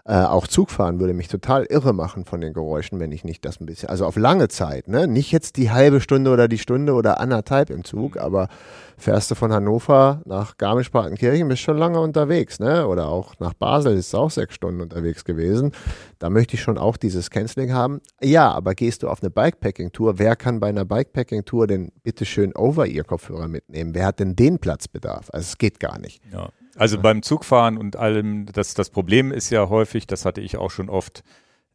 Äh, 0.08 0.24
auch 0.24 0.46
Zugfahren 0.46 1.00
würde 1.00 1.12
mich 1.12 1.28
total 1.28 1.66
irre 1.66 1.92
machen 1.92 2.24
von 2.24 2.40
den 2.40 2.54
Geräuschen, 2.54 2.98
wenn 2.98 3.12
ich 3.12 3.24
nicht 3.24 3.44
das 3.44 3.60
ein 3.60 3.66
bisschen, 3.66 3.90
also 3.90 4.06
auf 4.06 4.16
lange 4.16 4.48
Zeit, 4.48 4.88
ne? 4.88 5.06
Nicht 5.06 5.32
jetzt 5.32 5.58
die 5.58 5.70
halbe 5.70 6.00
Stunde 6.00 6.30
oder 6.30 6.48
die 6.48 6.56
Stunde 6.56 6.94
oder 6.94 7.20
anderthalb 7.20 7.68
im 7.68 7.84
Zug, 7.84 8.14
mhm. 8.14 8.22
aber 8.22 8.48
fährst 8.96 9.30
du 9.30 9.34
von 9.34 9.52
Hannover 9.52 10.22
nach 10.24 10.56
Garmisch-Partenkirchen, 10.56 11.46
bist 11.46 11.60
schon 11.60 11.76
lange 11.76 12.00
unterwegs, 12.00 12.58
ne? 12.58 12.88
Oder 12.88 13.08
auch 13.08 13.34
nach 13.38 13.52
Basel 13.52 13.98
ist 13.98 14.14
auch 14.14 14.30
sechs 14.30 14.54
Stunden 14.54 14.80
unterwegs 14.80 15.26
gewesen. 15.26 15.72
Da 16.18 16.30
möchte 16.30 16.54
ich 16.54 16.62
schon 16.62 16.78
auch 16.78 16.96
dieses 16.96 17.28
Canceling 17.28 17.74
haben. 17.74 18.00
Ja, 18.22 18.50
aber 18.50 18.74
gehst 18.74 19.02
du 19.02 19.08
auf 19.08 19.22
eine 19.22 19.28
Bikepacking-Tour, 19.28 20.18
wer 20.18 20.36
kann 20.36 20.58
bei 20.58 20.70
einer 20.70 20.86
Bikepacking-Tour 20.86 21.66
denn 21.66 21.92
bitteschön 22.02 22.56
Over-Ear-Kopfhörer 22.56 23.46
mitnehmen? 23.46 23.94
Wer 23.94 24.06
hat 24.06 24.20
denn 24.20 24.36
den 24.36 24.58
Platzbedarf? 24.58 25.28
Also 25.34 25.48
es 25.48 25.58
geht 25.58 25.80
gar 25.80 25.98
nicht. 25.98 26.22
Ja. 26.32 26.48
Also 26.78 27.00
beim 27.00 27.22
Zugfahren 27.22 27.76
und 27.76 27.96
allem, 27.96 28.46
das, 28.46 28.74
das 28.74 28.90
Problem 28.90 29.32
ist 29.32 29.50
ja 29.50 29.68
häufig, 29.68 30.06
das 30.06 30.24
hatte 30.24 30.40
ich 30.40 30.56
auch 30.56 30.70
schon 30.70 30.88
oft, 30.88 31.22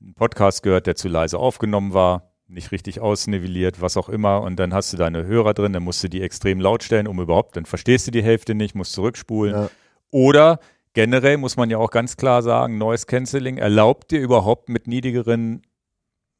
einen 0.01 0.13
Podcast 0.13 0.63
gehört, 0.63 0.87
der 0.87 0.95
zu 0.95 1.07
leise 1.07 1.37
aufgenommen 1.37 1.93
war, 1.93 2.33
nicht 2.47 2.71
richtig 2.71 2.99
ausnivelliert, 2.99 3.81
was 3.81 3.97
auch 3.97 4.09
immer. 4.09 4.41
Und 4.41 4.57
dann 4.57 4.73
hast 4.73 4.93
du 4.93 4.97
deine 4.97 5.25
Hörer 5.25 5.53
drin, 5.53 5.73
dann 5.73 5.83
musst 5.83 6.03
du 6.03 6.09
die 6.09 6.21
extrem 6.21 6.59
laut 6.59 6.83
stellen, 6.83 7.07
um 7.07 7.19
überhaupt, 7.19 7.55
dann 7.57 7.65
verstehst 7.65 8.07
du 8.07 8.11
die 8.11 8.23
Hälfte 8.23 8.55
nicht, 8.55 8.75
musst 8.75 8.93
zurückspulen. 8.93 9.53
Ja. 9.53 9.69
Oder 10.11 10.59
generell 10.93 11.37
muss 11.37 11.57
man 11.57 11.69
ja 11.69 11.77
auch 11.77 11.91
ganz 11.91 12.17
klar 12.17 12.41
sagen, 12.43 12.77
Noise 12.77 13.05
Cancelling 13.05 13.57
erlaubt 13.57 14.11
dir 14.11 14.19
überhaupt 14.19 14.69
mit 14.69 14.87
niedrigeren, 14.87 15.63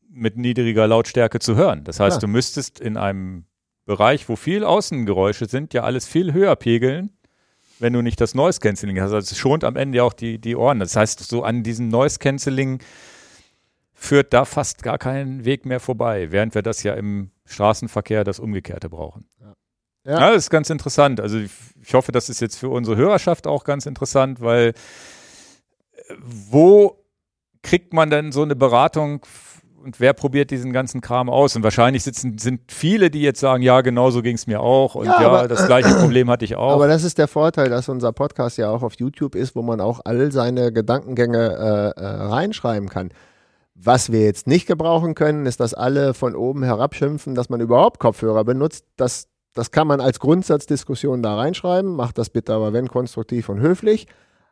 mit 0.09 0.38
niedriger 0.38 0.88
Lautstärke 0.88 1.39
zu 1.39 1.55
hören. 1.55 1.84
Das 1.84 1.99
heißt, 1.99 2.18
ja. 2.18 2.22
du 2.22 2.28
müsstest 2.28 2.80
in 2.80 2.97
einem 2.97 3.45
Bereich, 3.86 4.30
wo 4.30 4.36
viel 4.36 4.64
Außengeräusche 4.64 5.47
sind, 5.47 5.74
ja 5.74 5.84
alles 5.84 6.07
viel 6.07 6.34
höher 6.34 6.55
pegeln 6.55 7.11
wenn 7.80 7.93
du 7.93 8.01
nicht 8.01 8.21
das 8.21 8.36
Noise 8.36 8.59
Cancelling 8.59 8.99
hast. 8.99 9.13
Also 9.13 9.32
es 9.32 9.38
schont 9.38 9.63
am 9.63 9.76
Ende 9.76 10.03
auch 10.03 10.13
die, 10.13 10.39
die 10.39 10.55
Ohren. 10.55 10.80
Das 10.80 10.95
heißt, 10.95 11.19
so 11.19 11.43
an 11.43 11.63
diesem 11.63 11.89
Noise 11.89 12.19
Cancelling 12.19 12.80
führt 13.93 14.34
da 14.34 14.45
fast 14.45 14.84
gar 14.84 14.97
kein 14.97 15.45
Weg 15.45 15.65
mehr 15.65 15.80
vorbei, 15.80 16.32
während 16.32 16.55
wir 16.55 16.61
das 16.61 16.84
ja 16.84 16.93
im 16.93 17.32
Straßenverkehr 17.45 18.24
das 18.24 18.39
Umgekehrte 18.39 18.89
brauchen. 18.89 19.26
Ja. 19.39 19.53
Ja. 20.05 20.19
ja, 20.19 20.30
das 20.32 20.43
ist 20.43 20.49
ganz 20.49 20.69
interessant. 20.69 21.21
Also 21.21 21.38
ich, 21.38 21.51
ich 21.82 21.93
hoffe, 21.93 22.11
das 22.11 22.28
ist 22.28 22.41
jetzt 22.41 22.57
für 22.57 22.69
unsere 22.69 22.97
Hörerschaft 22.97 23.47
auch 23.47 23.63
ganz 23.63 23.86
interessant, 23.86 24.41
weil 24.41 24.74
äh, 25.93 26.15
wo 26.19 27.03
kriegt 27.61 27.93
man 27.93 28.09
denn 28.09 28.34
so 28.34 28.41
eine 28.41 28.55
Beratung 28.55 29.26
und 29.84 29.99
wer 29.99 30.13
probiert 30.13 30.49
diesen 30.51 30.71
ganzen 30.71 31.01
Kram 31.01 31.29
aus? 31.29 31.55
Und 31.55 31.63
wahrscheinlich 31.63 32.03
sitzen, 32.03 32.38
sind 32.38 32.71
viele, 32.71 33.09
die 33.11 33.21
jetzt 33.21 33.39
sagen, 33.39 33.61
ja, 33.61 33.81
genau 33.81 34.09
so 34.11 34.21
ging 34.21 34.36
es 34.36 34.47
mir 34.47 34.61
auch 34.61 34.95
und 34.95 35.05
ja, 35.05 35.21
ja 35.21 35.27
aber, 35.27 35.47
das 35.47 35.65
gleiche 35.65 35.93
Problem 35.99 36.29
hatte 36.29 36.45
ich 36.45 36.55
auch. 36.55 36.71
Aber 36.71 36.88
das 36.88 37.03
ist 37.03 37.17
der 37.17 37.27
Vorteil, 37.27 37.69
dass 37.69 37.89
unser 37.89 38.13
Podcast 38.13 38.57
ja 38.57 38.69
auch 38.69 38.81
auf 38.81 38.93
YouTube 38.95 39.36
ist, 39.36 39.55
wo 39.55 39.61
man 39.61 39.81
auch 39.81 40.01
all 40.05 40.31
seine 40.31 40.71
Gedankengänge 40.71 41.93
äh, 41.97 42.01
äh, 42.01 42.05
reinschreiben 42.05 42.89
kann. 42.89 43.09
Was 43.75 44.11
wir 44.11 44.21
jetzt 44.21 44.47
nicht 44.47 44.67
gebrauchen 44.67 45.15
können, 45.15 45.45
ist, 45.45 45.59
dass 45.59 45.73
alle 45.73 46.13
von 46.13 46.36
oben 46.36 46.63
herabschimpfen, 46.63 47.36
dass 47.36 47.49
man 47.49 47.59
überhaupt 47.59 47.99
Kopfhörer 47.99 48.43
benutzt. 48.45 48.86
Das, 48.95 49.27
das 49.53 49.71
kann 49.71 49.88
man 49.88 49.99
als 49.99 50.19
Grundsatzdiskussion 50.19 51.21
da 51.21 51.36
reinschreiben. 51.36 51.95
Macht 51.95 52.17
das 52.17 52.29
bitte 52.29 52.53
aber, 52.53 52.71
wenn 52.71 52.88
konstruktiv 52.88 53.49
und 53.49 53.59
höflich. 53.59 54.07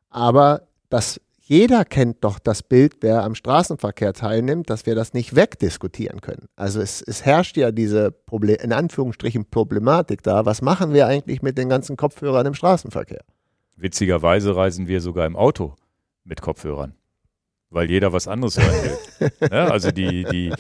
Aber 0.10 0.64
das 0.90 1.22
jeder 1.52 1.84
kennt 1.84 2.24
doch 2.24 2.40
das 2.40 2.64
Bild, 2.64 3.00
wer 3.02 3.26
am 3.26 3.36
Straßenverkehr 3.36 4.14
teilnimmt, 4.14 4.70
dass 4.70 4.86
wir 4.86 4.96
das 4.96 5.14
nicht 5.14 5.36
wegdiskutieren 5.36 6.22
können. 6.22 6.48
Also 6.56 6.80
es, 6.80 7.02
es 7.02 7.26
herrscht 7.26 7.58
ja 7.58 7.74
diese 7.74 8.10
Problem, 8.10 8.56
in 8.62 8.72
Anführungsstrichen 8.72 9.50
Problematik 9.50 10.24
da. 10.24 10.46
Was 10.46 10.62
machen 10.62 10.94
wir 10.94 11.08
eigentlich 11.08 11.42
mit 11.42 11.58
den 11.58 11.68
ganzen 11.68 11.98
Kopfhörern 11.98 12.46
im 12.46 12.54
Straßenverkehr? 12.54 13.26
Witzigerweise 13.76 14.56
reisen 14.56 14.88
wir 14.88 15.02
sogar 15.02 15.26
im 15.26 15.36
Auto 15.36 15.76
mit 16.24 16.40
Kopfhörern. 16.40 16.96
Weil 17.70 17.90
jeder 17.90 18.14
was 18.14 18.30
anderes 18.30 18.58
hören 18.58 18.84
will. 19.20 19.32
ja, 19.52 19.68
also 19.68 19.92
die, 19.92 20.24
die, 20.24 20.54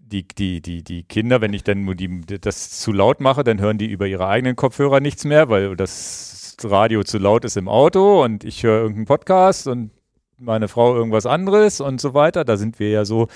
die, 0.00 0.26
die, 0.26 0.60
die, 0.60 0.82
die 0.82 1.04
Kinder, 1.04 1.40
wenn 1.40 1.52
ich 1.52 1.62
dann 1.62 1.86
die, 1.96 2.40
das 2.40 2.80
zu 2.80 2.90
laut 2.90 3.20
mache, 3.20 3.44
dann 3.44 3.60
hören 3.60 3.78
die 3.78 3.86
über 3.86 4.08
ihre 4.08 4.26
eigenen 4.26 4.56
Kopfhörer 4.56 4.98
nichts 4.98 5.24
mehr, 5.24 5.48
weil 5.50 5.76
das 5.76 6.56
Radio 6.64 7.04
zu 7.04 7.18
laut 7.18 7.44
ist 7.44 7.56
im 7.56 7.68
Auto 7.68 8.24
und 8.24 8.42
ich 8.42 8.64
höre 8.64 8.80
irgendeinen 8.80 9.06
Podcast 9.06 9.68
und 9.68 9.92
meine 10.40 10.68
Frau 10.68 10.94
irgendwas 10.94 11.26
anderes 11.26 11.80
und 11.80 12.00
so 12.00 12.14
weiter. 12.14 12.44
Da 12.44 12.56
sind 12.56 12.78
wir 12.78 12.90
ja 12.90 13.04
so. 13.04 13.28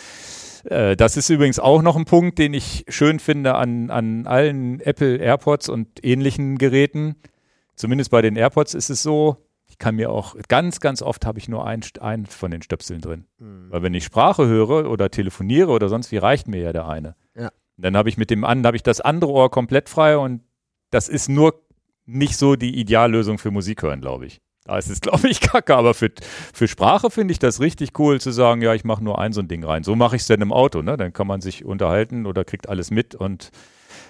Äh, 0.64 0.96
das 0.96 1.16
ist 1.16 1.28
übrigens 1.30 1.58
auch 1.58 1.82
noch 1.82 1.96
ein 1.96 2.04
Punkt, 2.06 2.38
den 2.38 2.54
ich 2.54 2.84
schön 2.88 3.20
finde 3.20 3.54
an, 3.54 3.90
an 3.90 4.26
allen 4.26 4.80
Apple 4.80 5.16
AirPods 5.16 5.68
und 5.68 6.04
ähnlichen 6.04 6.58
Geräten. 6.58 7.16
Zumindest 7.76 8.10
bei 8.10 8.22
den 8.22 8.36
AirPods 8.36 8.74
ist 8.74 8.90
es 8.90 9.02
so, 9.02 9.36
ich 9.68 9.78
kann 9.78 9.96
mir 9.96 10.10
auch, 10.10 10.36
ganz, 10.48 10.80
ganz 10.80 11.02
oft 11.02 11.26
habe 11.26 11.38
ich 11.38 11.48
nur 11.48 11.66
einen, 11.66 11.82
einen 12.00 12.26
von 12.26 12.50
den 12.50 12.62
Stöpseln 12.62 13.00
drin. 13.00 13.26
Mhm. 13.38 13.66
Weil 13.70 13.82
wenn 13.82 13.94
ich 13.94 14.04
Sprache 14.04 14.46
höre 14.46 14.88
oder 14.88 15.10
telefoniere 15.10 15.70
oder 15.72 15.88
sonst 15.88 16.12
wie, 16.12 16.18
reicht 16.18 16.48
mir 16.48 16.60
ja 16.60 16.72
der 16.72 16.88
eine. 16.88 17.16
Ja. 17.36 17.50
Dann 17.76 17.96
habe 17.96 18.08
ich 18.08 18.16
mit 18.16 18.30
dem 18.30 18.44
anderen, 18.44 18.68
habe 18.68 18.76
ich 18.76 18.84
das 18.84 19.00
andere 19.00 19.32
Ohr 19.32 19.50
komplett 19.50 19.88
frei 19.88 20.16
und 20.16 20.42
das 20.90 21.08
ist 21.08 21.28
nur 21.28 21.60
nicht 22.06 22.36
so 22.36 22.54
die 22.54 22.78
Ideallösung 22.78 23.38
für 23.38 23.50
Musik 23.50 23.82
hören, 23.82 24.00
glaube 24.00 24.26
ich. 24.26 24.40
Da 24.64 24.78
ist 24.78 24.90
es, 24.90 25.00
glaube 25.02 25.28
ich, 25.28 25.40
kacke, 25.40 25.76
aber 25.76 25.94
für, 25.94 26.10
für 26.52 26.68
Sprache 26.68 27.10
finde 27.10 27.32
ich 27.32 27.38
das 27.38 27.60
richtig 27.60 27.98
cool 27.98 28.20
zu 28.20 28.30
sagen, 28.30 28.62
ja, 28.62 28.74
ich 28.74 28.84
mache 28.84 29.04
nur 29.04 29.18
ein 29.18 29.32
so 29.32 29.40
ein 29.40 29.48
Ding 29.48 29.64
rein. 29.64 29.84
So 29.84 29.94
mache 29.94 30.16
ich 30.16 30.22
es 30.22 30.28
dann 30.28 30.40
im 30.40 30.52
Auto, 30.52 30.82
ne? 30.82 30.96
Dann 30.96 31.12
kann 31.12 31.26
man 31.26 31.40
sich 31.40 31.64
unterhalten 31.64 32.26
oder 32.26 32.44
kriegt 32.44 32.68
alles 32.68 32.90
mit 32.90 33.14
und 33.14 33.50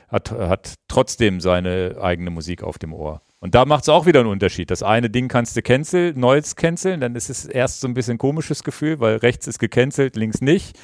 hat, 0.09 0.30
hat 0.30 0.74
trotzdem 0.88 1.40
seine 1.40 1.96
eigene 2.00 2.30
Musik 2.30 2.62
auf 2.62 2.78
dem 2.78 2.92
Ohr. 2.92 3.22
Und 3.40 3.55
da 3.55 3.64
macht 3.64 3.82
es 3.82 3.88
auch 3.88 4.07
wieder 4.07 4.20
einen 4.20 4.28
Unterschied. 4.28 4.70
Das 4.70 4.82
eine 4.82 5.11
Ding 5.11 5.28
kannst 5.28 5.57
du 5.57 5.62
canceln, 5.62 6.18
neues 6.18 6.57
canceln, 6.57 7.00
dann 7.00 7.14
ist 7.14 7.30
es 7.30 7.44
erst 7.44 7.80
so 7.80 7.88
ein 7.88 7.94
bisschen 7.94 8.16
komisches 8.16 8.62
Gefühl, 8.64 9.00
weil 9.00 9.16
rechts 9.16 9.46
ist 9.46 9.59
gecancelt, 9.59 10.16
links 10.16 10.40
nicht. 10.40 10.78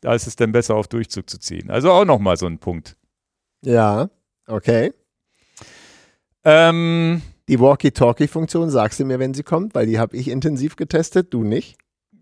Da 0.00 0.14
ist 0.14 0.26
es 0.26 0.36
dann 0.36 0.52
besser 0.52 0.76
auf 0.76 0.86
Durchzug 0.86 1.28
zu 1.28 1.38
ziehen. 1.38 1.70
Also 1.70 1.90
auch 1.90 2.04
nochmal 2.04 2.36
so 2.36 2.46
ein 2.46 2.58
Punkt. 2.58 2.96
Ja, 3.62 4.10
okay. 4.46 4.92
Ähm, 6.44 7.22
die 7.48 7.58
Walkie-Talkie-Funktion 7.58 8.70
sagst 8.70 9.00
du 9.00 9.04
mir, 9.04 9.18
wenn 9.18 9.34
sie 9.34 9.42
kommt, 9.42 9.74
weil 9.74 9.86
die 9.86 9.98
habe 9.98 10.16
ich 10.16 10.28
intensiv 10.28 10.76
getestet, 10.76 11.32
du 11.32 11.44
nicht. 11.44 11.78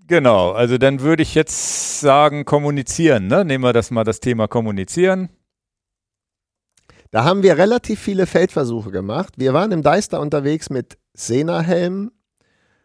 Genau, 0.07 0.53
also 0.53 0.79
dann 0.79 1.01
würde 1.01 1.23
ich 1.23 1.35
jetzt 1.35 2.01
sagen, 2.01 2.45
kommunizieren. 2.45 3.27
Ne? 3.27 3.45
Nehmen 3.45 3.65
wir 3.65 3.73
das 3.73 3.91
mal 3.91 4.05
das 4.05 4.21
Thema 4.21 4.47
kommunizieren. 4.47 5.31
Da 7.11 7.25
haben 7.25 7.43
wir 7.43 7.59
relativ 7.59 8.01
viele 8.01 8.27
Feldversuche 8.27 8.91
gemacht. 8.91 9.35
Wir 9.37 9.53
waren 9.53 9.73
im 9.73 9.83
Deister 9.83 10.21
unterwegs 10.21 10.71
mit 10.71 10.97
Sena-Helm. 11.15 12.13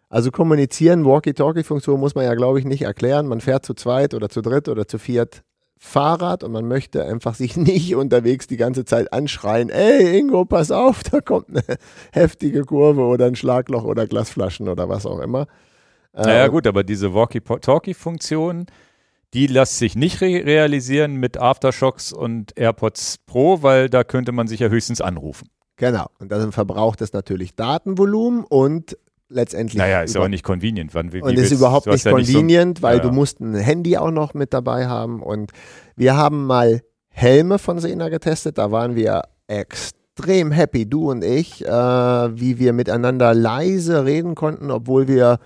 Also 0.10 0.32
kommunizieren, 0.32 1.06
Walkie-Talkie-Funktion 1.06 2.00
muss 2.00 2.16
man 2.16 2.26
ja, 2.26 2.34
glaube 2.34 2.60
ich, 2.60 2.66
nicht 2.66 2.82
erklären. 2.82 3.28
Man 3.28 3.39
fährt 3.39 3.66
zu 3.66 3.74
zweit 3.76 4.14
oder 4.14 4.30
zu 4.30 4.42
dritt 4.42 4.68
oder 4.68 4.88
zu 4.88 4.98
viert 4.98 5.44
Fahrrad 5.84 6.44
und 6.44 6.52
man 6.52 6.68
möchte 6.68 7.04
einfach 7.04 7.34
sich 7.34 7.58
nicht 7.58 7.96
unterwegs 7.96 8.46
die 8.46 8.56
ganze 8.56 8.86
Zeit 8.86 9.12
anschreien, 9.12 9.70
ey 9.70 10.20
Ingo, 10.20 10.46
pass 10.46 10.70
auf, 10.70 11.02
da 11.02 11.22
kommt 11.22 11.50
eine 11.50 11.64
heftige 12.14 12.64
Kurve 12.66 13.02
oder 13.02 13.26
ein 13.26 13.36
Schlagloch 13.36 13.84
oder 13.84 14.06
Glasflaschen 14.06 14.70
oder 14.70 14.88
was 14.90 15.08
auch 15.08 15.20
immer. 15.20 15.48
Naja 16.14 16.46
äh, 16.46 16.50
gut, 16.50 16.68
aber 16.68 16.84
diese 16.84 17.16
Walkie-Talkie-Funktion, 17.16 18.68
die 19.34 19.48
lässt 19.48 19.80
sich 19.80 19.96
nicht 19.96 20.22
re 20.22 20.46
realisieren 20.46 21.16
mit 21.16 21.38
Aftershocks 21.38 22.14
und 22.14 22.56
AirPods 22.58 23.18
Pro, 23.26 23.64
weil 23.64 23.90
da 23.90 24.04
könnte 24.04 24.34
man 24.34 24.48
sich 24.48 24.60
ja 24.60 24.68
höchstens 24.68 25.02
anrufen. 25.02 25.50
Genau. 25.78 26.06
Und 26.20 26.32
dann 26.32 26.52
verbraucht 26.52 27.02
es 27.02 27.12
natürlich 27.12 27.56
Datenvolumen 27.56 28.44
und 28.44 28.98
letztendlich. 29.32 29.78
Naja, 29.78 30.02
ist 30.02 30.16
aber 30.16 30.30
nicht 30.30 30.44
convenient. 30.44 30.94
Wann, 30.94 31.14
wie, 31.14 31.22
und 31.22 31.38
ist 31.38 31.52
überhaupt 31.52 31.88
nicht 31.88 32.06
ja 32.06 32.12
convenient, 32.12 32.70
nicht 32.70 32.78
so, 32.78 32.84
weil 32.84 32.98
ja. 32.98 33.04
du 33.04 33.12
musst 33.12 33.40
ein 33.40 33.56
Handy 33.56 33.98
auch 33.98 34.12
noch 34.12 34.34
mit 34.34 34.54
dabei 34.54 34.88
haben. 34.88 35.22
Und 35.22 35.52
wir 35.96 36.16
haben 36.16 36.46
mal 36.46 36.82
Helme 37.10 37.60
von 37.60 37.80
Sena 37.80 38.10
getestet. 38.10 38.58
Da 38.58 38.72
waren 38.72 38.96
wir 38.96 39.24
extrem 39.48 40.52
happy, 40.52 40.90
du 40.90 41.12
und 41.12 41.24
ich, 41.24 41.66
äh, 41.66 41.70
wie 41.70 42.60
wir 42.60 42.74
miteinander 42.74 43.34
leise 43.34 44.06
reden 44.06 44.36
konnten, 44.36 44.72
obwohl 44.72 45.08
wir 45.08 45.40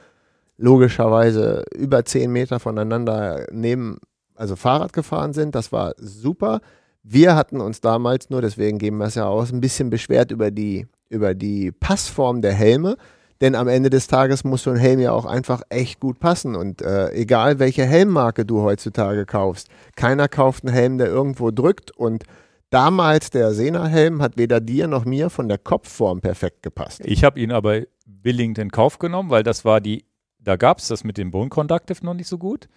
logischerweise 0.57 1.65
über 1.75 2.05
zehn 2.05 2.31
Meter 2.31 2.59
voneinander 2.59 3.45
neben, 3.51 3.99
also 4.35 4.55
Fahrrad 4.55 4.93
gefahren 4.93 5.33
sind. 5.33 5.55
Das 5.55 5.71
war 5.71 5.93
super. 5.97 6.61
Wir 7.03 7.35
hatten 7.35 7.61
uns 7.61 7.81
damals 7.81 8.29
nur, 8.29 8.41
deswegen 8.41 8.77
geben 8.77 8.97
wir 8.97 9.05
es 9.05 9.15
ja 9.15 9.27
aus, 9.27 9.51
ein 9.51 9.61
bisschen 9.61 9.89
beschwert 9.89 10.31
über 10.31 10.49
die, 10.51 10.87
über 11.09 11.35
die 11.35 11.71
Passform 11.71 12.41
der 12.41 12.53
Helme. 12.53 12.97
Denn 13.41 13.55
am 13.55 13.67
Ende 13.67 13.89
des 13.89 14.07
Tages 14.07 14.43
muss 14.43 14.63
so 14.63 14.71
ein 14.71 14.77
Helm 14.77 14.99
ja 14.99 15.11
auch 15.11 15.25
einfach 15.25 15.61
echt 15.69 15.99
gut 15.99 16.19
passen. 16.19 16.55
Und 16.55 16.81
äh, 16.81 17.11
egal 17.11 17.59
welche 17.59 17.85
Helmmarke 17.85 18.45
du 18.45 18.61
heutzutage 18.61 19.25
kaufst, 19.25 19.67
keiner 19.95 20.27
kauft 20.27 20.65
einen 20.65 20.73
Helm, 20.73 20.97
der 20.97 21.07
irgendwo 21.07 21.51
drückt. 21.51 21.91
Und 21.91 22.23
damals 22.69 23.29
der 23.29 23.53
Sena-Helm 23.53 24.21
hat 24.21 24.37
weder 24.37 24.61
dir 24.61 24.87
noch 24.87 25.05
mir 25.05 25.29
von 25.29 25.49
der 25.49 25.57
Kopfform 25.57 26.21
perfekt 26.21 26.63
gepasst. 26.63 27.01
Ich 27.03 27.23
habe 27.23 27.39
ihn 27.39 27.51
aber 27.51 27.81
billigend 28.05 28.57
in 28.57 28.71
Kauf 28.71 28.99
genommen, 28.99 29.29
weil 29.29 29.43
das 29.43 29.65
war 29.65 29.81
die 29.81 30.05
da 30.45 30.55
gab 30.55 30.79
es 30.79 30.87
das 30.87 31.03
mit 31.03 31.17
dem 31.17 31.31
Bone 31.31 31.49
Conductive 31.49 32.05
noch 32.05 32.13
nicht 32.13 32.27
so 32.27 32.37
gut. 32.37 32.69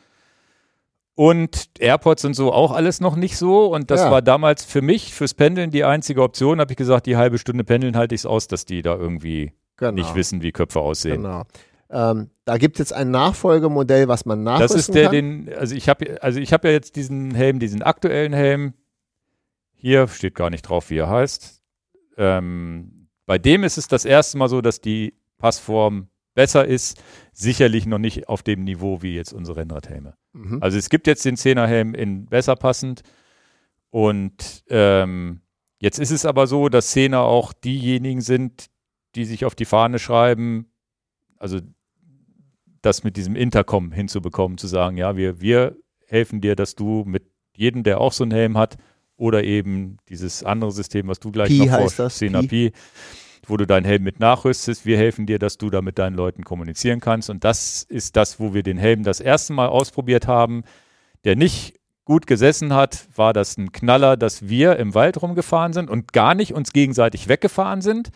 Und 1.14 1.68
AirPods 1.78 2.24
und 2.24 2.34
so 2.34 2.52
auch 2.52 2.72
alles 2.72 3.00
noch 3.00 3.16
nicht 3.16 3.36
so. 3.36 3.66
Und 3.66 3.90
das 3.90 4.00
ja. 4.00 4.10
war 4.10 4.22
damals 4.22 4.64
für 4.64 4.82
mich, 4.82 5.14
fürs 5.14 5.34
Pendeln, 5.34 5.70
die 5.70 5.84
einzige 5.84 6.22
Option. 6.22 6.60
Habe 6.60 6.72
ich 6.72 6.76
gesagt, 6.76 7.06
die 7.06 7.16
halbe 7.16 7.38
Stunde 7.38 7.64
Pendeln 7.64 7.96
halte 7.96 8.14
ich 8.14 8.22
es 8.22 8.26
aus, 8.26 8.46
dass 8.48 8.64
die 8.64 8.82
da 8.82 8.96
irgendwie 8.96 9.52
genau. 9.78 9.92
nicht 9.92 10.14
wissen, 10.14 10.42
wie 10.42 10.52
Köpfe 10.52 10.80
aussehen. 10.80 11.22
Genau. 11.22 11.44
Ähm, 11.90 12.30
da 12.44 12.58
gibt 12.58 12.76
es 12.76 12.90
jetzt 12.90 12.92
ein 12.92 13.10
Nachfolgemodell, 13.10 14.08
was 14.08 14.26
man 14.26 14.42
nachrüsten 14.42 14.76
Das 14.76 14.88
ist 14.88 14.94
der, 14.94 15.04
kann. 15.04 15.12
den, 15.12 15.54
also 15.54 15.74
ich 15.74 15.88
habe 15.88 16.22
also 16.22 16.38
ich 16.38 16.52
habe 16.52 16.68
ja 16.68 16.74
jetzt 16.74 16.96
diesen 16.96 17.34
Helm, 17.34 17.58
diesen 17.58 17.82
aktuellen 17.82 18.34
Helm. 18.34 18.74
Hier 19.74 20.06
steht 20.08 20.34
gar 20.34 20.50
nicht 20.50 20.62
drauf, 20.62 20.90
wie 20.90 20.98
er 20.98 21.08
heißt. 21.08 21.62
Ähm, 22.18 23.08
bei 23.26 23.38
dem 23.38 23.64
ist 23.64 23.78
es 23.78 23.88
das 23.88 24.04
erste 24.04 24.36
Mal 24.36 24.48
so, 24.48 24.60
dass 24.60 24.80
die 24.80 25.14
Passform 25.38 26.08
besser 26.34 26.66
ist, 26.66 27.02
sicherlich 27.32 27.86
noch 27.86 27.98
nicht 27.98 28.28
auf 28.28 28.42
dem 28.42 28.64
Niveau 28.64 29.02
wie 29.02 29.14
jetzt 29.14 29.32
unsere 29.32 29.58
Rennradhelme. 29.58 30.14
Mhm. 30.32 30.62
Also 30.62 30.78
es 30.78 30.88
gibt 30.88 31.06
jetzt 31.06 31.24
den 31.24 31.36
10er 31.36 31.66
Helm 31.66 31.94
in 31.94 32.26
besser 32.26 32.54
passend 32.54 33.02
und 33.90 34.64
ähm, 34.68 35.40
jetzt 35.78 35.98
ist 35.98 36.10
es 36.10 36.24
aber 36.24 36.46
so, 36.46 36.68
dass 36.68 36.94
10er 36.94 37.18
auch 37.18 37.52
diejenigen 37.52 38.20
sind, 38.20 38.66
die 39.14 39.24
sich 39.24 39.44
auf 39.44 39.54
die 39.54 39.64
Fahne 39.64 39.98
schreiben, 39.98 40.70
also 41.38 41.60
das 42.82 43.04
mit 43.04 43.16
diesem 43.16 43.36
Intercom 43.36 43.92
hinzubekommen, 43.92 44.58
zu 44.58 44.66
sagen, 44.66 44.96
ja, 44.96 45.16
wir, 45.16 45.40
wir 45.40 45.76
helfen 46.06 46.40
dir, 46.40 46.56
dass 46.56 46.74
du 46.74 47.04
mit 47.06 47.24
jedem, 47.56 47.82
der 47.82 48.00
auch 48.00 48.12
so 48.12 48.24
einen 48.24 48.32
Helm 48.32 48.56
hat, 48.56 48.76
oder 49.18 49.44
eben 49.44 49.98
dieses 50.08 50.44
andere 50.44 50.70
System, 50.70 51.08
was 51.08 51.20
du 51.20 51.30
gleich 51.30 51.48
Pi 51.48 51.66
noch 51.66 51.90
vor 51.90 52.06
10er 52.06 52.48
Pi, 52.48 52.72
wo 53.46 53.56
du 53.56 53.66
deinen 53.66 53.84
Helm 53.84 54.04
mit 54.04 54.20
nachrüstest. 54.20 54.86
Wir 54.86 54.96
helfen 54.96 55.26
dir, 55.26 55.38
dass 55.38 55.58
du 55.58 55.70
da 55.70 55.82
mit 55.82 55.98
deinen 55.98 56.14
Leuten 56.14 56.44
kommunizieren 56.44 57.00
kannst. 57.00 57.28
Und 57.28 57.44
das 57.44 57.82
ist 57.82 58.16
das, 58.16 58.38
wo 58.38 58.54
wir 58.54 58.62
den 58.62 58.78
Helm 58.78 59.02
das 59.02 59.20
erste 59.20 59.52
Mal 59.52 59.66
ausprobiert 59.66 60.28
haben, 60.28 60.62
der 61.24 61.34
nicht 61.34 61.74
gut 62.04 62.26
gesessen 62.26 62.72
hat, 62.72 63.06
war 63.16 63.32
das 63.32 63.58
ein 63.58 63.72
Knaller, 63.72 64.16
dass 64.16 64.48
wir 64.48 64.76
im 64.76 64.94
Wald 64.94 65.20
rumgefahren 65.20 65.72
sind 65.72 65.90
und 65.90 66.12
gar 66.12 66.34
nicht 66.34 66.54
uns 66.54 66.72
gegenseitig 66.72 67.28
weggefahren 67.28 67.82
sind. 67.82 68.10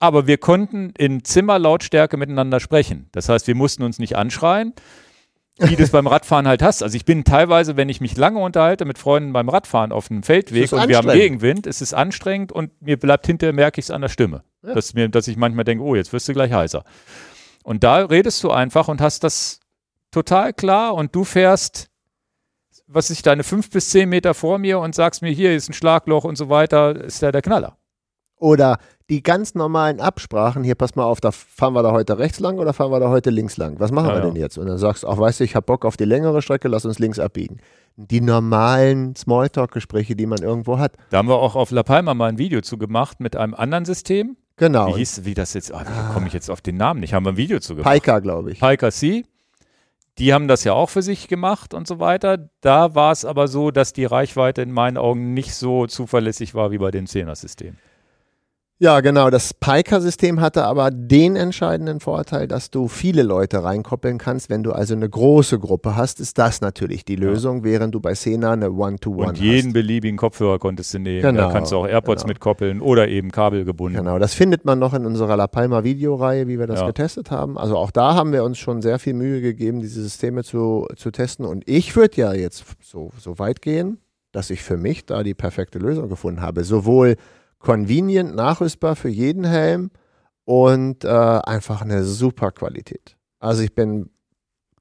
Aber 0.00 0.26
wir 0.26 0.38
konnten 0.38 0.92
in 0.96 1.24
Zimmerlautstärke 1.24 2.16
miteinander 2.16 2.58
sprechen. 2.58 3.08
Das 3.12 3.28
heißt, 3.28 3.46
wir 3.46 3.54
mussten 3.54 3.82
uns 3.82 3.98
nicht 3.98 4.16
anschreien, 4.16 4.72
wie 5.58 5.76
du 5.76 5.82
es 5.82 5.90
beim 5.90 6.06
Radfahren 6.06 6.48
halt 6.48 6.62
hast. 6.62 6.82
Also 6.82 6.96
ich 6.96 7.04
bin 7.04 7.22
teilweise, 7.22 7.76
wenn 7.76 7.90
ich 7.90 8.00
mich 8.00 8.16
lange 8.16 8.38
unterhalte 8.38 8.86
mit 8.86 8.96
Freunden 8.96 9.34
beim 9.34 9.50
Radfahren 9.50 9.92
auf 9.92 10.10
einem 10.10 10.22
Feldweg 10.22 10.72
und 10.72 10.88
wir 10.88 10.96
haben 10.96 11.10
Gegenwind, 11.10 11.66
es 11.66 11.82
ist 11.82 11.92
anstrengend 11.92 12.50
und 12.50 12.80
mir 12.80 12.98
bleibt 12.98 13.26
hinterher, 13.26 13.52
merke 13.52 13.78
ich 13.78 13.86
es 13.86 13.90
an 13.90 14.00
der 14.00 14.08
Stimme. 14.08 14.42
Ja. 14.62 14.74
Dass, 14.74 14.94
mir, 14.94 15.08
dass 15.10 15.28
ich 15.28 15.36
manchmal 15.36 15.64
denke, 15.64 15.84
oh, 15.84 15.94
jetzt 15.94 16.12
wirst 16.14 16.28
du 16.28 16.32
gleich 16.32 16.52
heißer. 16.52 16.82
Und 17.62 17.84
da 17.84 17.96
redest 17.96 18.42
du 18.42 18.50
einfach 18.50 18.88
und 18.88 19.02
hast 19.02 19.22
das 19.22 19.60
total 20.10 20.54
klar 20.54 20.94
und 20.94 21.14
du 21.14 21.24
fährst, 21.24 21.90
was 22.86 23.10
ist 23.10 23.26
deine 23.26 23.44
fünf 23.44 23.70
bis 23.70 23.90
zehn 23.90 24.08
Meter 24.08 24.32
vor 24.32 24.58
mir 24.58 24.80
und 24.80 24.94
sagst 24.94 25.20
mir, 25.20 25.30
hier 25.30 25.54
ist 25.54 25.68
ein 25.68 25.74
Schlagloch 25.74 26.24
und 26.24 26.36
so 26.36 26.48
weiter, 26.48 26.96
ist 27.04 27.22
ja 27.22 27.30
der 27.30 27.42
Knaller. 27.42 27.76
Oder 28.40 28.78
die 29.10 29.22
ganz 29.22 29.54
normalen 29.54 30.00
Absprachen, 30.00 30.64
hier 30.64 30.74
pass 30.74 30.96
mal 30.96 31.04
auf, 31.04 31.20
da 31.20 31.30
fahren 31.30 31.74
wir 31.74 31.82
da 31.82 31.92
heute 31.92 32.18
rechts 32.18 32.40
lang 32.40 32.58
oder 32.58 32.72
fahren 32.72 32.90
wir 32.90 32.98
da 32.98 33.10
heute 33.10 33.30
links 33.30 33.56
lang? 33.56 33.78
Was 33.78 33.92
machen 33.92 34.08
ja, 34.08 34.14
wir 34.16 34.22
denn 34.22 34.36
jetzt? 34.36 34.56
Und 34.56 34.66
dann 34.66 34.78
sagst 34.78 35.02
du, 35.02 35.08
ach 35.08 35.18
weißt 35.18 35.40
du, 35.40 35.44
ich 35.44 35.54
habe 35.54 35.66
Bock 35.66 35.84
auf 35.84 35.96
die 35.96 36.04
längere 36.04 36.40
Strecke, 36.40 36.68
lass 36.68 36.84
uns 36.84 36.98
links 36.98 37.18
abbiegen. 37.18 37.58
Die 37.96 38.22
normalen 38.22 39.14
Smalltalk-Gespräche, 39.14 40.16
die 40.16 40.26
man 40.26 40.38
irgendwo 40.38 40.78
hat. 40.78 40.94
Da 41.10 41.18
haben 41.18 41.28
wir 41.28 41.36
auch 41.36 41.54
auf 41.54 41.70
La 41.70 41.82
Palma 41.82 42.14
mal 42.14 42.30
ein 42.30 42.38
Video 42.38 42.62
zu 42.62 42.78
gemacht 42.78 43.20
mit 43.20 43.36
einem 43.36 43.54
anderen 43.54 43.84
System. 43.84 44.36
Genau. 44.56 44.88
Wie 44.88 44.98
hieß, 44.98 45.24
wie 45.24 45.34
das 45.34 45.52
jetzt, 45.54 45.72
oh, 45.72 45.80
wie 45.80 46.14
komme 46.14 46.26
ich 46.26 46.32
jetzt 46.32 46.50
auf 46.50 46.62
den 46.62 46.76
Namen 46.76 47.00
nicht? 47.00 47.12
Haben 47.12 47.26
wir 47.26 47.32
ein 47.32 47.36
Video 47.36 47.60
zu 47.60 47.74
gemacht. 47.74 47.90
Paika, 47.90 48.20
glaube 48.20 48.52
ich. 48.52 48.60
Paika 48.60 48.90
C. 48.90 49.24
Die 50.18 50.32
haben 50.32 50.48
das 50.48 50.64
ja 50.64 50.72
auch 50.72 50.88
für 50.88 51.02
sich 51.02 51.28
gemacht 51.28 51.74
und 51.74 51.86
so 51.86 51.98
weiter. 51.98 52.48
Da 52.60 52.94
war 52.94 53.12
es 53.12 53.24
aber 53.24 53.48
so, 53.48 53.70
dass 53.70 53.92
die 53.92 54.04
Reichweite 54.04 54.62
in 54.62 54.70
meinen 54.72 54.96
Augen 54.96 55.34
nicht 55.34 55.54
so 55.54 55.86
zuverlässig 55.86 56.54
war 56.54 56.70
wie 56.70 56.78
bei 56.78 56.90
dem 56.90 57.06
10er-System. 57.06 57.76
Ja, 58.82 59.00
genau. 59.00 59.28
Das 59.28 59.52
Piker-System 59.52 60.40
hatte 60.40 60.64
aber 60.64 60.90
den 60.90 61.36
entscheidenden 61.36 62.00
Vorteil, 62.00 62.48
dass 62.48 62.70
du 62.70 62.88
viele 62.88 63.22
Leute 63.22 63.62
reinkoppeln 63.62 64.16
kannst. 64.16 64.48
Wenn 64.48 64.62
du 64.62 64.72
also 64.72 64.94
eine 64.94 65.06
große 65.06 65.58
Gruppe 65.58 65.96
hast, 65.96 66.18
ist 66.18 66.38
das 66.38 66.62
natürlich 66.62 67.04
die 67.04 67.16
Lösung, 67.16 67.58
ja. 67.58 67.64
während 67.64 67.94
du 67.94 68.00
bei 68.00 68.14
Sena 68.14 68.52
eine 68.52 68.72
One-to-One 68.72 69.32
hast. 69.32 69.38
Und 69.38 69.44
jeden 69.44 69.74
beliebigen 69.74 70.16
Kopfhörer 70.16 70.58
konntest 70.58 70.94
du 70.94 70.98
nehmen. 70.98 71.20
Genau. 71.20 71.48
Da 71.48 71.52
kannst 71.52 71.72
du 71.72 71.76
auch 71.76 71.86
AirPods 71.86 72.22
genau. 72.22 72.30
mitkoppeln 72.30 72.80
oder 72.80 73.06
eben 73.08 73.30
kabelgebunden. 73.30 74.02
Genau, 74.02 74.18
das 74.18 74.32
findet 74.32 74.64
man 74.64 74.78
noch 74.78 74.94
in 74.94 75.04
unserer 75.04 75.36
La 75.36 75.46
Palma 75.46 75.84
Videoreihe, 75.84 76.48
wie 76.48 76.58
wir 76.58 76.66
das 76.66 76.80
ja. 76.80 76.86
getestet 76.86 77.30
haben. 77.30 77.58
Also 77.58 77.76
auch 77.76 77.90
da 77.90 78.14
haben 78.14 78.32
wir 78.32 78.44
uns 78.44 78.56
schon 78.56 78.80
sehr 78.80 78.98
viel 78.98 79.12
Mühe 79.12 79.42
gegeben, 79.42 79.80
diese 79.80 80.00
Systeme 80.00 80.42
zu, 80.42 80.88
zu 80.96 81.10
testen. 81.10 81.44
Und 81.44 81.68
ich 81.68 81.96
würde 81.96 82.16
ja 82.16 82.32
jetzt 82.32 82.64
so, 82.80 83.10
so 83.18 83.38
weit 83.38 83.60
gehen, 83.60 83.98
dass 84.32 84.48
ich 84.48 84.62
für 84.62 84.78
mich 84.78 85.04
da 85.04 85.22
die 85.22 85.34
perfekte 85.34 85.78
Lösung 85.78 86.08
gefunden 86.08 86.40
habe. 86.40 86.64
Sowohl 86.64 87.16
convenient, 87.60 88.34
nachrüstbar 88.34 88.96
für 88.96 89.08
jeden 89.08 89.44
Helm 89.44 89.90
und 90.44 91.04
äh, 91.04 91.08
einfach 91.08 91.82
eine 91.82 92.02
super 92.02 92.50
Qualität. 92.50 93.16
Also 93.38 93.62
ich 93.62 93.74
bin 93.74 94.10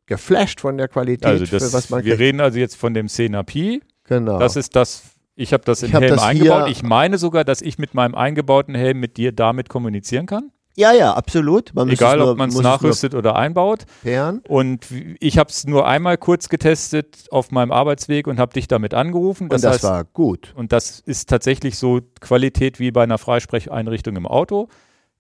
geflasht 0.07 0.59
von 0.59 0.77
der 0.77 0.87
Qualität, 0.87 1.25
also 1.25 1.45
das, 1.45 1.71
was 1.71 1.89
man 1.91 2.03
Wir 2.03 2.13
kriegt. 2.13 2.21
reden 2.21 2.41
also 2.41 2.57
jetzt 2.57 2.75
von 2.75 2.93
dem 2.95 3.07
Sena 3.07 3.43
Pi. 3.43 3.81
Genau. 4.05 4.39
Das 4.39 4.55
ist 4.55 4.75
das, 4.75 5.03
ich 5.35 5.53
habe 5.53 5.63
das 5.63 5.83
im 5.83 5.91
Helm 5.91 6.17
eingebaut. 6.17 6.69
Ich 6.69 6.81
meine 6.81 7.19
sogar, 7.19 7.43
dass 7.43 7.61
ich 7.61 7.77
mit 7.77 7.93
meinem 7.93 8.15
eingebauten 8.15 8.73
Helm 8.73 8.99
mit 8.99 9.17
dir 9.17 9.31
damit 9.31 9.69
kommunizieren 9.69 10.25
kann. 10.25 10.51
Ja, 10.79 10.93
ja, 10.93 11.13
absolut. 11.13 11.73
Man 11.75 11.89
Egal, 11.89 12.19
nur, 12.19 12.31
ob 12.31 12.37
man 12.37 12.47
es 12.47 12.57
nachrüstet 12.57 13.13
oder 13.13 13.35
einbaut. 13.35 13.85
Pairen. 14.01 14.41
Und 14.47 14.87
ich 15.19 15.37
habe 15.37 15.49
es 15.49 15.67
nur 15.67 15.85
einmal 15.85 16.17
kurz 16.17 16.47
getestet 16.47 17.25
auf 17.31 17.51
meinem 17.51 17.73
Arbeitsweg 17.73 18.27
und 18.27 18.39
habe 18.39 18.53
dich 18.53 18.69
damit 18.69 18.93
angerufen. 18.93 19.49
Das 19.49 19.57
und 19.57 19.65
das 19.65 19.73
heißt, 19.73 19.83
war 19.83 20.05
gut. 20.05 20.53
Und 20.55 20.71
das 20.71 21.01
ist 21.01 21.29
tatsächlich 21.29 21.77
so 21.77 21.99
Qualität 22.21 22.79
wie 22.79 22.91
bei 22.91 23.03
einer 23.03 23.17
Freisprecheinrichtung 23.17 24.15
im 24.15 24.25
Auto. 24.25 24.69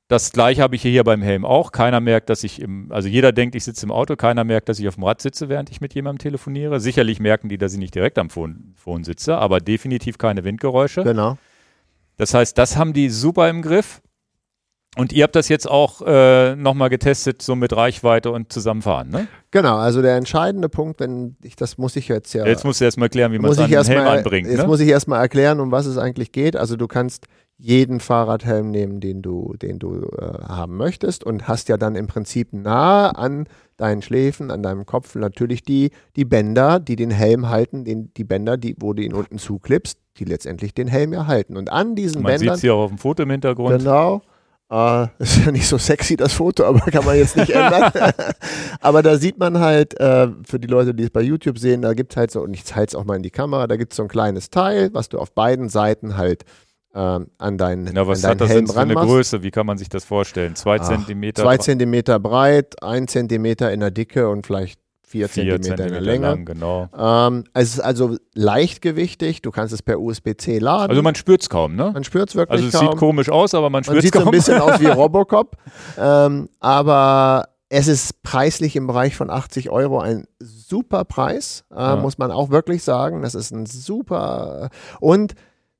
Das 0.07 0.31
gleiche 0.31 0.61
habe 0.61 0.77
ich 0.77 0.81
hier 0.81 1.03
beim 1.03 1.21
Helm 1.21 1.43
auch. 1.43 1.73
Keiner 1.73 1.99
merkt, 1.99 2.29
dass 2.29 2.45
ich 2.45 2.61
im, 2.61 2.89
also 2.89 3.09
jeder 3.09 3.33
denkt, 3.33 3.53
ich 3.53 3.65
sitze 3.65 3.85
im 3.85 3.91
Auto, 3.91 4.15
keiner 4.15 4.45
merkt, 4.45 4.69
dass 4.69 4.79
ich 4.79 4.87
auf 4.87 4.95
dem 4.95 5.03
Rad 5.03 5.21
sitze, 5.21 5.49
während 5.49 5.69
ich 5.71 5.81
mit 5.81 5.93
jemandem 5.93 6.19
telefoniere. 6.19 6.79
Sicherlich 6.79 7.19
merken 7.19 7.49
die, 7.49 7.57
dass 7.57 7.73
ich 7.73 7.79
nicht 7.79 7.95
direkt 7.95 8.17
am 8.17 8.29
Phone, 8.29 8.73
Phone 8.77 9.03
sitze, 9.03 9.37
aber 9.37 9.59
definitiv 9.59 10.17
keine 10.17 10.45
Windgeräusche. 10.45 11.03
Genau. 11.03 11.37
Das 12.15 12.33
heißt, 12.33 12.57
das 12.57 12.77
haben 12.77 12.93
die 12.93 13.09
super 13.09 13.49
im 13.49 13.61
Griff. 13.61 14.01
Und 14.97 15.13
ihr 15.13 15.23
habt 15.23 15.35
das 15.35 15.49
jetzt 15.49 15.69
auch 15.69 16.01
äh, 16.01 16.55
nochmal 16.55 16.89
getestet, 16.89 17.41
so 17.41 17.55
mit 17.55 17.75
Reichweite 17.75 18.31
und 18.31 18.51
Zusammenfahren, 18.51 19.09
ne? 19.09 19.27
Genau, 19.51 19.77
also 19.77 20.01
der 20.01 20.15
entscheidende 20.15 20.67
Punkt, 20.67 20.99
wenn 20.99 21.35
ich, 21.43 21.55
das 21.55 21.77
muss 21.77 21.95
ich 21.95 22.07
jetzt 22.07 22.33
ja. 22.33 22.45
Jetzt 22.45 22.65
musst 22.65 22.81
du 22.81 22.85
erstmal 22.85 23.05
erklären, 23.05 23.31
wie 23.31 23.39
man 23.39 23.51
es 23.51 23.59
an 23.59 23.69
den 23.69 23.83
Helm 23.83 24.03
mal, 24.03 24.17
anbringt. 24.17 24.47
Jetzt 24.47 24.61
ne? 24.61 24.67
muss 24.67 24.79
ich 24.79 24.89
erstmal 24.89 25.21
erklären, 25.21 25.59
um 25.59 25.71
was 25.71 25.85
es 25.85 25.97
eigentlich 25.97 26.31
geht. 26.31 26.55
Also 26.55 26.75
du 26.75 26.87
kannst 26.87 27.27
jeden 27.59 27.99
Fahrradhelm 27.99 28.71
nehmen, 28.71 28.99
den 28.99 29.21
du, 29.21 29.53
den 29.61 29.79
du 29.79 30.07
äh, 30.17 30.43
haben 30.47 30.77
möchtest 30.77 31.23
und 31.23 31.47
hast 31.47 31.67
ja 31.67 31.77
dann 31.77 31.95
im 31.95 32.07
Prinzip 32.07 32.53
nah 32.53 33.09
an 33.09 33.47
deinen 33.75 34.01
Schläfen, 34.01 34.49
an 34.49 34.63
deinem 34.63 34.85
Kopf 34.85 35.15
natürlich 35.15 35.63
die, 35.63 35.91
die 36.15 36.25
Bänder, 36.25 36.79
die 36.79 36.95
den 36.95 37.11
Helm 37.11 37.49
halten, 37.49 37.83
den, 37.83 38.13
die 38.15 38.23
Bänder, 38.23 38.57
die, 38.57 38.75
wo 38.79 38.93
du 38.93 39.03
ihn 39.03 39.13
unten 39.13 39.39
zuklippst, 39.39 39.99
die 40.17 40.25
letztendlich 40.25 40.73
den 40.73 40.87
Helm 40.87 41.11
ja 41.11 41.27
halten. 41.27 41.57
Und 41.57 41.69
an 41.71 41.95
diesen 41.95 42.21
Man 42.21 42.31
Bändern. 42.31 42.47
Man 42.47 42.55
sieht 42.55 42.61
sie 42.61 42.69
auch 42.71 42.83
auf 42.83 42.91
dem 42.91 42.97
Foto 42.97 43.23
im 43.23 43.29
Hintergrund. 43.29 43.79
Genau. 43.79 44.21
Uh, 44.71 45.07
ist 45.17 45.43
ja 45.43 45.51
nicht 45.51 45.67
so 45.67 45.79
sexy, 45.79 46.15
das 46.15 46.33
Foto, 46.33 46.63
aber 46.63 46.79
kann 46.91 47.03
man 47.03 47.17
jetzt 47.17 47.35
nicht 47.35 47.49
ändern. 47.49 47.91
aber 48.81 49.01
da 49.01 49.17
sieht 49.17 49.39
man 49.39 49.57
halt, 49.57 49.99
äh, 49.99 50.27
für 50.47 50.59
die 50.59 50.67
Leute, 50.67 50.93
die 50.93 51.05
es 51.05 51.09
bei 51.09 51.21
YouTube 51.21 51.57
sehen, 51.57 51.81
da 51.81 51.93
gibt 51.93 52.13
es 52.13 52.17
halt 52.17 52.29
so, 52.29 52.41
und 52.41 52.53
ich 52.53 52.65
zeige 52.65 52.85
es 52.85 52.93
auch 52.93 53.03
mal 53.03 53.15
in 53.15 53.23
die 53.23 53.31
Kamera, 53.31 53.65
da 53.65 53.77
gibt 53.77 53.93
es 53.93 53.97
so 53.97 54.03
ein 54.03 54.09
kleines 54.09 54.51
Teil, 54.51 54.93
was 54.93 55.09
du 55.09 55.17
auf 55.17 55.33
beiden 55.33 55.69
Seiten 55.69 56.17
halt 56.17 56.43
äh, 56.93 56.99
an 56.99 57.57
deinen 57.57 57.95
Ja, 57.95 58.05
was 58.05 58.23
an 58.23 58.29
hat 58.29 58.41
das 58.41 58.49
Helm 58.49 58.65
denn 58.65 58.73
für 58.75 58.79
eine 58.79 58.93
Größe? 58.93 59.41
Wie 59.41 59.49
kann 59.49 59.65
man 59.65 59.79
sich 59.79 59.89
das 59.89 60.05
vorstellen? 60.05 60.55
Zwei 60.55 60.77
Ach, 60.79 60.87
Zentimeter? 60.87 61.41
Zwei 61.41 61.57
Zentimeter 61.57 62.19
breit, 62.19 62.83
ein 62.83 63.07
Zentimeter 63.07 63.71
in 63.71 63.79
der 63.79 63.89
Dicke 63.89 64.29
und 64.29 64.45
vielleicht 64.45 64.79
vier, 65.09 65.27
vier 65.27 65.61
Zentimeter, 65.61 65.85
in 65.85 65.91
der 65.91 66.01
Länge. 66.01 66.27
Lang, 66.27 66.45
genau. 66.45 66.87
Ähm, 66.95 67.43
es 67.53 67.73
ist 67.73 67.79
also 67.79 68.17
leichtgewichtig. 68.35 69.41
Du 69.41 69.49
kannst 69.49 69.73
es 69.73 69.81
per 69.81 69.99
USB-C 69.99 70.59
laden. 70.59 70.91
Also 70.91 71.01
man 71.01 71.15
spürt 71.15 71.41
es 71.41 71.49
kaum, 71.49 71.75
ne? 71.75 71.91
Man 71.93 72.03
spürt 72.03 72.29
es 72.29 72.35
wirklich 72.35 72.59
kaum. 72.59 72.65
Also 72.65 72.85
es 72.85 72.91
sieht 72.91 72.99
komisch 72.99 73.29
aus, 73.29 73.55
aber 73.55 73.69
man 73.69 73.83
spürt 73.83 74.03
es 74.03 74.11
kaum. 74.11 74.25
Man 74.25 74.33
sieht 74.33 74.45
so 74.45 74.53
ein 74.53 74.61
bisschen 74.61 74.73
aus 74.73 74.79
wie 74.79 74.85
Robocop. 74.99 75.57
Ähm, 75.97 76.49
aber 76.59 77.49
es 77.69 77.87
ist 77.87 78.21
preislich 78.21 78.75
im 78.75 78.85
Bereich 78.85 79.15
von 79.15 79.29
80 79.29 79.71
Euro 79.71 79.99
ein 79.99 80.25
super 80.39 81.05
Preis, 81.05 81.65
äh, 81.71 81.75
ja. 81.75 81.95
muss 81.95 82.17
man 82.17 82.31
auch 82.31 82.51
wirklich 82.51 82.83
sagen. 82.83 83.23
Das 83.23 83.33
ist 83.33 83.51
ein 83.51 83.65
super 83.65 84.69
und 84.99 85.33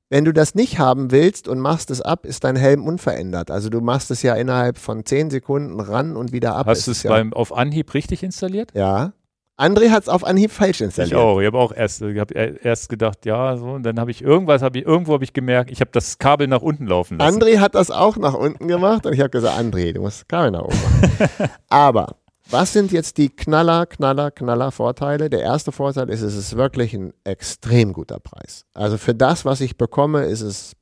wenn 0.09 0.25
du 0.25 0.34
das 0.34 0.55
nicht 0.55 0.80
haben 0.80 1.11
willst 1.11 1.47
und 1.47 1.59
machst 1.59 1.91
es 1.91 2.01
ab, 2.01 2.25
ist 2.25 2.43
dein 2.43 2.55
Helm 2.55 2.86
unverändert. 2.86 3.51
Also 3.51 3.69
du 3.69 3.80
machst 3.80 4.09
es 4.09 4.23
ja 4.23 4.34
innerhalb 4.34 4.80
von 4.80 5.05
10 5.05 5.30
Sekunden 5.30 5.80
ran 5.80 6.17
und 6.17 6.32
wieder 6.32 6.55
ab. 6.55 6.65
Hast 6.65 6.88
du 6.88 6.91
es 6.91 7.03
ja 7.03 7.11
beim, 7.11 7.32
auf 7.32 7.55
Anhieb 7.55 7.93
richtig 7.93 8.23
installiert? 8.23 8.71
Ja. 8.73 9.13
André 9.60 9.89
hat 9.89 10.03
es 10.03 10.10
auf 10.10 10.24
Anhieb 10.24 10.51
falsch 10.51 10.80
installiert. 10.80 11.12
Ich 11.12 11.18
auch. 11.18 11.39
Ich 11.41 11.47
habe 11.47 11.57
auch 11.57 11.74
erst, 11.74 12.01
hab 12.01 12.32
erst 12.34 12.88
gedacht, 12.88 13.26
ja, 13.26 13.57
so. 13.57 13.72
Und 13.72 13.84
dann 13.84 13.99
habe 13.99 14.10
ich 14.10 14.22
irgendwas, 14.22 14.62
habe 14.62 14.80
ich 14.80 14.86
irgendwo 14.86 15.14
habe 15.14 15.26
ich 15.26 15.34
gemerkt, 15.34 15.70
ich 15.70 15.82
habe 15.82 15.91
das 15.91 16.18
Kabel 16.18 16.47
nach 16.47 16.62
unten 16.62 16.88
laufen 16.88 17.18
lassen. 17.18 17.41
André 17.41 17.60
hat 17.60 17.76
das 17.76 17.91
auch 17.91 18.16
nach 18.16 18.34
unten 18.34 18.70
gemacht 18.70 19.05
und 19.05 19.14
ich 19.14 19.20
habe 19.20 19.30
gesagt, 19.30 19.60
André, 19.60 19.91
du 19.91 20.01
musst 20.01 20.22
das 20.22 20.28
Kabel 20.28 20.51
nach 20.51 20.62
oben 20.62 20.78
machen. 20.82 21.49
Aber 21.70 22.16
was 22.49 22.72
sind 22.72 22.93
jetzt 22.93 23.18
die 23.18 23.30
Knaller, 23.30 23.86
Knaller, 23.86 24.32
Knaller 24.32 24.72
Vorteile? 24.72 25.30
Der 25.30 25.41
erste 25.41 25.74
Vorteil 25.74 26.10
ist, 26.10 26.22
es 26.22 26.36
ist 26.36 26.55
wirklich 26.55 26.93
ein 26.93 27.14
extrem 27.26 27.91
guter 27.91 28.20
Preis. 28.20 28.66
Also 28.74 28.97
für 28.97 29.14
das, 29.14 29.43
was 29.43 29.60
ich 29.60 29.78
bekomme, 29.78 30.24
ist 30.24 30.41
es 30.41 30.74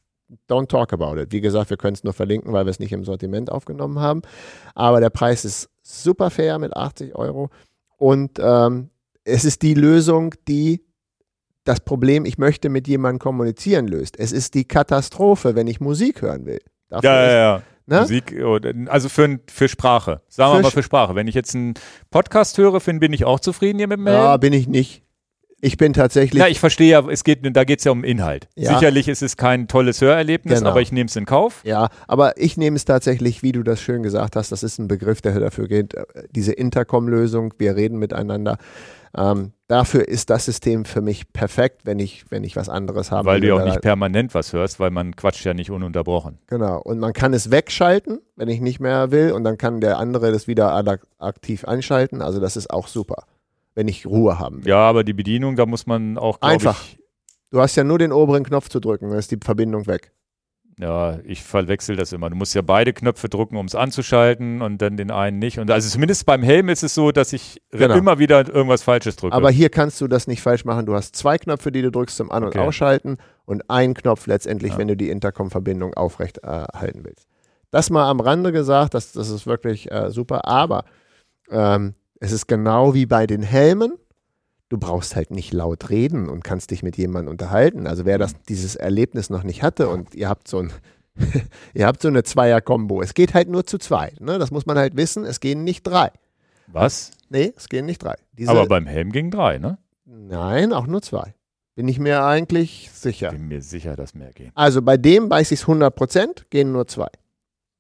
Don't 0.50 0.68
talk 0.68 0.92
about 0.92 1.18
it. 1.20 1.32
Wie 1.32 1.40
gesagt, 1.40 1.70
wir 1.70 1.78
können 1.78 1.94
es 1.94 2.04
nur 2.04 2.12
verlinken, 2.12 2.52
weil 2.52 2.66
wir 2.66 2.70
es 2.70 2.80
nicht 2.80 2.92
im 2.92 3.06
Sortiment 3.06 3.50
aufgenommen 3.50 4.00
haben. 4.00 4.22
Aber 4.76 5.00
der 5.00 5.10
Preis 5.10 5.46
ist 5.46 5.70
super 5.82 6.30
fair 6.30 6.60
mit 6.60 6.76
80 6.76 7.16
Euro. 7.16 7.50
Und 7.98 8.40
ähm, 8.40 8.90
es 9.24 9.44
ist 9.44 9.62
die 9.62 9.74
Lösung, 9.74 10.34
die 10.48 10.82
das 11.64 11.82
Problem, 11.82 12.26
ich 12.26 12.38
möchte 12.38 12.70
mit 12.70 12.88
jemandem 12.88 13.20
kommunizieren, 13.20 13.88
löst. 13.88 14.18
Es 14.18 14.32
ist 14.32 14.54
die 14.54 14.66
Katastrophe, 14.66 15.56
wenn 15.56 15.68
ich 15.68 15.82
Musik 15.82 16.22
hören 16.22 16.46
will. 16.46 16.62
Dafür 16.88 17.10
ja, 17.10 17.26
ja, 17.26 17.38
ja. 17.38 17.62
Ne? 17.88 18.02
Musik, 18.02 18.36
also 18.88 19.10
für, 19.10 19.40
für 19.50 19.68
Sprache. 19.68 20.22
Sagen 20.28 20.58
wir 20.58 20.62
mal 20.62 20.72
für 20.72 20.84
Sprache. 20.84 21.16
Wenn 21.16 21.28
ich 21.28 21.36
jetzt 21.36 21.56
einen 21.56 21.74
Podcast 22.10 22.58
höre, 22.58 22.80
bin 22.80 23.14
ich 23.14 23.26
auch 23.26 23.40
zufrieden 23.40 23.78
hier 23.78 23.88
mit 23.88 23.98
dem 23.98 24.08
Ja, 24.08 24.38
bin 24.38 24.54
ich 24.54 24.68
nicht. 24.68 25.04
Ich 25.60 25.78
bin 25.78 25.94
tatsächlich. 25.94 26.40
Ja, 26.40 26.48
ich 26.48 26.60
verstehe 26.60 26.92
ja, 26.92 27.10
es 27.10 27.24
geht, 27.24 27.40
da 27.56 27.64
geht 27.64 27.80
es 27.80 27.86
ja 27.86 27.92
um 27.92 28.04
Inhalt. 28.04 28.48
Ja. 28.56 28.74
Sicherlich 28.74 29.08
ist 29.08 29.24
es 29.24 29.38
kein 29.38 29.68
tolles 29.68 30.02
Hörerlebnis, 30.02 30.60
genau. 30.60 30.70
aber 30.70 30.82
ich 30.82 30.92
nehme 30.92 31.08
es 31.08 31.16
in 31.16 31.26
Kauf. 31.26 31.62
Ja, 31.64 31.90
aber 32.08 32.38
ich 32.38 32.58
nehme 32.58 32.76
es 32.76 32.86
tatsächlich, 32.86 33.42
wie 33.42 33.54
du 33.54 33.64
das 33.64 33.82
schön 33.82 34.04
gesagt 34.04 34.36
hast, 34.36 34.52
das 34.52 34.62
ist 34.62 34.78
ein 34.78 34.88
Begriff, 34.88 35.22
der 35.22 35.40
dafür 35.40 35.68
geht, 35.68 35.96
diese 36.32 36.54
Intercom-Lösung, 36.54 37.56
wir 37.58 37.76
reden 37.76 37.98
miteinander. 37.98 38.58
Ähm, 39.18 39.54
dafür 39.68 40.08
ist 40.08 40.30
das 40.30 40.46
System 40.46 40.86
für 40.86 41.02
mich 41.02 41.34
perfekt, 41.34 41.86
wenn 41.86 41.98
ich, 41.98 42.26
wenn 42.30 42.44
ich 42.44 42.56
was 42.56 42.70
anderes 42.70 43.10
habe. 43.10 43.28
Weil 43.28 43.42
du 43.42 43.48
ja 43.48 43.56
auch 43.56 43.66
nicht 43.66 43.82
permanent 43.82 44.36
was 44.36 44.54
hörst, 44.54 44.80
weil 44.80 44.92
man 44.92 45.16
quatscht 45.16 45.44
ja 45.44 45.56
nicht 45.56 45.72
ununterbrochen. 45.72 46.38
Genau. 46.46 46.80
Und 46.80 47.00
man 47.00 47.14
kann 47.14 47.34
es 47.34 47.50
wegschalten, 47.50 48.20
wenn 48.36 48.48
ich 48.48 48.62
nicht 48.62 48.80
mehr 48.80 49.10
will, 49.10 49.32
und 49.32 49.44
dann 49.44 49.58
kann 49.58 49.82
der 49.82 49.98
andere 49.98 50.32
das 50.32 50.48
wieder 50.48 50.72
aktiv 51.18 51.66
einschalten. 51.66 52.22
Also 52.22 52.40
das 52.40 52.58
ist 52.58 52.70
auch 52.70 52.88
super 52.88 53.24
wenn 53.78 53.88
ich 53.88 54.08
Ruhe 54.08 54.40
haben 54.40 54.66
will. 54.66 54.70
Ja, 54.70 54.80
aber 54.80 55.04
die 55.04 55.14
Bedienung, 55.14 55.56
da 55.56 55.68
muss 55.68 55.86
man 55.86 56.18
auch 56.18 56.42
einfach. 56.42 56.82
Ich, 56.84 57.00
du 57.52 57.62
hast 57.62 57.76
ja 57.76 57.84
nur 57.84 58.00
den 58.00 58.12
oberen 58.12 58.44
Knopf 58.44 58.70
zu 58.70 58.80
drücken, 58.80 59.10
dann 59.10 59.20
ist 59.20 59.30
die 59.30 59.38
Verbindung 59.40 59.86
weg. 59.86 60.12
Ja, 60.80 61.20
ich 61.24 61.44
verwechsel 61.44 61.96
das 61.96 62.12
immer. 62.12 62.32
Du 62.32 62.36
musst 62.36 62.56
ja 62.56 62.64
beide 62.64 62.92
Knöpfe 62.92 63.30
drücken, 63.30 63.56
um 63.56 63.68
es 63.68 63.76
anzuschalten 63.76 64.64
und 64.64 64.82
dann 64.82 64.98
den 64.98 65.12
einen 65.12 65.38
nicht. 65.38 65.60
Und 65.60 65.70
also 65.70 65.90
zumindest 65.90 66.26
beim 66.26 66.42
Helm 66.42 66.70
ist 66.70 66.84
es 66.84 66.96
so, 66.96 67.12
dass 67.12 67.34
ich 67.34 67.62
genau. 67.70 67.96
immer 67.96 68.18
wieder 68.18 68.48
irgendwas 68.48 68.82
Falsches 68.82 69.16
drücke. 69.16 69.36
Aber 69.36 69.52
hier 69.52 69.70
kannst 69.70 70.02
du 70.02 70.08
das 70.08 70.26
nicht 70.26 70.42
falsch 70.42 70.66
machen. 70.66 70.88
Du 70.88 70.96
hast 70.96 71.16
zwei 71.16 71.38
Knöpfe, 71.38 71.72
die 71.72 71.84
du 71.84 71.92
drückst 71.92 72.18
zum 72.18 72.32
An- 72.32 72.44
und 72.44 72.50
okay. 72.50 72.60
Ausschalten 72.60 73.18
und 73.46 73.70
einen 73.70 73.94
Knopf 73.94 74.26
letztendlich, 74.26 74.72
ja. 74.72 74.78
wenn 74.80 74.88
du 74.88 74.98
die 74.98 75.10
Intercom-Verbindung 75.10 75.94
aufrecht 75.94 76.40
äh, 76.44 76.66
halten 76.74 77.02
willst. 77.04 77.28
Das 77.70 77.92
mal 77.92 78.10
am 78.10 78.22
Rande 78.22 78.52
gesagt, 78.52 78.96
das, 78.96 79.14
das 79.14 79.30
ist 79.30 79.46
wirklich 79.46 79.92
äh, 79.92 80.10
super. 80.10 80.48
Aber 80.48 80.86
ähm, 81.52 81.94
es 82.20 82.32
ist 82.32 82.48
genau 82.48 82.94
wie 82.94 83.06
bei 83.06 83.28
den 83.28 83.44
Helmen. 83.44 83.94
Du 84.70 84.78
brauchst 84.78 85.16
halt 85.16 85.32
nicht 85.32 85.54
laut 85.54 85.90
reden 85.90 86.28
und 86.28 86.44
kannst 86.44 86.72
dich 86.72 86.84
mit 86.84 86.98
jemandem 86.98 87.32
unterhalten. 87.32 87.88
Also 87.88 88.06
wer 88.06 88.18
das, 88.18 88.34
dieses 88.50 88.76
Erlebnis 88.76 89.30
noch 89.30 89.44
nicht 89.44 89.64
hatte 89.64 89.88
und 89.88 90.14
ihr 90.14 90.28
habt 90.28 90.48
so 90.48 90.60
ein, 90.60 90.74
ihr 91.74 91.86
habt 91.86 92.02
so 92.02 92.10
eine 92.10 92.24
Zweier-Kombo. 92.24 93.02
Es 93.02 93.14
geht 93.14 93.34
halt 93.34 93.50
nur 93.50 93.66
zu 93.66 93.78
zwei. 93.78 94.12
Ne? 94.20 94.40
Das 94.40 94.52
muss 94.52 94.66
man 94.66 94.78
halt 94.78 94.98
wissen. 94.98 95.24
Es 95.24 95.40
gehen 95.40 95.64
nicht 95.64 95.84
drei. 95.84 96.12
Was? 96.68 97.12
Nee, 97.30 97.54
es 97.56 97.70
gehen 97.70 97.86
nicht 97.86 98.04
drei. 98.04 98.16
Diese, 98.34 98.52
Aber 98.52 98.66
beim 98.66 98.86
Helm 98.86 99.12
gingen 99.12 99.32
drei, 99.32 99.58
ne? 99.58 99.78
Nein, 100.06 100.74
auch 100.74 100.88
nur 100.88 101.02
zwei. 101.02 101.34
Bin 101.76 101.88
ich 101.88 102.00
mir 102.00 102.24
eigentlich 102.24 102.90
sicher. 102.92 103.30
Bin 103.32 103.48
mir 103.48 103.62
sicher, 103.62 103.96
dass 103.96 104.16
mehr 104.16 104.32
gehen. 104.34 104.52
Also 104.56 104.82
bei 104.82 104.98
dem 104.98 105.30
weiß 105.30 105.52
ich 105.52 105.62
es 105.62 105.66
100% 105.66 106.46
gehen 106.50 106.72
nur 106.72 106.88
zwei. 106.88 107.10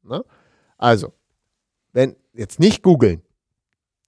Ne? 0.03 0.23
Also, 0.77 1.13
wenn, 1.93 2.15
jetzt 2.33 2.59
nicht 2.59 2.83
googeln, 2.83 3.21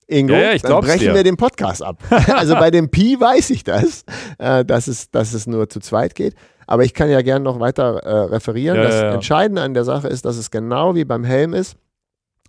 Ingo, 0.10 0.34
Ja, 0.34 0.54
ja, 0.54 0.58
dann 0.58 0.82
brechen 0.82 1.00
dir. 1.00 1.14
wir 1.14 1.24
den 1.24 1.38
Podcast 1.38 1.84
ab. 1.84 2.02
also 2.34 2.56
bei 2.56 2.72
dem 2.72 2.90
Pi 2.90 3.20
weiß 3.20 3.52
ich 3.52 3.64
das, 3.64 4.04
äh, 4.40 4.66
dass, 4.66 4.88
es, 4.88 5.12
dass 5.12 5.34
es 5.34 5.48
nur 5.48 5.70
zu 5.70 5.80
zweit 5.80 6.16
geht. 6.16 6.36
Aber 6.68 6.84
ich 6.84 6.94
kann 6.94 7.10
ja 7.10 7.22
gerne 7.22 7.44
noch 7.44 7.60
weiter 7.60 7.98
äh, 8.04 8.20
referieren. 8.26 8.78
Ja, 8.78 8.84
das. 8.84 9.16
Entscheidende 9.16 9.62
an 9.62 9.74
der 9.74 9.84
Sache 9.84 10.08
ist, 10.08 10.26
dass 10.26 10.38
es 10.38 10.52
genau 10.52 10.96
wie 10.96 11.06
beim 11.06 11.24
Helm 11.24 11.54
ist. 11.54 11.78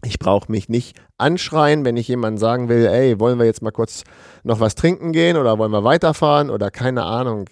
Ich 0.03 0.19
brauche 0.19 0.51
mich 0.51 0.69
nicht 0.69 0.99
anschreien, 1.19 1.85
wenn 1.85 1.97
ich 1.97 2.09
jemandem 2.09 2.39
sagen 2.39 2.69
will, 2.71 2.87
ey, 2.87 3.21
wollen 3.21 3.39
wir 3.39 3.45
jetzt 3.45 3.63
mal 3.63 3.71
kurz 3.71 4.05
noch 4.45 4.59
was 4.61 4.75
trinken 4.75 5.13
gehen 5.13 5.37
oder 5.37 5.59
wollen 5.59 5.73
wir 5.73 5.85
weiterfahren 5.85 6.49
oder 6.49 6.71
keine 6.71 7.05
Ahnung, 7.05 7.47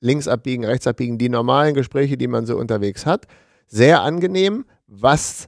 links 0.00 0.26
abbiegen, 0.26 0.64
rechts 0.64 0.88
abbiegen, 0.88 1.18
die 1.18 1.28
normalen 1.28 1.74
Gespräche, 1.74 2.16
die 2.16 2.26
man 2.26 2.44
so 2.46 2.56
unterwegs 2.56 3.06
hat. 3.06 3.26
Sehr 3.68 4.02
angenehm. 4.02 4.64
Was 4.88 5.46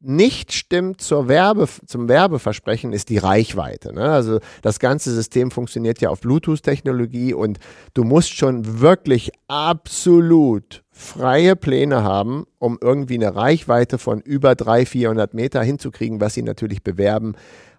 nicht 0.00 0.52
stimmt 0.52 1.00
zur 1.02 1.28
Werbe, 1.28 1.68
zum 1.86 2.08
Werbeversprechen 2.08 2.92
ist 2.92 3.10
die 3.10 3.18
Reichweite. 3.18 3.92
Ne? 3.92 4.10
Also 4.10 4.40
das 4.62 4.78
ganze 4.78 5.12
System 5.12 5.50
funktioniert 5.50 6.00
ja 6.00 6.08
auf 6.08 6.20
Bluetooth-Technologie 6.20 7.34
und 7.34 7.58
du 7.92 8.04
musst 8.04 8.34
schon 8.34 8.80
wirklich 8.80 9.30
absolut 9.46 10.82
freie 10.90 11.54
Pläne 11.54 12.02
haben, 12.02 12.46
um 12.58 12.78
irgendwie 12.80 13.14
eine 13.14 13.34
Reichweite 13.34 13.98
von 13.98 14.20
über 14.20 14.54
300, 14.54 14.88
400 14.88 15.34
Meter 15.34 15.62
hinzukriegen, 15.62 16.20
was 16.20 16.34
sie 16.34 16.42
natürlich 16.42 16.82
bewerben. 16.82 17.34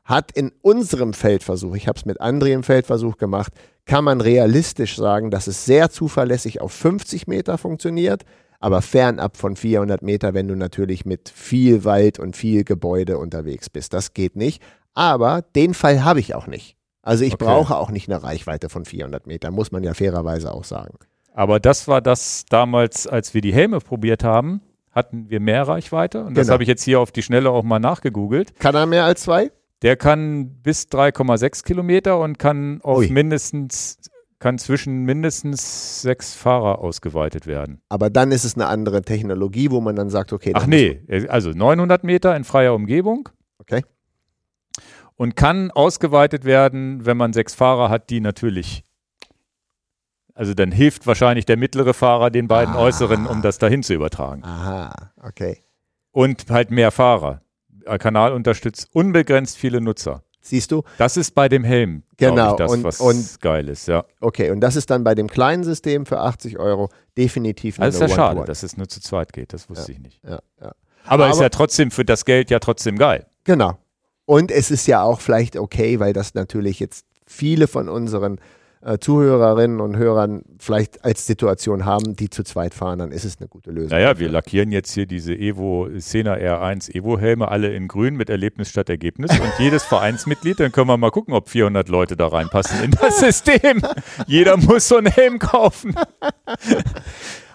Hat 0.05 0.31
in 0.31 0.51
unserem 0.61 1.13
Feldversuch, 1.13 1.75
ich 1.75 1.87
habe 1.87 1.97
es 1.97 2.05
mit 2.05 2.21
André 2.21 2.53
im 2.53 2.63
Feldversuch 2.63 3.17
gemacht, 3.17 3.53
kann 3.85 4.03
man 4.03 4.21
realistisch 4.21 4.95
sagen, 4.95 5.31
dass 5.31 5.47
es 5.47 5.65
sehr 5.65 5.89
zuverlässig 5.89 6.61
auf 6.61 6.71
50 6.71 7.27
Meter 7.27 7.57
funktioniert, 7.57 8.25
aber 8.61 8.81
fernab 8.81 9.35
von 9.37 9.55
400 9.57 10.01
Meter, 10.01 10.33
wenn 10.33 10.47
du 10.47 10.55
natürlich 10.55 11.05
mit 11.05 11.29
viel 11.29 11.83
Wald 11.83 12.19
und 12.19 12.37
viel 12.37 12.63
Gebäude 12.63 13.17
unterwegs 13.17 13.69
bist. 13.69 13.93
Das 13.93 14.13
geht 14.13 14.35
nicht. 14.37 14.61
Aber 14.93 15.41
den 15.41 15.73
Fall 15.73 16.03
habe 16.03 16.19
ich 16.19 16.35
auch 16.35 16.47
nicht. 16.47 16.77
Also 17.01 17.25
ich 17.25 17.33
Okay. 17.33 17.45
brauche 17.45 17.75
auch 17.75 17.89
nicht 17.89 18.07
eine 18.09 18.21
Reichweite 18.23 18.69
von 18.69 18.85
400 18.85 19.25
Metern, 19.27 19.53
muss 19.53 19.71
man 19.71 19.83
ja 19.83 19.93
fairerweise 19.93 20.53
auch 20.53 20.63
sagen. 20.63 20.95
Aber 21.33 21.59
das 21.59 21.87
war 21.87 22.01
das 22.01 22.45
damals, 22.49 23.07
als 23.07 23.33
wir 23.33 23.41
die 23.41 23.53
Helme 23.53 23.79
probiert 23.79 24.23
haben, 24.23 24.61
hatten 24.91 25.29
wir 25.29 25.39
mehr 25.39 25.67
Reichweite. 25.67 26.23
Und 26.25 26.37
das 26.37 26.47
Genau. 26.47 26.53
habe 26.53 26.63
ich 26.63 26.69
jetzt 26.69 26.83
hier 26.83 26.99
auf 26.99 27.11
die 27.11 27.23
Schnelle 27.23 27.49
auch 27.49 27.63
mal 27.63 27.79
nachgegoogelt. 27.79 28.59
Kann 28.59 28.75
er 28.75 28.85
mehr 28.85 29.05
als 29.05 29.21
zwei? 29.23 29.51
Der 29.81 29.95
kann 29.95 30.49
bis 30.61 30.89
3,6 30.89 31.63
Kilometer 31.63 32.19
und 32.19 32.37
kann 32.37 32.81
auf 32.83 32.99
Ui. 32.99 33.09
mindestens, 33.09 33.97
kann 34.41 34.57
zwischen 34.57 35.03
mindestens 35.03 36.01
sechs 36.01 36.33
Fahrer 36.33 36.79
ausgeweitet 36.79 37.45
werden. 37.45 37.79
Aber 37.89 38.09
dann 38.09 38.31
ist 38.31 38.43
es 38.43 38.55
eine 38.55 38.65
andere 38.65 39.03
Technologie, 39.03 39.69
wo 39.69 39.79
man 39.81 39.95
dann 39.95 40.09
sagt, 40.09 40.33
okay, 40.33 40.51
Ach 40.55 40.65
nee, 40.65 40.99
also 41.29 41.51
900 41.51 42.03
Meter 42.03 42.35
in 42.35 42.43
freier 42.43 42.73
Umgebung 42.73 43.29
Okay. 43.59 43.83
und 45.15 45.35
kann 45.35 45.69
ausgeweitet 45.69 46.43
werden, 46.43 47.05
wenn 47.05 47.17
man 47.17 47.33
sechs 47.33 47.53
Fahrer 47.53 47.89
hat, 47.89 48.09
die 48.09 48.19
natürlich, 48.19 48.83
also 50.33 50.55
dann 50.55 50.71
hilft 50.71 51.05
wahrscheinlich 51.05 51.45
der 51.45 51.57
mittlere 51.57 51.93
Fahrer 51.93 52.31
den 52.31 52.47
beiden 52.47 52.73
Ah. 52.73 52.79
äußeren, 52.79 53.27
um 53.27 53.43
das 53.43 53.59
dahin 53.59 53.83
zu 53.83 53.93
übertragen. 53.93 54.43
Aha, 54.43 55.11
okay. 55.21 55.59
Und 56.11 56.49
halt 56.49 56.71
mehr 56.71 56.89
Fahrer. 56.91 57.41
Der 57.69 57.99
Kanal 57.99 58.33
unterstützt 58.33 58.87
unbegrenzt 58.91 59.57
viele 59.57 59.81
Nutzer. 59.81 60.23
Siehst 60.41 60.71
du? 60.71 60.83
Das 60.97 61.17
ist 61.17 61.35
bei 61.35 61.47
dem 61.49 61.63
Helm, 61.63 62.03
Genau, 62.17 62.51
ich, 62.51 62.57
das, 62.57 62.71
und- 62.71 62.83
was 62.83 62.99
und- 62.99 63.41
geil 63.41 63.69
ist, 63.69 63.87
ja. 63.87 64.03
Okay, 64.19 64.49
und 64.51 64.59
das 64.59 64.75
ist 64.75 64.89
dann 64.89 65.03
bei 65.03 65.13
dem 65.15 65.27
kleinen 65.27 65.63
System 65.63 66.05
für 66.05 66.19
80 66.19 66.57
Euro 66.57 66.89
definitiv 67.17 67.77
eine 67.79 67.85
Also 67.85 68.03
ist 68.03 68.09
ja 68.11 68.15
schade, 68.15 68.29
One-to-One. 68.31 68.47
dass 68.47 68.63
es 68.63 68.75
nur 68.75 68.87
zu 68.89 68.99
zweit 69.01 69.33
geht, 69.33 69.53
das 69.53 69.69
wusste 69.69 69.91
ich 69.91 69.99
nicht. 69.99 70.19
Ja, 70.23 70.39
ja. 70.59 70.71
Aber, 71.05 71.27
ist 71.29 71.35
Aber- 71.35 71.43
ja 71.43 71.49
trotzdem 71.49 71.91
für 71.91 72.05
das 72.05 72.25
Geld 72.25 72.49
ja 72.49 72.59
trotzdem 72.59 72.97
geil. 72.97 73.27
Genau. 73.43 73.77
Und 74.25 74.51
es 74.51 74.71
ist 74.71 74.87
ja 74.87 75.01
auch 75.03 75.19
vielleicht 75.19 75.57
okay, 75.57 75.99
weil 75.99 76.13
das 76.13 76.33
natürlich 76.33 76.79
jetzt 76.79 77.05
viele 77.27 77.67
von 77.67 77.87
unseren 77.89 78.39
äh, 78.83 78.97
Zuhörerinnen 78.97 79.79
und 79.79 79.97
Hörern 79.97 80.43
vielleicht 80.59 81.05
als 81.05 81.25
Situation 81.25 81.85
haben, 81.85 82.15
die 82.15 82.29
zu 82.29 82.43
zweit 82.43 82.73
fahren, 82.73 82.99
dann 82.99 83.11
ist 83.11 83.25
es 83.25 83.37
eine 83.39 83.47
gute 83.47 83.71
Lösung. 83.71 83.89
Naja, 83.89 84.17
wir 84.19 84.29
lackieren 84.29 84.71
jetzt 84.71 84.91
hier 84.91 85.05
diese 85.05 85.33
Evo 85.33 85.87
Sena 85.97 86.33
R1 86.33 86.93
Evo 86.95 87.19
Helme 87.19 87.47
alle 87.47 87.73
in 87.73 87.87
grün 87.87 88.15
mit 88.15 88.29
Erlebnis 88.29 88.69
statt 88.69 88.89
Ergebnis 88.89 89.31
und 89.31 89.51
jedes 89.59 89.83
Vereinsmitglied, 89.83 90.59
dann 90.59 90.71
können 90.71 90.87
wir 90.87 90.97
mal 90.97 91.11
gucken, 91.11 91.33
ob 91.33 91.49
400 91.49 91.89
Leute 91.89 92.17
da 92.17 92.27
reinpassen 92.27 92.83
in 92.83 92.91
das 92.91 93.19
System. 93.19 93.81
Jeder 94.27 94.57
muss 94.57 94.87
so 94.87 94.97
einen 94.97 95.07
Helm 95.11 95.39
kaufen. 95.39 95.95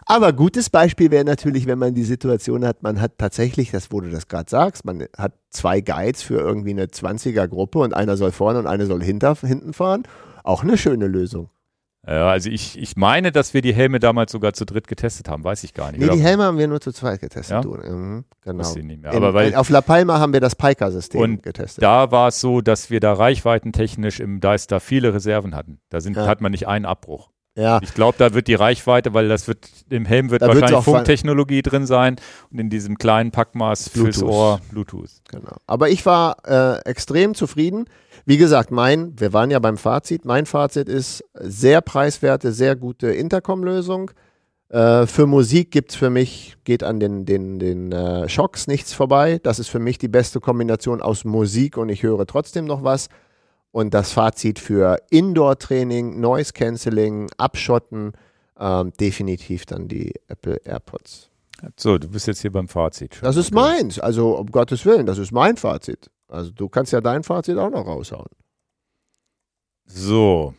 Aber 0.09 0.33
gutes 0.33 0.71
Beispiel 0.71 1.11
wäre 1.11 1.25
natürlich, 1.25 1.67
wenn 1.67 1.81
man 1.81 1.95
die 1.95 2.05
Situation 2.05 2.65
hat, 2.65 2.85
man 2.85 3.01
hat 3.01 3.19
tatsächlich, 3.19 3.73
das 3.73 3.91
wo 3.91 4.01
du 4.01 4.09
das 4.09 4.29
gerade 4.29 4.49
sagst, 4.49 4.85
man 4.85 5.07
hat 5.19 5.33
zwei 5.51 5.81
Guides 5.81 6.23
für 6.23 6.39
irgendwie 6.39 6.71
eine 6.71 6.87
20er-Gruppe 6.87 7.81
und 7.81 7.93
einer 7.93 8.17
soll 8.17 8.31
vorne 8.31 8.61
und 8.61 8.69
einer 8.69 8.87
soll 8.87 9.03
hinter, 9.03 9.35
hinten 9.35 9.73
fahren. 9.73 10.05
Auch 10.47 10.63
eine 10.63 10.79
schöne 10.79 11.07
Lösung. 11.07 11.51
Ja, 12.07 12.29
also 12.29 12.49
ich, 12.51 12.79
ich 12.79 12.95
meine, 12.97 13.33
dass 13.33 13.53
wir 13.53 13.63
die 13.63 13.75
Helme 13.75 13.99
damals 13.99 14.31
sogar 14.31 14.53
zu 14.53 14.65
dritt 14.65 14.87
getestet 14.87 15.29
haben, 15.29 15.43
weiß 15.43 15.65
ich 15.65 15.75
gar 15.75 15.91
nicht. 15.91 15.99
Nee, 15.99 16.07
Oder? 16.07 16.15
die 16.15 16.23
Helme 16.23 16.45
haben 16.45 16.57
wir 16.57 16.69
nur 16.69 16.81
zu 16.81 16.93
zweit 16.93 17.21
getestet. 17.21 17.65
Ja? 17.65 17.69
Mhm, 17.91 18.25
genau. 18.43 18.75
Nicht 18.75 19.03
mehr. 19.03 19.11
In, 19.11 19.17
Aber 19.17 19.35
weil 19.35 19.49
in, 19.49 19.55
auf 19.57 19.71
La 19.71 19.81
Palma 19.81 20.21
haben 20.21 20.33
wir 20.33 20.39
das 20.41 20.55
Piker-System 20.55 21.43
getestet. 21.43 21.83
da 21.83 22.13
war 22.13 22.29
es 22.29 22.41
so, 22.41 22.61
dass 22.61 22.91
wir 22.91 23.01
da 23.01 23.13
reichweitentechnisch 23.15 24.21
im 24.21 24.41
Deister 24.41 24.79
viele 24.79 25.15
Reserven 25.15 25.57
hatten. 25.57 25.81
Da 25.89 26.01
sind, 26.01 26.17
Ja. 26.17 26.27
hat 26.29 26.41
man 26.41 26.53
nicht 26.53 26.69
einen 26.69 26.85
Abbruch. 26.85 27.31
ja, 27.57 27.81
Ich 27.83 27.93
glaube, 27.95 28.15
da 28.19 28.35
wird 28.35 28.47
die 28.47 28.55
Reichweite, 28.55 29.13
weil 29.13 29.27
das 29.29 29.49
wird 29.49 29.69
im 29.91 30.05
Helm 30.05 30.31
wird 30.31 30.43
Da 30.43 30.47
wahrscheinlich 30.49 30.85
Funktechnologie 30.85 31.63
drin 31.63 31.87
sein 31.87 32.17
und 32.53 32.61
in 32.61 32.71
diesem 32.71 32.99
kleinen 32.99 33.33
Packmaß 33.33 33.89
fürs 33.89 34.21
Bluetooth. 34.21 34.33
Ohr 34.33 34.61
Bluetooth. 34.71 35.11
genau. 35.29 35.57
Aber 35.67 35.89
ich 35.89 36.07
war 36.07 36.37
äh, 36.47 36.89
extrem 36.89 37.35
zufrieden. 37.35 37.87
Wie 38.29 38.39
gesagt, 38.39 38.73
mein, 38.73 39.19
wir 39.21 39.33
waren 39.33 39.53
ja 39.53 39.61
beim 39.61 39.77
Fazit. 39.77 40.25
Mein 40.25 40.47
Fazit 40.47 40.89
ist 40.89 41.23
sehr 41.35 41.81
preiswerte, 41.81 42.51
sehr 42.51 42.75
gute 42.75 43.07
Intercom-Lösung. 43.07 44.11
Äh, 44.69 45.07
für 45.07 45.27
Musik 45.27 45.71
gibt 45.71 45.93
es 45.93 45.97
für 45.97 46.11
mich, 46.11 46.57
geht 46.65 46.83
an 46.83 46.99
den, 46.99 47.25
den, 47.25 47.61
den 47.61 47.93
äh, 47.93 48.29
Shocks 48.29 48.67
nichts 48.67 48.93
vorbei. 48.93 49.39
Das 49.45 49.61
ist 49.61 49.69
für 49.69 49.79
mich 49.79 49.99
die 49.99 50.09
beste 50.09 50.41
Kombination 50.41 51.01
aus 51.01 51.25
Musik 51.25 51.77
und 51.77 51.89
ich 51.89 52.03
höre 52.03 52.27
trotzdem 52.27 52.65
noch 52.65 52.83
was. 52.83 53.09
Und 53.71 53.95
das 53.95 54.11
Fazit 54.11 54.59
für 54.59 54.97
Indoor-Training, 55.11 56.19
Noise 56.19 56.53
Cancelling, 56.53 57.29
Abschotten, 57.39 58.13
ähm, 58.59 58.93
definitiv 58.99 59.67
dann 59.67 59.87
die 59.87 60.13
Apple 60.27 60.57
AirPods. 60.65 61.31
So, 61.77 61.97
du 61.97 62.09
bist 62.09 62.27
jetzt 62.27 62.41
hier 62.41 62.51
beim 62.51 62.67
Fazit. 62.67 63.15
schon. 63.15 63.25
Das 63.25 63.37
ist 63.37 63.55
meins, 63.55 64.01
also 64.01 64.37
um 64.37 64.51
Gottes 64.51 64.85
Willen, 64.85 65.07
das 65.07 65.19
ist 65.19 65.31
mein 65.31 65.57
Fazit. 65.57 66.11
Also 66.29 66.51
du 66.51 66.69
kannst 66.69 66.93
ja 66.93 67.01
dein 67.01 67.23
Fazit 67.23 67.59
auch 67.59 67.71
noch 67.71 67.87
raushauen. 67.87 68.29
So. 69.85 70.55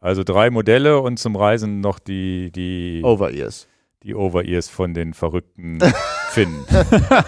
Also 0.00 0.22
drei 0.24 0.50
Modelle 0.50 1.00
und 1.00 1.18
zum 1.18 1.36
Reisen 1.36 1.80
noch 1.80 1.98
die, 1.98 2.50
die, 2.52 3.02
Over-Ears. 3.04 3.66
die 4.02 4.14
Over-Ears 4.14 4.68
von 4.68 4.94
den 4.94 5.14
verrückten 5.14 5.78
Finnen. 6.30 6.64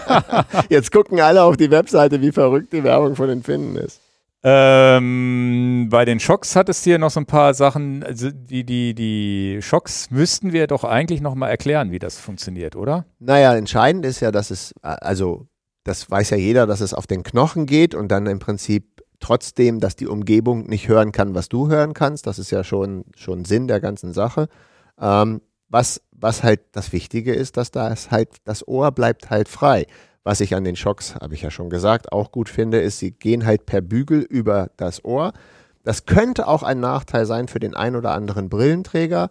Jetzt 0.69 0.91
gucken 0.91 1.19
alle 1.19 1.43
auf 1.43 1.57
die 1.57 1.71
Webseite, 1.71 2.21
wie 2.21 2.31
verrückt 2.31 2.73
die 2.73 2.83
Werbung 2.83 3.15
von 3.15 3.27
den 3.27 3.43
Finnen 3.43 3.75
ist. 3.75 4.01
Ähm, 4.41 5.87
bei 5.89 6.05
den 6.05 6.21
Schocks 6.21 6.55
hattest 6.55 6.85
du 6.85 6.91
hier 6.91 6.97
noch 6.97 7.09
so 7.11 7.19
ein 7.19 7.25
paar 7.25 7.53
Sachen. 7.53 8.03
Also 8.03 8.29
die, 8.31 8.63
die, 8.63 8.95
die 8.95 9.59
Schocks 9.61 10.09
müssten 10.11 10.53
wir 10.53 10.67
doch 10.67 10.85
eigentlich 10.85 11.19
noch 11.19 11.35
mal 11.35 11.49
erklären, 11.49 11.91
wie 11.91 11.99
das 11.99 12.17
funktioniert, 12.17 12.77
oder? 12.77 13.05
Naja, 13.19 13.53
entscheidend 13.55 14.05
ist 14.05 14.21
ja, 14.21 14.31
dass 14.31 14.49
es, 14.49 14.73
also 14.81 15.48
das 15.89 16.09
weiß 16.09 16.29
ja 16.29 16.37
jeder, 16.37 16.67
dass 16.67 16.81
es 16.81 16.93
auf 16.93 17.07
den 17.07 17.23
Knochen 17.23 17.65
geht 17.65 17.95
und 17.95 18.09
dann 18.09 18.27
im 18.27 18.37
Prinzip 18.39 19.03
trotzdem, 19.19 19.79
dass 19.79 19.95
die 19.95 20.07
Umgebung 20.07 20.67
nicht 20.67 20.87
hören 20.87 21.11
kann, 21.11 21.33
was 21.33 21.49
du 21.49 21.67
hören 21.67 21.93
kannst. 21.93 22.27
Das 22.27 22.37
ist 22.39 22.51
ja 22.51 22.63
schon, 22.63 23.05
schon 23.15 23.43
Sinn 23.43 23.67
der 23.67 23.79
ganzen 23.79 24.13
Sache. 24.13 24.47
Ähm, 25.01 25.41
was, 25.67 26.01
was 26.11 26.43
halt 26.43 26.61
das 26.73 26.93
Wichtige 26.93 27.33
ist, 27.33 27.57
dass 27.57 27.71
das 27.71 28.11
halt, 28.11 28.29
das 28.45 28.67
Ohr 28.67 28.91
bleibt 28.91 29.29
halt 29.31 29.49
frei. 29.49 29.87
Was 30.23 30.41
ich 30.41 30.53
an 30.53 30.63
den 30.63 30.75
Schocks, 30.75 31.15
habe 31.15 31.33
ich 31.33 31.41
ja 31.41 31.49
schon 31.49 31.71
gesagt, 31.71 32.11
auch 32.11 32.31
gut 32.31 32.49
finde, 32.49 32.79
ist, 32.79 32.99
sie 32.99 33.11
gehen 33.11 33.45
halt 33.45 33.65
per 33.65 33.81
Bügel 33.81 34.21
über 34.21 34.69
das 34.77 35.03
Ohr. 35.03 35.33
Das 35.83 36.05
könnte 36.05 36.47
auch 36.47 36.61
ein 36.61 36.79
Nachteil 36.79 37.25
sein 37.25 37.47
für 37.47 37.59
den 37.59 37.73
ein 37.73 37.95
oder 37.95 38.11
anderen 38.11 38.47
Brillenträger. 38.47 39.29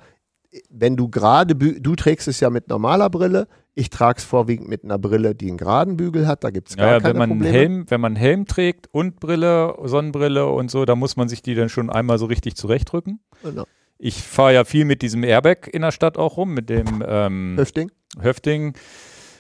Wenn 0.70 0.96
du 0.96 1.08
gerade, 1.08 1.54
du 1.54 1.94
trägst 1.94 2.26
es 2.26 2.40
ja 2.40 2.50
mit 2.50 2.68
normaler 2.68 3.10
Brille, 3.10 3.46
ich 3.78 3.90
trage 3.90 4.18
es 4.18 4.24
vorwiegend 4.24 4.68
mit 4.68 4.82
einer 4.82 4.98
Brille, 4.98 5.36
die 5.36 5.46
einen 5.48 5.56
geraden 5.56 5.96
Bügel 5.96 6.26
hat, 6.26 6.42
da 6.42 6.50
gibt 6.50 6.68
es 6.70 6.76
gar 6.76 6.86
Ja, 6.94 7.00
keine 7.00 7.14
wenn 7.14 7.18
man 7.18 7.30
Probleme. 7.30 7.52
Helm, 7.56 7.84
wenn 7.88 8.00
man 8.00 8.16
Helm 8.16 8.46
trägt 8.46 8.88
und 8.92 9.20
Brille, 9.20 9.76
Sonnenbrille 9.84 10.46
und 10.46 10.68
so, 10.68 10.84
da 10.84 10.96
muss 10.96 11.16
man 11.16 11.28
sich 11.28 11.42
die 11.42 11.54
dann 11.54 11.68
schon 11.68 11.88
einmal 11.88 12.18
so 12.18 12.26
richtig 12.26 12.56
zurechtdrücken. 12.56 13.20
Genau. 13.44 13.64
Ich 13.96 14.20
fahre 14.22 14.54
ja 14.54 14.64
viel 14.64 14.84
mit 14.84 15.00
diesem 15.00 15.22
Airbag 15.22 15.68
in 15.72 15.82
der 15.82 15.92
Stadt 15.92 16.18
auch 16.18 16.36
rum, 16.36 16.54
mit 16.54 16.68
dem 16.68 17.04
ähm, 17.06 17.54
Höfting? 17.56 17.92
Höfting, 18.20 18.74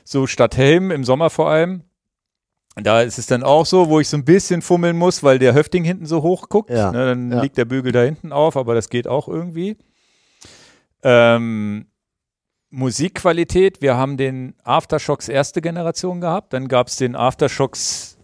so 0.04 0.28
statt 0.28 0.56
Helm 0.56 0.92
im 0.92 1.02
Sommer 1.02 1.30
vor 1.30 1.50
allem. 1.50 1.82
Da 2.76 3.02
ist 3.02 3.18
es 3.18 3.26
dann 3.26 3.42
auch 3.42 3.66
so, 3.66 3.88
wo 3.88 3.98
ich 3.98 4.08
so 4.08 4.16
ein 4.16 4.24
bisschen 4.24 4.62
fummeln 4.62 4.96
muss, 4.96 5.24
weil 5.24 5.40
der 5.40 5.52
Höfting 5.52 5.82
hinten 5.82 6.06
so 6.06 6.22
hoch 6.22 6.48
guckt. 6.48 6.70
Ja, 6.70 6.92
Ne, 6.92 7.06
dann 7.06 7.32
ja. 7.32 7.42
liegt 7.42 7.58
der 7.58 7.64
Bügel 7.64 7.90
da 7.90 8.02
hinten 8.02 8.30
auf, 8.30 8.56
aber 8.56 8.76
das 8.76 8.88
geht 8.88 9.08
auch 9.08 9.26
irgendwie. 9.26 9.76
Ähm, 11.02 11.86
Musikqualität, 12.70 13.80
wir 13.80 13.96
haben 13.96 14.16
den 14.16 14.54
Aftershocks 14.62 15.28
erste 15.28 15.62
Generation 15.62 16.20
gehabt, 16.20 16.52
dann 16.52 16.68
gab 16.68 16.88
es 16.88 16.96
den 16.96 17.16
Aftershocks 17.16 18.18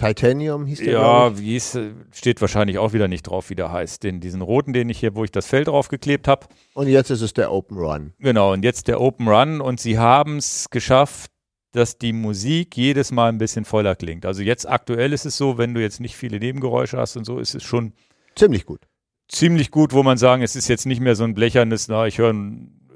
Titanium 0.00 0.64
hieß 0.64 0.78
der. 0.78 0.92
Ja, 0.92 1.38
wie 1.38 1.56
es 1.56 1.78
steht 2.12 2.40
wahrscheinlich 2.40 2.78
auch 2.78 2.94
wieder 2.94 3.06
nicht 3.06 3.24
drauf, 3.24 3.50
wie 3.50 3.54
der 3.54 3.70
heißt. 3.70 4.02
Den, 4.02 4.20
diesen 4.20 4.40
roten, 4.40 4.72
den 4.72 4.88
ich 4.88 4.98
hier, 4.98 5.14
wo 5.14 5.24
ich 5.24 5.30
das 5.30 5.46
Fell 5.46 5.64
draufgeklebt 5.64 6.26
habe. 6.26 6.46
Und 6.72 6.88
jetzt 6.88 7.10
ist 7.10 7.20
es 7.20 7.34
der 7.34 7.52
Open 7.52 7.76
Run. 7.76 8.14
Genau, 8.18 8.54
und 8.54 8.64
jetzt 8.64 8.88
der 8.88 9.00
Open 9.00 9.28
Run 9.28 9.60
und 9.60 9.78
sie 9.78 9.98
haben 9.98 10.38
es 10.38 10.70
geschafft, 10.70 11.30
dass 11.72 11.98
die 11.98 12.12
Musik 12.12 12.76
jedes 12.76 13.12
Mal 13.12 13.28
ein 13.28 13.38
bisschen 13.38 13.64
voller 13.64 13.94
klingt. 13.94 14.24
Also 14.24 14.42
jetzt 14.42 14.68
aktuell 14.68 15.12
ist 15.12 15.26
es 15.26 15.36
so, 15.36 15.58
wenn 15.58 15.74
du 15.74 15.82
jetzt 15.82 16.00
nicht 16.00 16.16
viele 16.16 16.38
Nebengeräusche 16.38 16.96
hast 16.96 17.16
und 17.16 17.24
so, 17.24 17.38
ist 17.38 17.54
es 17.54 17.62
schon 17.62 17.92
ziemlich 18.34 18.64
gut. 18.64 18.80
Ziemlich 19.28 19.70
gut, 19.70 19.92
wo 19.92 20.02
man 20.02 20.18
sagen, 20.18 20.42
es 20.42 20.56
ist 20.56 20.68
jetzt 20.68 20.86
nicht 20.86 21.00
mehr 21.00 21.14
so 21.14 21.24
ein 21.24 21.34
blechernes, 21.34 21.86
na, 21.88 22.06
ich 22.06 22.18
höre 22.18 22.34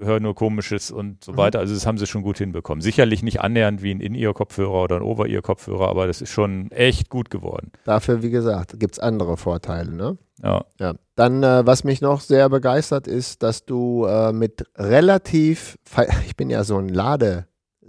höre 0.01 0.21
nur 0.21 0.35
komisches 0.35 0.91
und 0.91 1.25
so 1.25 1.33
mhm. 1.33 1.37
weiter. 1.37 1.59
Also 1.59 1.75
das 1.75 1.87
haben 1.87 1.99
sie 1.99 2.07
schon 2.07 2.23
gut 2.23 2.39
hinbekommen. 2.39 2.81
Sicherlich 2.81 3.23
nicht 3.23 3.41
annähernd 3.41 3.83
wie 3.83 3.93
ein 3.93 4.01
In-Ear-Kopfhörer 4.01 4.85
oder 4.85 4.97
ein 4.97 5.03
Over-Ear-Kopfhörer, 5.03 5.89
aber 5.89 6.07
das 6.07 6.21
ist 6.21 6.31
schon 6.31 6.71
echt 6.71 7.09
gut 7.09 7.31
geworden. 7.31 7.73
Dafür, 7.85 8.23
wie 8.23 8.31
gesagt, 8.31 8.79
gibt 8.79 8.95
es 8.95 8.99
andere 8.99 9.37
Vorteile, 9.37 9.93
ne? 9.93 10.19
Ja. 10.43 10.65
ja. 10.81 10.95
Dann, 11.15 11.43
äh, 11.43 11.65
was 11.65 11.85
mich 11.85 12.01
noch 12.01 12.21
sehr 12.21 12.49
begeistert, 12.49 13.07
ist, 13.07 13.43
dass 13.43 13.65
du 13.65 14.05
äh, 14.05 14.33
mit 14.33 14.65
relativ, 14.77 15.79
ich 16.27 16.37
bin 16.37 16.51
ja 16.51 16.65
so 16.65 16.77
ein 16.77 16.89
Lade, 16.89 17.47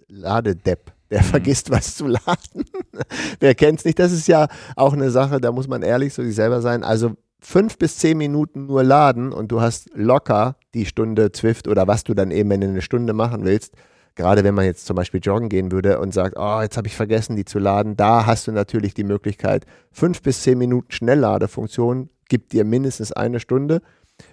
Ladedepp 0.07 0.95
der 1.10 1.22
mhm. 1.22 1.26
vergisst 1.26 1.72
was 1.72 1.95
zu 1.95 2.07
laden. 2.07 2.65
Wer 3.40 3.56
kennt 3.56 3.80
es 3.80 3.86
nicht? 3.86 3.99
Das 3.99 4.11
ist 4.11 4.27
ja 4.27 4.48
auch 4.76 4.94
eine 4.94 5.11
Sache, 5.11 5.40
da 5.40 5.52
muss 5.52 5.68
man 5.68 5.84
ehrlich 5.84 6.14
zu 6.14 6.23
sich 6.23 6.36
selber 6.36 6.61
sein. 6.61 6.84
Also 6.84 7.11
fünf 7.40 7.77
bis 7.77 7.98
zehn 7.98 8.18
Minuten 8.18 8.65
nur 8.65 8.84
laden 8.84 9.32
und 9.32 9.52
du 9.52 9.61
hast 9.61 9.90
locker 9.94 10.56
die 10.76 10.85
Stunde 10.85 11.31
Zwift 11.31 11.68
oder 11.68 11.88
was 11.88 12.03
du 12.03 12.14
dann 12.14 12.31
eben, 12.31 12.49
wenn 12.49 12.61
du 12.61 12.68
eine 12.68 12.81
Stunde 12.81 13.14
machen 13.14 13.45
willst, 13.45 13.73
gerade 14.15 14.43
wenn 14.43 14.53
man 14.53 14.65
jetzt 14.65 14.85
zum 14.85 14.95
Beispiel 14.95 15.19
joggen 15.23 15.49
gehen 15.49 15.72
würde 15.72 15.99
und 15.99 16.14
sagt, 16.14 16.35
oh, 16.38 16.61
jetzt 16.61 16.77
habe 16.77 16.88
ich 16.88 16.95
vergessen, 16.95 17.35
die 17.35 17.45
zu 17.45 17.60
laden, 17.60 17.95
da 17.97 18.26
hast 18.26 18.47
du 18.47 18.52
natürlich 18.52 18.93
die 18.93 19.03
Möglichkeit, 19.03 19.65
fünf 19.91 20.22
bis 20.22 20.43
zehn 20.43 20.57
Minuten 20.57 20.91
Schnellladefunktion 20.91 22.10
gibt 22.30 22.53
dir 22.53 22.65
mindestens 22.65 23.11
eine 23.11 23.39
Stunde. 23.39 23.81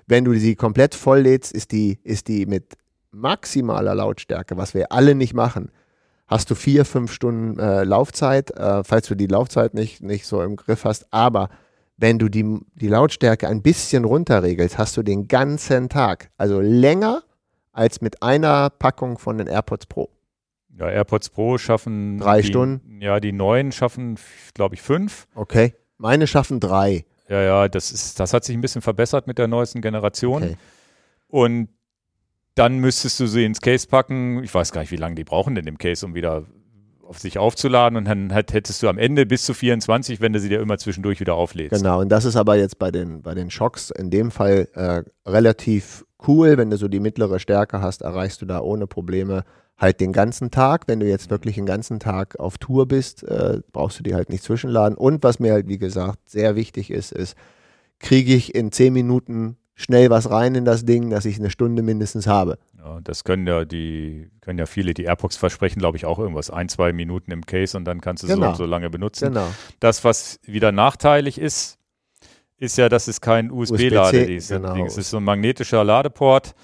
Wenn 0.07 0.25
du 0.25 0.35
sie 0.35 0.55
komplett 0.55 0.95
voll 0.95 1.21
lädst, 1.21 1.53
ist 1.53 1.73
die, 1.73 1.99
ist 2.05 2.29
die 2.29 2.47
mit 2.47 2.75
maximaler 3.11 3.95
Lautstärke, 3.95 4.57
was 4.57 4.75
wir 4.75 4.93
alle 4.93 5.15
nicht 5.15 5.35
machen, 5.35 5.71
hast 6.27 6.51
du 6.51 6.55
vier, 6.55 6.85
fünf 6.85 7.13
Stunden 7.13 7.59
äh, 7.59 7.85
Laufzeit, 7.85 8.51
äh, 8.53 8.83
falls 8.85 9.09
du 9.09 9.15
die 9.15 9.27
Laufzeit 9.27 9.75
nicht, 9.75 10.03
nicht 10.03 10.27
so 10.27 10.43
im 10.43 10.57
Griff 10.57 10.85
hast. 10.85 11.07
Aber 11.13 11.51
wenn 11.97 12.19
du 12.19 12.29
die, 12.29 12.59
die 12.75 12.89
Lautstärke 12.89 13.49
ein 13.49 13.63
bisschen 13.63 14.05
runterregelst, 14.05 14.79
hast 14.79 14.97
du 14.97 15.03
den 15.03 15.29
ganzen 15.29 15.89
Tag. 15.89 16.31
Also 16.37 16.61
länger 16.61 17.23
als 17.73 18.01
mit 18.01 18.23
einer 18.23 18.71
Packung 18.71 19.19
von 19.19 19.39
den 19.39 19.47
AirPods 19.47 19.87
Pro. 19.87 20.11
Ja, 20.79 20.89
AirPods 20.89 21.31
Pro 21.31 21.59
schaffen 21.59 22.19
drei 22.19 22.41
die, 22.41 22.49
Stunden. 22.49 23.01
Ja, 23.01 23.21
die 23.21 23.33
neuen 23.33 23.73
schaffen, 23.73 24.19
glaube 24.55 24.75
ich, 24.75 24.83
fünf. 24.83 25.27
Okay. 25.35 25.75
Meine 25.99 26.27
schaffen 26.27 26.61
drei. 26.61 27.05
Ja, 27.29 27.41
ja, 27.41 27.69
das 27.69 27.93
ist, 27.93 28.19
das 28.21 28.33
hat 28.35 28.45
sich 28.45 28.57
ein 28.57 28.61
bisschen 28.61 28.83
verbessert 28.83 29.27
mit 29.27 29.39
der 29.39 29.49
neuesten 29.49 29.81
Generation. 29.81 30.43
Okay. 30.43 30.57
Und 31.29 31.69
dann 32.55 32.79
müsstest 32.79 33.21
du 33.21 33.27
sie 33.27 33.45
ins 33.45 33.61
Case 33.61 33.87
packen. 33.87 34.43
Ich 34.45 34.53
weiß 34.53 34.73
gar 34.73 34.81
nicht, 34.83 34.91
wie 34.91 34.97
lange 34.97 35.15
die 35.15 35.25
brauchen 35.25 35.55
denn 35.55 35.67
im 35.67 35.79
Case, 35.79 36.05
um 36.05 36.15
wieder 36.15 36.45
auf 37.13 37.19
sich 37.19 37.37
aufzuladen 37.37 37.99
und 37.99 38.07
dann 38.07 38.31
hättest 38.31 38.83
du 38.83 38.89
am 38.89 38.97
Ende 38.97 39.27
bis 39.27 39.45
zu 39.45 39.53
24, 39.53 40.23
wenn 40.23 40.33
du 40.33 40.41
sie 40.41 40.49
dir 40.49 40.61
immer 40.61 40.79
zwischendurch 40.79 41.21
wieder 41.21 41.35
auflädst. 41.35 41.83
Genau, 41.83 42.01
und 42.01 42.09
das 42.09 42.25
ist 42.25 42.37
aber 42.37 42.57
jetzt 42.57 42.79
bei 42.79 42.91
den, 42.91 43.21
bei 43.21 43.35
den 43.35 43.51
Shocks 43.51 43.91
in 43.91 44.09
dem 44.09 44.31
Fall 44.31 44.67
äh, 44.73 45.03
relativ 45.29 46.07
cool. 46.27 46.57
Wenn 46.57 46.71
du 46.71 46.79
so 46.79 46.89
die 46.89 47.01
mittlere 47.01 47.39
Stärke 47.39 47.83
hast, 47.83 48.01
erreichst 48.01 48.41
du 48.41 48.47
da 48.47 48.61
ohne 48.61 48.87
Probleme 48.87 49.45
halt 49.77 50.01
den 50.01 50.15
ganzen 50.15 50.51
Tag. 50.51 50.85
Wenn 50.87 51.01
du 51.01 51.07
jetzt 51.07 51.29
wirklich 51.29 51.57
den 51.57 51.67
ganzen 51.67 52.01
Tag 52.01 52.41
auf 52.41 52.57
Tour 52.57 52.89
bist, 52.89 53.25
äh, 53.25 53.61
brauchst 53.73 53.99
du 53.99 54.03
die 54.03 54.15
halt 54.15 54.31
nicht 54.31 54.43
zwischenladen. 54.43 54.97
Und 54.97 55.23
was 55.23 55.39
mir 55.39 55.53
halt, 55.53 55.69
wie 55.69 55.79
gesagt, 55.79 56.31
sehr 56.31 56.57
wichtig 56.57 56.91
ist, 56.91 57.13
ist, 57.13 57.37
kriege 57.99 58.33
ich 58.33 58.55
in 58.55 58.73
10 58.73 58.91
Minuten 58.91 59.59
schnell 59.75 60.09
was 60.09 60.31
rein 60.31 60.55
in 60.55 60.65
das 60.65 60.87
Ding, 60.87 61.11
dass 61.11 61.27
ich 61.27 61.39
eine 61.39 61.51
Stunde 61.51 61.83
mindestens 61.83 62.27
habe. 62.27 62.57
Das 63.03 63.25
können 63.25 63.47
ja 63.47 63.65
die, 63.65 64.31
können 64.41 64.59
ja 64.59 64.67
viele, 64.67 64.95
die 64.95 65.05
AirPods 65.05 65.37
versprechen, 65.37 65.79
glaube 65.79 65.97
ich, 65.97 66.05
auch 66.05 66.19
irgendwas. 66.19 66.51
Ein, 66.51 66.69
zwei 66.69 66.93
Minuten 66.93 67.31
im 67.31 67.47
Case 67.47 67.77
und 67.77 67.85
dann 67.85 68.01
kannst 68.01 68.23
du 68.23 68.27
es 68.27 68.35
genau. 68.35 68.51
so, 68.51 68.59
so 68.59 68.67
lange 68.67 68.91
benutzen. 68.91 69.29
Genau. 69.29 69.49
Das, 69.81 70.05
was 70.05 70.41
wieder 70.45 70.73
nachteilig 70.73 71.39
ist, 71.39 71.79
ist 72.57 72.79
ja, 72.79 72.89
dass 72.89 73.09
es 73.09 73.21
kein 73.21 73.51
USB-Lade 73.51 74.25
ist. 74.25 74.49
Genau. 74.49 74.85
Es 74.85 74.97
ist 74.97 75.11
so 75.11 75.17
ein 75.19 75.25
magnetischer 75.25 75.85
Ladeport. 75.85 76.55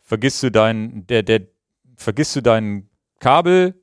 Vergisst 0.00 0.42
du 0.42 0.50
dein, 0.50 1.06
der, 1.06 1.22
der, 1.22 1.42
vergisst 1.96 2.36
du 2.36 2.40
dein 2.40 2.88
Kabel, 3.20 3.74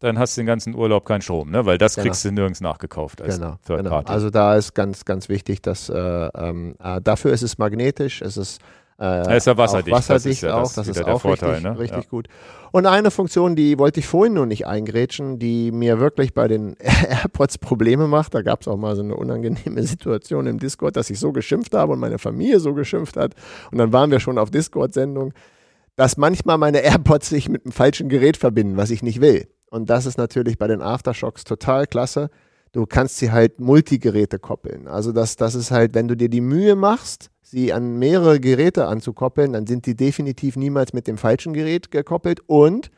dann 0.00 0.18
hast 0.18 0.36
du 0.36 0.42
den 0.42 0.46
ganzen 0.46 0.74
Urlaub 0.74 1.04
keinen 1.04 1.22
Strom, 1.22 1.50
ne? 1.50 1.64
weil 1.64 1.78
das 1.78 1.94
genau. 1.94 2.06
kriegst 2.06 2.24
du 2.24 2.30
nirgends 2.30 2.60
nachgekauft 2.60 3.22
als 3.22 3.36
genau, 3.36 3.56
Third 3.66 3.78
genau. 3.78 3.90
Party. 3.90 4.12
Also 4.12 4.30
da 4.30 4.56
ist 4.56 4.74
ganz, 4.74 5.04
ganz 5.04 5.28
wichtig, 5.28 5.62
dass 5.62 5.88
äh, 5.88 5.94
ähm, 5.94 6.76
äh, 6.82 7.00
dafür 7.00 7.32
ist 7.32 7.42
es 7.42 7.58
magnetisch, 7.58 8.22
es 8.22 8.36
ist 8.36 8.60
äh, 8.98 9.36
ist 9.36 9.46
ja 9.46 9.56
wasserdicht. 9.56 9.94
wasserdicht 9.94 10.26
das 10.26 10.36
ist 10.36 10.40
ja 10.42 10.54
auch, 10.54 10.72
das, 10.72 10.88
ist 10.88 11.04
auch 11.04 11.20
Vorteil, 11.20 11.50
richtig, 11.50 11.64
ne? 11.64 11.78
richtig 11.78 12.04
ja. 12.04 12.08
gut. 12.08 12.28
Und 12.72 12.86
eine 12.86 13.10
Funktion, 13.10 13.54
die 13.54 13.78
wollte 13.78 14.00
ich 14.00 14.06
vorhin 14.06 14.34
nur 14.34 14.46
nicht 14.46 14.66
eingrätschen, 14.66 15.38
die 15.38 15.70
mir 15.70 16.00
wirklich 16.00 16.34
bei 16.34 16.48
den 16.48 16.76
AirPods 17.08 17.58
Probleme 17.58 18.08
macht. 18.08 18.34
Da 18.34 18.42
gab 18.42 18.62
es 18.62 18.68
auch 18.68 18.76
mal 18.76 18.96
so 18.96 19.02
eine 19.02 19.16
unangenehme 19.16 19.82
Situation 19.82 20.46
im 20.46 20.58
Discord, 20.58 20.96
dass 20.96 21.10
ich 21.10 21.18
so 21.18 21.32
geschimpft 21.32 21.74
habe 21.74 21.92
und 21.92 21.98
meine 21.98 22.18
Familie 22.18 22.58
so 22.60 22.74
geschimpft 22.74 23.16
hat. 23.16 23.34
Und 23.70 23.78
dann 23.78 23.92
waren 23.92 24.10
wir 24.10 24.20
schon 24.20 24.38
auf 24.38 24.50
Discord-Sendung, 24.50 25.34
dass 25.96 26.16
manchmal 26.16 26.58
meine 26.58 26.78
AirPods 26.78 27.28
sich 27.28 27.48
mit 27.48 27.64
einem 27.64 27.72
falschen 27.72 28.08
Gerät 28.08 28.36
verbinden, 28.36 28.76
was 28.76 28.90
ich 28.90 29.02
nicht 29.02 29.20
will. 29.20 29.48
Und 29.70 29.90
das 29.90 30.06
ist 30.06 30.16
natürlich 30.16 30.58
bei 30.58 30.68
den 30.68 30.80
Aftershocks 30.80 31.44
total 31.44 31.86
klasse. 31.86 32.30
Du 32.72 32.86
kannst 32.86 33.18
sie 33.18 33.32
halt 33.32 33.60
Multigeräte 33.60 34.38
koppeln. 34.38 34.86
Also 34.86 35.12
das, 35.12 35.36
das 35.36 35.54
ist 35.54 35.70
halt, 35.70 35.94
wenn 35.94 36.08
du 36.08 36.16
dir 36.16 36.28
die 36.28 36.40
Mühe 36.40 36.76
machst, 36.76 37.30
sie 37.42 37.72
an 37.72 37.98
mehrere 37.98 38.40
Geräte 38.40 38.86
anzukoppeln, 38.86 39.52
dann 39.52 39.66
sind 39.66 39.86
die 39.86 39.94
definitiv 39.94 40.56
niemals 40.56 40.92
mit 40.92 41.06
dem 41.06 41.16
falschen 41.16 41.52
Gerät 41.52 41.90
gekoppelt 41.90 42.40
und 42.46 42.90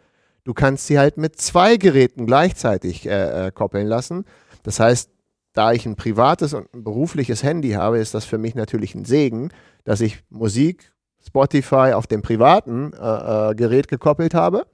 du 0.45 0.55
kannst 0.55 0.87
sie 0.87 0.99
halt 0.99 1.19
mit 1.19 1.39
zwei 1.41 1.77
Geräten 1.77 2.27
gleichzeitig 2.27 3.07
äh, 3.07 3.49
äh, 3.49 3.51
koppeln 3.53 3.87
lassen. 3.87 4.25
Das 4.63 4.81
heißt, 4.81 5.11
da 5.53 5.73
ich 5.73 5.85
ein 5.87 5.97
privates 5.97 6.55
und 6.55 6.73
ein 6.75 6.85
berufliches 6.85 7.43
Handy 7.43 7.73
habe, 7.73 7.99
ist 7.99 8.15
das 8.15 8.25
für 8.25 8.39
mich 8.39 8.55
natürlich 8.55 8.95
ein 8.95 9.05
Segen, 9.05 9.51
dass 9.85 10.01
ich 10.01 10.23
Musik, 10.31 10.93
Spotify 11.25 11.93
auf 11.95 12.07
dem 12.07 12.23
privaten 12.23 12.93
äh, 12.93 13.51
äh 13.51 13.55
Gerät 13.55 13.89
gekoppelt 13.89 14.35
habe 14.35 14.67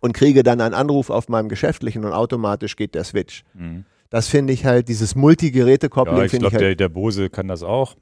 und 0.00 0.12
kriege 0.12 0.42
dann 0.42 0.60
einen 0.60 0.74
Anruf 0.74 1.10
auf 1.10 1.28
meinem 1.28 1.48
geschäftlichen 1.48 2.04
und 2.04 2.12
automatisch 2.12 2.76
geht 2.76 2.94
der 2.94 3.04
Switch. 3.04 3.44
Mhm. 3.54 3.84
Das 4.10 4.28
finde 4.28 4.52
ich 4.52 4.64
halt, 4.64 4.88
dieses 4.88 5.14
Multigeräte-Koppeln. 5.14 6.16
Ja, 6.16 6.24
ich 6.24 6.32
glaube, 6.32 6.52
halt 6.52 6.60
der, 6.60 6.74
der 6.74 6.88
Bose 6.88 7.28
kann 7.28 7.48
das 7.48 7.62
auch. 7.62 7.94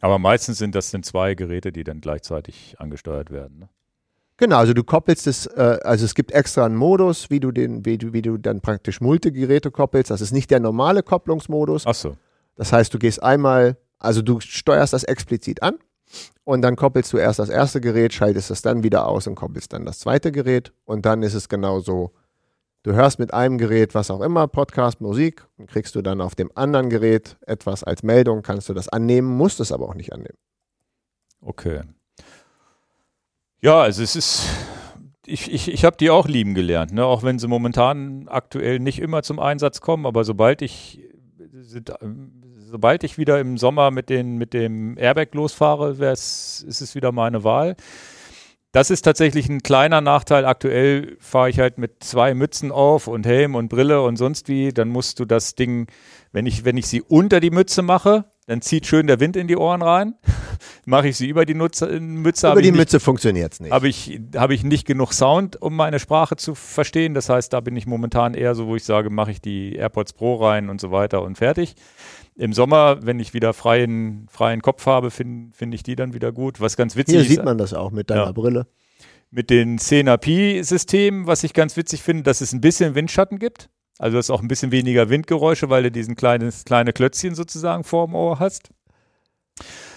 Aber 0.00 0.18
meistens 0.18 0.58
sind 0.58 0.74
das 0.74 0.90
sind 0.90 1.04
zwei 1.04 1.34
Geräte, 1.34 1.72
die 1.72 1.82
dann 1.82 2.00
gleichzeitig 2.00 2.76
angesteuert 2.78 3.30
werden. 3.30 3.60
Ne? 3.60 3.68
Genau, 4.36 4.58
also 4.58 4.74
du 4.74 4.82
koppelst 4.82 5.26
es, 5.26 5.46
äh, 5.46 5.78
also 5.82 6.04
es 6.04 6.14
gibt 6.14 6.32
extra 6.32 6.66
einen 6.66 6.76
Modus, 6.76 7.30
wie 7.30 7.40
du 7.40 7.52
den, 7.52 7.84
wie 7.84 7.98
du, 7.98 8.12
wie 8.12 8.22
du 8.22 8.36
dann 8.36 8.60
praktisch 8.60 9.00
Multigeräte 9.00 9.70
koppelst. 9.70 10.10
Das 10.10 10.20
ist 10.20 10.32
nicht 10.32 10.50
der 10.50 10.60
normale 10.60 11.02
Kopplungsmodus. 11.02 11.86
Ach 11.86 11.94
so. 11.94 12.16
Das 12.56 12.72
heißt, 12.72 12.92
du 12.92 12.98
gehst 12.98 13.22
einmal, 13.22 13.76
also 13.98 14.22
du 14.22 14.40
steuerst 14.40 14.92
das 14.92 15.04
explizit 15.04 15.62
an 15.62 15.78
und 16.44 16.62
dann 16.62 16.76
koppelst 16.76 17.12
du 17.12 17.16
erst 17.16 17.38
das 17.38 17.48
erste 17.48 17.80
Gerät, 17.80 18.12
schaltest 18.12 18.50
es 18.50 18.62
dann 18.62 18.82
wieder 18.82 19.06
aus 19.06 19.26
und 19.26 19.36
koppelst 19.36 19.72
dann 19.72 19.86
das 19.86 20.00
zweite 20.00 20.32
Gerät 20.32 20.72
und 20.84 21.06
dann 21.06 21.22
ist 21.22 21.34
es 21.34 21.48
genau 21.48 21.80
so. 21.80 22.12
Du 22.84 22.92
hörst 22.92 23.18
mit 23.18 23.32
einem 23.32 23.56
Gerät 23.56 23.94
was 23.94 24.10
auch 24.10 24.20
immer, 24.20 24.46
Podcast, 24.46 25.00
Musik, 25.00 25.46
und 25.56 25.70
kriegst 25.70 25.94
du 25.94 26.02
dann 26.02 26.20
auf 26.20 26.34
dem 26.34 26.50
anderen 26.54 26.90
Gerät 26.90 27.38
etwas 27.46 27.82
als 27.82 28.02
Meldung, 28.02 28.42
kannst 28.42 28.68
du 28.68 28.74
das 28.74 28.90
annehmen, 28.90 29.26
musst 29.26 29.58
es 29.58 29.72
aber 29.72 29.88
auch 29.88 29.94
nicht 29.94 30.12
annehmen. 30.12 30.36
Okay. 31.40 31.80
Ja, 33.62 33.80
also 33.80 34.02
es 34.02 34.16
ist, 34.16 34.46
ich, 35.24 35.50
ich, 35.50 35.72
ich 35.72 35.86
habe 35.86 35.96
die 35.96 36.10
auch 36.10 36.28
lieben 36.28 36.52
gelernt, 36.52 36.92
ne? 36.92 37.06
auch 37.06 37.22
wenn 37.22 37.38
sie 37.38 37.48
momentan 37.48 38.28
aktuell 38.28 38.78
nicht 38.80 38.98
immer 38.98 39.22
zum 39.22 39.38
Einsatz 39.40 39.80
kommen, 39.80 40.04
aber 40.04 40.24
sobald 40.24 40.60
ich, 40.60 41.00
sobald 42.70 43.02
ich 43.02 43.16
wieder 43.16 43.40
im 43.40 43.56
Sommer 43.56 43.92
mit, 43.92 44.10
den, 44.10 44.36
mit 44.36 44.52
dem 44.52 44.98
Airbag 44.98 45.28
losfahre, 45.32 45.92
ist 46.12 46.66
es 46.68 46.94
wieder 46.94 47.12
meine 47.12 47.44
Wahl. 47.44 47.76
Das 48.74 48.90
ist 48.90 49.02
tatsächlich 49.02 49.48
ein 49.48 49.62
kleiner 49.62 50.00
Nachteil. 50.00 50.44
Aktuell 50.44 51.16
fahre 51.20 51.48
ich 51.48 51.60
halt 51.60 51.78
mit 51.78 52.02
zwei 52.02 52.34
Mützen 52.34 52.72
auf 52.72 53.06
und 53.06 53.24
Helm 53.24 53.54
und 53.54 53.68
Brille 53.68 54.02
und 54.02 54.16
sonst 54.16 54.48
wie. 54.48 54.72
Dann 54.72 54.88
musst 54.88 55.20
du 55.20 55.24
das 55.24 55.54
Ding, 55.54 55.86
wenn 56.32 56.44
ich, 56.44 56.64
wenn 56.64 56.76
ich 56.76 56.88
sie 56.88 57.00
unter 57.00 57.38
die 57.38 57.52
Mütze 57.52 57.82
mache, 57.82 58.24
dann 58.48 58.62
zieht 58.62 58.88
schön 58.88 59.06
der 59.06 59.20
Wind 59.20 59.36
in 59.36 59.46
die 59.46 59.56
Ohren 59.56 59.80
rein. 59.80 60.14
mache 60.86 61.06
ich 61.06 61.16
sie 61.16 61.28
über 61.28 61.46
die 61.46 61.54
Nutze, 61.54 62.00
Mütze. 62.00 62.50
Über 62.50 62.62
die 62.62 62.72
Mütze 62.72 62.98
funktioniert 62.98 63.52
es 63.52 63.60
nicht. 63.60 63.70
Habe 63.70 63.86
ich, 63.86 64.20
hab 64.34 64.50
ich 64.50 64.64
nicht 64.64 64.88
genug 64.88 65.12
Sound, 65.12 65.62
um 65.62 65.76
meine 65.76 66.00
Sprache 66.00 66.34
zu 66.34 66.56
verstehen. 66.56 67.14
Das 67.14 67.28
heißt, 67.28 67.52
da 67.52 67.60
bin 67.60 67.76
ich 67.76 67.86
momentan 67.86 68.34
eher 68.34 68.56
so, 68.56 68.66
wo 68.66 68.74
ich 68.74 68.82
sage, 68.82 69.08
mache 69.08 69.30
ich 69.30 69.40
die 69.40 69.76
AirPods 69.76 70.14
Pro 70.14 70.34
rein 70.34 70.68
und 70.68 70.80
so 70.80 70.90
weiter 70.90 71.22
und 71.22 71.38
fertig. 71.38 71.76
Im 72.36 72.52
Sommer, 72.52 72.98
wenn 73.06 73.20
ich 73.20 73.32
wieder 73.32 73.52
freien, 73.52 74.26
freien 74.28 74.60
Kopf 74.60 74.86
habe, 74.86 75.10
finde 75.10 75.54
find 75.56 75.74
ich 75.74 75.82
die 75.82 75.94
dann 75.94 76.14
wieder 76.14 76.32
gut. 76.32 76.60
Was 76.60 76.76
ganz 76.76 76.96
witzig 76.96 77.14
Hier 77.14 77.20
ist. 77.22 77.28
Hier 77.28 77.36
sieht 77.36 77.44
man 77.44 77.58
das 77.58 77.74
auch 77.74 77.90
mit 77.92 78.10
deiner 78.10 78.26
ja. 78.26 78.32
Brille. 78.32 78.66
Mit 79.30 79.50
den 79.50 79.78
10 79.78 80.06
Pi-Systemen, 80.20 81.26
was 81.26 81.44
ich 81.44 81.54
ganz 81.54 81.76
witzig 81.76 82.02
finde, 82.02 82.24
dass 82.24 82.40
es 82.40 82.52
ein 82.52 82.60
bisschen 82.60 82.94
Windschatten 82.94 83.38
gibt. 83.38 83.68
Also 83.98 84.12
du 84.12 84.18
hast 84.18 84.30
auch 84.30 84.42
ein 84.42 84.48
bisschen 84.48 84.72
weniger 84.72 85.08
Windgeräusche, 85.08 85.70
weil 85.70 85.84
du 85.84 85.90
diesen 85.90 86.16
kleines, 86.16 86.64
kleine 86.64 86.92
Klötzchen 86.92 87.34
sozusagen 87.34 87.84
vorm 87.84 88.14
Ohr 88.14 88.40
hast. 88.40 88.70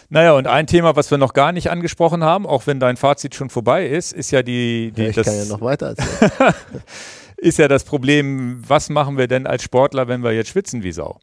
Naja, 0.09 0.33
und 0.33 0.47
ein 0.47 0.67
Thema, 0.67 0.95
was 0.95 1.11
wir 1.11 1.17
noch 1.17 1.33
gar 1.33 1.51
nicht 1.51 1.69
angesprochen 1.69 2.23
haben, 2.23 2.45
auch 2.45 2.67
wenn 2.67 2.79
dein 2.79 2.95
Fazit 2.95 3.35
schon 3.35 3.49
vorbei 3.49 3.87
ist, 3.87 4.13
ist 4.13 4.31
ja 4.31 4.43
die. 4.43 4.91
die 4.95 5.01
ja, 5.01 5.09
ich 5.09 5.15
das, 5.15 5.25
kann 5.25 5.35
ja 5.35 5.45
noch 5.45 5.61
weiter 5.61 5.87
erzählen. 5.87 6.53
ist 7.37 7.57
ja 7.57 7.67
das 7.67 7.83
Problem, 7.83 8.61
was 8.67 8.89
machen 8.89 9.17
wir 9.17 9.27
denn 9.27 9.47
als 9.47 9.63
Sportler, 9.63 10.07
wenn 10.07 10.23
wir 10.23 10.31
jetzt 10.31 10.49
schwitzen 10.49 10.83
wie 10.83 10.91
Sau? 10.91 11.19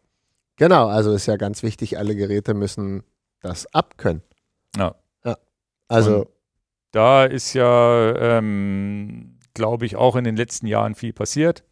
Genau, 0.57 0.87
also 0.87 1.13
ist 1.13 1.27
ja 1.27 1.37
ganz 1.37 1.63
wichtig, 1.63 1.99
alle 1.99 2.15
Geräte 2.15 2.55
müssen 2.55 3.03
das 3.41 3.73
abkönnen. 3.75 4.23
Ja. 4.77 4.95
ja. 5.25 5.37
Also. 5.89 6.21
Und 6.21 6.29
da 6.93 7.25
ist 7.25 7.55
ja, 7.55 8.15
ähm, 8.17 9.39
glaube 9.53 9.85
ich, 9.87 9.97
auch 9.97 10.17
in 10.17 10.25
den 10.25 10.37
letzten 10.37 10.67
Jahren 10.67 10.95
viel 10.95 11.13
passiert 11.13 11.65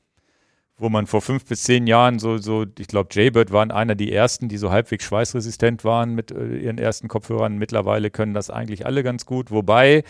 wo 0.82 0.88
man 0.88 1.06
vor 1.06 1.22
fünf 1.22 1.44
bis 1.44 1.62
zehn 1.62 1.86
Jahren 1.86 2.18
so, 2.18 2.38
so 2.38 2.66
ich 2.78 2.88
glaube, 2.88 3.08
Jaybird 3.12 3.52
waren 3.52 3.70
einer 3.70 3.94
der 3.94 4.10
ersten, 4.12 4.48
die 4.48 4.56
so 4.58 4.70
halbwegs 4.70 5.04
schweißresistent 5.04 5.84
waren 5.84 6.14
mit 6.14 6.32
äh, 6.32 6.56
ihren 6.56 6.76
ersten 6.76 7.08
Kopfhörern. 7.08 7.56
Mittlerweile 7.56 8.10
können 8.10 8.34
das 8.34 8.50
eigentlich 8.50 8.84
alle 8.84 9.02
ganz 9.02 9.24
gut. 9.24 9.50
Wobei 9.52 10.02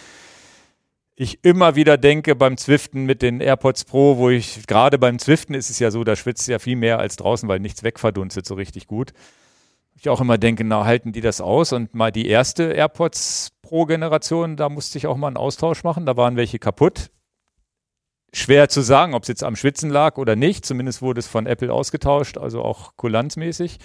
ich 1.14 1.44
immer 1.44 1.76
wieder 1.76 1.98
denke 1.98 2.34
beim 2.34 2.56
Zwiften 2.56 3.04
mit 3.04 3.22
den 3.22 3.40
AirPods 3.40 3.84
Pro, 3.84 4.16
wo 4.16 4.30
ich 4.30 4.66
gerade 4.66 4.98
beim 4.98 5.18
Zwiften 5.18 5.54
ist 5.54 5.70
es 5.70 5.78
ja 5.78 5.90
so, 5.90 6.04
da 6.04 6.16
schwitzt 6.16 6.48
ja 6.48 6.58
viel 6.58 6.76
mehr 6.76 6.98
als 6.98 7.16
draußen, 7.16 7.48
weil 7.48 7.60
nichts 7.60 7.82
wegverdunstet 7.82 8.46
so 8.46 8.54
richtig 8.54 8.86
gut. 8.86 9.12
Ich 9.94 10.08
auch 10.08 10.20
immer 10.20 10.38
denke, 10.38 10.64
na, 10.64 10.84
halten 10.84 11.12
die 11.12 11.20
das 11.20 11.40
aus? 11.40 11.72
Und 11.72 11.94
mal 11.94 12.10
die 12.10 12.26
erste 12.26 12.72
AirPods 12.72 13.52
Pro 13.62 13.84
Generation, 13.84 14.56
da 14.56 14.68
musste 14.68 14.98
ich 14.98 15.06
auch 15.06 15.16
mal 15.16 15.28
einen 15.28 15.36
Austausch 15.36 15.84
machen. 15.84 16.06
Da 16.06 16.16
waren 16.16 16.36
welche 16.36 16.58
kaputt 16.58 17.10
schwer 18.32 18.68
zu 18.68 18.80
sagen, 18.80 19.14
ob 19.14 19.22
es 19.22 19.28
jetzt 19.28 19.44
am 19.44 19.56
Schwitzen 19.56 19.90
lag 19.90 20.16
oder 20.16 20.36
nicht. 20.36 20.64
Zumindest 20.64 21.02
wurde 21.02 21.20
es 21.20 21.26
von 21.26 21.46
Apple 21.46 21.72
ausgetauscht, 21.72 22.38
also 22.38 22.62
auch 22.62 22.96
kulanzmäßig. 22.96 23.78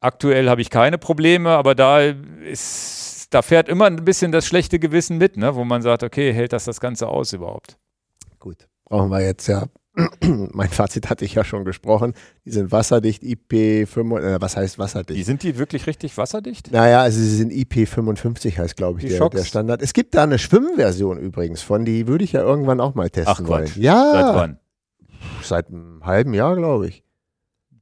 Aktuell 0.00 0.48
habe 0.48 0.60
ich 0.60 0.70
keine 0.70 0.98
Probleme, 0.98 1.50
aber 1.50 1.74
da 1.74 2.00
ist, 2.00 3.13
da 3.34 3.42
fährt 3.42 3.68
immer 3.68 3.86
ein 3.86 4.04
bisschen 4.04 4.32
das 4.32 4.46
schlechte 4.46 4.78
Gewissen 4.78 5.18
mit, 5.18 5.36
ne? 5.36 5.54
wo 5.54 5.64
man 5.64 5.82
sagt, 5.82 6.02
okay, 6.02 6.32
hält 6.32 6.52
das 6.52 6.64
das 6.64 6.80
Ganze 6.80 7.08
aus 7.08 7.32
überhaupt? 7.32 7.78
Gut, 8.38 8.68
brauchen 8.84 9.10
wir 9.10 9.20
jetzt 9.20 9.46
ja 9.46 9.66
mein 10.52 10.68
Fazit 10.70 11.08
hatte 11.08 11.24
ich 11.24 11.34
ja 11.34 11.44
schon 11.44 11.64
gesprochen. 11.64 12.14
Die 12.44 12.50
sind 12.50 12.72
wasserdicht, 12.72 13.22
IP5, 13.22 14.20
äh, 14.20 14.40
was 14.40 14.56
heißt 14.56 14.78
wasserdicht? 14.78 15.18
Die 15.18 15.22
sind 15.22 15.42
die 15.42 15.56
wirklich 15.56 15.86
richtig 15.86 16.16
wasserdicht? 16.18 16.72
Naja, 16.72 17.02
also 17.02 17.18
sie 17.18 17.36
sind 17.36 17.52
IP55 17.52 18.58
heißt, 18.58 18.76
glaube 18.76 19.00
ich, 19.00 19.08
der, 19.08 19.28
der, 19.28 19.44
Standard. 19.44 19.82
Es 19.82 19.92
gibt 19.92 20.14
da 20.16 20.24
eine 20.24 20.38
Schwimmversion 20.38 21.18
übrigens 21.18 21.62
von, 21.62 21.84
die 21.84 22.08
würde 22.08 22.24
ich 22.24 22.32
ja 22.32 22.42
irgendwann 22.42 22.80
auch 22.80 22.94
mal 22.94 23.08
testen 23.08 23.44
Ach, 23.44 23.48
wollen. 23.48 23.66
Quatsch. 23.66 23.76
Ja. 23.76 24.12
Seit 24.12 24.34
wann? 24.34 24.58
Seit 25.42 25.68
einem 25.68 26.04
halben 26.04 26.34
Jahr, 26.34 26.56
glaube 26.56 26.88
ich. 26.88 27.04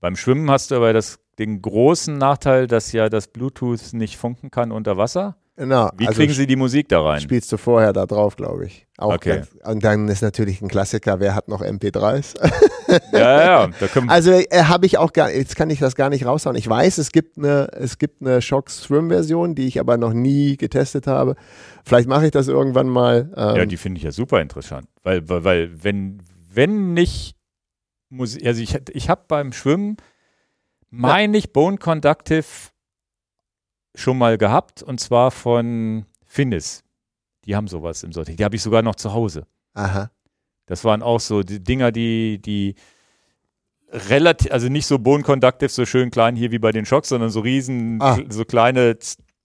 Beim 0.00 0.16
Schwimmen 0.16 0.50
hast 0.50 0.70
du 0.70 0.74
aber 0.74 0.92
das, 0.92 1.18
den 1.38 1.62
großen 1.62 2.18
Nachteil, 2.18 2.66
dass 2.66 2.92
ja 2.92 3.08
das 3.08 3.28
Bluetooth 3.28 3.94
nicht 3.94 4.18
funken 4.18 4.50
kann 4.50 4.70
unter 4.70 4.98
Wasser. 4.98 5.36
Genau. 5.62 5.90
Wie 5.96 6.08
also 6.08 6.18
kriegen 6.18 6.32
Sie 6.32 6.48
die 6.48 6.56
Musik 6.56 6.88
da 6.88 7.00
rein? 7.02 7.20
Spielst 7.20 7.52
du 7.52 7.56
vorher 7.56 7.92
da 7.92 8.04
drauf, 8.04 8.34
glaube 8.34 8.66
ich. 8.66 8.88
Auch 8.98 9.14
okay. 9.14 9.36
Ganz, 9.36 9.50
und 9.62 9.84
dann 9.84 10.08
ist 10.08 10.20
natürlich 10.20 10.60
ein 10.60 10.66
Klassiker, 10.66 11.20
wer 11.20 11.36
hat 11.36 11.46
noch 11.46 11.62
MP3s? 11.62 12.34
ja, 13.12 13.68
ja, 13.68 13.68
da 13.68 13.86
Also 14.08 14.32
äh, 14.32 14.64
habe 14.64 14.86
ich 14.86 14.98
auch 14.98 15.12
gar, 15.12 15.30
jetzt 15.30 15.54
kann 15.54 15.70
ich 15.70 15.78
das 15.78 15.94
gar 15.94 16.10
nicht 16.10 16.26
raushauen. 16.26 16.56
Ich 16.56 16.68
weiß, 16.68 16.98
es 16.98 17.12
gibt 17.12 17.38
eine, 17.38 17.68
es 17.74 17.98
gibt 17.98 18.22
eine 18.22 18.42
Shock 18.42 18.70
Swim 18.70 19.08
Version, 19.08 19.54
die 19.54 19.68
ich 19.68 19.78
aber 19.78 19.98
noch 19.98 20.12
nie 20.12 20.56
getestet 20.56 21.06
habe. 21.06 21.36
Vielleicht 21.84 22.08
mache 22.08 22.24
ich 22.24 22.32
das 22.32 22.48
irgendwann 22.48 22.88
mal. 22.88 23.30
Ähm. 23.36 23.56
Ja, 23.56 23.64
die 23.64 23.76
finde 23.76 23.98
ich 23.98 24.02
ja 24.02 24.10
super 24.10 24.40
interessant, 24.40 24.88
weil, 25.04 25.28
weil, 25.28 25.44
weil 25.44 25.84
wenn, 25.84 26.24
wenn 26.52 26.92
nicht 26.92 27.36
Musik, 28.08 28.44
also 28.44 28.60
ich, 28.60 28.76
ich 28.90 29.08
habe 29.08 29.22
beim 29.28 29.52
Schwimmen 29.52 29.96
meine 30.90 31.38
ich 31.38 31.52
Bone 31.52 31.78
Conductive 31.78 32.44
schon 33.94 34.18
mal 34.18 34.38
gehabt 34.38 34.82
und 34.82 35.00
zwar 35.00 35.30
von 35.30 36.06
Finnis. 36.24 36.82
Die 37.44 37.56
haben 37.56 37.68
sowas 37.68 38.02
im 38.02 38.12
Sortiment. 38.12 38.40
Die 38.40 38.44
habe 38.44 38.56
ich 38.56 38.62
sogar 38.62 38.82
noch 38.82 38.94
zu 38.94 39.12
Hause. 39.12 39.46
Aha. 39.74 40.10
Das 40.66 40.84
waren 40.84 41.02
auch 41.02 41.20
so 41.20 41.42
die 41.42 41.62
Dinger, 41.62 41.92
die, 41.92 42.40
die 42.40 42.76
relativ, 43.90 44.52
also 44.52 44.68
nicht 44.68 44.86
so 44.86 44.98
Bone 44.98 45.22
Conductive, 45.22 45.68
so 45.68 45.84
schön 45.84 46.10
klein 46.10 46.36
hier 46.36 46.52
wie 46.52 46.58
bei 46.58 46.72
den 46.72 46.86
Shocks, 46.86 47.08
sondern 47.08 47.30
so 47.30 47.40
riesen, 47.40 48.00
ah. 48.00 48.18
so 48.28 48.44
kleine 48.44 48.96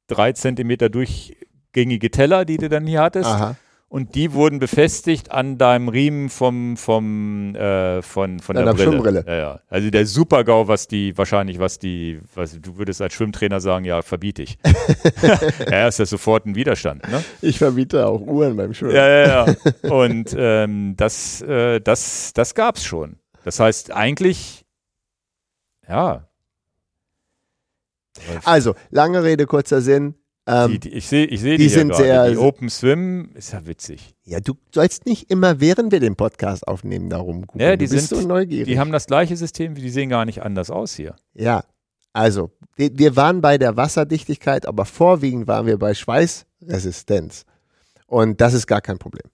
drei 0.05 0.31
Zentimeter 0.33 0.89
durchgängige 0.89 2.11
Teller, 2.11 2.45
die 2.45 2.57
du 2.57 2.69
dann 2.69 2.85
hier 2.85 3.01
hattest. 3.01 3.29
Aha 3.29 3.57
und 3.89 4.15
die 4.15 4.33
wurden 4.33 4.59
befestigt 4.59 5.31
an 5.31 5.57
deinem 5.57 5.87
Riemen 5.87 6.29
vom, 6.29 6.75
vom, 6.75 7.55
äh, 7.55 8.01
von, 8.01 8.39
von 8.39 8.55
der 8.55 8.63
Brille. 8.73 8.83
Schwimmbrille. 8.83 9.23
Ja, 9.25 9.35
ja. 9.35 9.59
Also 9.69 9.89
der 9.89 10.05
Super-GAU, 10.05 10.67
was 10.67 10.87
die, 10.89 11.17
wahrscheinlich, 11.17 11.57
was 11.59 11.79
die, 11.79 12.19
was, 12.35 12.59
du 12.59 12.77
würdest 12.77 13.01
als 13.01 13.13
Schwimmtrainer 13.13 13.61
sagen, 13.61 13.85
ja, 13.85 14.01
verbiete 14.01 14.43
ich. 14.43 14.57
ja, 15.71 15.87
ist 15.87 15.99
ja 15.99 16.05
sofort 16.05 16.45
ein 16.45 16.55
Widerstand, 16.55 17.09
ne? 17.09 17.23
Ich 17.41 17.59
verbiete 17.59 18.05
auch 18.05 18.19
Uhren 18.19 18.57
beim 18.57 18.73
Schwimmen. 18.73 18.95
Ja, 18.95 19.07
ja, 19.07 19.45
ja. 19.45 19.89
Und 19.89 20.35
ähm, 20.37 20.95
das, 20.97 21.41
äh, 21.43 21.79
das, 21.79 22.33
das 22.33 22.55
gab's 22.55 22.83
schon. 22.83 23.15
Das 23.45 23.61
heißt, 23.61 23.91
eigentlich, 23.91 24.65
ja. 25.87 26.27
Also, 28.43 28.75
lange 28.89 29.23
Rede, 29.23 29.45
kurzer 29.45 29.79
Sinn 29.79 30.15
ähm, 30.47 30.71
die, 30.71 30.79
die, 30.79 30.89
ich 30.93 31.07
sehe 31.07 31.25
ich 31.25 31.41
seh 31.41 31.57
die, 31.57 31.63
die 31.63 31.69
sind 31.69 31.89
gerade. 31.89 32.03
sehr. 32.03 32.29
Die 32.31 32.37
Open 32.37 32.69
Swim 32.69 33.31
ist 33.35 33.53
ja 33.53 33.65
witzig. 33.67 34.15
Ja, 34.23 34.39
du 34.39 34.53
sollst 34.73 35.05
nicht 35.05 35.29
immer, 35.29 35.59
während 35.59 35.91
wir 35.91 35.99
den 35.99 36.15
Podcast 36.15 36.67
aufnehmen, 36.67 37.09
darum 37.09 37.45
gucken. 37.45 37.61
Ja, 37.61 37.75
die 37.75 37.85
du 37.85 37.93
bist 37.95 38.09
sind, 38.09 38.21
so 38.21 38.27
neugierig. 38.27 38.67
Die 38.67 38.79
haben 38.79 38.91
das 38.91 39.05
gleiche 39.05 39.35
System, 39.37 39.75
die 39.75 39.89
sehen 39.89 40.09
gar 40.09 40.25
nicht 40.25 40.41
anders 40.41 40.69
aus 40.69 40.95
hier. 40.95 41.15
Ja, 41.33 41.63
also, 42.17 42.49
wir 42.77 43.15
waren 43.15 43.41
bei 43.41 43.59
der 43.59 43.77
Wasserdichtigkeit, 43.77 44.65
aber 44.65 44.85
vorwiegend 44.85 45.47
waren 45.47 45.67
wir 45.67 45.77
bei 45.77 45.93
Schweißresistenz. 45.93 47.45
Und 48.07 48.41
das 48.41 48.55
ist 48.55 48.65
gar 48.65 48.81
kein 48.81 48.97
Problem. 48.97 49.29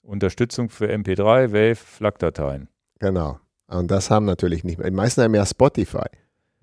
Unterstützung 0.00 0.70
für 0.70 0.86
MP3, 0.90 1.52
Wave, 1.52 1.76
FLAC-Dateien. 1.76 2.68
Genau. 2.98 3.38
Und 3.66 3.90
das 3.90 4.10
haben 4.10 4.24
natürlich 4.24 4.64
nicht 4.64 4.78
mehr. 4.78 4.88
Die 4.88 4.96
meisten 4.96 5.20
haben 5.20 5.34
ja 5.34 5.44
Spotify. 5.44 6.06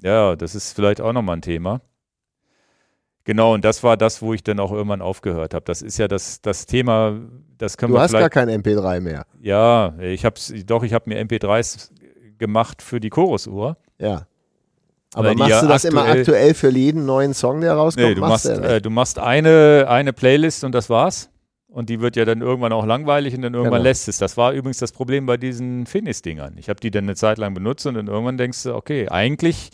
Ja, 0.02 0.35
das 0.35 0.56
ist 0.56 0.73
vielleicht 0.73 0.99
auch 0.99 1.14
nochmal 1.14 1.38
ein 1.38 1.43
Thema. 1.43 1.81
Genau, 3.26 3.56
und 3.56 3.65
das 3.65 3.81
war 3.84 3.97
das, 3.97 4.22
wo 4.22 4.34
ich 4.35 4.43
dann 4.43 4.60
auch 4.60 4.72
irgendwann 4.72 5.02
aufgehört 5.02 5.56
habe. 5.56 5.65
Das 5.65 5.81
ist 5.81 5.97
ja 5.97 6.07
das, 6.07 6.41
das 6.41 6.68
Thema, 6.68 7.19
das 7.57 7.76
können 7.76 7.91
du 7.91 7.97
wir 7.97 8.03
hast 8.03 8.11
gar 8.11 8.30
kein 8.30 8.49
MP3 8.49 9.02
mehr. 9.02 9.26
Ja, 9.41 9.95
ich 9.99 10.23
hab's, 10.23 10.53
doch, 10.65 10.84
ich 10.84 10.93
habe 10.93 11.10
mir 11.10 11.19
MP3s 11.19 11.89
gemacht 12.38 12.84
für 12.84 12.99
die 12.99 13.10
Chorusuhr. 13.10 13.77
Ja. 13.97 14.27
Aber 15.15 15.34
machst 15.34 15.49
ja 15.49 15.61
du 15.61 15.68
das 15.68 15.85
aktuell, 15.85 16.06
immer 16.06 16.11
aktuell 16.11 16.53
für 16.53 16.69
jeden 16.69 17.06
neuen 17.06 17.34
Song, 17.34 17.61
der 17.61 17.73
rauskommt? 17.73 18.10
Nee, 18.10 18.15
du 18.15 18.22
machst, 18.22 18.45
machst 18.45 18.61
äh, 18.61 18.81
du 18.81 18.89
machst 18.91 19.18
eine, 19.18 19.88
eine 19.89 20.14
Playlist 20.14 20.64
und 20.64 20.73
das 20.73 20.89
war's. 20.91 21.30
Und 21.68 21.89
die 21.89 22.02
wird 22.02 22.15
ja 22.15 22.26
dann 22.26 22.41
irgendwann 22.41 22.73
auch 22.73 22.85
langweilig 22.85 23.34
und 23.34 23.41
dann 23.41 23.53
irgendwann 23.53 23.80
genau. 23.80 23.89
lässt 23.89 24.07
es. 24.07 24.18
Das 24.18 24.38
war 24.38 24.53
übrigens 24.53 24.77
das 24.77 24.91
Problem 24.91 25.26
bei 25.26 25.35
diesen 25.35 25.88
Finis-Dingern. 25.88 26.57
Ich 26.57 26.69
habe 26.69 26.80
die 26.80 26.91
dann 26.91 27.06
eine 27.06 27.15
Zeit 27.15 27.38
lang 27.38 27.53
benutzt 27.53 27.85
und 27.88 27.95
dann 27.95 28.07
irgendwann 28.07 28.38
denkst 28.38 28.64
du, 28.64 28.76
okay, 28.76 29.10
eigentlich, 29.10 29.72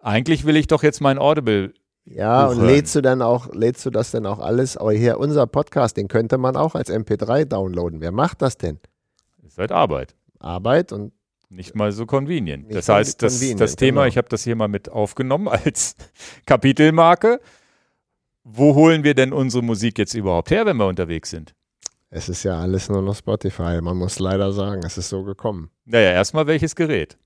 eigentlich 0.00 0.44
will 0.44 0.56
ich 0.56 0.66
doch 0.66 0.82
jetzt 0.82 1.00
mein 1.00 1.18
Audible 1.18 1.72
ja, 2.06 2.46
und 2.48 2.60
lädst 2.60 2.94
du 2.94 3.00
dann 3.00 3.22
auch, 3.22 3.52
lädst 3.54 3.84
du 3.86 3.90
das 3.90 4.10
denn 4.10 4.26
auch 4.26 4.38
alles? 4.38 4.76
Aber 4.76 4.92
hier, 4.92 5.18
unser 5.18 5.46
Podcast, 5.46 5.96
den 5.96 6.08
könnte 6.08 6.36
man 6.38 6.56
auch 6.56 6.74
als 6.74 6.90
MP3 6.90 7.46
downloaden. 7.46 8.00
Wer 8.00 8.12
macht 8.12 8.42
das 8.42 8.58
denn? 8.58 8.78
Ist 9.46 9.58
halt 9.58 9.72
Arbeit. 9.72 10.14
Arbeit 10.38 10.92
und 10.92 11.12
nicht 11.48 11.74
mal 11.74 11.92
so 11.92 12.04
convenient. 12.04 12.66
Nicht 12.66 12.76
das 12.76 12.88
heißt, 12.88 13.22
das, 13.22 13.40
das 13.56 13.76
Thema, 13.76 14.02
genau. 14.02 14.08
ich 14.08 14.18
habe 14.18 14.28
das 14.28 14.44
hier 14.44 14.56
mal 14.56 14.68
mit 14.68 14.90
aufgenommen 14.90 15.48
als 15.48 15.96
Kapitelmarke. 16.46 17.40
Wo 18.42 18.74
holen 18.74 19.04
wir 19.04 19.14
denn 19.14 19.32
unsere 19.32 19.62
Musik 19.62 19.98
jetzt 19.98 20.14
überhaupt 20.14 20.50
her, 20.50 20.66
wenn 20.66 20.76
wir 20.76 20.86
unterwegs 20.86 21.30
sind? 21.30 21.54
Es 22.10 22.28
ist 22.28 22.42
ja 22.42 22.60
alles 22.60 22.88
nur 22.88 23.02
noch 23.02 23.16
Spotify. 23.16 23.80
Man 23.80 23.96
muss 23.96 24.18
leider 24.18 24.52
sagen, 24.52 24.82
es 24.84 24.98
ist 24.98 25.08
so 25.08 25.24
gekommen. 25.24 25.70
Naja, 25.86 26.12
erstmal 26.12 26.46
welches 26.46 26.76
Gerät? 26.76 27.16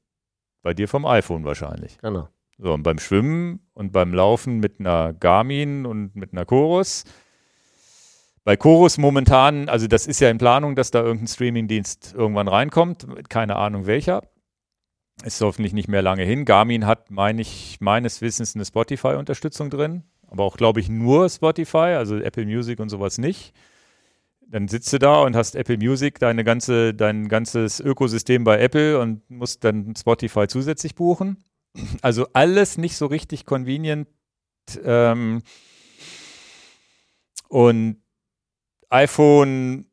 Bei 0.63 0.73
dir 0.75 0.89
vom 0.89 1.05
iPhone 1.05 1.45
wahrscheinlich. 1.45 1.99
Genau. 1.99 2.29
So, 2.59 2.72
und 2.72 2.82
beim 2.82 2.98
Schwimmen 2.98 3.60
und 3.72 3.93
beim 3.93 4.12
Laufen 4.12 4.59
mit 4.59 4.80
einer 4.80 5.12
Garmin 5.12 5.86
und 5.86 6.16
mit 6.16 6.32
einer 6.32 6.44
Chorus. 6.44 7.05
Bei 8.43 8.56
Chorus 8.56 8.98
momentan, 8.98 9.68
also 9.68 9.86
das 9.86 10.06
ist 10.06 10.20
ja 10.20 10.28
in 10.28 10.39
Planung, 10.39 10.74
dass 10.74 10.90
da 10.90 11.02
irgendein 11.02 11.28
Streamingdienst 11.28 12.14
irgendwann 12.14 12.48
reinkommt, 12.48 13.06
keine 13.28 13.56
Ahnung 13.56 13.86
welcher. 13.86 14.22
Ist 15.24 15.40
hoffentlich 15.40 15.72
nicht 15.72 15.89
mehr 15.89 16.02
lange 16.02 16.24
hin. 16.24 16.44
Garmin 16.44 16.86
hat, 16.86 17.10
meine 17.10 17.43
ich, 17.43 17.78
meines 17.80 18.22
Wissens 18.22 18.55
eine 18.55 18.64
Spotify-Unterstützung 18.64 19.70
drin, 19.70 20.05
aber 20.26 20.44
auch, 20.44 20.56
glaube 20.56 20.80
ich, 20.80 20.89
nur 20.89 21.28
Spotify, 21.28 21.94
also 21.97 22.16
Apple 22.16 22.47
Music 22.47 22.80
und 22.80 22.89
sowas 22.89 23.18
nicht. 23.18 23.52
Dann 24.48 24.66
sitzt 24.66 24.93
du 24.93 24.98
da 24.98 25.20
und 25.22 25.36
hast 25.36 25.55
Apple 25.55 25.76
Music, 25.76 26.18
deine 26.18 26.43
ganze, 26.43 26.94
dein 26.94 27.28
ganzes 27.28 27.80
Ökosystem 27.80 28.44
bei 28.44 28.59
Apple 28.59 28.98
und 28.98 29.28
musst 29.30 29.62
dann 29.62 29.94
Spotify 29.94 30.48
zusätzlich 30.48 30.94
buchen. 30.94 31.44
Also 32.03 32.27
alles 32.32 32.78
nicht 32.78 32.97
so 32.97 33.07
richtig 33.07 33.45
convenient. 33.45 34.09
Ähm, 34.85 35.43
und 37.49 38.03
iPhone 38.90 39.89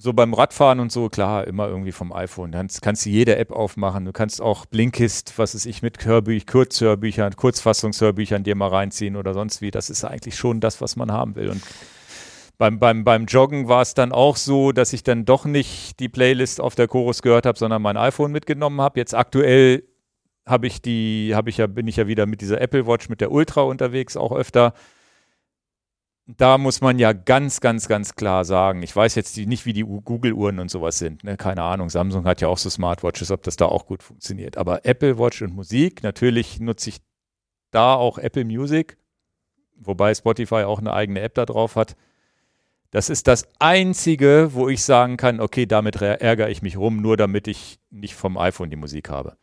so 0.00 0.12
beim 0.12 0.32
Radfahren 0.32 0.78
und 0.78 0.92
so, 0.92 1.08
klar, 1.08 1.46
immer 1.48 1.68
irgendwie 1.68 1.90
vom 1.90 2.12
iPhone. 2.12 2.52
Dann 2.52 2.68
kannst 2.80 3.04
du 3.04 3.10
jede 3.10 3.36
App 3.36 3.50
aufmachen. 3.50 4.04
Du 4.04 4.12
kannst 4.12 4.40
auch 4.40 4.64
Blinkist, 4.64 5.34
was 5.38 5.56
ist 5.56 5.66
ich, 5.66 5.82
mit 5.82 6.04
Hörbüch, 6.04 6.46
Kurzhörbüchern, 6.46 7.34
Kurzfassungshörbüchern 7.34 8.44
dir 8.44 8.54
mal 8.54 8.68
reinziehen 8.68 9.16
oder 9.16 9.34
sonst 9.34 9.60
wie. 9.60 9.72
Das 9.72 9.90
ist 9.90 10.04
eigentlich 10.04 10.36
schon 10.36 10.60
das, 10.60 10.80
was 10.80 10.94
man 10.94 11.10
haben 11.10 11.34
will. 11.34 11.50
Und 11.50 11.62
beim, 12.58 12.78
beim, 12.78 13.02
beim 13.02 13.26
Joggen 13.26 13.68
war 13.68 13.82
es 13.82 13.94
dann 13.94 14.12
auch 14.12 14.36
so, 14.36 14.70
dass 14.70 14.92
ich 14.92 15.02
dann 15.02 15.24
doch 15.24 15.44
nicht 15.44 15.98
die 15.98 16.08
Playlist 16.08 16.60
auf 16.60 16.76
der 16.76 16.86
Chorus 16.86 17.20
gehört 17.20 17.44
habe, 17.44 17.58
sondern 17.58 17.82
mein 17.82 17.96
iPhone 17.96 18.30
mitgenommen 18.30 18.80
habe. 18.80 19.00
Jetzt 19.00 19.14
aktuell 19.14 19.82
habe 20.48 20.66
ich 20.66 20.82
die, 20.82 21.32
habe 21.34 21.50
ich 21.50 21.58
ja, 21.58 21.66
bin 21.66 21.86
ich 21.86 21.96
ja 21.96 22.06
wieder 22.06 22.26
mit 22.26 22.40
dieser 22.40 22.60
Apple 22.60 22.86
Watch, 22.86 23.08
mit 23.08 23.20
der 23.20 23.30
Ultra 23.30 23.62
unterwegs, 23.62 24.16
auch 24.16 24.32
öfter 24.32 24.74
da 26.36 26.58
muss 26.58 26.82
man 26.82 26.98
ja 26.98 27.14
ganz, 27.14 27.60
ganz, 27.60 27.88
ganz 27.88 28.14
klar 28.14 28.44
sagen, 28.44 28.82
ich 28.82 28.94
weiß 28.94 29.14
jetzt 29.14 29.38
nicht, 29.38 29.64
wie 29.64 29.72
die 29.72 29.82
Google-Uhren 29.84 30.58
und 30.58 30.70
sowas 30.70 30.98
sind, 30.98 31.24
ne? 31.24 31.38
keine 31.38 31.62
Ahnung. 31.62 31.88
Samsung 31.88 32.26
hat 32.26 32.42
ja 32.42 32.48
auch 32.48 32.58
so 32.58 32.68
Smartwatches, 32.68 33.30
ob 33.30 33.42
das 33.42 33.56
da 33.56 33.64
auch 33.64 33.86
gut 33.86 34.02
funktioniert. 34.02 34.58
Aber 34.58 34.84
Apple 34.84 35.18
Watch 35.18 35.40
und 35.40 35.54
Musik, 35.54 36.02
natürlich 36.02 36.60
nutze 36.60 36.90
ich 36.90 36.98
da 37.70 37.94
auch 37.94 38.18
Apple 38.18 38.44
Music, 38.44 38.98
wobei 39.76 40.14
Spotify 40.14 40.64
auch 40.64 40.80
eine 40.80 40.92
eigene 40.92 41.20
App 41.20 41.34
da 41.34 41.46
drauf 41.46 41.76
hat. 41.76 41.96
Das 42.90 43.08
ist 43.08 43.26
das 43.26 43.48
Einzige, 43.58 44.50
wo 44.52 44.68
ich 44.68 44.84
sagen 44.84 45.16
kann, 45.16 45.40
okay, 45.40 45.64
damit 45.64 45.96
ärgere 45.96 46.50
ich 46.50 46.60
mich 46.60 46.76
rum, 46.76 47.00
nur 47.00 47.16
damit 47.16 47.48
ich 47.48 47.78
nicht 47.90 48.14
vom 48.14 48.36
iPhone 48.36 48.70
die 48.70 48.76
Musik 48.76 49.08
habe. 49.08 49.38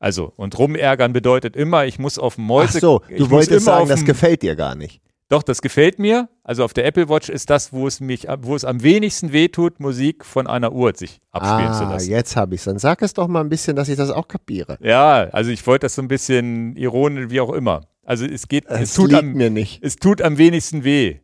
Also, 0.00 0.32
und 0.36 0.58
rumärgern 0.58 1.12
bedeutet 1.12 1.54
immer, 1.54 1.84
ich 1.84 1.98
muss 1.98 2.18
auf 2.18 2.36
dem 2.36 2.44
Mäuse. 2.44 2.78
Ach 2.78 2.80
so, 2.80 3.02
du 3.16 3.30
wolltest 3.30 3.66
sagen, 3.66 3.88
das 3.88 4.04
gefällt 4.04 4.42
dir 4.42 4.56
gar 4.56 4.74
nicht. 4.74 5.02
Doch, 5.28 5.44
das 5.44 5.62
gefällt 5.62 6.00
mir. 6.00 6.28
Also 6.42 6.64
auf 6.64 6.72
der 6.72 6.86
Apple 6.86 7.08
Watch 7.08 7.28
ist 7.28 7.50
das, 7.50 7.72
wo 7.72 7.86
es 7.86 8.00
mich, 8.00 8.26
wo 8.40 8.56
es 8.56 8.64
am 8.64 8.82
wenigsten 8.82 9.32
wehtut, 9.32 9.78
Musik 9.78 10.24
von 10.24 10.48
einer 10.48 10.72
Uhr 10.72 10.92
sich 10.96 11.20
abspielen 11.30 11.70
ah, 11.70 11.78
zu 11.78 11.84
lassen. 11.84 12.10
Jetzt 12.10 12.34
habe 12.34 12.56
ich 12.56 12.62
es. 12.62 12.64
Dann 12.64 12.80
sag 12.80 13.00
es 13.02 13.14
doch 13.14 13.28
mal 13.28 13.40
ein 13.40 13.48
bisschen, 13.48 13.76
dass 13.76 13.88
ich 13.88 13.96
das 13.96 14.10
auch 14.10 14.26
kapiere. 14.26 14.76
Ja, 14.80 15.28
also 15.30 15.52
ich 15.52 15.64
wollte 15.68 15.84
das 15.84 15.94
so 15.94 16.02
ein 16.02 16.08
bisschen 16.08 16.74
ironisch, 16.74 17.26
wie 17.28 17.40
auch 17.40 17.52
immer. 17.52 17.82
Also 18.02 18.24
es 18.24 18.48
geht, 18.48 18.66
es, 18.66 18.80
es 18.80 18.94
tut 18.94 19.14
am, 19.14 19.34
mir 19.34 19.50
nicht. 19.50 19.84
Es 19.84 19.96
tut 19.96 20.20
am 20.20 20.36
wenigsten 20.36 20.82
weh. 20.82 21.20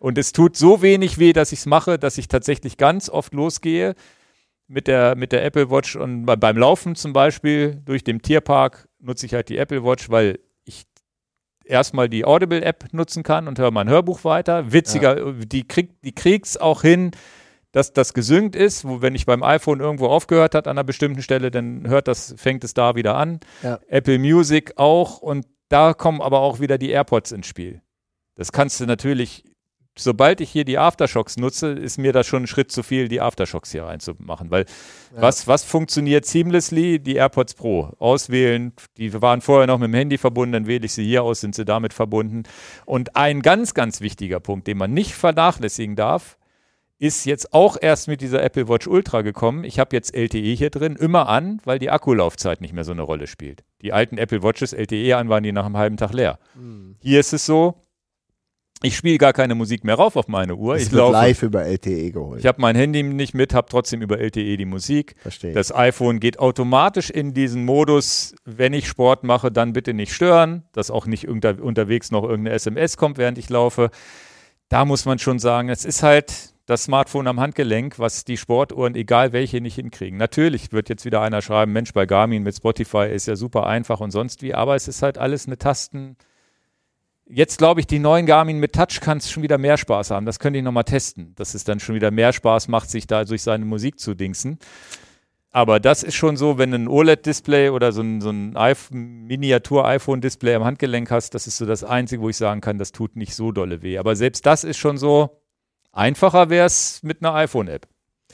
Und 0.00 0.18
es 0.18 0.32
tut 0.32 0.56
so 0.56 0.82
wenig 0.82 1.18
weh, 1.18 1.32
dass 1.32 1.52
ich 1.52 1.60
es 1.60 1.66
mache, 1.66 1.98
dass 1.98 2.18
ich 2.18 2.28
tatsächlich 2.28 2.76
ganz 2.76 3.08
oft 3.08 3.32
losgehe 3.32 3.94
mit 4.68 4.86
der, 4.88 5.16
mit 5.16 5.32
der 5.32 5.44
Apple 5.44 5.70
Watch 5.70 5.96
und 5.96 6.26
beim 6.26 6.56
Laufen 6.56 6.96
zum 6.96 7.12
Beispiel 7.12 7.80
durch 7.84 8.04
den 8.04 8.20
Tierpark 8.20 8.88
nutze 8.98 9.26
ich 9.26 9.34
halt 9.34 9.48
die 9.48 9.58
Apple 9.58 9.84
Watch, 9.84 10.10
weil 10.10 10.38
erstmal 11.66 12.08
die 12.08 12.24
Audible-App 12.24 12.92
nutzen 12.92 13.22
kann 13.22 13.48
und 13.48 13.58
höre 13.58 13.70
mein 13.70 13.88
Hörbuch 13.88 14.24
weiter. 14.24 14.72
Witziger, 14.72 15.18
ja. 15.18 15.32
die 15.32 15.66
kriegt 15.66 16.04
die 16.04 16.14
kriegt's 16.14 16.56
auch 16.56 16.82
hin, 16.82 17.10
dass 17.72 17.92
das 17.92 18.14
gesynkt 18.14 18.56
ist, 18.56 18.86
wo 18.86 19.02
wenn 19.02 19.14
ich 19.14 19.26
beim 19.26 19.42
iPhone 19.42 19.80
irgendwo 19.80 20.06
aufgehört 20.06 20.54
hat 20.54 20.66
an 20.66 20.78
einer 20.78 20.84
bestimmten 20.84 21.22
Stelle, 21.22 21.50
dann 21.50 21.88
hört 21.88 22.08
das, 22.08 22.34
fängt 22.38 22.64
es 22.64 22.74
da 22.74 22.94
wieder 22.94 23.16
an. 23.16 23.40
Ja. 23.62 23.80
Apple 23.88 24.18
Music 24.18 24.72
auch 24.76 25.18
und 25.18 25.46
da 25.68 25.92
kommen 25.94 26.22
aber 26.22 26.40
auch 26.40 26.60
wieder 26.60 26.78
die 26.78 26.90
AirPods 26.90 27.32
ins 27.32 27.46
Spiel. 27.46 27.82
Das 28.36 28.52
kannst 28.52 28.80
du 28.80 28.86
natürlich 28.86 29.44
sobald 29.98 30.40
ich 30.40 30.50
hier 30.50 30.64
die 30.64 30.78
Aftershocks 30.78 31.36
nutze, 31.36 31.68
ist 31.68 31.98
mir 31.98 32.12
das 32.12 32.26
schon 32.26 32.44
ein 32.44 32.46
Schritt 32.46 32.70
zu 32.70 32.82
viel, 32.82 33.08
die 33.08 33.20
Aftershocks 33.20 33.72
hier 33.72 33.84
reinzumachen. 33.84 34.50
Weil 34.50 34.66
ja. 35.14 35.22
was, 35.22 35.46
was 35.46 35.64
funktioniert 35.64 36.26
seamlessly? 36.26 36.98
Die 36.98 37.16
AirPods 37.16 37.54
Pro. 37.54 37.92
Auswählen, 37.98 38.72
die 38.96 39.20
waren 39.20 39.40
vorher 39.40 39.66
noch 39.66 39.78
mit 39.78 39.88
dem 39.88 39.94
Handy 39.94 40.18
verbunden, 40.18 40.52
dann 40.52 40.66
wähle 40.66 40.86
ich 40.86 40.92
sie 40.92 41.04
hier 41.04 41.22
aus, 41.22 41.40
sind 41.40 41.54
sie 41.54 41.64
damit 41.64 41.92
verbunden. 41.92 42.44
Und 42.84 43.16
ein 43.16 43.42
ganz, 43.42 43.74
ganz 43.74 44.00
wichtiger 44.00 44.40
Punkt, 44.40 44.66
den 44.66 44.78
man 44.78 44.92
nicht 44.92 45.14
vernachlässigen 45.14 45.96
darf, 45.96 46.36
ist 46.98 47.26
jetzt 47.26 47.52
auch 47.52 47.76
erst 47.80 48.08
mit 48.08 48.22
dieser 48.22 48.42
Apple 48.42 48.68
Watch 48.68 48.86
Ultra 48.86 49.20
gekommen. 49.20 49.64
Ich 49.64 49.78
habe 49.78 49.94
jetzt 49.94 50.14
LTE 50.14 50.54
hier 50.54 50.70
drin, 50.70 50.96
immer 50.96 51.28
an, 51.28 51.60
weil 51.64 51.78
die 51.78 51.90
Akkulaufzeit 51.90 52.62
nicht 52.62 52.72
mehr 52.72 52.84
so 52.84 52.92
eine 52.92 53.02
Rolle 53.02 53.26
spielt. 53.26 53.64
Die 53.82 53.92
alten 53.92 54.16
Apple 54.16 54.42
Watches 54.42 54.72
LTE 54.72 55.16
an 55.16 55.28
waren 55.28 55.42
die 55.42 55.52
nach 55.52 55.66
einem 55.66 55.76
halben 55.76 55.98
Tag 55.98 56.14
leer. 56.14 56.38
Mhm. 56.54 56.96
Hier 57.00 57.20
ist 57.20 57.34
es 57.34 57.44
so, 57.44 57.82
ich 58.82 58.96
spiele 58.96 59.18
gar 59.18 59.32
keine 59.32 59.54
Musik 59.54 59.84
mehr 59.84 59.94
rauf 59.94 60.16
auf 60.16 60.28
meine 60.28 60.54
Uhr. 60.54 60.76
Es 60.76 60.84
ich 60.84 60.92
laufe, 60.92 61.12
live 61.12 61.42
über 61.42 61.64
LTE 61.64 62.10
geholt. 62.10 62.40
Ich 62.40 62.46
habe 62.46 62.60
mein 62.60 62.76
Handy 62.76 63.02
nicht 63.02 63.34
mit, 63.34 63.54
habe 63.54 63.68
trotzdem 63.70 64.02
über 64.02 64.18
LTE 64.18 64.56
die 64.56 64.64
Musik. 64.66 65.14
Verstehe. 65.18 65.52
Das 65.52 65.74
iPhone 65.74 66.20
geht 66.20 66.38
automatisch 66.38 67.08
in 67.08 67.32
diesen 67.32 67.64
Modus, 67.64 68.34
wenn 68.44 68.74
ich 68.74 68.86
Sport 68.86 69.24
mache, 69.24 69.50
dann 69.50 69.72
bitte 69.72 69.94
nicht 69.94 70.12
stören, 70.12 70.64
dass 70.72 70.90
auch 70.90 71.06
nicht 71.06 71.26
unter, 71.26 71.62
unterwegs 71.62 72.10
noch 72.10 72.22
irgendeine 72.22 72.54
SMS 72.54 72.96
kommt, 72.98 73.16
während 73.16 73.38
ich 73.38 73.48
laufe. 73.48 73.90
Da 74.68 74.84
muss 74.84 75.06
man 75.06 75.18
schon 75.18 75.38
sagen, 75.38 75.70
es 75.70 75.84
ist 75.84 76.02
halt 76.02 76.52
das 76.66 76.84
Smartphone 76.84 77.28
am 77.28 77.40
Handgelenk, 77.40 77.98
was 77.98 78.24
die 78.24 78.36
Sportuhren, 78.36 78.94
egal 78.94 79.32
welche, 79.32 79.60
nicht 79.60 79.76
hinkriegen. 79.76 80.18
Natürlich 80.18 80.72
wird 80.72 80.88
jetzt 80.88 81.04
wieder 81.04 81.22
einer 81.22 81.40
schreiben, 81.40 81.72
Mensch, 81.72 81.92
bei 81.92 82.06
Garmin 82.06 82.42
mit 82.42 82.56
Spotify 82.56 83.08
ist 83.10 83.26
ja 83.26 83.36
super 83.36 83.66
einfach 83.66 84.00
und 84.00 84.10
sonst 84.10 84.42
wie, 84.42 84.52
aber 84.52 84.74
es 84.74 84.88
ist 84.88 85.02
halt 85.02 85.16
alles 85.16 85.46
eine 85.46 85.58
Tasten 85.58 86.16
Jetzt 87.28 87.58
glaube 87.58 87.80
ich, 87.80 87.88
die 87.88 87.98
neuen 87.98 88.24
Garmin 88.24 88.58
mit 88.58 88.72
Touch 88.72 89.00
kann 89.00 89.18
es 89.18 89.30
schon 89.30 89.42
wieder 89.42 89.58
mehr 89.58 89.76
Spaß 89.76 90.12
haben. 90.12 90.26
Das 90.26 90.38
könnte 90.38 90.58
ich 90.58 90.64
nochmal 90.64 90.84
testen, 90.84 91.34
dass 91.34 91.54
es 91.54 91.64
dann 91.64 91.80
schon 91.80 91.96
wieder 91.96 92.12
mehr 92.12 92.32
Spaß 92.32 92.68
macht, 92.68 92.88
sich 92.88 93.08
da 93.08 93.24
durch 93.24 93.42
seine 93.42 93.64
Musik 93.64 93.98
zu 93.98 94.14
dingsen. 94.14 94.58
Aber 95.50 95.80
das 95.80 96.02
ist 96.02 96.14
schon 96.14 96.36
so, 96.36 96.58
wenn 96.58 96.70
du 96.70 96.76
ein 96.76 96.86
OLED-Display 96.86 97.70
oder 97.70 97.90
so 97.90 98.02
ein, 98.02 98.20
so 98.20 98.28
ein 98.28 98.54
Miniatur-iPhone-Display 98.90 100.54
am 100.54 100.64
Handgelenk 100.64 101.10
hast, 101.10 101.34
das 101.34 101.46
ist 101.46 101.56
so 101.56 101.66
das 101.66 101.82
Einzige, 101.82 102.22
wo 102.22 102.28
ich 102.28 102.36
sagen 102.36 102.60
kann, 102.60 102.78
das 102.78 102.92
tut 102.92 103.16
nicht 103.16 103.34
so 103.34 103.52
dolle 103.52 103.82
weh. 103.82 103.98
Aber 103.98 104.14
selbst 104.14 104.46
das 104.46 104.64
ist 104.64 104.76
schon 104.76 104.98
so, 104.98 105.40
einfacher 105.92 106.50
wäre 106.50 106.66
es 106.66 107.02
mit 107.02 107.22
einer 107.22 107.34
iPhone-App 107.34 107.88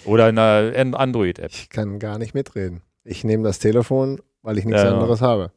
oder 0.05 0.27
einer 0.27 0.73
Android-App. 0.77 1.51
Ich 1.53 1.71
kann 1.71 1.99
gar 1.99 2.19
nicht 2.19 2.35
mitreden. 2.35 2.83
Ich 3.05 3.25
nehme 3.25 3.45
das 3.45 3.59
Telefon, 3.59 4.21
weil 4.43 4.59
ich 4.59 4.65
nichts 4.65 4.83
ja. 4.83 4.93
anderes 4.93 5.21
habe. 5.23 5.53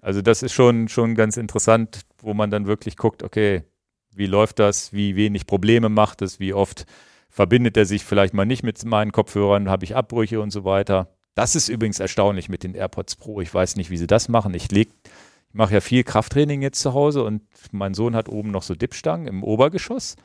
Also 0.00 0.22
das 0.22 0.42
ist 0.42 0.52
schon, 0.52 0.88
schon 0.88 1.16
ganz 1.16 1.36
interessant, 1.36 2.02
wo 2.22 2.34
man 2.34 2.50
dann 2.50 2.66
wirklich 2.66 2.96
guckt, 2.96 3.22
okay, 3.22 3.64
wie 4.14 4.26
läuft 4.26 4.58
das, 4.58 4.92
wie 4.92 5.16
wenig 5.16 5.46
Probleme 5.46 5.88
macht 5.88 6.22
es, 6.22 6.40
wie 6.40 6.52
oft 6.52 6.86
verbindet 7.28 7.76
er 7.76 7.86
sich 7.86 8.04
vielleicht 8.04 8.34
mal 8.34 8.46
nicht 8.46 8.62
mit 8.62 8.84
meinen 8.84 9.12
Kopfhörern, 9.12 9.68
habe 9.68 9.84
ich 9.84 9.94
Abbrüche 9.94 10.40
und 10.40 10.50
so 10.50 10.64
weiter. 10.64 11.14
Das 11.34 11.54
ist 11.54 11.68
übrigens 11.68 12.00
erstaunlich 12.00 12.48
mit 12.48 12.64
den 12.64 12.74
AirPods 12.74 13.16
Pro. 13.16 13.40
Ich 13.40 13.52
weiß 13.52 13.76
nicht, 13.76 13.90
wie 13.90 13.96
sie 13.96 14.08
das 14.08 14.28
machen. 14.28 14.54
Ich 14.54 14.72
leg, 14.72 14.88
ich 15.48 15.54
mache 15.54 15.74
ja 15.74 15.80
viel 15.80 16.02
Krafttraining 16.02 16.62
jetzt 16.62 16.80
zu 16.80 16.94
Hause 16.94 17.22
und 17.22 17.42
mein 17.70 17.94
Sohn 17.94 18.16
hat 18.16 18.28
oben 18.28 18.50
noch 18.50 18.62
so 18.62 18.74
Dipstangen 18.74 19.28
im 19.28 19.44
Obergeschoss. 19.44 20.16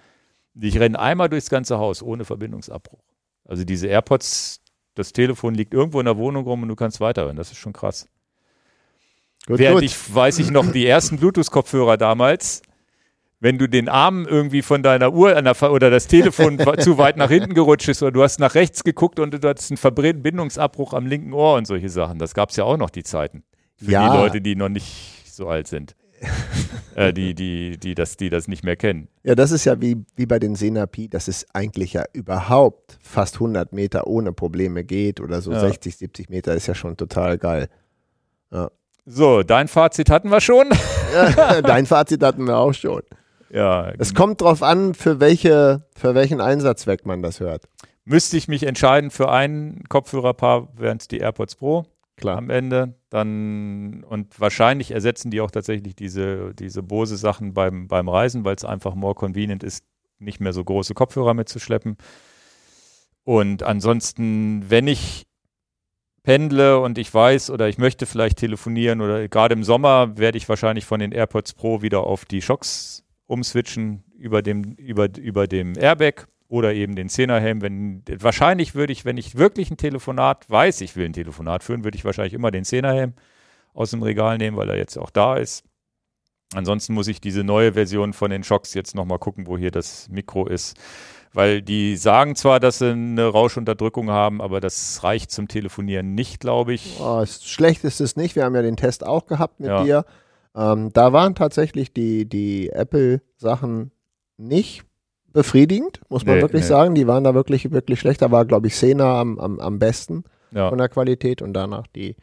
Ich 0.59 0.79
renne 0.79 0.99
einmal 0.99 1.29
durchs 1.29 1.49
ganze 1.49 1.77
Haus 1.77 2.01
ohne 2.01 2.25
Verbindungsabbruch. 2.25 3.03
Also 3.45 3.63
diese 3.63 3.87
AirPods, 3.87 4.61
das 4.95 5.13
Telefon 5.13 5.55
liegt 5.55 5.73
irgendwo 5.73 5.99
in 5.99 6.05
der 6.05 6.17
Wohnung 6.17 6.45
rum 6.45 6.63
und 6.63 6.69
du 6.69 6.75
kannst 6.75 6.99
weiterhören. 6.99 7.35
Das 7.35 7.51
ist 7.51 7.57
schon 7.57 7.73
krass. 7.73 8.07
Gut, 9.45 9.59
Während 9.59 9.81
gut. 9.81 9.83
ich, 9.83 10.15
weiß 10.15 10.39
ich 10.39 10.51
noch, 10.51 10.71
die 10.71 10.85
ersten 10.85 11.17
Bluetooth-Kopfhörer 11.17 11.97
damals, 11.97 12.61
wenn 13.41 13.57
du 13.57 13.67
den 13.67 13.89
Arm 13.89 14.25
irgendwie 14.25 14.61
von 14.61 14.83
deiner 14.83 15.13
Uhr 15.13 15.35
oder 15.69 15.89
das 15.89 16.07
Telefon 16.07 16.59
zu 16.79 16.97
weit 16.97 17.17
nach 17.17 17.29
hinten 17.29 17.53
gerutscht 17.53 17.89
ist 17.89 18.01
oder 18.01 18.13
du 18.13 18.23
hast 18.23 18.39
nach 18.39 18.55
rechts 18.55 18.85
geguckt 18.85 19.19
und 19.19 19.31
du 19.31 19.49
hattest 19.49 19.69
einen 19.69 19.77
Verbindungsabbruch 19.77 20.93
am 20.93 21.05
linken 21.05 21.33
Ohr 21.33 21.55
und 21.55 21.67
solche 21.67 21.89
Sachen. 21.89 22.19
Das 22.19 22.33
gab 22.33 22.51
es 22.51 22.55
ja 22.55 22.63
auch 22.63 22.77
noch 22.77 22.89
die 22.89 23.03
Zeiten. 23.03 23.43
Für 23.75 23.91
ja. 23.91 24.09
die 24.09 24.17
Leute, 24.17 24.41
die 24.41 24.55
noch 24.55 24.69
nicht 24.69 25.25
so 25.25 25.49
alt 25.49 25.67
sind. 25.67 25.95
äh, 26.95 27.11
die, 27.11 27.35
die, 27.35 27.77
die, 27.77 27.95
das, 27.95 28.15
die 28.15 28.29
das 28.29 28.47
nicht 28.47 28.63
mehr 28.63 28.77
kennen. 28.77 29.09
Ja, 29.23 29.35
das 29.35 29.51
ist 29.51 29.65
ja 29.65 29.81
wie, 29.81 29.97
wie 30.15 30.25
bei 30.25 30.39
den 30.39 30.55
Senapi, 30.55 31.09
dass 31.09 31.27
es 31.27 31.45
eigentlich 31.53 31.93
ja 31.93 32.05
überhaupt 32.13 32.97
fast 33.01 33.35
100 33.35 33.73
Meter 33.73 34.07
ohne 34.07 34.31
Probleme 34.31 34.85
geht 34.85 35.19
oder 35.19 35.41
so 35.41 35.51
ja. 35.51 35.59
60, 35.59 35.97
70 35.97 36.29
Meter 36.29 36.53
ist 36.53 36.67
ja 36.67 36.75
schon 36.75 36.95
total 36.95 37.37
geil. 37.37 37.67
Ja. 38.51 38.71
So, 39.05 39.43
dein 39.43 39.67
Fazit 39.67 40.09
hatten 40.09 40.29
wir 40.29 40.39
schon. 40.39 40.69
Dein 41.63 41.85
Fazit 41.85 42.23
hatten 42.23 42.47
wir 42.47 42.57
auch 42.57 42.73
schon. 42.73 43.01
Ja. 43.51 43.91
Es 43.99 44.15
kommt 44.15 44.41
drauf 44.41 44.63
an, 44.63 44.93
für, 44.93 45.19
welche, 45.19 45.85
für 45.95 46.15
welchen 46.15 46.41
Einsatzzweck 46.41 47.05
man 47.05 47.21
das 47.21 47.39
hört. 47.39 47.65
Müsste 48.05 48.37
ich 48.37 48.47
mich 48.47 48.63
entscheiden 48.63 49.11
für 49.11 49.29
ein 49.29 49.83
Kopfhörerpaar, 49.89 50.69
wären 50.75 50.97
es 50.97 51.07
die 51.07 51.19
AirPods 51.19 51.55
Pro 51.55 51.85
Klar. 52.15 52.37
am 52.37 52.49
Ende. 52.49 52.95
Dann, 53.09 54.03
und 54.05 54.39
wahrscheinlich 54.39 54.91
ersetzen 54.91 55.31
die 55.31 55.41
auch 55.41 55.51
tatsächlich 55.51 55.95
diese, 55.95 56.53
diese 56.55 56.81
Bose-Sachen 56.81 57.53
beim, 57.53 57.87
beim 57.87 58.09
Reisen, 58.09 58.43
weil 58.45 58.55
es 58.55 58.65
einfach 58.65 58.95
more 58.95 59.15
convenient 59.15 59.63
ist, 59.63 59.85
nicht 60.17 60.39
mehr 60.39 60.53
so 60.53 60.63
große 60.63 60.93
Kopfhörer 60.93 61.33
mitzuschleppen. 61.33 61.97
Und 63.23 63.63
ansonsten, 63.63 64.69
wenn 64.69 64.87
ich 64.87 65.27
pendle 66.23 66.79
und 66.79 66.97
ich 66.97 67.13
weiß 67.13 67.49
oder 67.49 67.67
ich 67.67 67.77
möchte 67.77 68.05
vielleicht 68.05 68.37
telefonieren 68.37 69.01
oder 69.01 69.27
gerade 69.27 69.53
im 69.53 69.63
Sommer 69.63 70.17
werde 70.17 70.37
ich 70.37 70.49
wahrscheinlich 70.49 70.85
von 70.85 70.99
den 70.99 71.11
AirPods 71.11 71.53
Pro 71.53 71.81
wieder 71.81 72.05
auf 72.05 72.25
die 72.25 72.41
Shocks 72.41 73.03
umswitchen 73.27 74.03
über 74.17 74.41
dem, 74.41 74.73
über, 74.73 75.09
über 75.17 75.47
dem 75.47 75.77
Airbag 75.77 76.27
oder 76.47 76.73
eben 76.73 76.95
den 76.95 77.09
Zehnerhelm. 77.09 77.61
Wenn, 77.61 78.03
wahrscheinlich 78.19 78.75
würde 78.75 78.93
ich, 78.93 79.05
wenn 79.05 79.17
ich 79.17 79.35
wirklich 79.35 79.69
ein 79.69 79.77
Telefonat 79.77 80.49
weiß, 80.49 80.81
ich 80.81 80.95
will 80.95 81.05
ein 81.05 81.13
Telefonat 81.13 81.63
führen, 81.63 81.83
würde 81.83 81.97
ich 81.97 82.05
wahrscheinlich 82.05 82.33
immer 82.33 82.51
den 82.51 82.63
Zehnerhelm 82.63 83.13
aus 83.73 83.91
dem 83.91 84.03
Regal 84.03 84.37
nehmen, 84.37 84.55
weil 84.55 84.69
er 84.69 84.77
jetzt 84.77 84.97
auch 84.97 85.09
da 85.09 85.35
ist. 85.35 85.65
Ansonsten 86.53 86.93
muss 86.93 87.07
ich 87.07 87.19
diese 87.21 87.43
neue 87.43 87.73
Version 87.73 88.13
von 88.13 88.29
den 88.31 88.43
Shocks 88.43 88.73
jetzt 88.73 88.95
nochmal 88.95 89.19
gucken, 89.19 89.47
wo 89.47 89.57
hier 89.57 89.71
das 89.71 90.07
Mikro 90.09 90.45
ist. 90.47 90.75
Weil 91.35 91.63
die 91.63 91.95
sagen 91.97 92.35
zwar, 92.35 92.59
dass 92.59 92.77
sie 92.77 92.91
eine 92.91 93.25
Rauschunterdrückung 93.25 94.11
haben, 94.11 94.39
aber 94.39 94.59
das 94.59 95.03
reicht 95.03 95.31
zum 95.31 95.47
Telefonieren 95.47 96.13
nicht, 96.13 96.39
glaube 96.39 96.73
ich. 96.73 96.97
Oh, 97.01 97.25
schlecht 97.25 97.83
ist 97.83 98.01
es 98.01 98.15
nicht. 98.15 98.35
Wir 98.35 98.43
haben 98.45 98.53
ja 98.55 98.61
den 98.61 98.77
Test 98.77 99.03
auch 99.05 99.25
gehabt 99.25 99.59
mit 99.59 99.69
Ja. 99.69 99.83
dir. 99.83 100.05
Ähm, 100.55 100.91
da 100.93 101.11
waren 101.11 101.33
tatsächlich 101.33 101.91
die, 101.91 102.29
die 102.29 102.69
Apple-Sachen 102.69 103.91
nicht 104.37 104.83
befriedigend, 105.31 106.01
muss 106.09 106.25
man 106.25 106.35
Nee, 106.35 106.41
wirklich 106.43 106.61
nee. 106.61 106.67
sagen. 106.67 106.93
Die 106.93 107.07
waren 107.07 107.23
da 107.23 107.33
wirklich, 107.33 107.71
wirklich 107.71 107.99
schlecht. 107.99 108.21
Da 108.21 108.29
war, 108.29 108.45
glaube 108.45 108.67
ich, 108.67 108.75
Sena 108.75 109.19
am, 109.19 109.39
am, 109.39 109.59
am 109.59 109.79
besten 109.79 110.25
Ja. 110.51 110.69
von 110.69 110.77
der 110.77 110.89
Qualität 110.89 111.41
und 111.41 111.53
danach 111.53 111.87
die. 111.87 112.15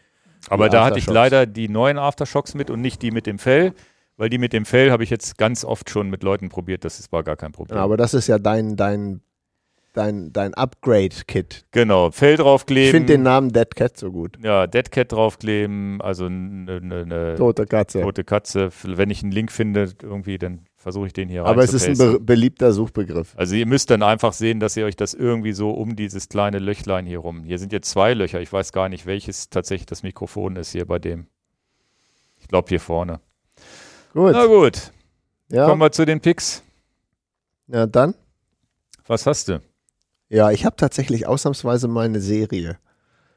Aber 0.48 0.68
die 0.68 0.72
da 0.72 0.84
hatte 0.84 0.98
ich 1.00 1.06
leider 1.08 1.46
die 1.46 1.68
neuen 1.68 1.98
Aftershocks 1.98 2.54
mit 2.54 2.70
und 2.70 2.80
nicht 2.80 3.02
die 3.02 3.10
mit 3.10 3.26
dem 3.26 3.40
Fell, 3.40 3.74
weil 4.20 4.28
die 4.28 4.36
mit 4.36 4.52
dem 4.52 4.66
Fell 4.66 4.90
habe 4.90 5.02
ich 5.02 5.08
jetzt 5.08 5.38
ganz 5.38 5.64
oft 5.64 5.88
schon 5.88 6.10
mit 6.10 6.22
Leuten 6.22 6.50
probiert. 6.50 6.84
Das 6.84 7.00
ist- 7.00 7.10
war 7.10 7.22
gar 7.22 7.36
kein 7.36 7.52
Problem. 7.52 7.78
Ja, 7.78 7.84
aber 7.84 7.96
das 7.96 8.12
ist 8.12 8.26
ja 8.26 8.38
dein, 8.38 8.76
dein, 8.76 9.22
dein, 9.94 10.30
dein 10.30 10.52
Upgrade-Kit. 10.52 11.64
genau, 11.70 12.10
Fell 12.10 12.36
draufkleben. 12.36 12.84
Ich 12.84 12.90
finde 12.90 13.14
den 13.14 13.22
Namen 13.22 13.50
Dead 13.50 13.74
Cat 13.74 13.96
so 13.96 14.12
gut. 14.12 14.36
ja, 14.44 14.66
Dead 14.66 14.90
Cat 14.90 15.10
draufkleben, 15.12 16.02
also 16.02 16.26
eine 16.26 16.82
ne, 16.82 17.06
ne 17.06 17.34
Tote 17.38 17.64
Katze. 17.64 18.02
tote 18.02 18.22
Katze. 18.24 18.68
Wenn 18.84 19.08
ich 19.08 19.22
einen 19.22 19.32
Link 19.32 19.50
finde, 19.50 19.90
irgendwie, 20.02 20.36
dann 20.36 20.66
versuche 20.76 21.06
ich 21.06 21.14
den 21.14 21.30
hier 21.30 21.46
Aber 21.46 21.62
es 21.64 21.72
ist 21.72 21.88
ein 21.88 21.96
be 21.96 22.20
beliebter 22.20 22.72
Suchbegriff. 22.74 23.32
Also 23.36 23.54
ihr 23.54 23.66
müsst 23.66 23.90
dann 23.90 24.02
einfach 24.02 24.34
sehen, 24.34 24.60
dass 24.60 24.76
ihr 24.76 24.84
euch 24.84 24.96
das 24.96 25.14
irgendwie 25.14 25.52
so 25.52 25.70
um 25.70 25.96
dieses 25.96 26.28
kleine 26.28 26.58
Löchlein 26.58 27.06
hier 27.06 27.20
rum. 27.20 27.42
Hier 27.42 27.58
sind 27.58 27.72
jetzt 27.72 27.88
zwei 27.88 28.12
Löcher. 28.12 28.42
Ich 28.42 28.52
weiß 28.52 28.72
gar 28.72 28.90
nicht, 28.90 29.06
welches 29.06 29.48
tatsächlich 29.48 29.86
das 29.86 30.02
Mikrofon 30.02 30.56
ist 30.56 30.72
hier 30.72 30.84
bei 30.84 30.98
dem. 30.98 31.26
Ich 32.38 32.48
glaube 32.48 32.68
hier 32.68 32.80
vorne. 32.80 33.20
Gut. 34.12 34.32
Na 34.32 34.46
gut, 34.46 34.92
Ja, 35.50 35.66
kommen 35.66 35.80
wir 35.80 35.92
zu 35.92 36.04
den 36.04 36.20
Picks. 36.20 36.62
ja 37.68 37.86
dann. 37.86 38.14
Was 39.06 39.26
hast 39.26 39.48
du? 39.48 39.60
Ja, 40.28 40.50
ich 40.50 40.64
habe 40.64 40.76
tatsächlich 40.76 41.26
ausnahmsweise 41.26 41.88
mal 41.88 42.04
eine 42.04 42.20
Serie. 42.20 42.78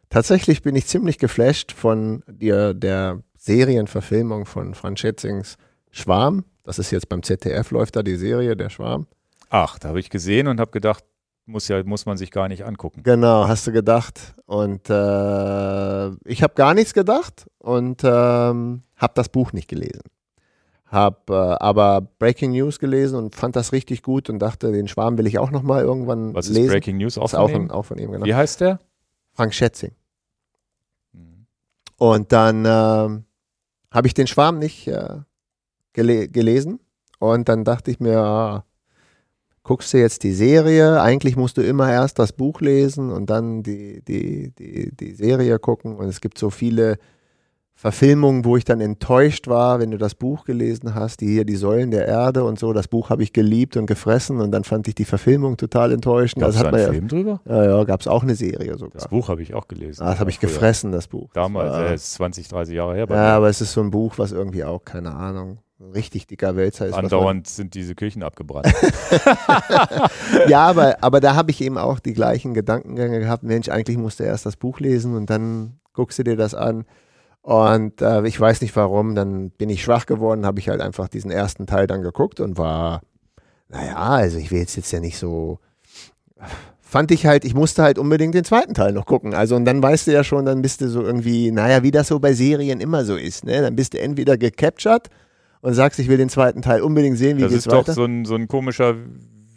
Tatsächlich 0.09 0.61
bin 0.61 0.75
ich 0.75 0.85
ziemlich 0.85 1.17
geflasht 1.17 1.71
von 1.71 2.23
der, 2.27 2.73
der 2.75 3.21
Serienverfilmung 3.37 4.45
von 4.45 4.75
Franz 4.75 4.99
Schätzings 4.99 5.57
Schwarm. 5.89 6.45
Das 6.63 6.77
ist 6.79 6.91
jetzt 6.91 7.09
beim 7.09 7.23
ZDF 7.23 7.71
läuft 7.71 7.95
da 7.95 8.03
die 8.03 8.15
Serie, 8.15 8.55
der 8.55 8.69
Schwarm. 8.69 9.07
Ach, 9.49 9.79
da 9.79 9.89
habe 9.89 9.99
ich 9.99 10.09
gesehen 10.09 10.47
und 10.47 10.59
habe 10.59 10.71
gedacht, 10.71 11.03
muss 11.45 11.67
ja 11.67 11.83
muss 11.83 12.05
man 12.05 12.17
sich 12.17 12.31
gar 12.31 12.47
nicht 12.47 12.63
angucken. 12.63 13.01
Genau, 13.03 13.47
hast 13.47 13.67
du 13.67 13.71
gedacht. 13.71 14.33
Und 14.45 14.89
äh, 14.89 16.07
ich 16.29 16.41
habe 16.43 16.53
gar 16.55 16.73
nichts 16.73 16.93
gedacht 16.93 17.47
und 17.57 18.01
ähm, 18.03 18.83
habe 18.95 19.13
das 19.15 19.29
Buch 19.29 19.51
nicht 19.51 19.67
gelesen. 19.67 20.01
Hab 20.93 21.31
äh, 21.31 21.33
aber 21.33 22.01
Breaking 22.19 22.51
News 22.51 22.77
gelesen 22.77 23.17
und 23.17 23.35
fand 23.35 23.55
das 23.55 23.71
richtig 23.71 24.03
gut 24.03 24.29
und 24.29 24.37
dachte, 24.37 24.71
den 24.71 24.87
Schwarm 24.87 25.17
will 25.17 25.25
ich 25.25 25.39
auch 25.39 25.49
noch 25.49 25.63
mal 25.63 25.81
irgendwann 25.81 26.35
Was 26.35 26.49
ist 26.49 26.55
lesen. 26.55 26.69
Breaking 26.69 26.97
News 26.97 27.17
auch 27.17 27.25
ist 27.25 27.31
von 27.31 27.39
auch, 27.39 27.49
ihm? 27.49 27.71
auch 27.71 27.81
von 27.81 27.97
ihm, 27.97 28.11
genau. 28.11 28.23
Wie 28.23 28.35
heißt 28.35 28.61
der? 28.61 28.79
Frank 29.33 29.55
Schätzing. 29.55 29.93
Hm. 31.15 31.47
Und 31.97 32.31
dann 32.31 32.57
ähm, 32.67 33.23
habe 33.89 34.05
ich 34.05 34.13
den 34.13 34.27
Schwarm 34.27 34.59
nicht 34.59 34.87
äh, 34.87 35.21
gele 35.93 36.27
gelesen. 36.27 36.79
Und 37.17 37.49
dann 37.49 37.63
dachte 37.63 37.89
ich 37.89 37.99
mir, 37.99 38.19
ah, 38.19 38.65
guckst 39.63 39.93
du 39.93 39.97
jetzt 39.97 40.21
die 40.21 40.33
Serie? 40.33 41.01
Eigentlich 41.01 41.35
musst 41.35 41.57
du 41.57 41.63
immer 41.63 41.91
erst 41.91 42.19
das 42.19 42.33
Buch 42.33 42.61
lesen 42.61 43.11
und 43.11 43.31
dann 43.31 43.63
die, 43.63 44.03
die, 44.03 44.51
die, 44.51 44.95
die 44.95 45.15
Serie 45.15 45.57
gucken. 45.57 45.95
Und 45.95 46.07
es 46.07 46.21
gibt 46.21 46.37
so 46.37 46.51
viele 46.51 46.99
Verfilmungen, 47.83 48.45
wo 48.45 48.55
ich 48.55 48.63
dann 48.63 48.79
enttäuscht 48.79 49.49
war, 49.49 49.77
wenn 49.81 49.91
du 49.91 49.97
das 49.97 50.15
Buch 50.15 50.45
gelesen 50.45 50.95
hast, 50.95 51.19
die 51.19 51.27
hier 51.27 51.43
die 51.43 51.57
Säulen 51.57 51.91
der 51.91 52.07
Erde 52.07 52.45
und 52.45 52.57
so. 52.57 52.71
Das 52.71 52.87
Buch 52.87 53.09
habe 53.09 53.23
ich 53.23 53.33
geliebt 53.33 53.75
und 53.75 53.87
gefressen 53.87 54.39
und 54.39 54.51
dann 54.51 54.63
fand 54.63 54.87
ich 54.87 54.95
die 54.95 55.03
Verfilmung 55.03 55.57
total 55.57 55.91
enttäuschend. 55.91 56.39
Gab 56.39 56.51
es 56.51 56.63
man 56.63 56.67
einen 56.67 56.77
ja, 56.81 56.91
Film 56.91 57.07
drüber? 57.09 57.41
ja, 57.43 57.65
ja 57.65 57.83
gab 57.83 57.99
es 57.99 58.07
auch 58.07 58.23
eine 58.23 58.35
Serie 58.35 58.77
sogar. 58.77 58.93
Das 58.93 59.09
Buch 59.09 59.27
habe 59.27 59.41
ich 59.41 59.53
auch 59.53 59.67
gelesen. 59.67 60.01
Ah, 60.01 60.11
das 60.11 60.21
habe 60.21 60.29
ich 60.29 60.39
Früher. 60.39 60.49
gefressen, 60.49 60.93
das 60.93 61.09
Buch. 61.09 61.29
Damals, 61.33 61.73
Das 61.73 61.91
äh, 61.91 61.95
ist 61.95 62.13
20, 62.13 62.47
30 62.47 62.73
Jahre 62.73 62.95
her. 62.95 63.05
bei 63.05 63.15
ja, 63.15 63.35
aber 63.35 63.49
es 63.49 63.59
ist 63.59 63.73
so 63.73 63.81
ein 63.81 63.91
Buch, 63.91 64.13
was 64.15 64.31
irgendwie 64.31 64.63
auch, 64.63 64.85
keine 64.85 65.13
Ahnung, 65.13 65.57
richtig 65.93 66.25
dicker 66.27 66.55
Wälzer 66.55 66.85
ist. 66.85 66.93
Andauernd 66.93 67.47
sind 67.47 67.73
diese 67.73 67.95
Kirchen 67.95 68.23
abgebrannt. 68.23 68.73
Ja, 70.47 70.67
aber, 70.67 70.97
aber 71.01 71.19
da 71.19 71.35
habe 71.35 71.51
ich 71.51 71.59
eben 71.61 71.77
auch 71.77 71.99
die 71.99 72.13
gleichen 72.13 72.53
Gedankengänge 72.53 73.19
gehabt. 73.19 73.43
Mensch, 73.43 73.67
eigentlich 73.67 73.97
musst 73.97 74.21
du 74.21 74.23
erst 74.23 74.45
das 74.45 74.55
Buch 74.55 74.79
lesen 74.79 75.15
und 75.15 75.29
dann 75.29 75.79
guckst 75.91 76.17
du 76.19 76.23
dir 76.23 76.37
das 76.37 76.55
an. 76.55 76.85
Und 77.43 78.01
äh, 78.01 78.25
ich 78.25 78.39
weiß 78.39 78.61
nicht 78.61 78.73
warum, 78.77 79.15
dann 79.15 79.49
bin 79.51 79.69
ich 79.69 79.83
schwach 79.83 80.05
geworden, 80.05 80.45
habe 80.45 80.59
ich 80.59 80.69
halt 80.69 80.79
einfach 80.79 81.09
diesen 81.09 81.29
ersten 81.29 81.67
Teil 81.67 81.87
dann 81.87 82.01
geguckt 82.01 82.39
und 82.39 82.57
war, 82.57 83.01
naja, 83.67 83.97
also 83.97 84.37
ich 84.37 84.49
will 84.49 84.59
jetzt, 84.59 84.77
jetzt 84.77 84.91
ja 84.93 85.01
nicht 85.01 85.17
so. 85.17 85.59
Fand 86.79 87.11
ich 87.11 87.25
halt, 87.25 87.43
ich 87.43 87.53
musste 87.53 87.83
halt 87.83 87.97
unbedingt 87.97 88.33
den 88.33 88.45
zweiten 88.45 88.73
Teil 88.73 88.93
noch 88.93 89.05
gucken. 89.05 89.33
Also, 89.33 89.57
und 89.57 89.65
dann 89.65 89.83
weißt 89.83 90.07
du 90.07 90.11
ja 90.11 90.23
schon, 90.23 90.45
dann 90.45 90.61
bist 90.61 90.79
du 90.79 90.87
so 90.87 91.01
irgendwie, 91.01 91.51
naja, 91.51 91.83
wie 91.83 91.91
das 91.91 92.07
so 92.07 92.19
bei 92.19 92.33
Serien 92.33 92.79
immer 92.79 93.03
so 93.03 93.17
ist, 93.17 93.43
ne? 93.43 93.61
Dann 93.61 93.75
bist 93.75 93.93
du 93.93 93.99
entweder 93.99 94.37
gecaptured 94.37 95.09
und 95.61 95.73
sagst, 95.73 95.99
ich 95.99 96.07
will 96.07 96.17
den 96.17 96.29
zweiten 96.29 96.61
Teil 96.61 96.81
unbedingt 96.81 97.17
sehen, 97.17 97.37
wie 97.37 97.41
das 97.41 97.51
geht's 97.51 97.65
ist 97.65 97.71
doch 97.73 97.79
weiter. 97.79 97.93
so 97.93 98.05
ein, 98.05 98.23
so 98.23 98.35
ein 98.35 98.47
komischer 98.47 98.95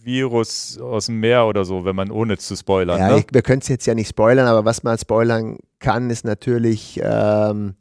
Virus 0.07 0.79
aus 0.81 1.07
dem 1.07 1.21
Meer 1.21 1.45
oder 1.47 1.65
so, 1.65 1.85
wenn 1.85 1.97
man 1.97 2.11
ohne 2.11 2.39
zu 2.39 2.57
spoilern. 2.57 2.99
Ja, 2.99 3.09
ne? 3.11 3.19
ich, 3.19 3.27
wir 3.33 3.43
können 3.43 3.61
es 3.61 3.69
jetzt 3.69 3.87
ja 3.87 3.95
nicht 3.95 4.09
spoilern, 4.09 4.47
aber 4.47 4.65
was 4.65 4.83
man 4.83 4.97
spoilern 4.97 5.59
kann, 5.81 6.09
ist 6.09 6.25
natürlich, 6.25 6.99
ähm, 7.03 7.75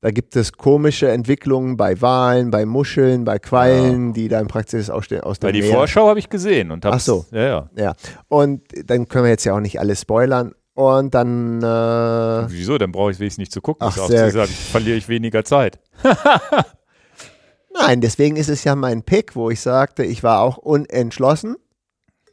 da 0.00 0.10
gibt 0.10 0.34
es 0.36 0.52
komische 0.52 1.10
Entwicklungen 1.10 1.76
bei 1.76 2.00
Walen, 2.00 2.50
bei 2.50 2.64
Muscheln, 2.66 3.24
bei 3.24 3.38
Quallen, 3.38 4.12
die 4.14 4.28
dann 4.28 4.46
praktisch 4.48 4.90
aus, 4.90 5.08
dem- 5.08 5.20
aus 5.20 5.38
dem 5.38 5.48
Weil 5.48 5.52
die 5.52 5.60
Meer. 5.62 5.72
Vorschau 5.74 6.08
habe 6.08 6.18
ich 6.18 6.28
gesehen 6.28 6.70
und 6.70 6.84
hab's, 6.84 6.96
Ach 6.96 7.00
so. 7.00 7.26
Ja, 7.30 7.42
ja. 7.42 7.70
Ja, 7.76 7.94
und 8.28 8.62
dann 8.86 9.06
können 9.08 9.24
wir 9.24 9.30
jetzt 9.30 9.44
ja 9.44 9.54
auch 9.54 9.60
nicht 9.60 9.78
alles 9.78 10.00
spoilern. 10.00 10.52
Und 10.74 11.12
dann, 11.14 11.58
äh, 11.62 12.50
Wieso? 12.50 12.78
Dann 12.78 12.92
brauche 12.92 13.10
ich 13.10 13.18
wenigstens 13.18 13.38
nicht 13.42 13.52
zu 13.52 13.60
gucken. 13.60 13.86
Ach, 13.86 13.94
sehr 14.08 14.28
zu 14.28 14.32
sagen, 14.34 14.50
verliere 14.50 14.96
ich 14.96 15.06
weniger 15.08 15.44
Zeit. 15.44 15.78
nein, 17.74 18.00
deswegen 18.00 18.36
ist 18.36 18.48
es 18.48 18.64
ja 18.64 18.74
mein 18.74 19.02
Pick, 19.02 19.36
wo 19.36 19.50
ich 19.50 19.60
sagte, 19.60 20.04
ich 20.04 20.22
war 20.22 20.40
auch 20.40 20.56
unentschlossen. 20.56 21.56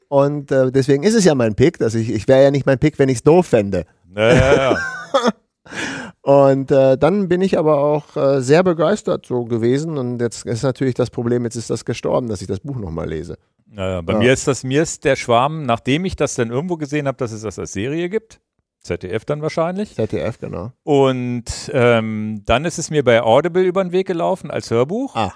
Und 0.10 0.52
äh, 0.52 0.72
deswegen 0.72 1.04
ist 1.04 1.14
es 1.16 1.24
ja 1.24 1.34
mein 1.36 1.56
Pick, 1.56 1.78
dass 1.80 1.96
ich, 1.96 2.10
ich 2.10 2.28
wäre 2.28 2.44
ja 2.44 2.52
nicht 2.52 2.66
mein 2.66 2.80
Pick, 2.80 3.00
wenn 3.00 3.08
ich 3.10 3.18
es 3.20 3.24
doof 3.24 3.46
fände. 3.48 3.86
Ja, 4.16 4.34
ja, 4.34 4.54
ja. 4.56 4.78
Und 6.22 6.72
äh, 6.72 6.98
dann 6.98 7.28
bin 7.30 7.42
ich 7.42 7.58
aber 7.58 7.78
auch 7.80 8.16
äh, 8.18 8.42
sehr 8.42 8.64
begeistert 8.64 9.26
so 9.26 9.46
gewesen. 9.46 9.98
Und 9.98 10.20
jetzt 10.20 10.46
ist 10.46 10.64
natürlich 10.64 10.96
das 10.96 11.10
Problem, 11.10 11.44
jetzt 11.46 11.56
ist 11.56 11.70
das 11.70 11.86
gestorben, 11.86 12.28
dass 12.28 12.42
ich 12.42 12.48
das 12.48 12.60
Buch 12.60 12.78
nochmal 12.78 13.08
lese. 13.08 13.38
Naja, 13.68 14.02
bei 14.02 14.14
Ja. 14.14 14.20
mir 14.20 14.34
ist 14.34 14.48
das, 14.48 14.64
mir 14.64 14.82
ist 14.82 15.06
der 15.06 15.16
Schwarm, 15.16 15.66
nachdem 15.66 16.06
ich 16.06 16.16
das 16.16 16.34
dann 16.36 16.50
irgendwo 16.50 16.76
gesehen 16.78 17.08
habe, 17.08 17.18
dass 17.18 17.32
es 17.32 17.42
das 17.44 17.58
als 17.60 17.72
Serie 17.72 18.10
gibt, 18.10 18.42
ZDF 18.82 19.26
dann 19.26 19.42
wahrscheinlich, 19.44 19.94
ZDF, 19.96 20.40
genau. 20.40 20.72
und 20.84 21.44
ähm, 21.72 22.42
dann 22.46 22.66
ist 22.66 22.80
es 22.80 22.90
mir 22.90 23.04
bei 23.04 23.22
Audible 23.22 23.62
über 23.64 23.84
den 23.84 23.92
Weg 23.92 24.08
gelaufen 24.08 24.50
als 24.50 24.72
Hörbuch. 24.72 25.16
Ah, 25.16 25.34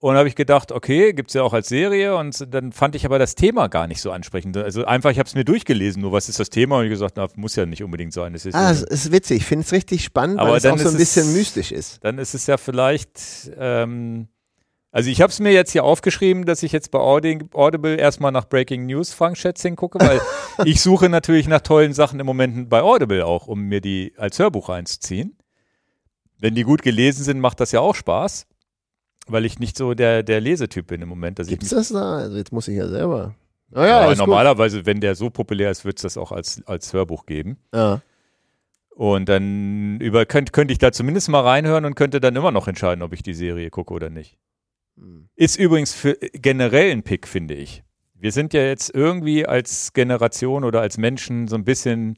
Und 0.00 0.14
habe 0.16 0.28
ich 0.28 0.36
gedacht, 0.36 0.70
okay, 0.70 1.12
gibt's 1.12 1.34
ja 1.34 1.42
auch 1.42 1.52
als 1.52 1.68
Serie. 1.68 2.14
Und 2.16 2.54
dann 2.54 2.70
fand 2.70 2.94
ich 2.94 3.04
aber 3.04 3.18
das 3.18 3.34
Thema 3.34 3.66
gar 3.66 3.88
nicht 3.88 4.00
so 4.00 4.12
ansprechend. 4.12 4.56
Also 4.56 4.84
einfach, 4.84 5.10
ich 5.10 5.18
habe 5.18 5.26
es 5.26 5.34
mir 5.34 5.44
durchgelesen, 5.44 6.02
nur 6.02 6.12
was 6.12 6.28
ist 6.28 6.38
das 6.38 6.50
Thema? 6.50 6.78
Und 6.78 6.84
ich 6.84 6.90
gesagt, 6.90 7.16
na, 7.16 7.26
muss 7.34 7.56
ja 7.56 7.66
nicht 7.66 7.82
unbedingt 7.82 8.12
sein. 8.12 8.32
Es 8.34 8.46
ist 8.46 8.54
ah 8.54 8.70
es 8.70 8.82
ist 8.84 9.10
witzig. 9.10 9.38
Ich 9.38 9.44
finde 9.44 9.64
es 9.64 9.72
richtig 9.72 10.04
spannend, 10.04 10.38
Aber 10.38 10.50
weil 10.50 10.58
es 10.58 10.66
auch 10.66 10.78
so 10.78 10.88
ein 10.90 10.96
bisschen 10.96 11.26
es- 11.28 11.34
mystisch 11.34 11.72
ist. 11.72 12.04
dann 12.04 12.18
ist 12.18 12.32
es 12.34 12.46
ja 12.46 12.58
vielleicht, 12.58 13.50
ähm, 13.58 14.28
also 14.92 15.10
ich 15.10 15.20
habe 15.20 15.32
es 15.32 15.40
mir 15.40 15.50
jetzt 15.52 15.72
hier 15.72 15.82
aufgeschrieben, 15.82 16.44
dass 16.46 16.62
ich 16.62 16.70
jetzt 16.70 16.92
bei 16.92 17.00
Audi 17.00 17.40
Audible 17.52 17.96
erstmal 17.96 18.30
nach 18.30 18.44
Breaking 18.48 18.86
News 18.86 19.12
Frank 19.12 19.36
Schätzing 19.36 19.74
gucke, 19.74 19.98
weil 19.98 20.20
ich 20.64 20.80
suche 20.80 21.08
natürlich 21.08 21.48
nach 21.48 21.60
tollen 21.60 21.92
Sachen 21.92 22.20
im 22.20 22.26
Moment 22.26 22.68
bei 22.70 22.82
Audible 22.82 23.26
auch, 23.26 23.48
um 23.48 23.62
mir 23.62 23.80
die 23.80 24.12
als 24.16 24.38
Hörbuch 24.38 24.68
reinzuziehen. 24.68 25.36
Wenn 26.38 26.54
die 26.54 26.62
gut 26.62 26.82
gelesen 26.82 27.24
sind, 27.24 27.40
macht 27.40 27.58
das 27.58 27.72
ja 27.72 27.80
auch 27.80 27.96
Spaß, 27.96 28.46
weil 29.30 29.44
ich 29.44 29.58
nicht 29.58 29.76
so 29.76 29.94
der, 29.94 30.22
der 30.22 30.40
Lesetyp 30.40 30.86
bin 30.86 31.02
im 31.02 31.08
Moment. 31.08 31.38
Dass 31.38 31.46
ich 31.46 31.52
Gibt's 31.52 31.70
mich, 31.70 31.78
das 31.78 31.88
da? 31.88 32.16
Also 32.16 32.36
jetzt 32.36 32.52
muss 32.52 32.68
ich 32.68 32.76
ja 32.76 32.88
selber. 32.88 33.34
ja, 33.72 33.80
Naja, 33.80 34.04
ist 34.12 34.18
gut. 34.18 34.26
normalerweise, 34.26 34.86
wenn 34.86 35.00
der 35.00 35.14
so 35.14 35.30
populär 35.30 35.70
ist, 35.70 35.84
wird 35.84 35.98
es 35.98 36.02
das 36.02 36.16
auch 36.16 36.32
als, 36.32 36.62
als 36.66 36.92
Hörbuch 36.92 37.26
geben. 37.26 37.58
Ja. 37.72 38.00
Und 38.90 39.28
dann 39.28 40.00
über, 40.00 40.26
könnte 40.26 40.50
könnte 40.52 40.72
ich 40.72 40.78
da 40.78 40.90
zumindest 40.90 41.28
mal 41.28 41.40
reinhören 41.42 41.84
und 41.84 41.94
könnte 41.94 42.20
dann 42.20 42.34
immer 42.34 42.50
noch 42.50 42.66
entscheiden, 42.66 43.02
ob 43.02 43.12
ich 43.12 43.22
die 43.22 43.34
Serie 43.34 43.70
gucke 43.70 43.94
oder 43.94 44.10
nicht. 44.10 44.36
Hm. 44.96 45.28
Ist 45.36 45.56
übrigens 45.56 45.94
für 45.94 46.14
generell 46.32 46.90
ein 46.90 47.04
Pick, 47.04 47.28
finde 47.28 47.54
ich. 47.54 47.84
Wir 48.14 48.32
sind 48.32 48.52
ja 48.52 48.62
jetzt 48.62 48.92
irgendwie 48.92 49.46
als 49.46 49.92
Generation 49.92 50.64
oder 50.64 50.80
als 50.80 50.98
Menschen 50.98 51.46
so 51.46 51.54
ein 51.54 51.64
bisschen 51.64 52.16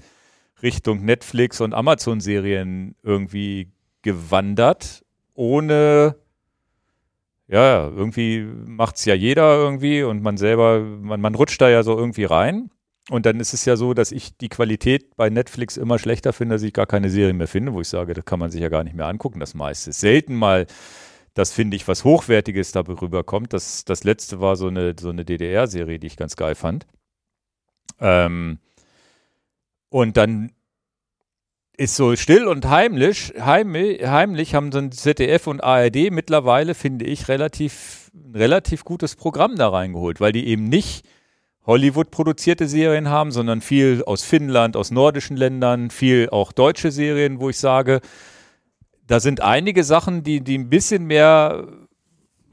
Richtung 0.63 1.05
Netflix 1.05 1.61
und 1.61 1.75
Amazon-Serien 1.75 2.95
irgendwie 3.03 3.71
gewandert, 4.01 5.05
ohne, 5.35 6.17
ja, 7.51 7.89
irgendwie 7.89 8.43
macht 8.67 8.97
es 8.97 9.05
ja 9.05 9.15
jeder 9.15 9.57
irgendwie 9.57 10.03
und 10.03 10.23
man 10.23 10.37
selber, 10.37 10.81
man, 10.81 11.21
man 11.21 11.35
rutscht 11.35 11.61
da 11.61 11.69
ja 11.69 11.83
so 11.83 11.97
irgendwie 11.99 12.25
rein. 12.25 12.71
Und 13.09 13.27
dann 13.27 13.41
ist 13.41 13.55
es 13.55 13.65
ja 13.65 13.77
so, 13.77 13.93
dass 13.93 14.13
ich 14.13 14.37
die 14.37 14.49
Qualität 14.49 15.17
bei 15.17 15.31
Netflix 15.31 15.77
immer 15.77 15.99
schlechter 15.99 16.33
finde, 16.33 16.55
dass 16.55 16.63
ich 16.63 16.73
gar 16.73 16.87
keine 16.87 17.11
Serie 17.11 17.33
mehr 17.33 17.49
finde, 17.49 17.73
wo 17.73 17.81
ich 17.81 17.89
sage, 17.89 18.15
das 18.15 18.25
kann 18.25 18.39
man 18.39 18.51
sich 18.51 18.61
ja 18.61 18.69
gar 18.69 18.85
nicht 18.85 18.95
mehr 18.95 19.07
angucken, 19.07 19.41
das 19.41 19.55
meiste. 19.55 19.91
Selten 19.93 20.37
mal 20.37 20.67
das 21.35 21.53
finde 21.53 21.77
ich 21.77 21.87
was 21.87 22.05
Hochwertiges 22.05 22.73
darüber 22.73 23.25
kommt. 23.25 23.53
Das, 23.53 23.85
das 23.85 24.05
letzte 24.05 24.41
war 24.41 24.57
so 24.57 24.69
eine, 24.69 24.95
so 24.99 25.11
eine 25.11 25.25
DDR-Serie, 25.25 25.99
die 25.99 26.09
ich 26.09 26.17
ganz 26.17 26.37
geil 26.37 26.55
fand. 26.55 26.87
Ähm, 28.01 28.59
und 29.89 30.17
dann 30.17 30.53
ist 31.81 31.97
so 31.97 32.15
still 32.15 32.47
und 32.47 32.69
heimlich, 32.69 33.33
heimlich, 33.41 34.07
heimlich 34.07 34.55
haben 34.55 34.71
so 34.71 34.77
ein 34.77 34.93
ZDF 34.93 35.47
und 35.47 35.65
ARD 35.65 36.11
mittlerweile, 36.11 36.75
finde 36.75 37.07
ich, 37.07 37.29
relativ, 37.29 38.11
relativ 38.35 38.85
gutes 38.85 39.17
Programm 39.17 39.57
da 39.57 39.71
reingeholt, 39.71 40.21
weil 40.21 40.33
die 40.33 40.47
eben 40.47 40.65
nicht 40.65 41.07
Hollywood 41.65 42.11
produzierte 42.11 42.69
Serien 42.69 43.09
haben, 43.09 43.33
sondern 43.33 43.63
viel 43.63 44.03
aus 44.05 44.23
Finnland, 44.23 44.77
aus 44.77 44.91
nordischen 44.91 45.39
Ländern, 45.39 45.89
viel 45.89 46.29
auch 46.29 46.53
deutsche 46.53 46.91
Serien, 46.91 47.41
wo 47.41 47.49
ich 47.49 47.57
sage, 47.57 48.03
da 49.07 49.19
sind 49.19 49.41
einige 49.41 49.83
Sachen, 49.83 50.23
die, 50.23 50.43
die 50.43 50.59
ein 50.59 50.69
bisschen 50.69 51.07
mehr, 51.07 51.67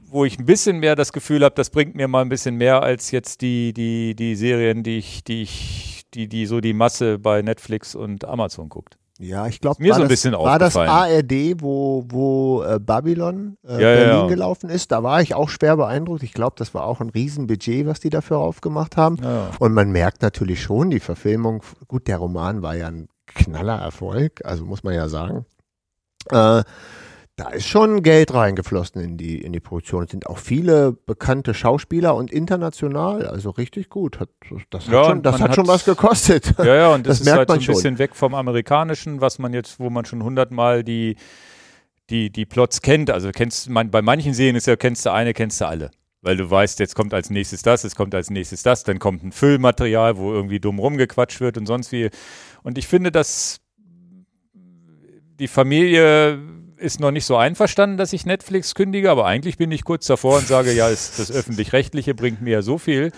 wo 0.06 0.24
ich 0.24 0.38
ein 0.38 0.46
bisschen 0.46 0.78
mehr 0.78 0.96
das 0.96 1.12
Gefühl 1.12 1.44
habe, 1.44 1.54
das 1.54 1.68
bringt 1.68 1.94
mir 1.96 2.08
mal 2.08 2.22
ein 2.22 2.30
bisschen 2.30 2.56
mehr 2.56 2.82
als 2.82 3.10
jetzt 3.10 3.42
die, 3.42 3.74
die, 3.74 4.14
die 4.16 4.36
Serien, 4.36 4.82
die 4.82 4.96
ich, 4.96 5.22
die 5.22 5.42
ich, 5.42 6.04
die, 6.14 6.28
die 6.28 6.46
so 6.46 6.62
die 6.62 6.72
Masse 6.72 7.18
bei 7.18 7.42
Netflix 7.42 7.94
und 7.94 8.24
Amazon 8.24 8.70
guckt. 8.70 8.96
Ja, 9.20 9.48
ich 9.48 9.60
glaube, 9.60 9.82
Mir 9.82 9.94
so 9.94 10.00
ein 10.00 10.02
das, 10.02 10.10
bisschen 10.10 10.32
war 10.34 10.60
das. 10.60 10.76
ARD, 10.76 11.60
wo, 11.60 12.04
wo 12.08 12.62
äh, 12.62 12.78
Babylon 12.78 13.56
äh, 13.66 13.72
Ja, 13.72 13.78
ja, 13.90 13.94
Berlin 13.96 14.20
ja. 14.20 14.26
gelaufen 14.28 14.70
ist. 14.70 14.92
Da 14.92 15.02
war 15.02 15.20
ich 15.20 15.34
auch 15.34 15.48
schwer 15.48 15.76
beeindruckt. 15.76 16.22
Ich 16.22 16.32
glaube, 16.32 16.54
das 16.56 16.72
war 16.72 16.84
auch 16.84 17.00
ein 17.00 17.10
Riesenbudget, 17.10 17.86
was 17.86 17.98
die 17.98 18.10
dafür 18.10 18.38
aufgemacht 18.38 18.96
haben. 18.96 19.16
Ja. 19.20 19.50
Und 19.58 19.74
man 19.74 19.90
merkt 19.90 20.22
natürlich 20.22 20.62
schon, 20.62 20.90
die 20.90 21.00
Verfilmung, 21.00 21.62
gut, 21.88 22.06
der 22.06 22.18
Roman 22.18 22.62
war 22.62 22.76
ja 22.76 22.86
ein 22.86 23.08
knaller 23.26 23.78
Erfolg, 23.80 24.40
also 24.44 24.64
muss 24.64 24.84
man 24.84 24.94
ja 24.94 25.08
sagen. 25.08 25.44
Äh, 26.30 26.62
da 27.38 27.50
ist 27.50 27.66
schon 27.68 28.02
Geld 28.02 28.34
reingeflossen 28.34 29.00
in 29.00 29.16
die, 29.16 29.40
in 29.40 29.52
die 29.52 29.60
Produktion. 29.60 30.04
Es 30.04 30.10
sind 30.10 30.26
auch 30.26 30.38
viele 30.38 30.92
bekannte 30.92 31.54
Schauspieler 31.54 32.14
und 32.16 32.32
international, 32.32 33.26
also 33.26 33.50
richtig 33.50 33.88
gut. 33.88 34.18
Hat, 34.18 34.28
das 34.70 34.86
hat, 34.86 34.92
Ja, 34.92 35.04
schon, 35.04 35.22
das 35.22 35.38
man 35.38 35.42
hat 35.48 35.54
schon 35.54 35.64
hat- 35.68 35.74
was 35.74 35.84
gekostet. 35.84 36.52
Ja, 36.58 36.74
ja, 36.74 36.94
und 36.94 37.06
das, 37.06 37.18
Das 37.18 37.20
ist 37.20 37.24
merkt 37.34 37.38
halt 37.38 37.48
so 37.48 37.52
man 37.52 37.58
ein 37.60 37.62
schon. 37.64 37.74
bisschen 37.76 37.98
weg 37.98 38.16
vom 38.16 38.34
Amerikanischen, 38.34 39.20
was 39.20 39.38
man 39.38 39.52
jetzt, 39.52 39.78
wo 39.78 39.88
man 39.88 40.04
schon 40.04 40.22
hundertmal 40.24 40.82
die, 40.82 41.16
die, 42.10 42.30
die 42.30 42.44
Plots 42.44 42.82
kennt. 42.82 43.08
Also 43.10 43.30
kennst 43.30 43.70
man, 43.70 43.90
bei 43.90 44.02
manchen 44.02 44.34
Serien 44.34 44.56
ist 44.56 44.66
ja, 44.66 44.74
kennst 44.76 45.06
du 45.06 45.12
eine, 45.12 45.32
kennst 45.32 45.60
du 45.60 45.66
alle. 45.66 45.90
Weil 46.20 46.36
du 46.36 46.50
weißt, 46.50 46.80
jetzt 46.80 46.96
kommt 46.96 47.14
als 47.14 47.30
nächstes 47.30 47.62
das, 47.62 47.84
jetzt 47.84 47.94
kommt 47.94 48.12
als 48.16 48.30
nächstes 48.30 48.64
das, 48.64 48.82
dann 48.82 48.98
kommt 48.98 49.22
ein 49.22 49.30
Füllmaterial, 49.30 50.16
wo 50.16 50.32
irgendwie 50.32 50.58
dumm 50.58 50.80
rumgequatscht 50.80 51.40
wird 51.40 51.56
und 51.56 51.66
sonst 51.66 51.92
wie. 51.92 52.10
Und 52.64 52.76
ich 52.78 52.88
finde, 52.88 53.12
dass 53.12 53.60
die 55.38 55.46
Familie 55.46 56.40
ist 56.78 57.00
noch 57.00 57.10
nicht 57.10 57.26
so 57.26 57.36
einverstanden, 57.36 57.96
dass 57.96 58.12
ich 58.12 58.26
Netflix 58.26 58.74
kündige, 58.74 59.10
aber 59.10 59.26
eigentlich 59.26 59.58
bin 59.58 59.70
ich 59.70 59.84
kurz 59.84 60.06
davor 60.06 60.38
und 60.38 60.46
sage, 60.46 60.72
ja, 60.72 60.88
ist 60.88 61.18
das 61.18 61.30
öffentlich-rechtliche 61.30 62.14
bringt 62.14 62.40
mir 62.40 62.50
ja 62.50 62.62
so 62.62 62.78
viel. 62.78 63.12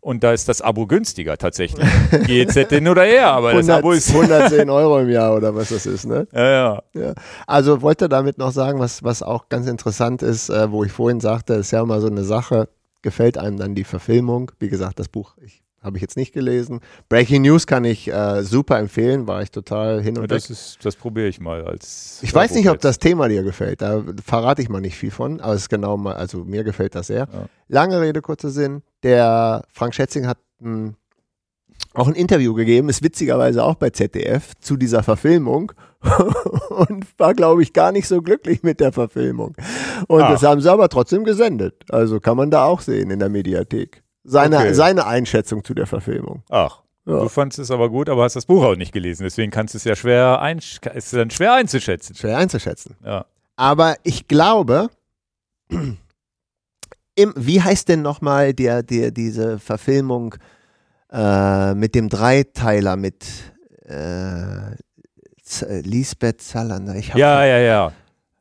Und 0.00 0.22
da 0.22 0.32
ist 0.32 0.48
das 0.48 0.62
Abo 0.62 0.86
günstiger 0.86 1.36
tatsächlich. 1.36 1.84
GEZ 2.26 2.68
hin 2.68 2.86
oder 2.86 3.02
her, 3.02 3.28
aber 3.32 3.48
das 3.48 3.68
100, 3.68 3.78
Abo 3.78 3.90
ist. 3.90 4.10
110 4.10 4.70
Euro 4.70 5.00
im 5.00 5.08
Jahr 5.08 5.34
oder 5.34 5.54
was 5.54 5.70
das 5.70 5.84
ist, 5.84 6.06
ne? 6.06 6.28
Ja, 6.32 6.48
ja. 6.48 6.82
Ja. 6.94 7.14
Also 7.46 7.82
wollte 7.82 8.08
damit 8.08 8.38
noch 8.38 8.52
sagen, 8.52 8.78
was, 8.78 9.02
was 9.02 9.24
auch 9.24 9.48
ganz 9.48 9.66
interessant 9.66 10.22
ist, 10.22 10.48
äh, 10.48 10.70
wo 10.70 10.84
ich 10.84 10.92
vorhin 10.92 11.18
sagte, 11.18 11.54
ist 11.54 11.72
ja 11.72 11.82
immer 11.82 12.00
so 12.00 12.06
eine 12.06 12.22
Sache, 12.22 12.68
gefällt 13.02 13.36
einem 13.36 13.56
dann 13.56 13.74
die 13.74 13.82
Verfilmung. 13.82 14.52
Wie 14.60 14.68
gesagt, 14.68 15.00
das 15.00 15.08
Buch 15.08 15.34
ich, 15.44 15.64
habe 15.86 15.96
ich 15.96 16.02
jetzt 16.02 16.16
nicht 16.18 16.32
gelesen. 16.34 16.80
Breaking 17.08 17.42
News 17.42 17.66
kann 17.66 17.84
ich 17.84 18.12
äh, 18.12 18.42
super 18.42 18.78
empfehlen, 18.78 19.26
war 19.26 19.40
ich 19.40 19.50
total 19.50 20.02
hin 20.02 20.16
und 20.18 20.24
weg. 20.24 20.28
Das, 20.30 20.50
ist, 20.50 20.84
das 20.84 20.96
probiere 20.96 21.28
ich 21.28 21.40
mal 21.40 21.64
als. 21.64 22.18
Ich 22.22 22.34
weiß 22.34 22.52
nicht, 22.54 22.68
ob 22.68 22.80
das 22.80 22.98
Thema 22.98 23.28
dir 23.28 23.42
gefällt. 23.42 23.80
Da 23.80 24.02
verrate 24.24 24.60
ich 24.60 24.68
mal 24.68 24.80
nicht 24.82 24.96
viel 24.96 25.10
von, 25.10 25.40
aber 25.40 25.54
es 25.54 25.62
ist 25.62 25.68
genau 25.70 25.96
mal, 25.96 26.14
also 26.16 26.44
mir 26.44 26.64
gefällt 26.64 26.94
das 26.94 27.06
sehr. 27.06 27.28
Ja. 27.32 27.46
Lange 27.68 28.00
Rede, 28.00 28.20
kurzer 28.20 28.50
Sinn. 28.50 28.82
Der 29.02 29.64
Frank 29.72 29.94
Schätzing 29.94 30.26
hat 30.26 30.38
ein, 30.60 30.96
auch 31.94 32.08
ein 32.08 32.14
Interview 32.14 32.52
gegeben, 32.54 32.88
ist 32.88 33.02
witzigerweise 33.02 33.62
auch 33.64 33.76
bei 33.76 33.90
ZDF 33.90 34.52
zu 34.60 34.76
dieser 34.76 35.02
Verfilmung 35.02 35.72
und 36.70 37.06
war, 37.18 37.34
glaube 37.34 37.62
ich, 37.62 37.72
gar 37.72 37.92
nicht 37.92 38.08
so 38.08 38.20
glücklich 38.22 38.62
mit 38.62 38.80
der 38.80 38.92
Verfilmung. 38.92 39.54
Und 40.08 40.22
Ah. 40.22 40.30
das 40.32 40.42
haben 40.42 40.60
sie 40.60 40.70
aber 40.70 40.88
trotzdem 40.88 41.24
gesendet. 41.24 41.84
Also 41.90 42.20
kann 42.20 42.36
man 42.36 42.50
da 42.50 42.64
auch 42.64 42.80
sehen 42.80 43.10
in 43.10 43.18
der 43.18 43.28
Mediathek. 43.28 44.02
Seine, 44.28 44.56
Okay. 44.58 44.74
seine 44.74 45.06
Einschätzung 45.06 45.62
zu 45.64 45.72
der 45.74 45.86
Verfilmung. 45.86 46.42
Ach. 46.50 46.82
Ja. 47.06 47.20
Du 47.20 47.28
fandest 47.28 47.60
es 47.60 47.70
aber 47.70 47.88
gut, 47.88 48.08
aber 48.08 48.24
hast 48.24 48.34
das 48.34 48.46
Buch 48.46 48.64
auch 48.64 48.74
nicht 48.74 48.92
gelesen. 48.92 49.22
Deswegen 49.22 49.52
kannst 49.52 49.74
du 49.74 49.78
es 49.78 49.84
ja 49.84 49.94
schwer, 49.94 50.40
einsch 50.40 50.80
ist 50.94 51.12
dann 51.12 51.30
schwer 51.30 51.52
einzuschätzen. 51.54 52.16
Schwer 52.16 52.36
einzuschätzen. 52.38 52.96
Ja. 53.04 53.26
Aber 53.54 53.94
ich 54.02 54.26
glaube, 54.26 54.88
im, 57.14 57.32
wie 57.36 57.62
heißt 57.62 57.88
denn 57.88 58.02
nochmal 58.02 58.52
der, 58.54 58.82
der, 58.82 59.12
diese 59.12 59.58
Verfilmung 59.60 60.34
äh, 61.12 61.74
mit 61.74 61.94
dem 61.94 62.08
Dreiteiler 62.08 62.96
mit 62.96 63.24
äh, 63.84 64.74
Z 65.42 65.86
Lisbeth 65.86 66.42
Salander? 66.42 66.96
Ja, 66.96 67.44
ja, 67.44 67.58
ja. 67.58 67.92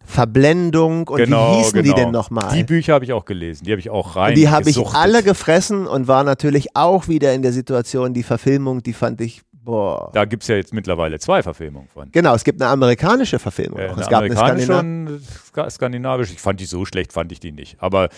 Verblendung 0.05 1.07
und 1.07 1.17
Genau, 1.17 1.53
wie 1.53 1.57
hießen 1.57 1.81
genau. 1.81 1.95
die 1.95 2.01
denn 2.01 2.11
nochmal? 2.11 2.55
Die 2.55 2.63
Bücher 2.63 2.93
habe 2.93 3.05
ich 3.05 3.13
auch 3.13 3.25
gelesen. 3.25 3.65
Die 3.65 3.71
habe 3.71 3.79
ich 3.79 3.89
auch 3.89 4.15
rein. 4.15 4.29
Und 4.29 4.37
die 4.37 4.49
habe 4.49 4.69
ich 4.69 4.77
alle 4.87 5.23
gefressen 5.23 5.87
und 5.87 6.07
war 6.07 6.23
natürlich 6.23 6.75
auch 6.75 7.07
wieder 7.07 7.33
in 7.33 7.41
der 7.41 7.51
Situation, 7.53 8.13
die 8.13 8.23
Verfilmung, 8.23 8.81
die 8.83 8.93
fand 8.93 9.19
ich, 9.21 9.41
boah. 9.51 10.11
Da 10.13 10.25
gibt 10.25 10.43
es 10.43 10.49
ja 10.49 10.55
jetzt 10.55 10.73
mittlerweile 10.73 11.19
zwei 11.19 11.41
Verfilmungen 11.43 11.87
von. 11.87 12.09
Genau, 12.11 12.35
es 12.35 12.43
gibt 12.43 12.61
eine 12.61 12.69
amerikanische 12.71 13.39
Verfilmung. 13.39 13.79
Auch. 13.79 13.93
eine 13.93 14.01
es 14.01 14.07
gab 14.09 14.21
eine 14.23 14.35
amerikanische 14.37 14.65
Skandina 14.65 14.79
und 15.15 15.21
ska- 15.53 15.69
skandinavische. 15.69 16.33
Ich 16.33 16.39
fand 16.41 16.59
die 16.59 16.65
so 16.65 16.85
schlecht, 16.85 17.13
fand 17.13 17.31
ich 17.31 17.39
die 17.39 17.51
nicht. 17.51 17.77
Aber 17.79 18.09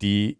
die, 0.00 0.38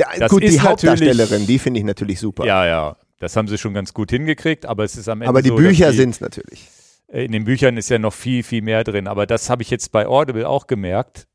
Ja, 0.00 0.26
Gut, 0.28 0.42
die 0.42 0.60
Hauptdarstellerin, 0.60 1.46
die 1.46 1.58
finde 1.58 1.80
ich 1.80 1.84
natürlich 1.86 2.20
super. 2.20 2.44
ja, 2.46 2.66
ja, 2.66 2.96
das 3.20 3.34
haben 3.36 3.48
sie 3.48 3.58
schon 3.58 3.74
ganz 3.74 3.92
gut 3.92 4.10
hingekriegt, 4.10 4.64
aber 4.64 4.84
es 4.84 4.96
ist 4.96 5.08
am 5.08 5.20
Ende 5.22 5.28
Aber 5.28 5.42
die 5.42 5.48
so, 5.48 5.56
Bücher 5.56 5.92
sind 5.92 6.10
es 6.10 6.20
natürlich. 6.20 6.68
Äh, 7.08 7.24
In 7.24 7.32
den 7.32 7.44
Büchern 7.44 7.76
ist 7.76 7.88
ja 7.88 7.98
noch 7.98 8.14
viel, 8.14 8.42
viel 8.42 8.62
mehr 8.62 8.84
drin. 8.84 9.06
Aber 9.06 9.26
das 9.26 9.50
habe 9.50 9.62
ich 9.62 9.70
jetzt 9.70 9.92
bei 9.92 10.06
Audible 10.06 10.48
auch 10.48 10.66
gemerkt, 10.66 11.26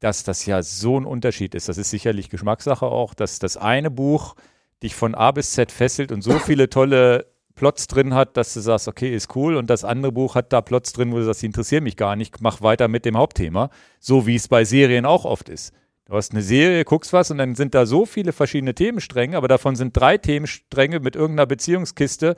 dass 0.00 0.24
das 0.24 0.46
ja 0.46 0.62
so 0.62 0.98
ein 0.98 1.04
Unterschied 1.04 1.54
ist. 1.54 1.68
Das 1.68 1.78
ist 1.78 1.90
sicherlich 1.90 2.30
Geschmackssache 2.30 2.86
auch, 2.86 3.14
dass 3.14 3.38
das 3.38 3.56
eine 3.56 3.90
Buch 3.90 4.34
dich 4.82 4.94
von 4.94 5.14
A 5.14 5.30
bis 5.30 5.52
Z 5.52 5.70
fesselt 5.70 6.10
und 6.10 6.22
so 6.22 6.38
viele 6.38 6.70
tolle 6.70 7.26
Plots 7.54 7.86
drin 7.86 8.14
hat, 8.14 8.38
dass 8.38 8.54
du 8.54 8.60
sagst, 8.60 8.88
okay, 8.88 9.14
ist 9.14 9.36
cool. 9.36 9.56
Und 9.56 9.68
das 9.68 9.84
andere 9.84 10.12
Buch 10.12 10.34
hat 10.34 10.52
da 10.54 10.62
Plots 10.62 10.94
drin, 10.94 11.12
wo 11.12 11.16
du 11.16 11.24
sagst, 11.24 11.42
die 11.42 11.46
interessieren 11.46 11.84
mich 11.84 11.96
gar 11.96 12.16
nicht, 12.16 12.40
mach 12.40 12.62
weiter 12.62 12.88
mit 12.88 13.04
dem 13.04 13.18
Hauptthema. 13.18 13.68
So 13.98 14.26
wie 14.26 14.36
es 14.36 14.48
bei 14.48 14.64
Serien 14.64 15.04
auch 15.04 15.26
oft 15.26 15.50
ist. 15.50 15.74
Du 16.06 16.14
hast 16.14 16.32
eine 16.32 16.42
Serie, 16.42 16.84
guckst 16.84 17.12
was 17.12 17.30
und 17.30 17.38
dann 17.38 17.54
sind 17.54 17.74
da 17.74 17.84
so 17.84 18.06
viele 18.06 18.32
verschiedene 18.32 18.74
Themenstränge, 18.74 19.36
aber 19.36 19.46
davon 19.46 19.76
sind 19.76 19.96
drei 19.96 20.16
Themenstränge 20.16 20.98
mit 21.00 21.14
irgendeiner 21.14 21.46
Beziehungskiste 21.46 22.34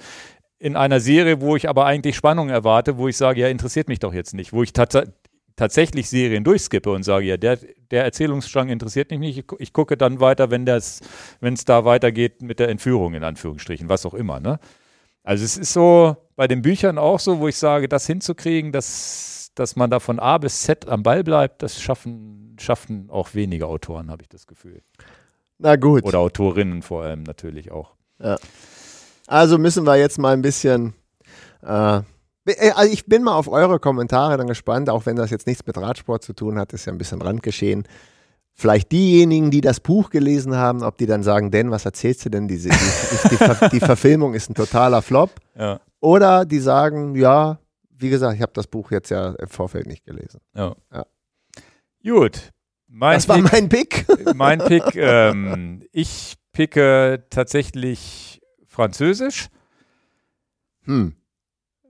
in 0.63 0.77
einer 0.77 1.01
Serie, 1.01 1.41
wo 1.41 1.57
ich 1.57 1.69
aber 1.69 1.87
eigentlich 1.87 2.15
Spannung 2.15 2.49
erwarte, 2.49 2.97
wo 2.97 3.09
ich 3.09 3.17
sage, 3.17 3.41
ja, 3.41 3.49
interessiert 3.49 3.89
mich 3.89 3.99
doch 3.99 4.15
jetzt 4.15 4.33
nicht, 4.33 4.53
wo 4.53 4.63
ich 4.63 4.73
tats 4.73 4.97
tatsächlich 5.57 6.09
Serien 6.09 6.45
durchskippe 6.45 6.91
und 6.91 7.03
sage, 7.03 7.27
ja, 7.27 7.37
der, 7.37 7.59
der 7.91 8.05
Erzählungsstrang 8.05 8.69
interessiert 8.71 9.11
mich 9.11 9.19
nicht, 9.21 9.39
ich, 9.39 9.47
gu- 9.47 9.57
ich 9.59 9.73
gucke 9.73 9.97
dann 9.99 10.19
weiter, 10.21 10.51
wenn 10.51 10.65
das, 10.65 11.01
wenn 11.41 11.53
es 11.55 11.65
da 11.67 11.85
weitergeht 11.85 12.41
mit 12.41 12.59
der 12.59 12.69
Entführung 12.71 13.13
in 13.15 13.23
Anführungsstrichen, 13.23 13.89
was 13.89 14.07
auch 14.07 14.15
immer, 14.15 14.41
ne? 14.41 14.61
Also 15.25 15.45
es 15.45 15.57
ist 15.59 15.73
so 15.73 16.17
bei 16.37 16.49
den 16.49 16.63
Büchern 16.63 16.97
auch 16.97 17.21
so, 17.21 17.39
wo 17.41 17.49
ich 17.49 17.57
sage, 17.57 17.89
das 17.89 18.07
hinzukriegen, 18.07 18.73
dass, 18.73 19.51
dass 19.55 19.77
man 19.77 19.91
da 19.91 20.01
von 20.01 20.19
A 20.21 20.39
bis 20.39 20.63
Z 20.63 20.89
am 20.89 21.03
Ball 21.03 21.23
bleibt, 21.23 21.63
das 21.63 21.81
schaffen, 21.83 22.57
schaffen 22.59 23.11
auch 23.11 23.35
wenige 23.35 23.67
Autoren, 23.67 24.11
habe 24.11 24.23
ich 24.23 24.29
das 24.29 24.47
Gefühl. 24.47 24.81
Na 25.59 25.77
gut. 25.77 26.05
Oder 26.05 26.21
Autorinnen 26.21 26.83
vor 26.83 27.03
allem 27.03 27.25
natürlich 27.25 27.71
auch. 27.71 27.95
Also 29.27 29.59
müssen 29.59 29.85
wir 29.85 29.97
jetzt 29.97 30.19
mal 30.19 30.33
ein 30.35 30.43
bisschen. 30.43 30.95
Äh, 31.65 31.99
äh, 32.47 32.71
also 32.75 32.93
ich 32.93 33.07
bin 33.07 33.23
mal 33.23 33.35
auf 33.37 33.49
eure 33.49 33.79
Kommentare 33.79 34.37
dann 34.37 34.47
gespannt, 34.49 34.91
auch 34.91 35.07
wenn 35.07 35.17
das 35.17 35.31
jetzt 35.31 35.47
nichts 35.47 35.65
mit 35.67 35.77
Radsport 35.79 36.23
zu 36.25 36.33
tun 36.33 36.59
hat, 36.59 36.73
ist 36.73 36.87
ja 36.87 36.93
ein 36.93 36.99
bisschen 36.99 37.23
Randgeschehen. 37.23 37.85
Vielleicht 38.55 38.93
diejenigen, 38.93 39.51
die 39.51 39.63
das 39.63 39.81
Buch 39.81 40.11
gelesen 40.11 40.57
haben, 40.57 40.83
ob 40.83 40.99
die 40.99 41.07
dann 41.07 41.23
sagen, 41.23 41.51
denn 41.51 41.71
was 41.71 41.87
erzählst 41.87 42.25
du 42.27 42.29
denn? 42.31 42.49
Diese, 42.49 42.69
die, 42.69 42.75
die, 42.75 43.29
die, 43.31 43.37
Ver 43.37 43.69
die 43.71 43.81
Verfilmung 43.81 44.35
ist 44.35 44.51
ein 44.51 44.55
totaler 44.55 45.01
Flop. 45.01 45.31
Ja, 45.59 45.81
Oder 46.01 46.45
die 46.45 46.59
sagen, 46.59 47.15
ja, 47.15 47.59
wie 47.97 48.11
gesagt, 48.11 48.35
ich 48.37 48.43
habe 48.43 48.53
das 48.55 48.67
Buch 48.67 48.91
jetzt 48.91 49.11
ja 49.11 49.31
im 49.39 49.49
Vorfeld 49.49 49.87
nicht 49.87 50.05
gelesen. 50.05 50.41
ja. 50.55 50.75
Ja. 50.93 51.07
Gut. 52.05 52.51
Mein 52.89 53.15
Das 53.17 53.29
war 53.29 53.37
Pick, 53.37 53.53
mein 53.53 53.69
Pick. 53.71 54.07
mein 54.35 54.59
Pick 54.59 54.97
ähm, 54.97 55.83
ich 55.93 56.35
picke 56.53 57.25
tatsächlich 57.31 58.42
Französisch, 58.73 59.49
Hm. 60.85 61.15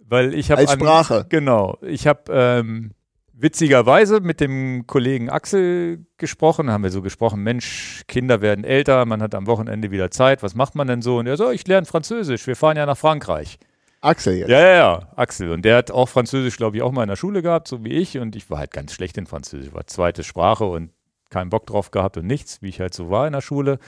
weil 0.05 0.35
ich 0.35 0.51
habe 0.51 0.63
Als 0.63 0.73
Sprache. 0.73 1.25
Genau. 1.29 1.79
Ich 1.81 2.07
habe 2.07 2.25
ähm, 2.31 2.91
witzigerweise 3.33 4.21
mit 4.21 4.41
dem 4.41 4.87
Kollegen 4.87 5.31
Axel 5.31 6.05
gesprochen, 6.19 6.71
haben 6.71 6.83
wir 6.83 6.91
so 6.91 7.01
gesprochen, 7.01 7.43
Mensch, 7.43 8.03
Kinder 8.09 8.43
werden 8.43 8.65
älter, 8.65 9.07
man 9.07 9.23
hat 9.23 9.35
am 9.35 9.47
Wochenende 9.47 9.91
wieder 9.93 10.11
Zeit, 10.11 10.43
was 10.43 10.55
macht 10.55 10.75
man 10.75 10.89
denn 10.89 11.03
so? 11.03 11.19
Und 11.19 11.27
er 11.29 11.37
so, 11.37 11.51
ich 11.51 11.67
lerne 11.67 11.87
Französisch, 11.87 12.47
wir 12.47 12.57
fahren 12.57 12.77
ja 12.77 12.85
nach 12.85 12.99
Frankreich. 12.99 13.59
Axel 14.01 14.35
jetzt. 14.35 14.49
Ja, 14.51 14.59
ja, 14.59 14.75
ja, 14.75 15.09
Axel. 15.15 15.53
Und 15.53 15.65
der 15.65 15.77
hat 15.77 15.93
auch 15.93 16.09
Französisch, 16.09 16.57
glaube 16.57 16.77
ich, 16.77 16.83
auch 16.83 16.91
mal 16.91 17.05
in 17.05 17.09
der 17.09 17.17
Schule 17.17 17.41
gehabt, 17.41 17.69
so 17.69 17.85
wie 17.85 17.93
ich. 17.93 18.19
Und 18.19 18.35
ich 18.35 18.51
war 18.51 18.59
halt 18.59 18.73
ganz 18.73 18.93
schlecht 18.93 19.17
in 19.17 19.27
Französisch. 19.27 19.73
War 19.73 19.87
zweite 19.87 20.25
Sprache 20.25 20.65
und 20.65 20.91
keinen 21.31 21.51
Bock 21.51 21.67
drauf 21.67 21.93
gehabt 21.93 22.17
und 22.17 22.27
nichts, 22.27 22.61
wie 22.63 22.69
ich 22.69 22.81
halt 22.81 22.95
so 22.95 23.11
war 23.11 23.29
in 23.29 23.33
der 23.33 23.41
Schule. 23.43 23.79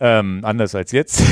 Ähm, 0.00 0.40
anders 0.42 0.74
als 0.74 0.92
jetzt. 0.92 1.22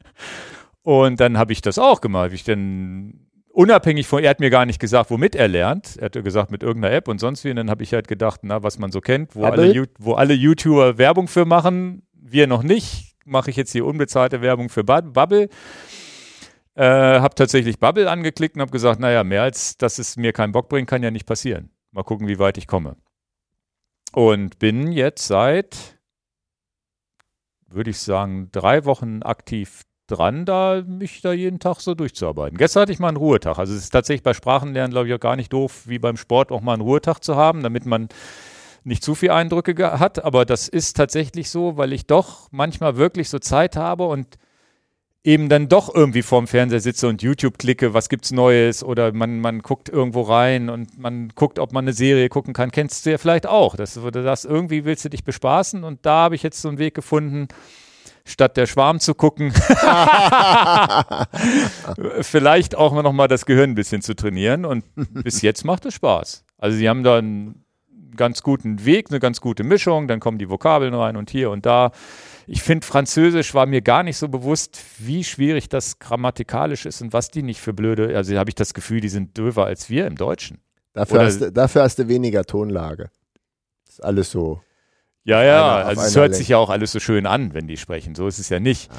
und 0.82 1.20
dann 1.20 1.38
habe 1.38 1.52
ich 1.52 1.60
das 1.60 1.78
auch 1.78 2.00
gemacht. 2.00 2.32
Ich 2.32 2.44
dann 2.44 3.28
unabhängig 3.52 4.06
von, 4.06 4.24
er 4.24 4.30
hat 4.30 4.40
mir 4.40 4.50
gar 4.50 4.66
nicht 4.66 4.80
gesagt, 4.80 5.10
womit 5.10 5.34
er 5.34 5.48
lernt. 5.48 5.96
Er 5.98 6.06
hat 6.06 6.24
gesagt, 6.24 6.50
mit 6.50 6.62
irgendeiner 6.62 6.94
App 6.94 7.08
und 7.08 7.18
sonst 7.18 7.44
wie. 7.44 7.50
Und 7.50 7.56
dann 7.56 7.70
habe 7.70 7.82
ich 7.82 7.92
halt 7.92 8.08
gedacht, 8.08 8.40
na, 8.42 8.62
was 8.62 8.78
man 8.78 8.90
so 8.90 9.00
kennt, 9.00 9.36
wo 9.36 9.44
alle, 9.44 9.88
wo 9.98 10.14
alle 10.14 10.34
YouTuber 10.34 10.98
Werbung 10.98 11.28
für 11.28 11.44
machen, 11.44 12.02
wir 12.14 12.46
noch 12.46 12.62
nicht, 12.62 13.16
mache 13.24 13.50
ich 13.50 13.56
jetzt 13.56 13.72
hier 13.72 13.84
unbezahlte 13.84 14.40
Werbung 14.40 14.68
für 14.68 14.84
Bubble. 14.84 15.48
Äh, 16.74 16.84
habe 16.84 17.34
tatsächlich 17.34 17.78
Bubble 17.78 18.10
angeklickt 18.10 18.56
und 18.56 18.62
habe 18.62 18.72
gesagt, 18.72 18.98
naja, 18.98 19.24
mehr 19.24 19.42
als 19.42 19.76
dass 19.76 19.98
es 19.98 20.16
mir 20.16 20.32
keinen 20.32 20.52
Bock 20.52 20.70
bringt, 20.70 20.88
kann 20.88 21.02
ja 21.02 21.10
nicht 21.10 21.26
passieren. 21.26 21.70
Mal 21.90 22.02
gucken, 22.02 22.28
wie 22.28 22.38
weit 22.38 22.56
ich 22.56 22.66
komme. 22.66 22.96
Und 24.14 24.58
bin 24.58 24.90
jetzt 24.92 25.26
seit, 25.26 25.91
würde 27.74 27.90
ich 27.90 27.98
sagen, 27.98 28.48
drei 28.52 28.84
Wochen 28.84 29.22
aktiv 29.22 29.82
dran, 30.06 30.44
da 30.44 30.82
mich 30.86 31.20
da 31.22 31.32
jeden 31.32 31.58
Tag 31.58 31.80
so 31.80 31.94
durchzuarbeiten. 31.94 32.58
Gestern 32.58 32.82
hatte 32.82 32.92
ich 32.92 32.98
mal 32.98 33.08
einen 33.08 33.16
Ruhetag. 33.16 33.58
Also 33.58 33.74
es 33.74 33.84
ist 33.84 33.90
tatsächlich 33.90 34.22
bei 34.22 34.34
Sprachenlernen, 34.34 34.90
glaube 34.90 35.08
ich, 35.08 35.14
auch 35.14 35.20
gar 35.20 35.36
nicht 35.36 35.52
doof, 35.52 35.82
wie 35.86 35.98
beim 35.98 36.16
Sport 36.16 36.52
auch 36.52 36.60
mal 36.60 36.74
einen 36.74 36.82
Ruhetag 36.82 37.20
zu 37.20 37.36
haben, 37.36 37.62
damit 37.62 37.86
man 37.86 38.08
nicht 38.84 39.02
zu 39.02 39.14
viel 39.14 39.30
Eindrücke 39.30 39.98
hat. 39.98 40.24
Aber 40.24 40.44
das 40.44 40.68
ist 40.68 40.96
tatsächlich 40.96 41.50
so, 41.50 41.76
weil 41.76 41.92
ich 41.92 42.06
doch 42.06 42.48
manchmal 42.50 42.96
wirklich 42.96 43.28
so 43.28 43.38
Zeit 43.38 43.76
habe 43.76 44.06
und 44.06 44.38
eben 45.24 45.48
dann 45.48 45.68
doch 45.68 45.94
irgendwie 45.94 46.22
vorm 46.22 46.48
Fernseher 46.48 46.80
sitze 46.80 47.06
und 47.06 47.22
YouTube 47.22 47.58
klicke, 47.58 47.94
was 47.94 48.08
gibt's 48.08 48.32
Neues 48.32 48.82
oder 48.82 49.12
man, 49.12 49.38
man 49.40 49.60
guckt 49.60 49.88
irgendwo 49.88 50.22
rein 50.22 50.68
und 50.68 50.98
man 50.98 51.28
guckt, 51.34 51.60
ob 51.60 51.72
man 51.72 51.84
eine 51.84 51.92
Serie 51.92 52.28
gucken 52.28 52.54
kann. 52.54 52.72
Kennst 52.72 53.06
du 53.06 53.10
ja 53.10 53.18
vielleicht 53.18 53.46
auch. 53.46 53.76
Das, 53.76 53.98
das 54.12 54.44
irgendwie 54.44 54.84
willst 54.84 55.04
du 55.04 55.10
dich 55.10 55.24
bespaßen 55.24 55.84
und 55.84 56.04
da 56.04 56.24
habe 56.24 56.34
ich 56.34 56.42
jetzt 56.42 56.60
so 56.60 56.68
einen 56.68 56.78
Weg 56.78 56.94
gefunden, 56.94 57.46
statt 58.24 58.56
der 58.56 58.66
Schwarm 58.66 58.98
zu 58.98 59.14
gucken, 59.14 59.52
vielleicht 62.20 62.74
auch 62.74 63.00
noch 63.00 63.12
mal 63.12 63.28
das 63.28 63.46
Gehirn 63.46 63.70
ein 63.70 63.76
bisschen 63.76 64.02
zu 64.02 64.16
trainieren 64.16 64.64
und 64.64 64.84
bis 65.22 65.40
jetzt 65.42 65.64
macht 65.64 65.86
es 65.86 65.94
Spaß. 65.94 66.44
Also 66.58 66.76
sie 66.76 66.88
haben 66.88 67.04
da 67.04 67.18
einen 67.18 67.64
ganz 68.16 68.42
guten 68.42 68.84
Weg, 68.84 69.10
eine 69.10 69.20
ganz 69.20 69.40
gute 69.40 69.62
Mischung, 69.64 70.08
dann 70.08 70.20
kommen 70.20 70.38
die 70.38 70.50
Vokabeln 70.50 70.94
rein 70.94 71.16
und 71.16 71.30
hier 71.30 71.50
und 71.50 71.64
da 71.64 71.92
ich 72.46 72.62
finde, 72.62 72.86
Französisch 72.86 73.54
war 73.54 73.66
mir 73.66 73.82
gar 73.82 74.02
nicht 74.02 74.16
so 74.16 74.28
bewusst, 74.28 74.80
wie 74.98 75.24
schwierig 75.24 75.68
das 75.68 75.98
grammatikalisch 75.98 76.86
ist 76.86 77.02
und 77.02 77.12
was 77.12 77.30
die 77.30 77.42
nicht 77.42 77.60
für 77.60 77.72
blöde, 77.72 78.16
also 78.16 78.36
habe 78.36 78.50
ich 78.50 78.54
das 78.54 78.74
Gefühl, 78.74 79.00
die 79.00 79.08
sind 79.08 79.36
döver 79.36 79.66
als 79.66 79.90
wir 79.90 80.06
im 80.06 80.16
Deutschen. 80.16 80.58
Dafür, 80.92 81.24
hast 81.24 81.40
du, 81.40 81.52
dafür 81.52 81.82
hast 81.82 81.98
du 81.98 82.08
weniger 82.08 82.44
Tonlage. 82.44 83.10
Das 83.86 83.94
ist 83.94 84.04
alles 84.04 84.30
so. 84.30 84.60
Ja, 85.24 85.42
ja, 85.42 85.76
einer, 85.76 85.86
also 85.86 86.02
es 86.02 86.16
hört 86.16 86.24
Länge. 86.24 86.34
sich 86.34 86.48
ja 86.48 86.58
auch 86.58 86.70
alles 86.70 86.92
so 86.92 87.00
schön 87.00 87.26
an, 87.26 87.54
wenn 87.54 87.68
die 87.68 87.76
sprechen. 87.76 88.14
So 88.14 88.26
ist 88.26 88.38
es 88.38 88.48
ja 88.48 88.60
nicht. 88.60 88.92
Ja. 88.92 88.98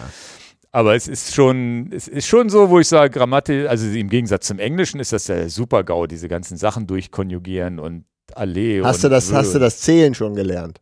Aber 0.72 0.96
es 0.96 1.08
ist 1.08 1.36
schon, 1.36 1.92
es 1.92 2.08
ist 2.08 2.26
schon 2.26 2.50
so, 2.50 2.70
wo 2.70 2.80
ich 2.80 2.88
sage, 2.88 3.12
Grammatik, 3.12 3.68
also 3.68 3.88
im 3.88 4.10
Gegensatz 4.10 4.48
zum 4.48 4.58
Englischen 4.58 5.00
ist 5.00 5.14
das 5.14 5.28
ja 5.28 5.48
super 5.48 5.84
GAU, 5.84 6.08
diese 6.08 6.28
ganzen 6.28 6.58
Sachen 6.58 6.88
durchkonjugieren 6.88 7.78
und 7.78 8.06
Allee. 8.34 8.82
Hast 8.82 9.04
du 9.04 9.10
das, 9.10 9.32
hast 9.32 9.54
du 9.54 9.60
das 9.60 9.80
Zählen 9.80 10.16
schon 10.16 10.34
gelernt? 10.34 10.82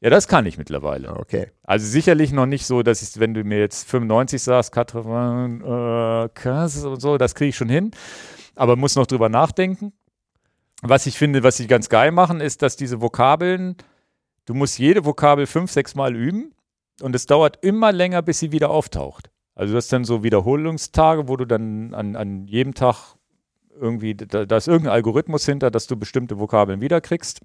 Ja, 0.00 0.10
das 0.10 0.28
kann 0.28 0.46
ich 0.46 0.58
mittlerweile. 0.58 1.16
Okay. 1.16 1.50
Also 1.64 1.86
sicherlich 1.86 2.32
noch 2.32 2.46
nicht 2.46 2.66
so, 2.66 2.82
dass 2.82 3.02
ich, 3.02 3.18
wenn 3.18 3.34
du 3.34 3.42
mir 3.42 3.58
jetzt 3.58 3.88
95 3.88 4.40
sagst, 4.40 4.72
Katrin, 4.72 5.60
äh, 5.60 6.86
und 6.86 7.00
so, 7.00 7.18
das 7.18 7.34
kriege 7.34 7.48
ich 7.48 7.56
schon 7.56 7.68
hin. 7.68 7.90
Aber 8.54 8.76
muss 8.76 8.94
noch 8.94 9.06
drüber 9.06 9.28
nachdenken. 9.28 9.92
Was 10.82 11.06
ich 11.06 11.18
finde, 11.18 11.42
was 11.42 11.56
sie 11.56 11.66
ganz 11.66 11.88
geil 11.88 12.12
machen, 12.12 12.40
ist, 12.40 12.62
dass 12.62 12.76
diese 12.76 13.00
Vokabeln, 13.00 13.76
du 14.44 14.54
musst 14.54 14.78
jede 14.78 15.04
Vokabel 15.04 15.46
fünf, 15.46 15.72
sechs 15.72 15.96
Mal 15.96 16.14
üben 16.14 16.54
und 17.02 17.16
es 17.16 17.26
dauert 17.26 17.64
immer 17.64 17.90
länger, 17.90 18.22
bis 18.22 18.38
sie 18.38 18.52
wieder 18.52 18.70
auftaucht. 18.70 19.30
Also 19.56 19.72
du 19.72 19.76
hast 19.76 19.92
dann 19.92 20.04
so 20.04 20.22
Wiederholungstage, 20.22 21.26
wo 21.26 21.36
du 21.36 21.44
dann 21.44 21.92
an, 21.94 22.14
an 22.14 22.46
jedem 22.46 22.74
Tag 22.74 23.16
irgendwie, 23.80 24.14
da, 24.14 24.44
da 24.44 24.56
ist 24.56 24.68
irgendein 24.68 24.92
Algorithmus 24.92 25.44
hinter, 25.44 25.72
dass 25.72 25.88
du 25.88 25.96
bestimmte 25.96 26.38
Vokabeln 26.38 26.80
wiederkriegst. 26.80 27.40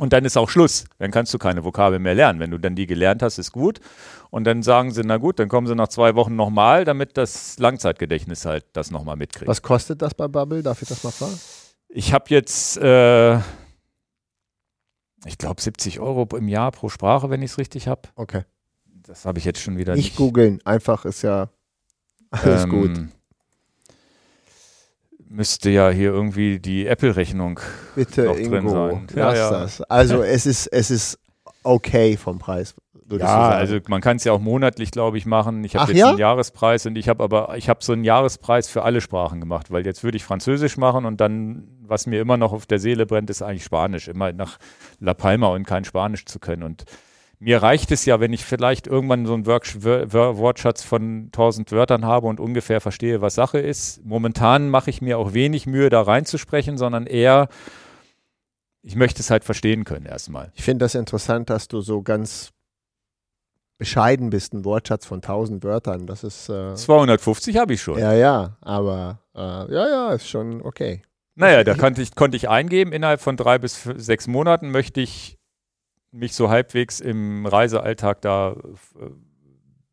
Und 0.00 0.14
dann 0.14 0.24
ist 0.24 0.38
auch 0.38 0.48
Schluss. 0.48 0.86
Dann 0.96 1.10
kannst 1.10 1.34
du 1.34 1.38
keine 1.38 1.62
Vokabeln 1.62 2.00
mehr 2.00 2.14
lernen. 2.14 2.40
Wenn 2.40 2.50
du 2.50 2.56
dann 2.56 2.74
die 2.74 2.86
gelernt 2.86 3.22
hast, 3.22 3.36
ist 3.36 3.52
gut. 3.52 3.80
Und 4.30 4.44
dann 4.44 4.62
sagen 4.62 4.92
sie, 4.92 5.02
na 5.04 5.18
gut, 5.18 5.38
dann 5.38 5.50
kommen 5.50 5.66
sie 5.66 5.74
nach 5.74 5.88
zwei 5.88 6.14
Wochen 6.14 6.36
nochmal, 6.36 6.86
damit 6.86 7.18
das 7.18 7.58
Langzeitgedächtnis 7.58 8.46
halt 8.46 8.64
das 8.72 8.90
nochmal 8.90 9.16
mitkriegt. 9.16 9.46
Was 9.46 9.60
kostet 9.60 10.00
das 10.00 10.14
bei 10.14 10.26
Bubble? 10.26 10.62
Darf 10.62 10.80
ich 10.80 10.88
das 10.88 11.04
mal 11.04 11.10
fragen? 11.10 11.38
Ich 11.90 12.14
habe 12.14 12.24
jetzt, 12.28 12.78
äh, 12.78 13.36
ich 15.26 15.36
glaube, 15.36 15.60
70 15.60 16.00
Euro 16.00 16.26
im 16.34 16.48
Jahr 16.48 16.70
pro 16.72 16.88
Sprache, 16.88 17.28
wenn 17.28 17.42
ich 17.42 17.50
es 17.50 17.58
richtig 17.58 17.86
habe. 17.86 18.08
Okay. 18.14 18.44
Das 18.86 19.26
habe 19.26 19.38
ich 19.38 19.44
jetzt 19.44 19.60
schon 19.60 19.76
wieder 19.76 19.94
nicht. 19.94 20.04
Nicht 20.04 20.16
googeln, 20.16 20.62
einfach 20.64 21.04
ist 21.04 21.20
ja 21.20 21.50
alles 22.30 22.64
ähm, 22.64 22.70
gut 22.70 23.00
müsste 25.30 25.70
ja 25.70 25.90
hier 25.90 26.10
irgendwie 26.10 26.58
die 26.58 26.86
Apple-Rechnung 26.86 27.60
Bitte, 27.94 28.24
noch 28.24 28.36
Ingo, 28.36 28.50
drin 28.50 28.68
sein. 28.68 29.08
Lass 29.14 29.38
ja, 29.38 29.50
das. 29.50 29.82
Also 29.82 30.22
es 30.22 30.44
ist, 30.44 30.66
es 30.66 30.90
ist 30.90 31.18
okay 31.62 32.16
vom 32.16 32.38
Preis. 32.38 32.74
Ja, 33.18 33.48
also 33.48 33.78
man 33.88 34.00
kann 34.00 34.18
es 34.18 34.24
ja 34.24 34.32
auch 34.32 34.40
monatlich, 34.40 34.92
glaube 34.92 35.18
ich, 35.18 35.26
machen. 35.26 35.64
Ich 35.64 35.74
habe 35.74 35.90
jetzt 35.90 35.98
ja? 35.98 36.10
einen 36.10 36.18
Jahrespreis 36.18 36.86
und 36.86 36.96
ich 36.96 37.08
habe 37.08 37.24
aber, 37.24 37.56
ich 37.56 37.68
habe 37.68 37.82
so 37.82 37.92
einen 37.92 38.04
Jahrespreis 38.04 38.68
für 38.68 38.82
alle 38.82 39.00
Sprachen 39.00 39.40
gemacht, 39.40 39.72
weil 39.72 39.84
jetzt 39.84 40.04
würde 40.04 40.16
ich 40.16 40.24
Französisch 40.24 40.76
machen 40.76 41.04
und 41.04 41.20
dann, 41.20 41.66
was 41.82 42.06
mir 42.06 42.20
immer 42.20 42.36
noch 42.36 42.52
auf 42.52 42.66
der 42.66 42.78
Seele 42.78 43.06
brennt, 43.06 43.28
ist 43.28 43.42
eigentlich 43.42 43.64
Spanisch. 43.64 44.06
Immer 44.06 44.32
nach 44.32 44.58
La 45.00 45.14
Palma 45.14 45.48
und 45.48 45.66
kein 45.66 45.84
Spanisch 45.84 46.24
zu 46.24 46.38
können. 46.38 46.62
Und 46.62 46.84
mir 47.40 47.62
reicht 47.62 47.90
es 47.90 48.04
ja, 48.04 48.20
wenn 48.20 48.34
ich 48.34 48.44
vielleicht 48.44 48.86
irgendwann 48.86 49.24
so 49.24 49.32
einen 49.32 49.46
Wortschatz 49.46 50.82
von 50.84 51.24
1000 51.26 51.72
Wörtern 51.72 52.04
habe 52.04 52.26
und 52.26 52.38
ungefähr 52.38 52.82
verstehe, 52.82 53.22
was 53.22 53.34
Sache 53.34 53.58
ist. 53.58 54.04
Momentan 54.04 54.68
mache 54.68 54.90
ich 54.90 55.00
mir 55.00 55.18
auch 55.18 55.32
wenig 55.32 55.66
Mühe, 55.66 55.88
da 55.88 56.02
reinzusprechen, 56.02 56.76
sondern 56.76 57.06
eher, 57.06 57.48
ich 58.82 58.94
möchte 58.94 59.20
es 59.20 59.30
halt 59.30 59.44
verstehen 59.44 59.84
können 59.84 60.04
erstmal. 60.04 60.52
Ich 60.54 60.64
finde 60.64 60.84
das 60.84 60.94
interessant, 60.94 61.48
dass 61.48 61.66
du 61.66 61.80
so 61.80 62.02
ganz 62.02 62.50
bescheiden 63.78 64.28
bist, 64.28 64.52
ein 64.52 64.66
Wortschatz 64.66 65.06
von 65.06 65.20
1000 65.20 65.64
Wörtern. 65.64 66.06
Das 66.06 66.22
ist. 66.22 66.50
Äh, 66.50 66.74
250 66.74 67.56
habe 67.56 67.72
ich 67.72 67.80
schon. 67.80 67.98
Ja, 67.98 68.12
ja, 68.12 68.58
aber 68.60 69.20
äh, 69.34 69.40
ja, 69.40 69.88
ja, 69.88 70.12
ist 70.12 70.28
schon 70.28 70.60
okay. 70.60 71.00
Naja, 71.36 71.64
da 71.64 71.74
konnte 71.74 72.02
ich, 72.02 72.14
konnte 72.14 72.36
ich 72.36 72.50
eingeben, 72.50 72.92
innerhalb 72.92 73.22
von 73.22 73.38
drei 73.38 73.58
bis 73.58 73.84
sechs 73.96 74.26
Monaten 74.26 74.70
möchte 74.70 75.00
ich 75.00 75.39
mich 76.12 76.34
so 76.34 76.50
halbwegs 76.50 77.00
im 77.00 77.46
Reisealltag 77.46 78.20
da 78.22 78.52
äh, 78.52 79.10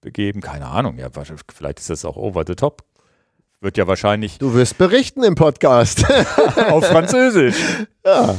begeben. 0.01 0.41
Keine 0.41 0.67
Ahnung, 0.67 0.97
ja, 0.97 1.09
vielleicht 1.11 1.79
ist 1.79 1.89
das 1.89 2.05
auch 2.05 2.17
over 2.17 2.43
the 2.45 2.55
top. 2.55 2.83
Wird 3.59 3.77
ja 3.77 3.87
wahrscheinlich. 3.87 4.37
Du 4.37 4.53
wirst 4.53 4.77
berichten 4.77 5.23
im 5.23 5.35
Podcast. 5.35 6.05
auf 6.69 6.85
Französisch. 6.85 7.57
Ja. 8.05 8.35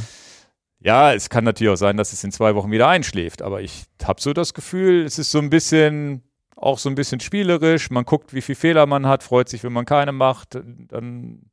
Ja, 0.80 1.12
es 1.12 1.28
kann 1.28 1.42
natürlich 1.42 1.72
auch 1.72 1.76
sein, 1.76 1.96
dass 1.96 2.12
es 2.12 2.22
in 2.22 2.30
zwei 2.30 2.54
Wochen 2.54 2.70
wieder 2.70 2.86
einschläft, 2.86 3.42
aber 3.42 3.60
ich 3.60 3.86
habe 4.04 4.20
so 4.20 4.32
das 4.32 4.54
Gefühl, 4.54 5.04
es 5.04 5.18
ist 5.18 5.32
so 5.32 5.38
ein 5.40 5.50
bisschen, 5.50 6.22
auch 6.54 6.78
so 6.78 6.88
ein 6.88 6.94
bisschen 6.94 7.18
spielerisch. 7.18 7.90
Man 7.90 8.04
guckt, 8.04 8.32
wie 8.32 8.42
viel 8.42 8.54
Fehler 8.54 8.86
man 8.86 9.06
hat, 9.06 9.24
freut 9.24 9.48
sich, 9.48 9.64
wenn 9.64 9.72
man 9.72 9.86
keine 9.86 10.12
macht. 10.12 10.54
Dann 10.54 11.50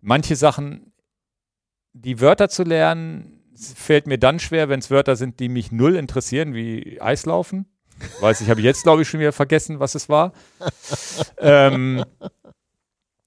manche 0.00 0.34
Sachen, 0.34 0.92
die 1.92 2.20
Wörter 2.20 2.48
zu 2.48 2.62
lernen, 2.62 3.43
fällt 3.56 4.06
mir 4.06 4.18
dann 4.18 4.38
schwer, 4.38 4.68
wenn 4.68 4.80
es 4.80 4.90
Wörter 4.90 5.16
sind, 5.16 5.40
die 5.40 5.48
mich 5.48 5.72
null 5.72 5.96
interessieren, 5.96 6.54
wie 6.54 7.00
Eislaufen. 7.00 7.66
Weiß 8.20 8.40
ich, 8.40 8.50
habe 8.50 8.60
jetzt, 8.60 8.82
glaube 8.82 9.02
ich, 9.02 9.08
schon 9.08 9.20
wieder 9.20 9.32
vergessen, 9.32 9.80
was 9.80 9.94
es 9.94 10.08
war. 10.08 10.32
ähm, 11.38 12.04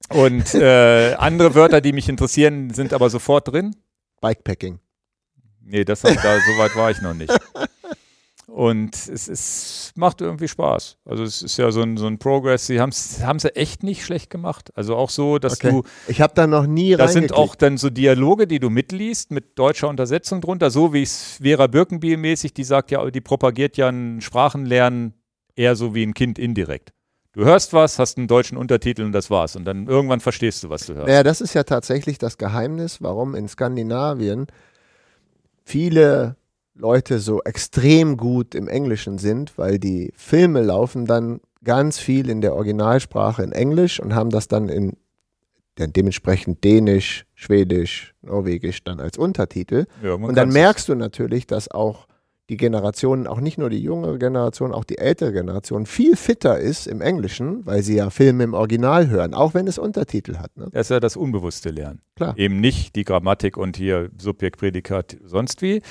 und 0.09 0.53
äh, 0.53 1.13
andere 1.15 1.55
Wörter, 1.55 1.81
die 1.81 1.93
mich 1.93 2.09
interessieren, 2.09 2.73
sind 2.73 2.93
aber 2.93 3.09
sofort 3.09 3.47
drin. 3.47 3.75
Bikepacking. 4.21 4.79
Nee, 5.61 5.83
das 5.83 6.01
da, 6.01 6.11
so 6.11 6.57
weit 6.57 6.75
war 6.75 6.91
ich 6.91 7.01
noch 7.01 7.13
nicht. 7.13 7.33
Und 8.47 8.95
es, 8.95 9.27
es 9.27 9.91
macht 9.95 10.21
irgendwie 10.21 10.47
Spaß. 10.47 10.97
Also 11.03 11.23
es 11.23 11.43
ist 11.43 11.57
ja 11.57 11.69
so 11.69 11.81
ein, 11.81 11.97
so 11.97 12.07
ein 12.07 12.17
Progress. 12.17 12.65
Sie 12.65 12.79
haben 12.79 12.89
es 12.89 13.45
echt 13.55 13.83
nicht 13.83 14.05
schlecht 14.05 14.29
gemacht. 14.29 14.71
Also 14.75 14.95
auch 14.95 15.09
so, 15.09 15.37
dass 15.37 15.57
okay. 15.57 15.69
du. 15.69 15.83
Ich 16.07 16.21
habe 16.21 16.33
da 16.33 16.47
noch 16.47 16.65
nie 16.65 16.95
Das 16.95 17.11
sind 17.11 17.33
auch 17.33 17.55
dann 17.55 17.77
so 17.77 17.89
Dialoge, 17.89 18.47
die 18.47 18.59
du 18.59 18.69
mitliest 18.69 19.31
mit 19.31 19.59
deutscher 19.59 19.89
Untersetzung 19.89 20.39
drunter, 20.39 20.71
so 20.71 20.93
wie 20.93 21.03
es 21.03 21.39
Vera 21.41 21.67
Birkenbiel 21.67 22.15
mäßig, 22.15 22.53
die 22.53 22.63
sagt 22.63 22.89
ja, 22.91 23.07
die 23.11 23.21
propagiert 23.21 23.75
ja 23.75 23.89
ein 23.89 24.21
Sprachenlernen 24.21 25.13
eher 25.55 25.75
so 25.75 25.93
wie 25.93 26.03
ein 26.03 26.13
Kind 26.13 26.39
indirekt. 26.39 26.93
Du 27.33 27.43
hörst 27.43 27.73
was, 27.73 27.99
hast 27.99 28.17
einen 28.17 28.27
deutschen 28.27 28.57
Untertitel 28.57 29.03
und 29.03 29.11
das 29.11 29.29
war's. 29.29 29.55
Und 29.57 29.65
dann 29.65 29.87
irgendwann 29.87 30.21
verstehst 30.21 30.63
du, 30.63 30.69
was 30.69 30.85
du 30.85 30.95
hörst. 30.95 31.09
Ja, 31.09 31.21
das 31.21 31.41
ist 31.41 31.53
ja 31.53 31.63
tatsächlich 31.63 32.17
das 32.17 32.37
Geheimnis, 32.37 33.01
warum 33.01 33.35
in 33.35 33.47
Skandinavien 33.47 34.47
viele 35.65 36.37
Leute 36.77 37.19
so 37.19 37.41
extrem 37.43 38.17
gut 38.17 38.55
im 38.55 38.67
Englischen 38.67 39.17
sind, 39.17 39.57
weil 39.57 39.79
die 39.79 40.13
Filme 40.15 40.61
laufen 40.61 41.05
dann 41.05 41.41
ganz 41.63 41.99
viel 41.99 42.29
in 42.29 42.41
der 42.41 42.53
Originalsprache 42.53 43.43
in 43.43 43.51
Englisch 43.51 43.99
und 43.99 44.15
haben 44.15 44.29
das 44.29 44.47
dann 44.47 44.69
in 44.69 44.97
dann 45.75 45.93
dementsprechend 45.93 46.63
Dänisch, 46.63 47.25
Schwedisch, 47.35 48.15
Norwegisch 48.23 48.83
dann 48.83 48.99
als 48.99 49.17
Untertitel. 49.17 49.85
Ja, 50.03 50.13
Und 50.13 50.35
dann 50.35 50.49
merkst 50.49 50.89
du 50.89 50.95
natürlich, 50.95 51.45
dass 51.45 51.69
auch 51.69 52.07
die 52.49 52.57
Generationen, 52.57 53.27
auch 53.27 53.41
nicht 53.41 53.57
nur 53.57 53.69
die 53.69 53.81
jüngere 53.81 54.17
Generation, 54.17 54.73
auch 54.73 54.85
die 54.85 54.97
ältere 54.97 55.33
Generation 55.33 55.85
viel 55.85 56.15
fitter 56.15 56.57
ist 56.57 56.87
im 56.87 57.01
Englischen, 57.01 57.65
weil 57.65 57.83
sie 57.83 57.97
ja 57.97 58.09
Filme 58.09 58.45
im 58.45 58.53
Original 58.53 59.09
hören, 59.09 59.33
auch 59.33 59.53
wenn 59.53 59.67
es 59.67 59.77
Untertitel 59.77 60.37
hat. 60.37 60.55
Ne? 60.55 60.67
Das 60.71 60.87
ist 60.87 60.89
ja 60.89 60.99
das 61.01 61.17
unbewusste 61.17 61.69
Lernen. 61.69 62.01
Klar. 62.15 62.37
Eben 62.37 62.61
nicht 62.61 62.95
die 62.95 63.03
Grammatik 63.03 63.57
und 63.57 63.75
hier 63.75 64.09
Subjekt, 64.17 64.59
Prädikat, 64.59 65.17
sonst 65.25 65.61
wie. 65.61 65.81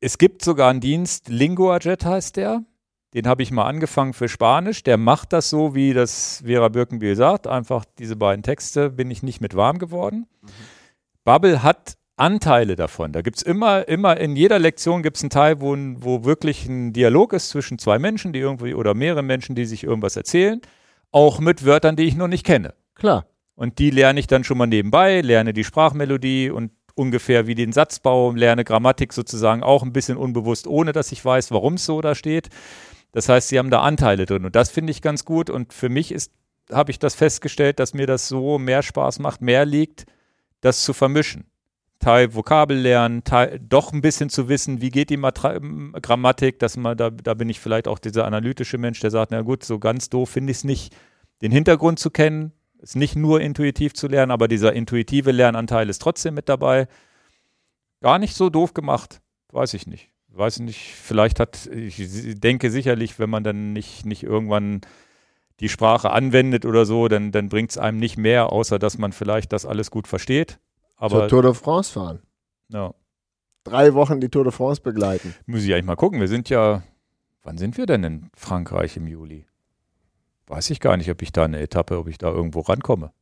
Es 0.00 0.18
gibt 0.18 0.42
sogar 0.42 0.70
einen 0.70 0.80
Dienst, 0.80 1.28
LinguaJet 1.28 2.04
heißt 2.04 2.36
der. 2.36 2.62
Den 3.14 3.26
habe 3.26 3.42
ich 3.42 3.50
mal 3.50 3.64
angefangen 3.64 4.12
für 4.12 4.28
Spanisch. 4.28 4.82
Der 4.82 4.96
macht 4.96 5.32
das 5.32 5.50
so, 5.50 5.74
wie 5.74 5.94
das 5.94 6.42
Vera 6.44 6.68
Birkenbiel 6.68 7.16
sagt. 7.16 7.46
Einfach 7.46 7.84
diese 7.98 8.16
beiden 8.16 8.42
Texte 8.42 8.90
bin 8.90 9.10
ich 9.10 9.22
nicht 9.22 9.40
mit 9.40 9.56
warm 9.56 9.78
geworden. 9.78 10.26
Bubble 11.24 11.62
hat 11.62 11.96
Anteile 12.16 12.76
davon. 12.76 13.12
Da 13.12 13.22
gibt 13.22 13.38
es 13.38 13.42
immer, 13.42 13.88
immer 13.88 14.18
in 14.18 14.36
jeder 14.36 14.58
Lektion 14.58 15.02
gibt 15.02 15.16
es 15.16 15.22
einen 15.22 15.30
Teil, 15.30 15.60
wo, 15.60 15.74
wo 15.96 16.24
wirklich 16.24 16.66
ein 16.66 16.92
Dialog 16.92 17.32
ist 17.32 17.48
zwischen 17.48 17.78
zwei 17.78 17.98
Menschen, 17.98 18.32
die 18.32 18.40
irgendwie 18.40 18.74
oder 18.74 18.94
mehreren 18.94 19.26
Menschen, 19.26 19.54
die 19.54 19.64
sich 19.64 19.84
irgendwas 19.84 20.16
erzählen. 20.16 20.60
Auch 21.10 21.40
mit 21.40 21.64
Wörtern, 21.64 21.96
die 21.96 22.04
ich 22.04 22.16
noch 22.16 22.28
nicht 22.28 22.44
kenne. 22.44 22.74
Klar. 22.94 23.26
Und 23.54 23.78
die 23.78 23.90
lerne 23.90 24.20
ich 24.20 24.26
dann 24.26 24.44
schon 24.44 24.58
mal 24.58 24.66
nebenbei, 24.66 25.20
lerne 25.20 25.52
die 25.52 25.64
Sprachmelodie 25.64 26.50
und 26.50 26.70
ungefähr 26.98 27.46
wie 27.46 27.54
den 27.54 27.72
Satzbau, 27.72 28.32
lerne 28.32 28.64
Grammatik 28.64 29.12
sozusagen 29.12 29.62
auch 29.62 29.82
ein 29.82 29.92
bisschen 29.92 30.16
unbewusst, 30.16 30.66
ohne 30.66 30.92
dass 30.92 31.12
ich 31.12 31.24
weiß, 31.24 31.50
warum 31.50 31.74
es 31.74 31.86
so 31.86 32.00
da 32.00 32.14
steht. 32.14 32.48
Das 33.12 33.28
heißt, 33.28 33.48
sie 33.48 33.58
haben 33.58 33.70
da 33.70 33.80
Anteile 33.80 34.26
drin 34.26 34.44
und 34.44 34.54
das 34.54 34.70
finde 34.70 34.90
ich 34.90 35.00
ganz 35.00 35.24
gut 35.24 35.48
und 35.48 35.72
für 35.72 35.88
mich 35.88 36.12
ist, 36.12 36.32
habe 36.70 36.90
ich 36.90 36.98
das 36.98 37.14
festgestellt, 37.14 37.80
dass 37.80 37.94
mir 37.94 38.06
das 38.06 38.28
so 38.28 38.58
mehr 38.58 38.82
Spaß 38.82 39.20
macht, 39.20 39.40
mehr 39.40 39.64
liegt, 39.64 40.04
das 40.60 40.84
zu 40.84 40.92
vermischen. 40.92 41.46
Teil 42.00 42.34
Vokabel 42.34 42.76
lernen, 42.76 43.24
Teil, 43.24 43.58
doch 43.60 43.92
ein 43.92 44.02
bisschen 44.02 44.30
zu 44.30 44.48
wissen, 44.48 44.80
wie 44.80 44.90
geht 44.90 45.10
die 45.10 45.16
Matra 45.16 45.56
ähm, 45.56 45.96
Grammatik, 46.00 46.58
dass 46.58 46.76
man, 46.76 46.96
da, 46.96 47.10
da 47.10 47.34
bin 47.34 47.48
ich 47.48 47.58
vielleicht 47.58 47.88
auch 47.88 47.98
dieser 47.98 48.24
analytische 48.24 48.78
Mensch, 48.78 49.00
der 49.00 49.10
sagt, 49.10 49.32
na 49.32 49.42
gut, 49.42 49.64
so 49.64 49.78
ganz 49.78 50.08
doof 50.08 50.30
finde 50.30 50.50
ich 50.52 50.58
es 50.58 50.64
nicht, 50.64 50.94
den 51.42 51.50
Hintergrund 51.50 51.98
zu 51.98 52.10
kennen, 52.10 52.52
ist 52.78 52.96
nicht 52.96 53.16
nur 53.16 53.40
intuitiv 53.40 53.94
zu 53.94 54.06
lernen, 54.08 54.30
aber 54.32 54.48
dieser 54.48 54.72
intuitive 54.72 55.32
Lernanteil 55.32 55.88
ist 55.88 56.00
trotzdem 56.00 56.34
mit 56.34 56.48
dabei. 56.48 56.86
Gar 58.00 58.18
nicht 58.18 58.34
so 58.36 58.50
doof 58.50 58.74
gemacht, 58.74 59.20
weiß 59.52 59.74
ich 59.74 59.86
nicht. 59.86 60.10
Weiß 60.28 60.60
nicht, 60.60 60.94
vielleicht 60.94 61.40
hat, 61.40 61.66
ich 61.66 61.98
denke 62.38 62.70
sicherlich, 62.70 63.18
wenn 63.18 63.30
man 63.30 63.42
dann 63.42 63.72
nicht, 63.72 64.06
nicht 64.06 64.22
irgendwann 64.22 64.82
die 65.58 65.68
Sprache 65.68 66.10
anwendet 66.10 66.64
oder 66.64 66.84
so, 66.86 67.08
dann, 67.08 67.32
dann 67.32 67.48
bringt 67.48 67.70
es 67.72 67.78
einem 67.78 67.98
nicht 67.98 68.16
mehr, 68.16 68.52
außer 68.52 68.78
dass 68.78 68.98
man 68.98 69.12
vielleicht 69.12 69.52
das 69.52 69.66
alles 69.66 69.90
gut 69.90 70.06
versteht. 70.06 70.60
Aber 70.96 71.20
Zur 71.20 71.28
Tour 71.28 71.42
de 71.42 71.54
France 71.54 71.92
fahren. 71.92 72.20
ja, 72.68 72.94
Drei 73.64 73.94
Wochen 73.94 74.20
die 74.20 74.28
Tour 74.28 74.44
de 74.44 74.52
France 74.52 74.80
begleiten. 74.80 75.34
muss 75.46 75.64
ich 75.64 75.72
eigentlich 75.72 75.84
mal 75.84 75.96
gucken. 75.96 76.20
Wir 76.20 76.28
sind 76.28 76.48
ja, 76.48 76.82
wann 77.42 77.58
sind 77.58 77.76
wir 77.76 77.86
denn 77.86 78.04
in 78.04 78.30
Frankreich 78.36 78.96
im 78.96 79.06
Juli? 79.08 79.46
Weiß 80.48 80.70
ich 80.70 80.80
gar 80.80 80.96
nicht, 80.96 81.10
ob 81.10 81.22
ich 81.22 81.32
da 81.32 81.44
eine 81.44 81.60
Etappe, 81.60 81.98
ob 81.98 82.08
ich 82.08 82.18
da 82.18 82.28
irgendwo 82.30 82.60
rankomme. 82.60 83.12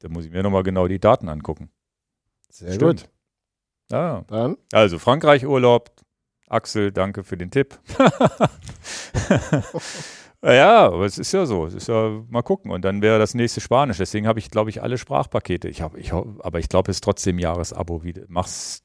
Da 0.00 0.08
muss 0.08 0.24
ich 0.24 0.30
mir 0.30 0.42
nochmal 0.42 0.62
genau 0.62 0.88
die 0.88 1.00
Daten 1.00 1.28
angucken. 1.28 1.70
Sehr 2.50 2.72
Stimmt. 2.74 3.02
gut. 3.02 3.10
Ja, 3.90 4.22
Dann 4.28 4.56
also 4.72 4.98
Frankreich 4.98 5.46
Urlaub. 5.46 5.90
Axel, 6.48 6.92
danke 6.92 7.24
für 7.24 7.36
den 7.36 7.50
Tipp. 7.50 7.78
ja, 10.42 10.86
aber 10.86 11.04
es 11.04 11.18
ist 11.18 11.32
ja 11.32 11.46
so. 11.46 11.66
Es 11.66 11.74
ist 11.74 11.88
ja 11.88 12.22
mal 12.28 12.42
gucken. 12.42 12.70
Und 12.70 12.82
dann 12.84 13.02
wäre 13.02 13.18
das 13.18 13.34
nächste 13.34 13.60
Spanisch. 13.60 13.98
Deswegen 13.98 14.26
habe 14.26 14.38
ich, 14.38 14.50
glaube 14.50 14.70
ich, 14.70 14.82
alle 14.82 14.98
Sprachpakete. 14.98 15.68
Ich 15.68 15.82
hab, 15.82 15.96
ich, 15.96 16.12
hab- 16.12 16.26
aber 16.44 16.58
ich 16.58 16.68
glaube, 16.68 16.90
es 16.90 16.98
ist 16.98 17.04
trotzdem 17.04 17.38
Jahresabo. 17.38 18.02
Wie, 18.04 18.14
mach's. 18.28 18.82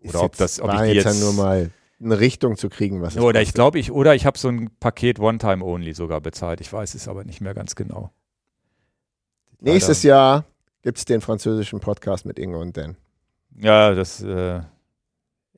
ist 0.00 0.14
Oder 0.14 0.24
ob 0.24 0.32
jetzt- 0.32 0.40
das, 0.40 0.60
ob 0.60 0.72
ich 0.72 0.80
die 0.80 0.86
jetzt, 0.94 1.04
jetzt. 1.06 1.18
ja 1.20 1.24
nur 1.24 1.32
mal 1.34 1.70
eine 2.02 2.18
Richtung 2.20 2.56
zu 2.56 2.68
kriegen, 2.68 3.00
was 3.02 3.14
es 3.16 3.20
oder 3.22 3.40
ich 3.40 3.48
kostet. 3.48 3.54
glaube, 3.54 3.78
ich, 3.78 3.92
oder 3.92 4.14
ich 4.14 4.26
habe 4.26 4.38
so 4.38 4.48
ein 4.48 4.70
Paket 4.80 5.20
One-Time-Only 5.20 5.92
sogar 5.94 6.20
bezahlt. 6.20 6.60
Ich 6.60 6.72
weiß 6.72 6.94
es 6.94 7.08
aber 7.08 7.24
nicht 7.24 7.40
mehr 7.40 7.54
ganz 7.54 7.74
genau. 7.74 8.10
Nächstes 9.60 10.02
Jahr 10.02 10.44
gibt 10.82 10.98
es 10.98 11.04
den 11.04 11.20
französischen 11.20 11.80
Podcast 11.80 12.26
mit 12.26 12.38
Ingo 12.38 12.60
und 12.60 12.76
Dan. 12.76 12.96
Ja, 13.56 13.94
das 13.94 14.22
äh, 14.22 14.60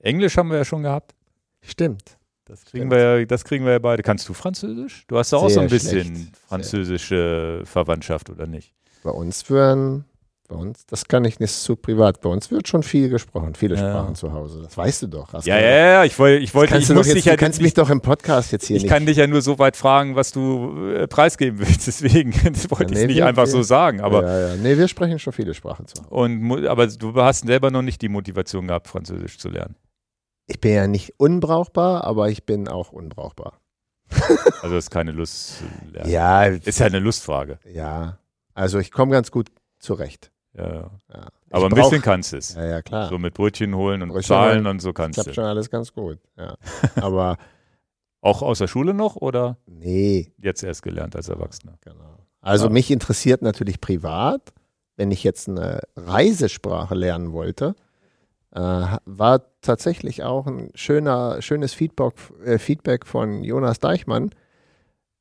Englisch 0.00 0.36
haben 0.36 0.50
wir 0.50 0.58
ja 0.58 0.64
schon 0.64 0.82
gehabt. 0.82 1.14
Stimmt. 1.62 2.18
Das 2.44 2.66
kriegen, 2.66 2.90
wir 2.90 3.20
ja, 3.20 3.24
das 3.24 3.44
kriegen 3.44 3.64
wir 3.64 3.72
ja 3.72 3.78
beide. 3.78 4.02
Kannst 4.02 4.28
du 4.28 4.34
Französisch? 4.34 5.06
Du 5.06 5.16
hast 5.16 5.32
ja 5.32 5.38
auch 5.38 5.44
so 5.48 5.48
Sehr 5.48 5.62
ein 5.62 5.68
bisschen 5.70 6.16
schlecht. 6.16 6.36
französische 6.36 7.62
Verwandtschaft, 7.64 8.28
oder 8.28 8.46
nicht? 8.46 8.74
Bei 9.02 9.10
uns 9.10 9.48
werden, 9.48 10.04
bei 10.46 10.56
uns, 10.56 10.84
das 10.86 11.06
kann 11.08 11.24
ich 11.24 11.40
nicht 11.40 11.52
zu 11.54 11.74
privat, 11.76 12.20
bei 12.20 12.28
uns 12.28 12.50
wird 12.50 12.68
schon 12.68 12.82
viel 12.82 13.08
gesprochen, 13.08 13.54
viele 13.54 13.76
Ja. 13.76 13.80
Sprachen 13.90 14.14
zu 14.14 14.32
Hause. 14.32 14.60
Das 14.62 14.76
weißt 14.76 15.02
du 15.02 15.06
doch. 15.06 15.32
Ja, 15.44 15.58
ja, 15.58 15.70
ja, 15.70 16.04
ich 16.04 16.18
wollte, 16.18 16.42
ich 16.42 16.54
wollte, 16.54 16.76
ich 16.76 16.86
du, 16.86 16.94
muss 16.94 17.06
jetzt, 17.06 17.16
dich 17.16 17.24
ja, 17.24 17.32
du 17.32 17.38
kannst 17.38 17.58
ich, 17.58 17.62
mich 17.64 17.74
doch 17.74 17.88
im 17.88 18.00
Podcast 18.02 18.52
jetzt 18.52 18.66
hier 18.66 18.76
ich 18.76 18.82
nicht. 18.82 18.90
kann 18.92 19.06
dich 19.06 19.16
ja 19.16 19.26
nur 19.26 19.40
so 19.42 19.58
weit 19.58 19.76
fragen, 19.76 20.16
was 20.16 20.32
du 20.32 20.88
äh, 20.90 21.06
preisgeben 21.08 21.58
willst. 21.60 21.86
Deswegen 21.86 22.34
wollte 22.70 22.84
ich 22.84 22.90
nee, 22.90 23.00
es 23.02 23.06
nicht 23.06 23.16
wir- 23.16 23.26
einfach 23.26 23.46
so 23.46 23.58
wir- 23.58 23.64
sagen. 23.64 24.00
Aber, 24.02 24.22
ja, 24.22 24.48
ja. 24.50 24.56
Nee, 24.56 24.76
wir 24.76 24.86
sprechen 24.88 25.18
schon 25.18 25.32
viele 25.32 25.54
Sprachen 25.54 25.86
zu 25.86 26.02
Hause. 26.02 26.10
und, 26.10 26.66
aber 26.66 26.86
du 26.88 27.14
hast 27.16 27.46
selber 27.46 27.70
noch 27.70 27.82
nicht 27.82 28.02
die 28.02 28.08
Motivation 28.10 28.66
gehabt, 28.68 28.88
Französisch 28.88 29.38
zu 29.38 29.48
lernen. 29.48 29.76
Ich 30.46 30.60
bin 30.60 30.72
ja 30.74 30.86
nicht 30.86 31.14
unbrauchbar, 31.16 32.04
aber 32.04 32.28
ich 32.28 32.44
bin 32.44 32.68
auch 32.68 32.92
unbrauchbar. 32.92 33.60
Also 34.62 34.76
ist 34.76 34.90
keine 34.90 35.12
Lust 35.12 35.58
zu 35.58 35.64
lernen. 35.92 36.10
Ja, 36.10 36.44
Ist 36.44 36.78
ja 36.80 36.86
eine 36.86 36.98
Lustfrage. 36.98 37.58
ja. 37.72 38.18
Also 38.54 38.78
ich 38.78 38.92
komme 38.92 39.10
ganz 39.12 39.30
gut 39.32 39.48
zurecht. 39.80 40.30
Ja, 40.56 40.72
ja. 40.74 40.90
Ja. 41.12 41.28
Aber 41.50 41.66
Ich 41.66 41.72
ein 41.72 41.74
bisschen 41.74 42.02
kannst 42.02 42.32
du 42.32 42.36
es. 42.36 42.54
Ja, 42.54 42.64
ja, 42.64 42.82
klar. 42.82 43.08
So 43.08 43.18
mit 43.18 43.34
Brötchen 43.34 43.74
holen 43.74 44.02
und 44.02 44.08
Brötchen 44.10 44.28
zahlen 44.28 44.56
holen. 44.58 44.66
und 44.68 44.80
so 44.80 44.92
kannst 44.92 45.24
du. 45.26 45.32
schon 45.32 45.44
alles 45.44 45.68
ganz 45.70 45.92
gut. 45.92 46.18
Ja. 46.36 46.56
Aber 46.96 47.36
Auch 48.20 48.40
aus 48.42 48.58
der 48.58 48.68
Schule 48.68 48.94
noch 48.94 49.16
oder 49.16 49.58
nee, 49.66 50.32
jetzt 50.38 50.62
erst 50.62 50.82
gelernt 50.82 51.14
als 51.16 51.28
Erwachsener? 51.28 51.74
genau. 51.82 52.18
Also 52.40 52.66
Ja. 52.66 52.72
mich 52.72 52.90
interessiert 52.90 53.42
natürlich 53.42 53.80
privat, 53.80 54.52
wenn 54.96 55.10
ich 55.10 55.24
jetzt 55.24 55.48
eine 55.48 55.80
Reisesprache 55.96 56.94
lernen 56.94 57.32
wollte, 57.32 57.74
äh, 58.52 58.60
war 59.04 59.42
tatsächlich 59.60 60.22
auch 60.22 60.46
ein 60.46 60.70
schöner, 60.74 61.42
schönes 61.42 61.74
Feedback, 61.74 62.14
äh, 62.44 62.58
Feedback 62.58 63.06
von 63.06 63.42
Jonas 63.42 63.80
Deichmann. 63.80 64.30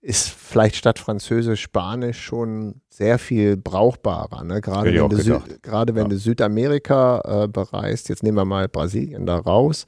Ist 0.06 0.30
vielleicht 0.32 0.76
statt 0.76 1.00
Französisch 1.00 1.62
Spanisch 1.62 2.20
schon 2.22 2.82
sehr 2.90 3.18
viel 3.18 3.56
brauchbarer. 3.56 4.44
Ne? 4.44 4.60
Gerade, 4.60 4.94
wenn 4.94 5.10
du, 5.10 5.42
gerade 5.62 5.96
wenn 5.96 6.04
Ja. 6.04 6.10
du 6.10 6.18
Südamerika 6.18 7.44
äh, 7.44 7.48
bereist, 7.48 8.10
jetzt 8.10 8.22
nehmen 8.22 8.36
wir 8.38 8.44
mal 8.44 8.68
Brasilien 8.68 9.26
da 9.26 9.38
raus. 9.38 9.86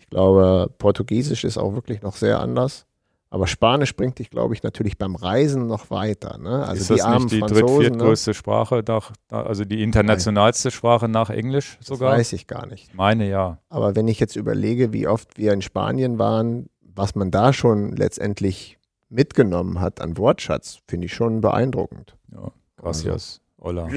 Ich 0.00 0.08
glaube, 0.10 0.68
Portugiesisch 0.78 1.44
ist 1.44 1.58
auch 1.58 1.74
wirklich 1.74 2.02
noch 2.02 2.16
sehr 2.16 2.40
anders. 2.40 2.86
Aber 3.30 3.46
Spanisch 3.46 3.94
bringt 3.94 4.18
dich, 4.18 4.30
glaube 4.30 4.52
ich, 4.52 4.64
natürlich 4.64 4.98
beim 4.98 5.14
Reisen 5.14 5.68
noch 5.68 5.90
weiter. 5.90 6.38
Ne? 6.38 6.66
Also 6.66 6.80
ist 6.82 6.90
die 6.90 6.94
das 6.96 7.02
armen 7.04 7.24
nicht 7.26 7.34
die 7.36 7.40
dritt-, 7.40 7.50
Franzosen, 7.60 7.76
ne? 7.78 7.88
viertgrößte 7.90 8.34
Sprache, 8.34 8.82
nach, 8.86 9.12
also 9.30 9.64
die 9.64 9.82
internationalste 9.84 10.70
Sprache 10.72 11.08
nach 11.08 11.30
Englisch 11.30 11.76
das 11.78 11.86
sogar? 11.86 12.12
weiß 12.14 12.32
ich 12.34 12.48
gar 12.48 12.66
nicht. 12.66 12.94
Meine 12.94 13.26
ja. 13.30 13.58
Aber 13.70 13.94
wenn 13.94 14.08
ich 14.08 14.18
jetzt 14.18 14.34
überlege, 14.34 14.92
wie 14.92 15.06
oft 15.06 15.38
wir 15.38 15.52
in 15.52 15.62
Spanien 15.62 16.18
waren, 16.18 16.66
was 16.82 17.14
man 17.14 17.30
da 17.30 17.52
schon 17.54 17.92
letztendlich 17.96 18.76
mitgenommen 19.12 19.80
hat 19.80 20.00
an 20.00 20.16
Wortschatz, 20.16 20.80
finde 20.88 21.06
ich 21.06 21.14
schon 21.14 21.40
beeindruckend. 21.40 22.16
ja. 22.32 22.50
Gracias. 22.76 23.40
Hola. 23.60 23.88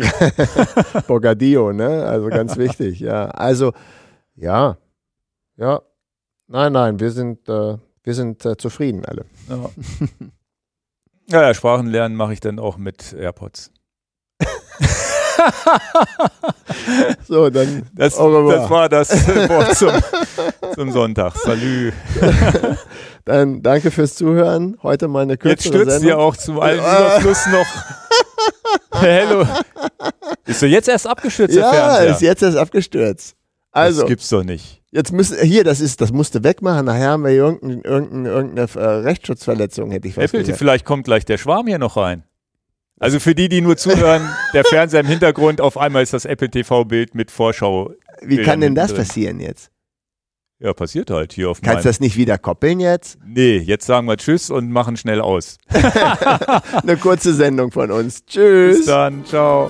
Bogadillo, 1.07 1.73
ne? 1.73 2.05
Also 2.05 2.27
ganz 2.27 2.55
wichtig, 2.57 2.99
ja. 2.99 3.25
Also, 3.29 3.73
ja, 4.35 4.77
ja. 5.57 5.81
Nein, 6.47 6.73
nein, 6.73 6.99
wir 6.99 7.09
sind, 7.09 7.49
äh, 7.49 7.77
wir 8.03 8.13
sind 8.13 8.45
äh, 8.45 8.57
zufrieden 8.57 9.03
alle. 9.05 9.25
Ja. 9.49 9.69
ja, 11.29 11.41
ja, 11.41 11.53
Sprachen 11.55 11.87
lernen 11.87 12.15
mache 12.15 12.33
ich 12.33 12.41
dann 12.41 12.59
auch 12.59 12.77
mit 12.77 13.13
AirPods. 13.13 13.71
So, 17.27 17.49
dann 17.49 17.83
Das, 17.93 18.15
das 18.15 18.19
war 18.69 18.89
das 18.89 19.09
Wort 19.49 19.75
zum, 19.75 19.91
zum 20.75 20.91
Sonntag. 20.91 21.35
Salü. 21.37 21.91
Dann 23.25 23.63
danke 23.63 23.89
fürs 23.89 24.13
Zuhören. 24.15 24.77
Heute 24.83 25.07
mal 25.07 25.23
eine 25.23 25.33
Jetzt 25.33 25.41
kürzere 25.41 25.73
stürzt 25.73 25.91
Sendung. 25.93 26.09
ihr 26.09 26.19
auch 26.19 26.37
zum 26.37 26.59
allen. 26.59 26.77
Überfluss 26.79 27.47
noch. 27.47 27.65
Hello. 29.01 29.47
Ist 30.45 30.61
du 30.61 30.67
jetzt 30.67 30.87
erst 30.87 31.07
abgestürzt, 31.07 31.55
Ja, 31.55 31.71
Fernseher? 31.71 32.11
ist 32.11 32.21
jetzt 32.21 32.43
erst 32.43 32.57
abgestürzt. 32.57 33.35
Also, 33.71 34.01
das 34.01 34.09
gibt's 34.09 34.29
doch 34.29 34.43
nicht. 34.43 34.81
jetzt 34.91 35.11
müssen, 35.11 35.37
hier, 35.41 35.63
das 35.63 35.81
ist, 35.81 36.01
das 36.01 36.11
musste 36.11 36.43
wegmachen. 36.43 36.85
Nachher 36.85 37.09
haben 37.09 37.23
wir 37.23 37.31
hier 37.31 37.39
irgendein, 37.41 37.81
irgendein, 37.81 38.25
irgendeine 38.25 38.69
äh, 38.75 38.87
Rechtsschutzverletzung, 38.99 39.89
hätte 39.91 40.07
ich 40.07 40.13
fast 40.13 40.25
Apple, 40.27 40.41
gesagt. 40.41 40.59
vielleicht 40.59 40.85
kommt 40.85 41.05
gleich 41.05 41.25
der 41.25 41.37
Schwarm 41.39 41.65
hier 41.67 41.79
noch 41.79 41.97
rein. 41.97 42.23
Also 42.99 43.19
für 43.19 43.35
die, 43.35 43.49
die 43.49 43.61
nur 43.61 43.75
zuhören, 43.77 44.29
der 44.53 44.63
Fernseher 44.63 45.01
im 45.01 45.07
Hintergrund, 45.07 45.59
auf 45.59 45.77
einmal 45.77 46.03
ist 46.03 46.13
das 46.13 46.25
Apple 46.25 46.49
TV-Bild 46.49 47.13
mit 47.13 47.29
Vorschau. 47.29 47.91
Wie 48.21 48.41
kann 48.41 48.61
denn 48.61 48.73
das 48.75 48.87
drin. 48.87 48.97
passieren 48.97 49.39
jetzt? 49.39 49.69
Ja, 50.59 50.73
passiert 50.73 51.11
halt 51.11 51.33
hier 51.33 51.49
auf 51.49 51.61
Kannst 51.61 51.83
du 51.83 51.89
das 51.89 51.99
nicht 51.99 52.15
wieder 52.15 52.37
koppeln 52.37 52.79
jetzt? 52.79 53.19
Nee, 53.25 53.57
jetzt 53.57 53.85
sagen 53.85 54.07
wir 54.07 54.15
Tschüss 54.15 54.49
und 54.49 54.71
machen 54.71 54.95
schnell 54.95 55.19
aus. 55.19 55.57
Eine 56.81 56.95
kurze 56.95 57.33
Sendung 57.33 57.71
von 57.71 57.91
uns. 57.91 58.25
Tschüss. 58.25 58.77
Bis 58.77 58.85
dann, 58.85 59.25
ciao. 59.25 59.67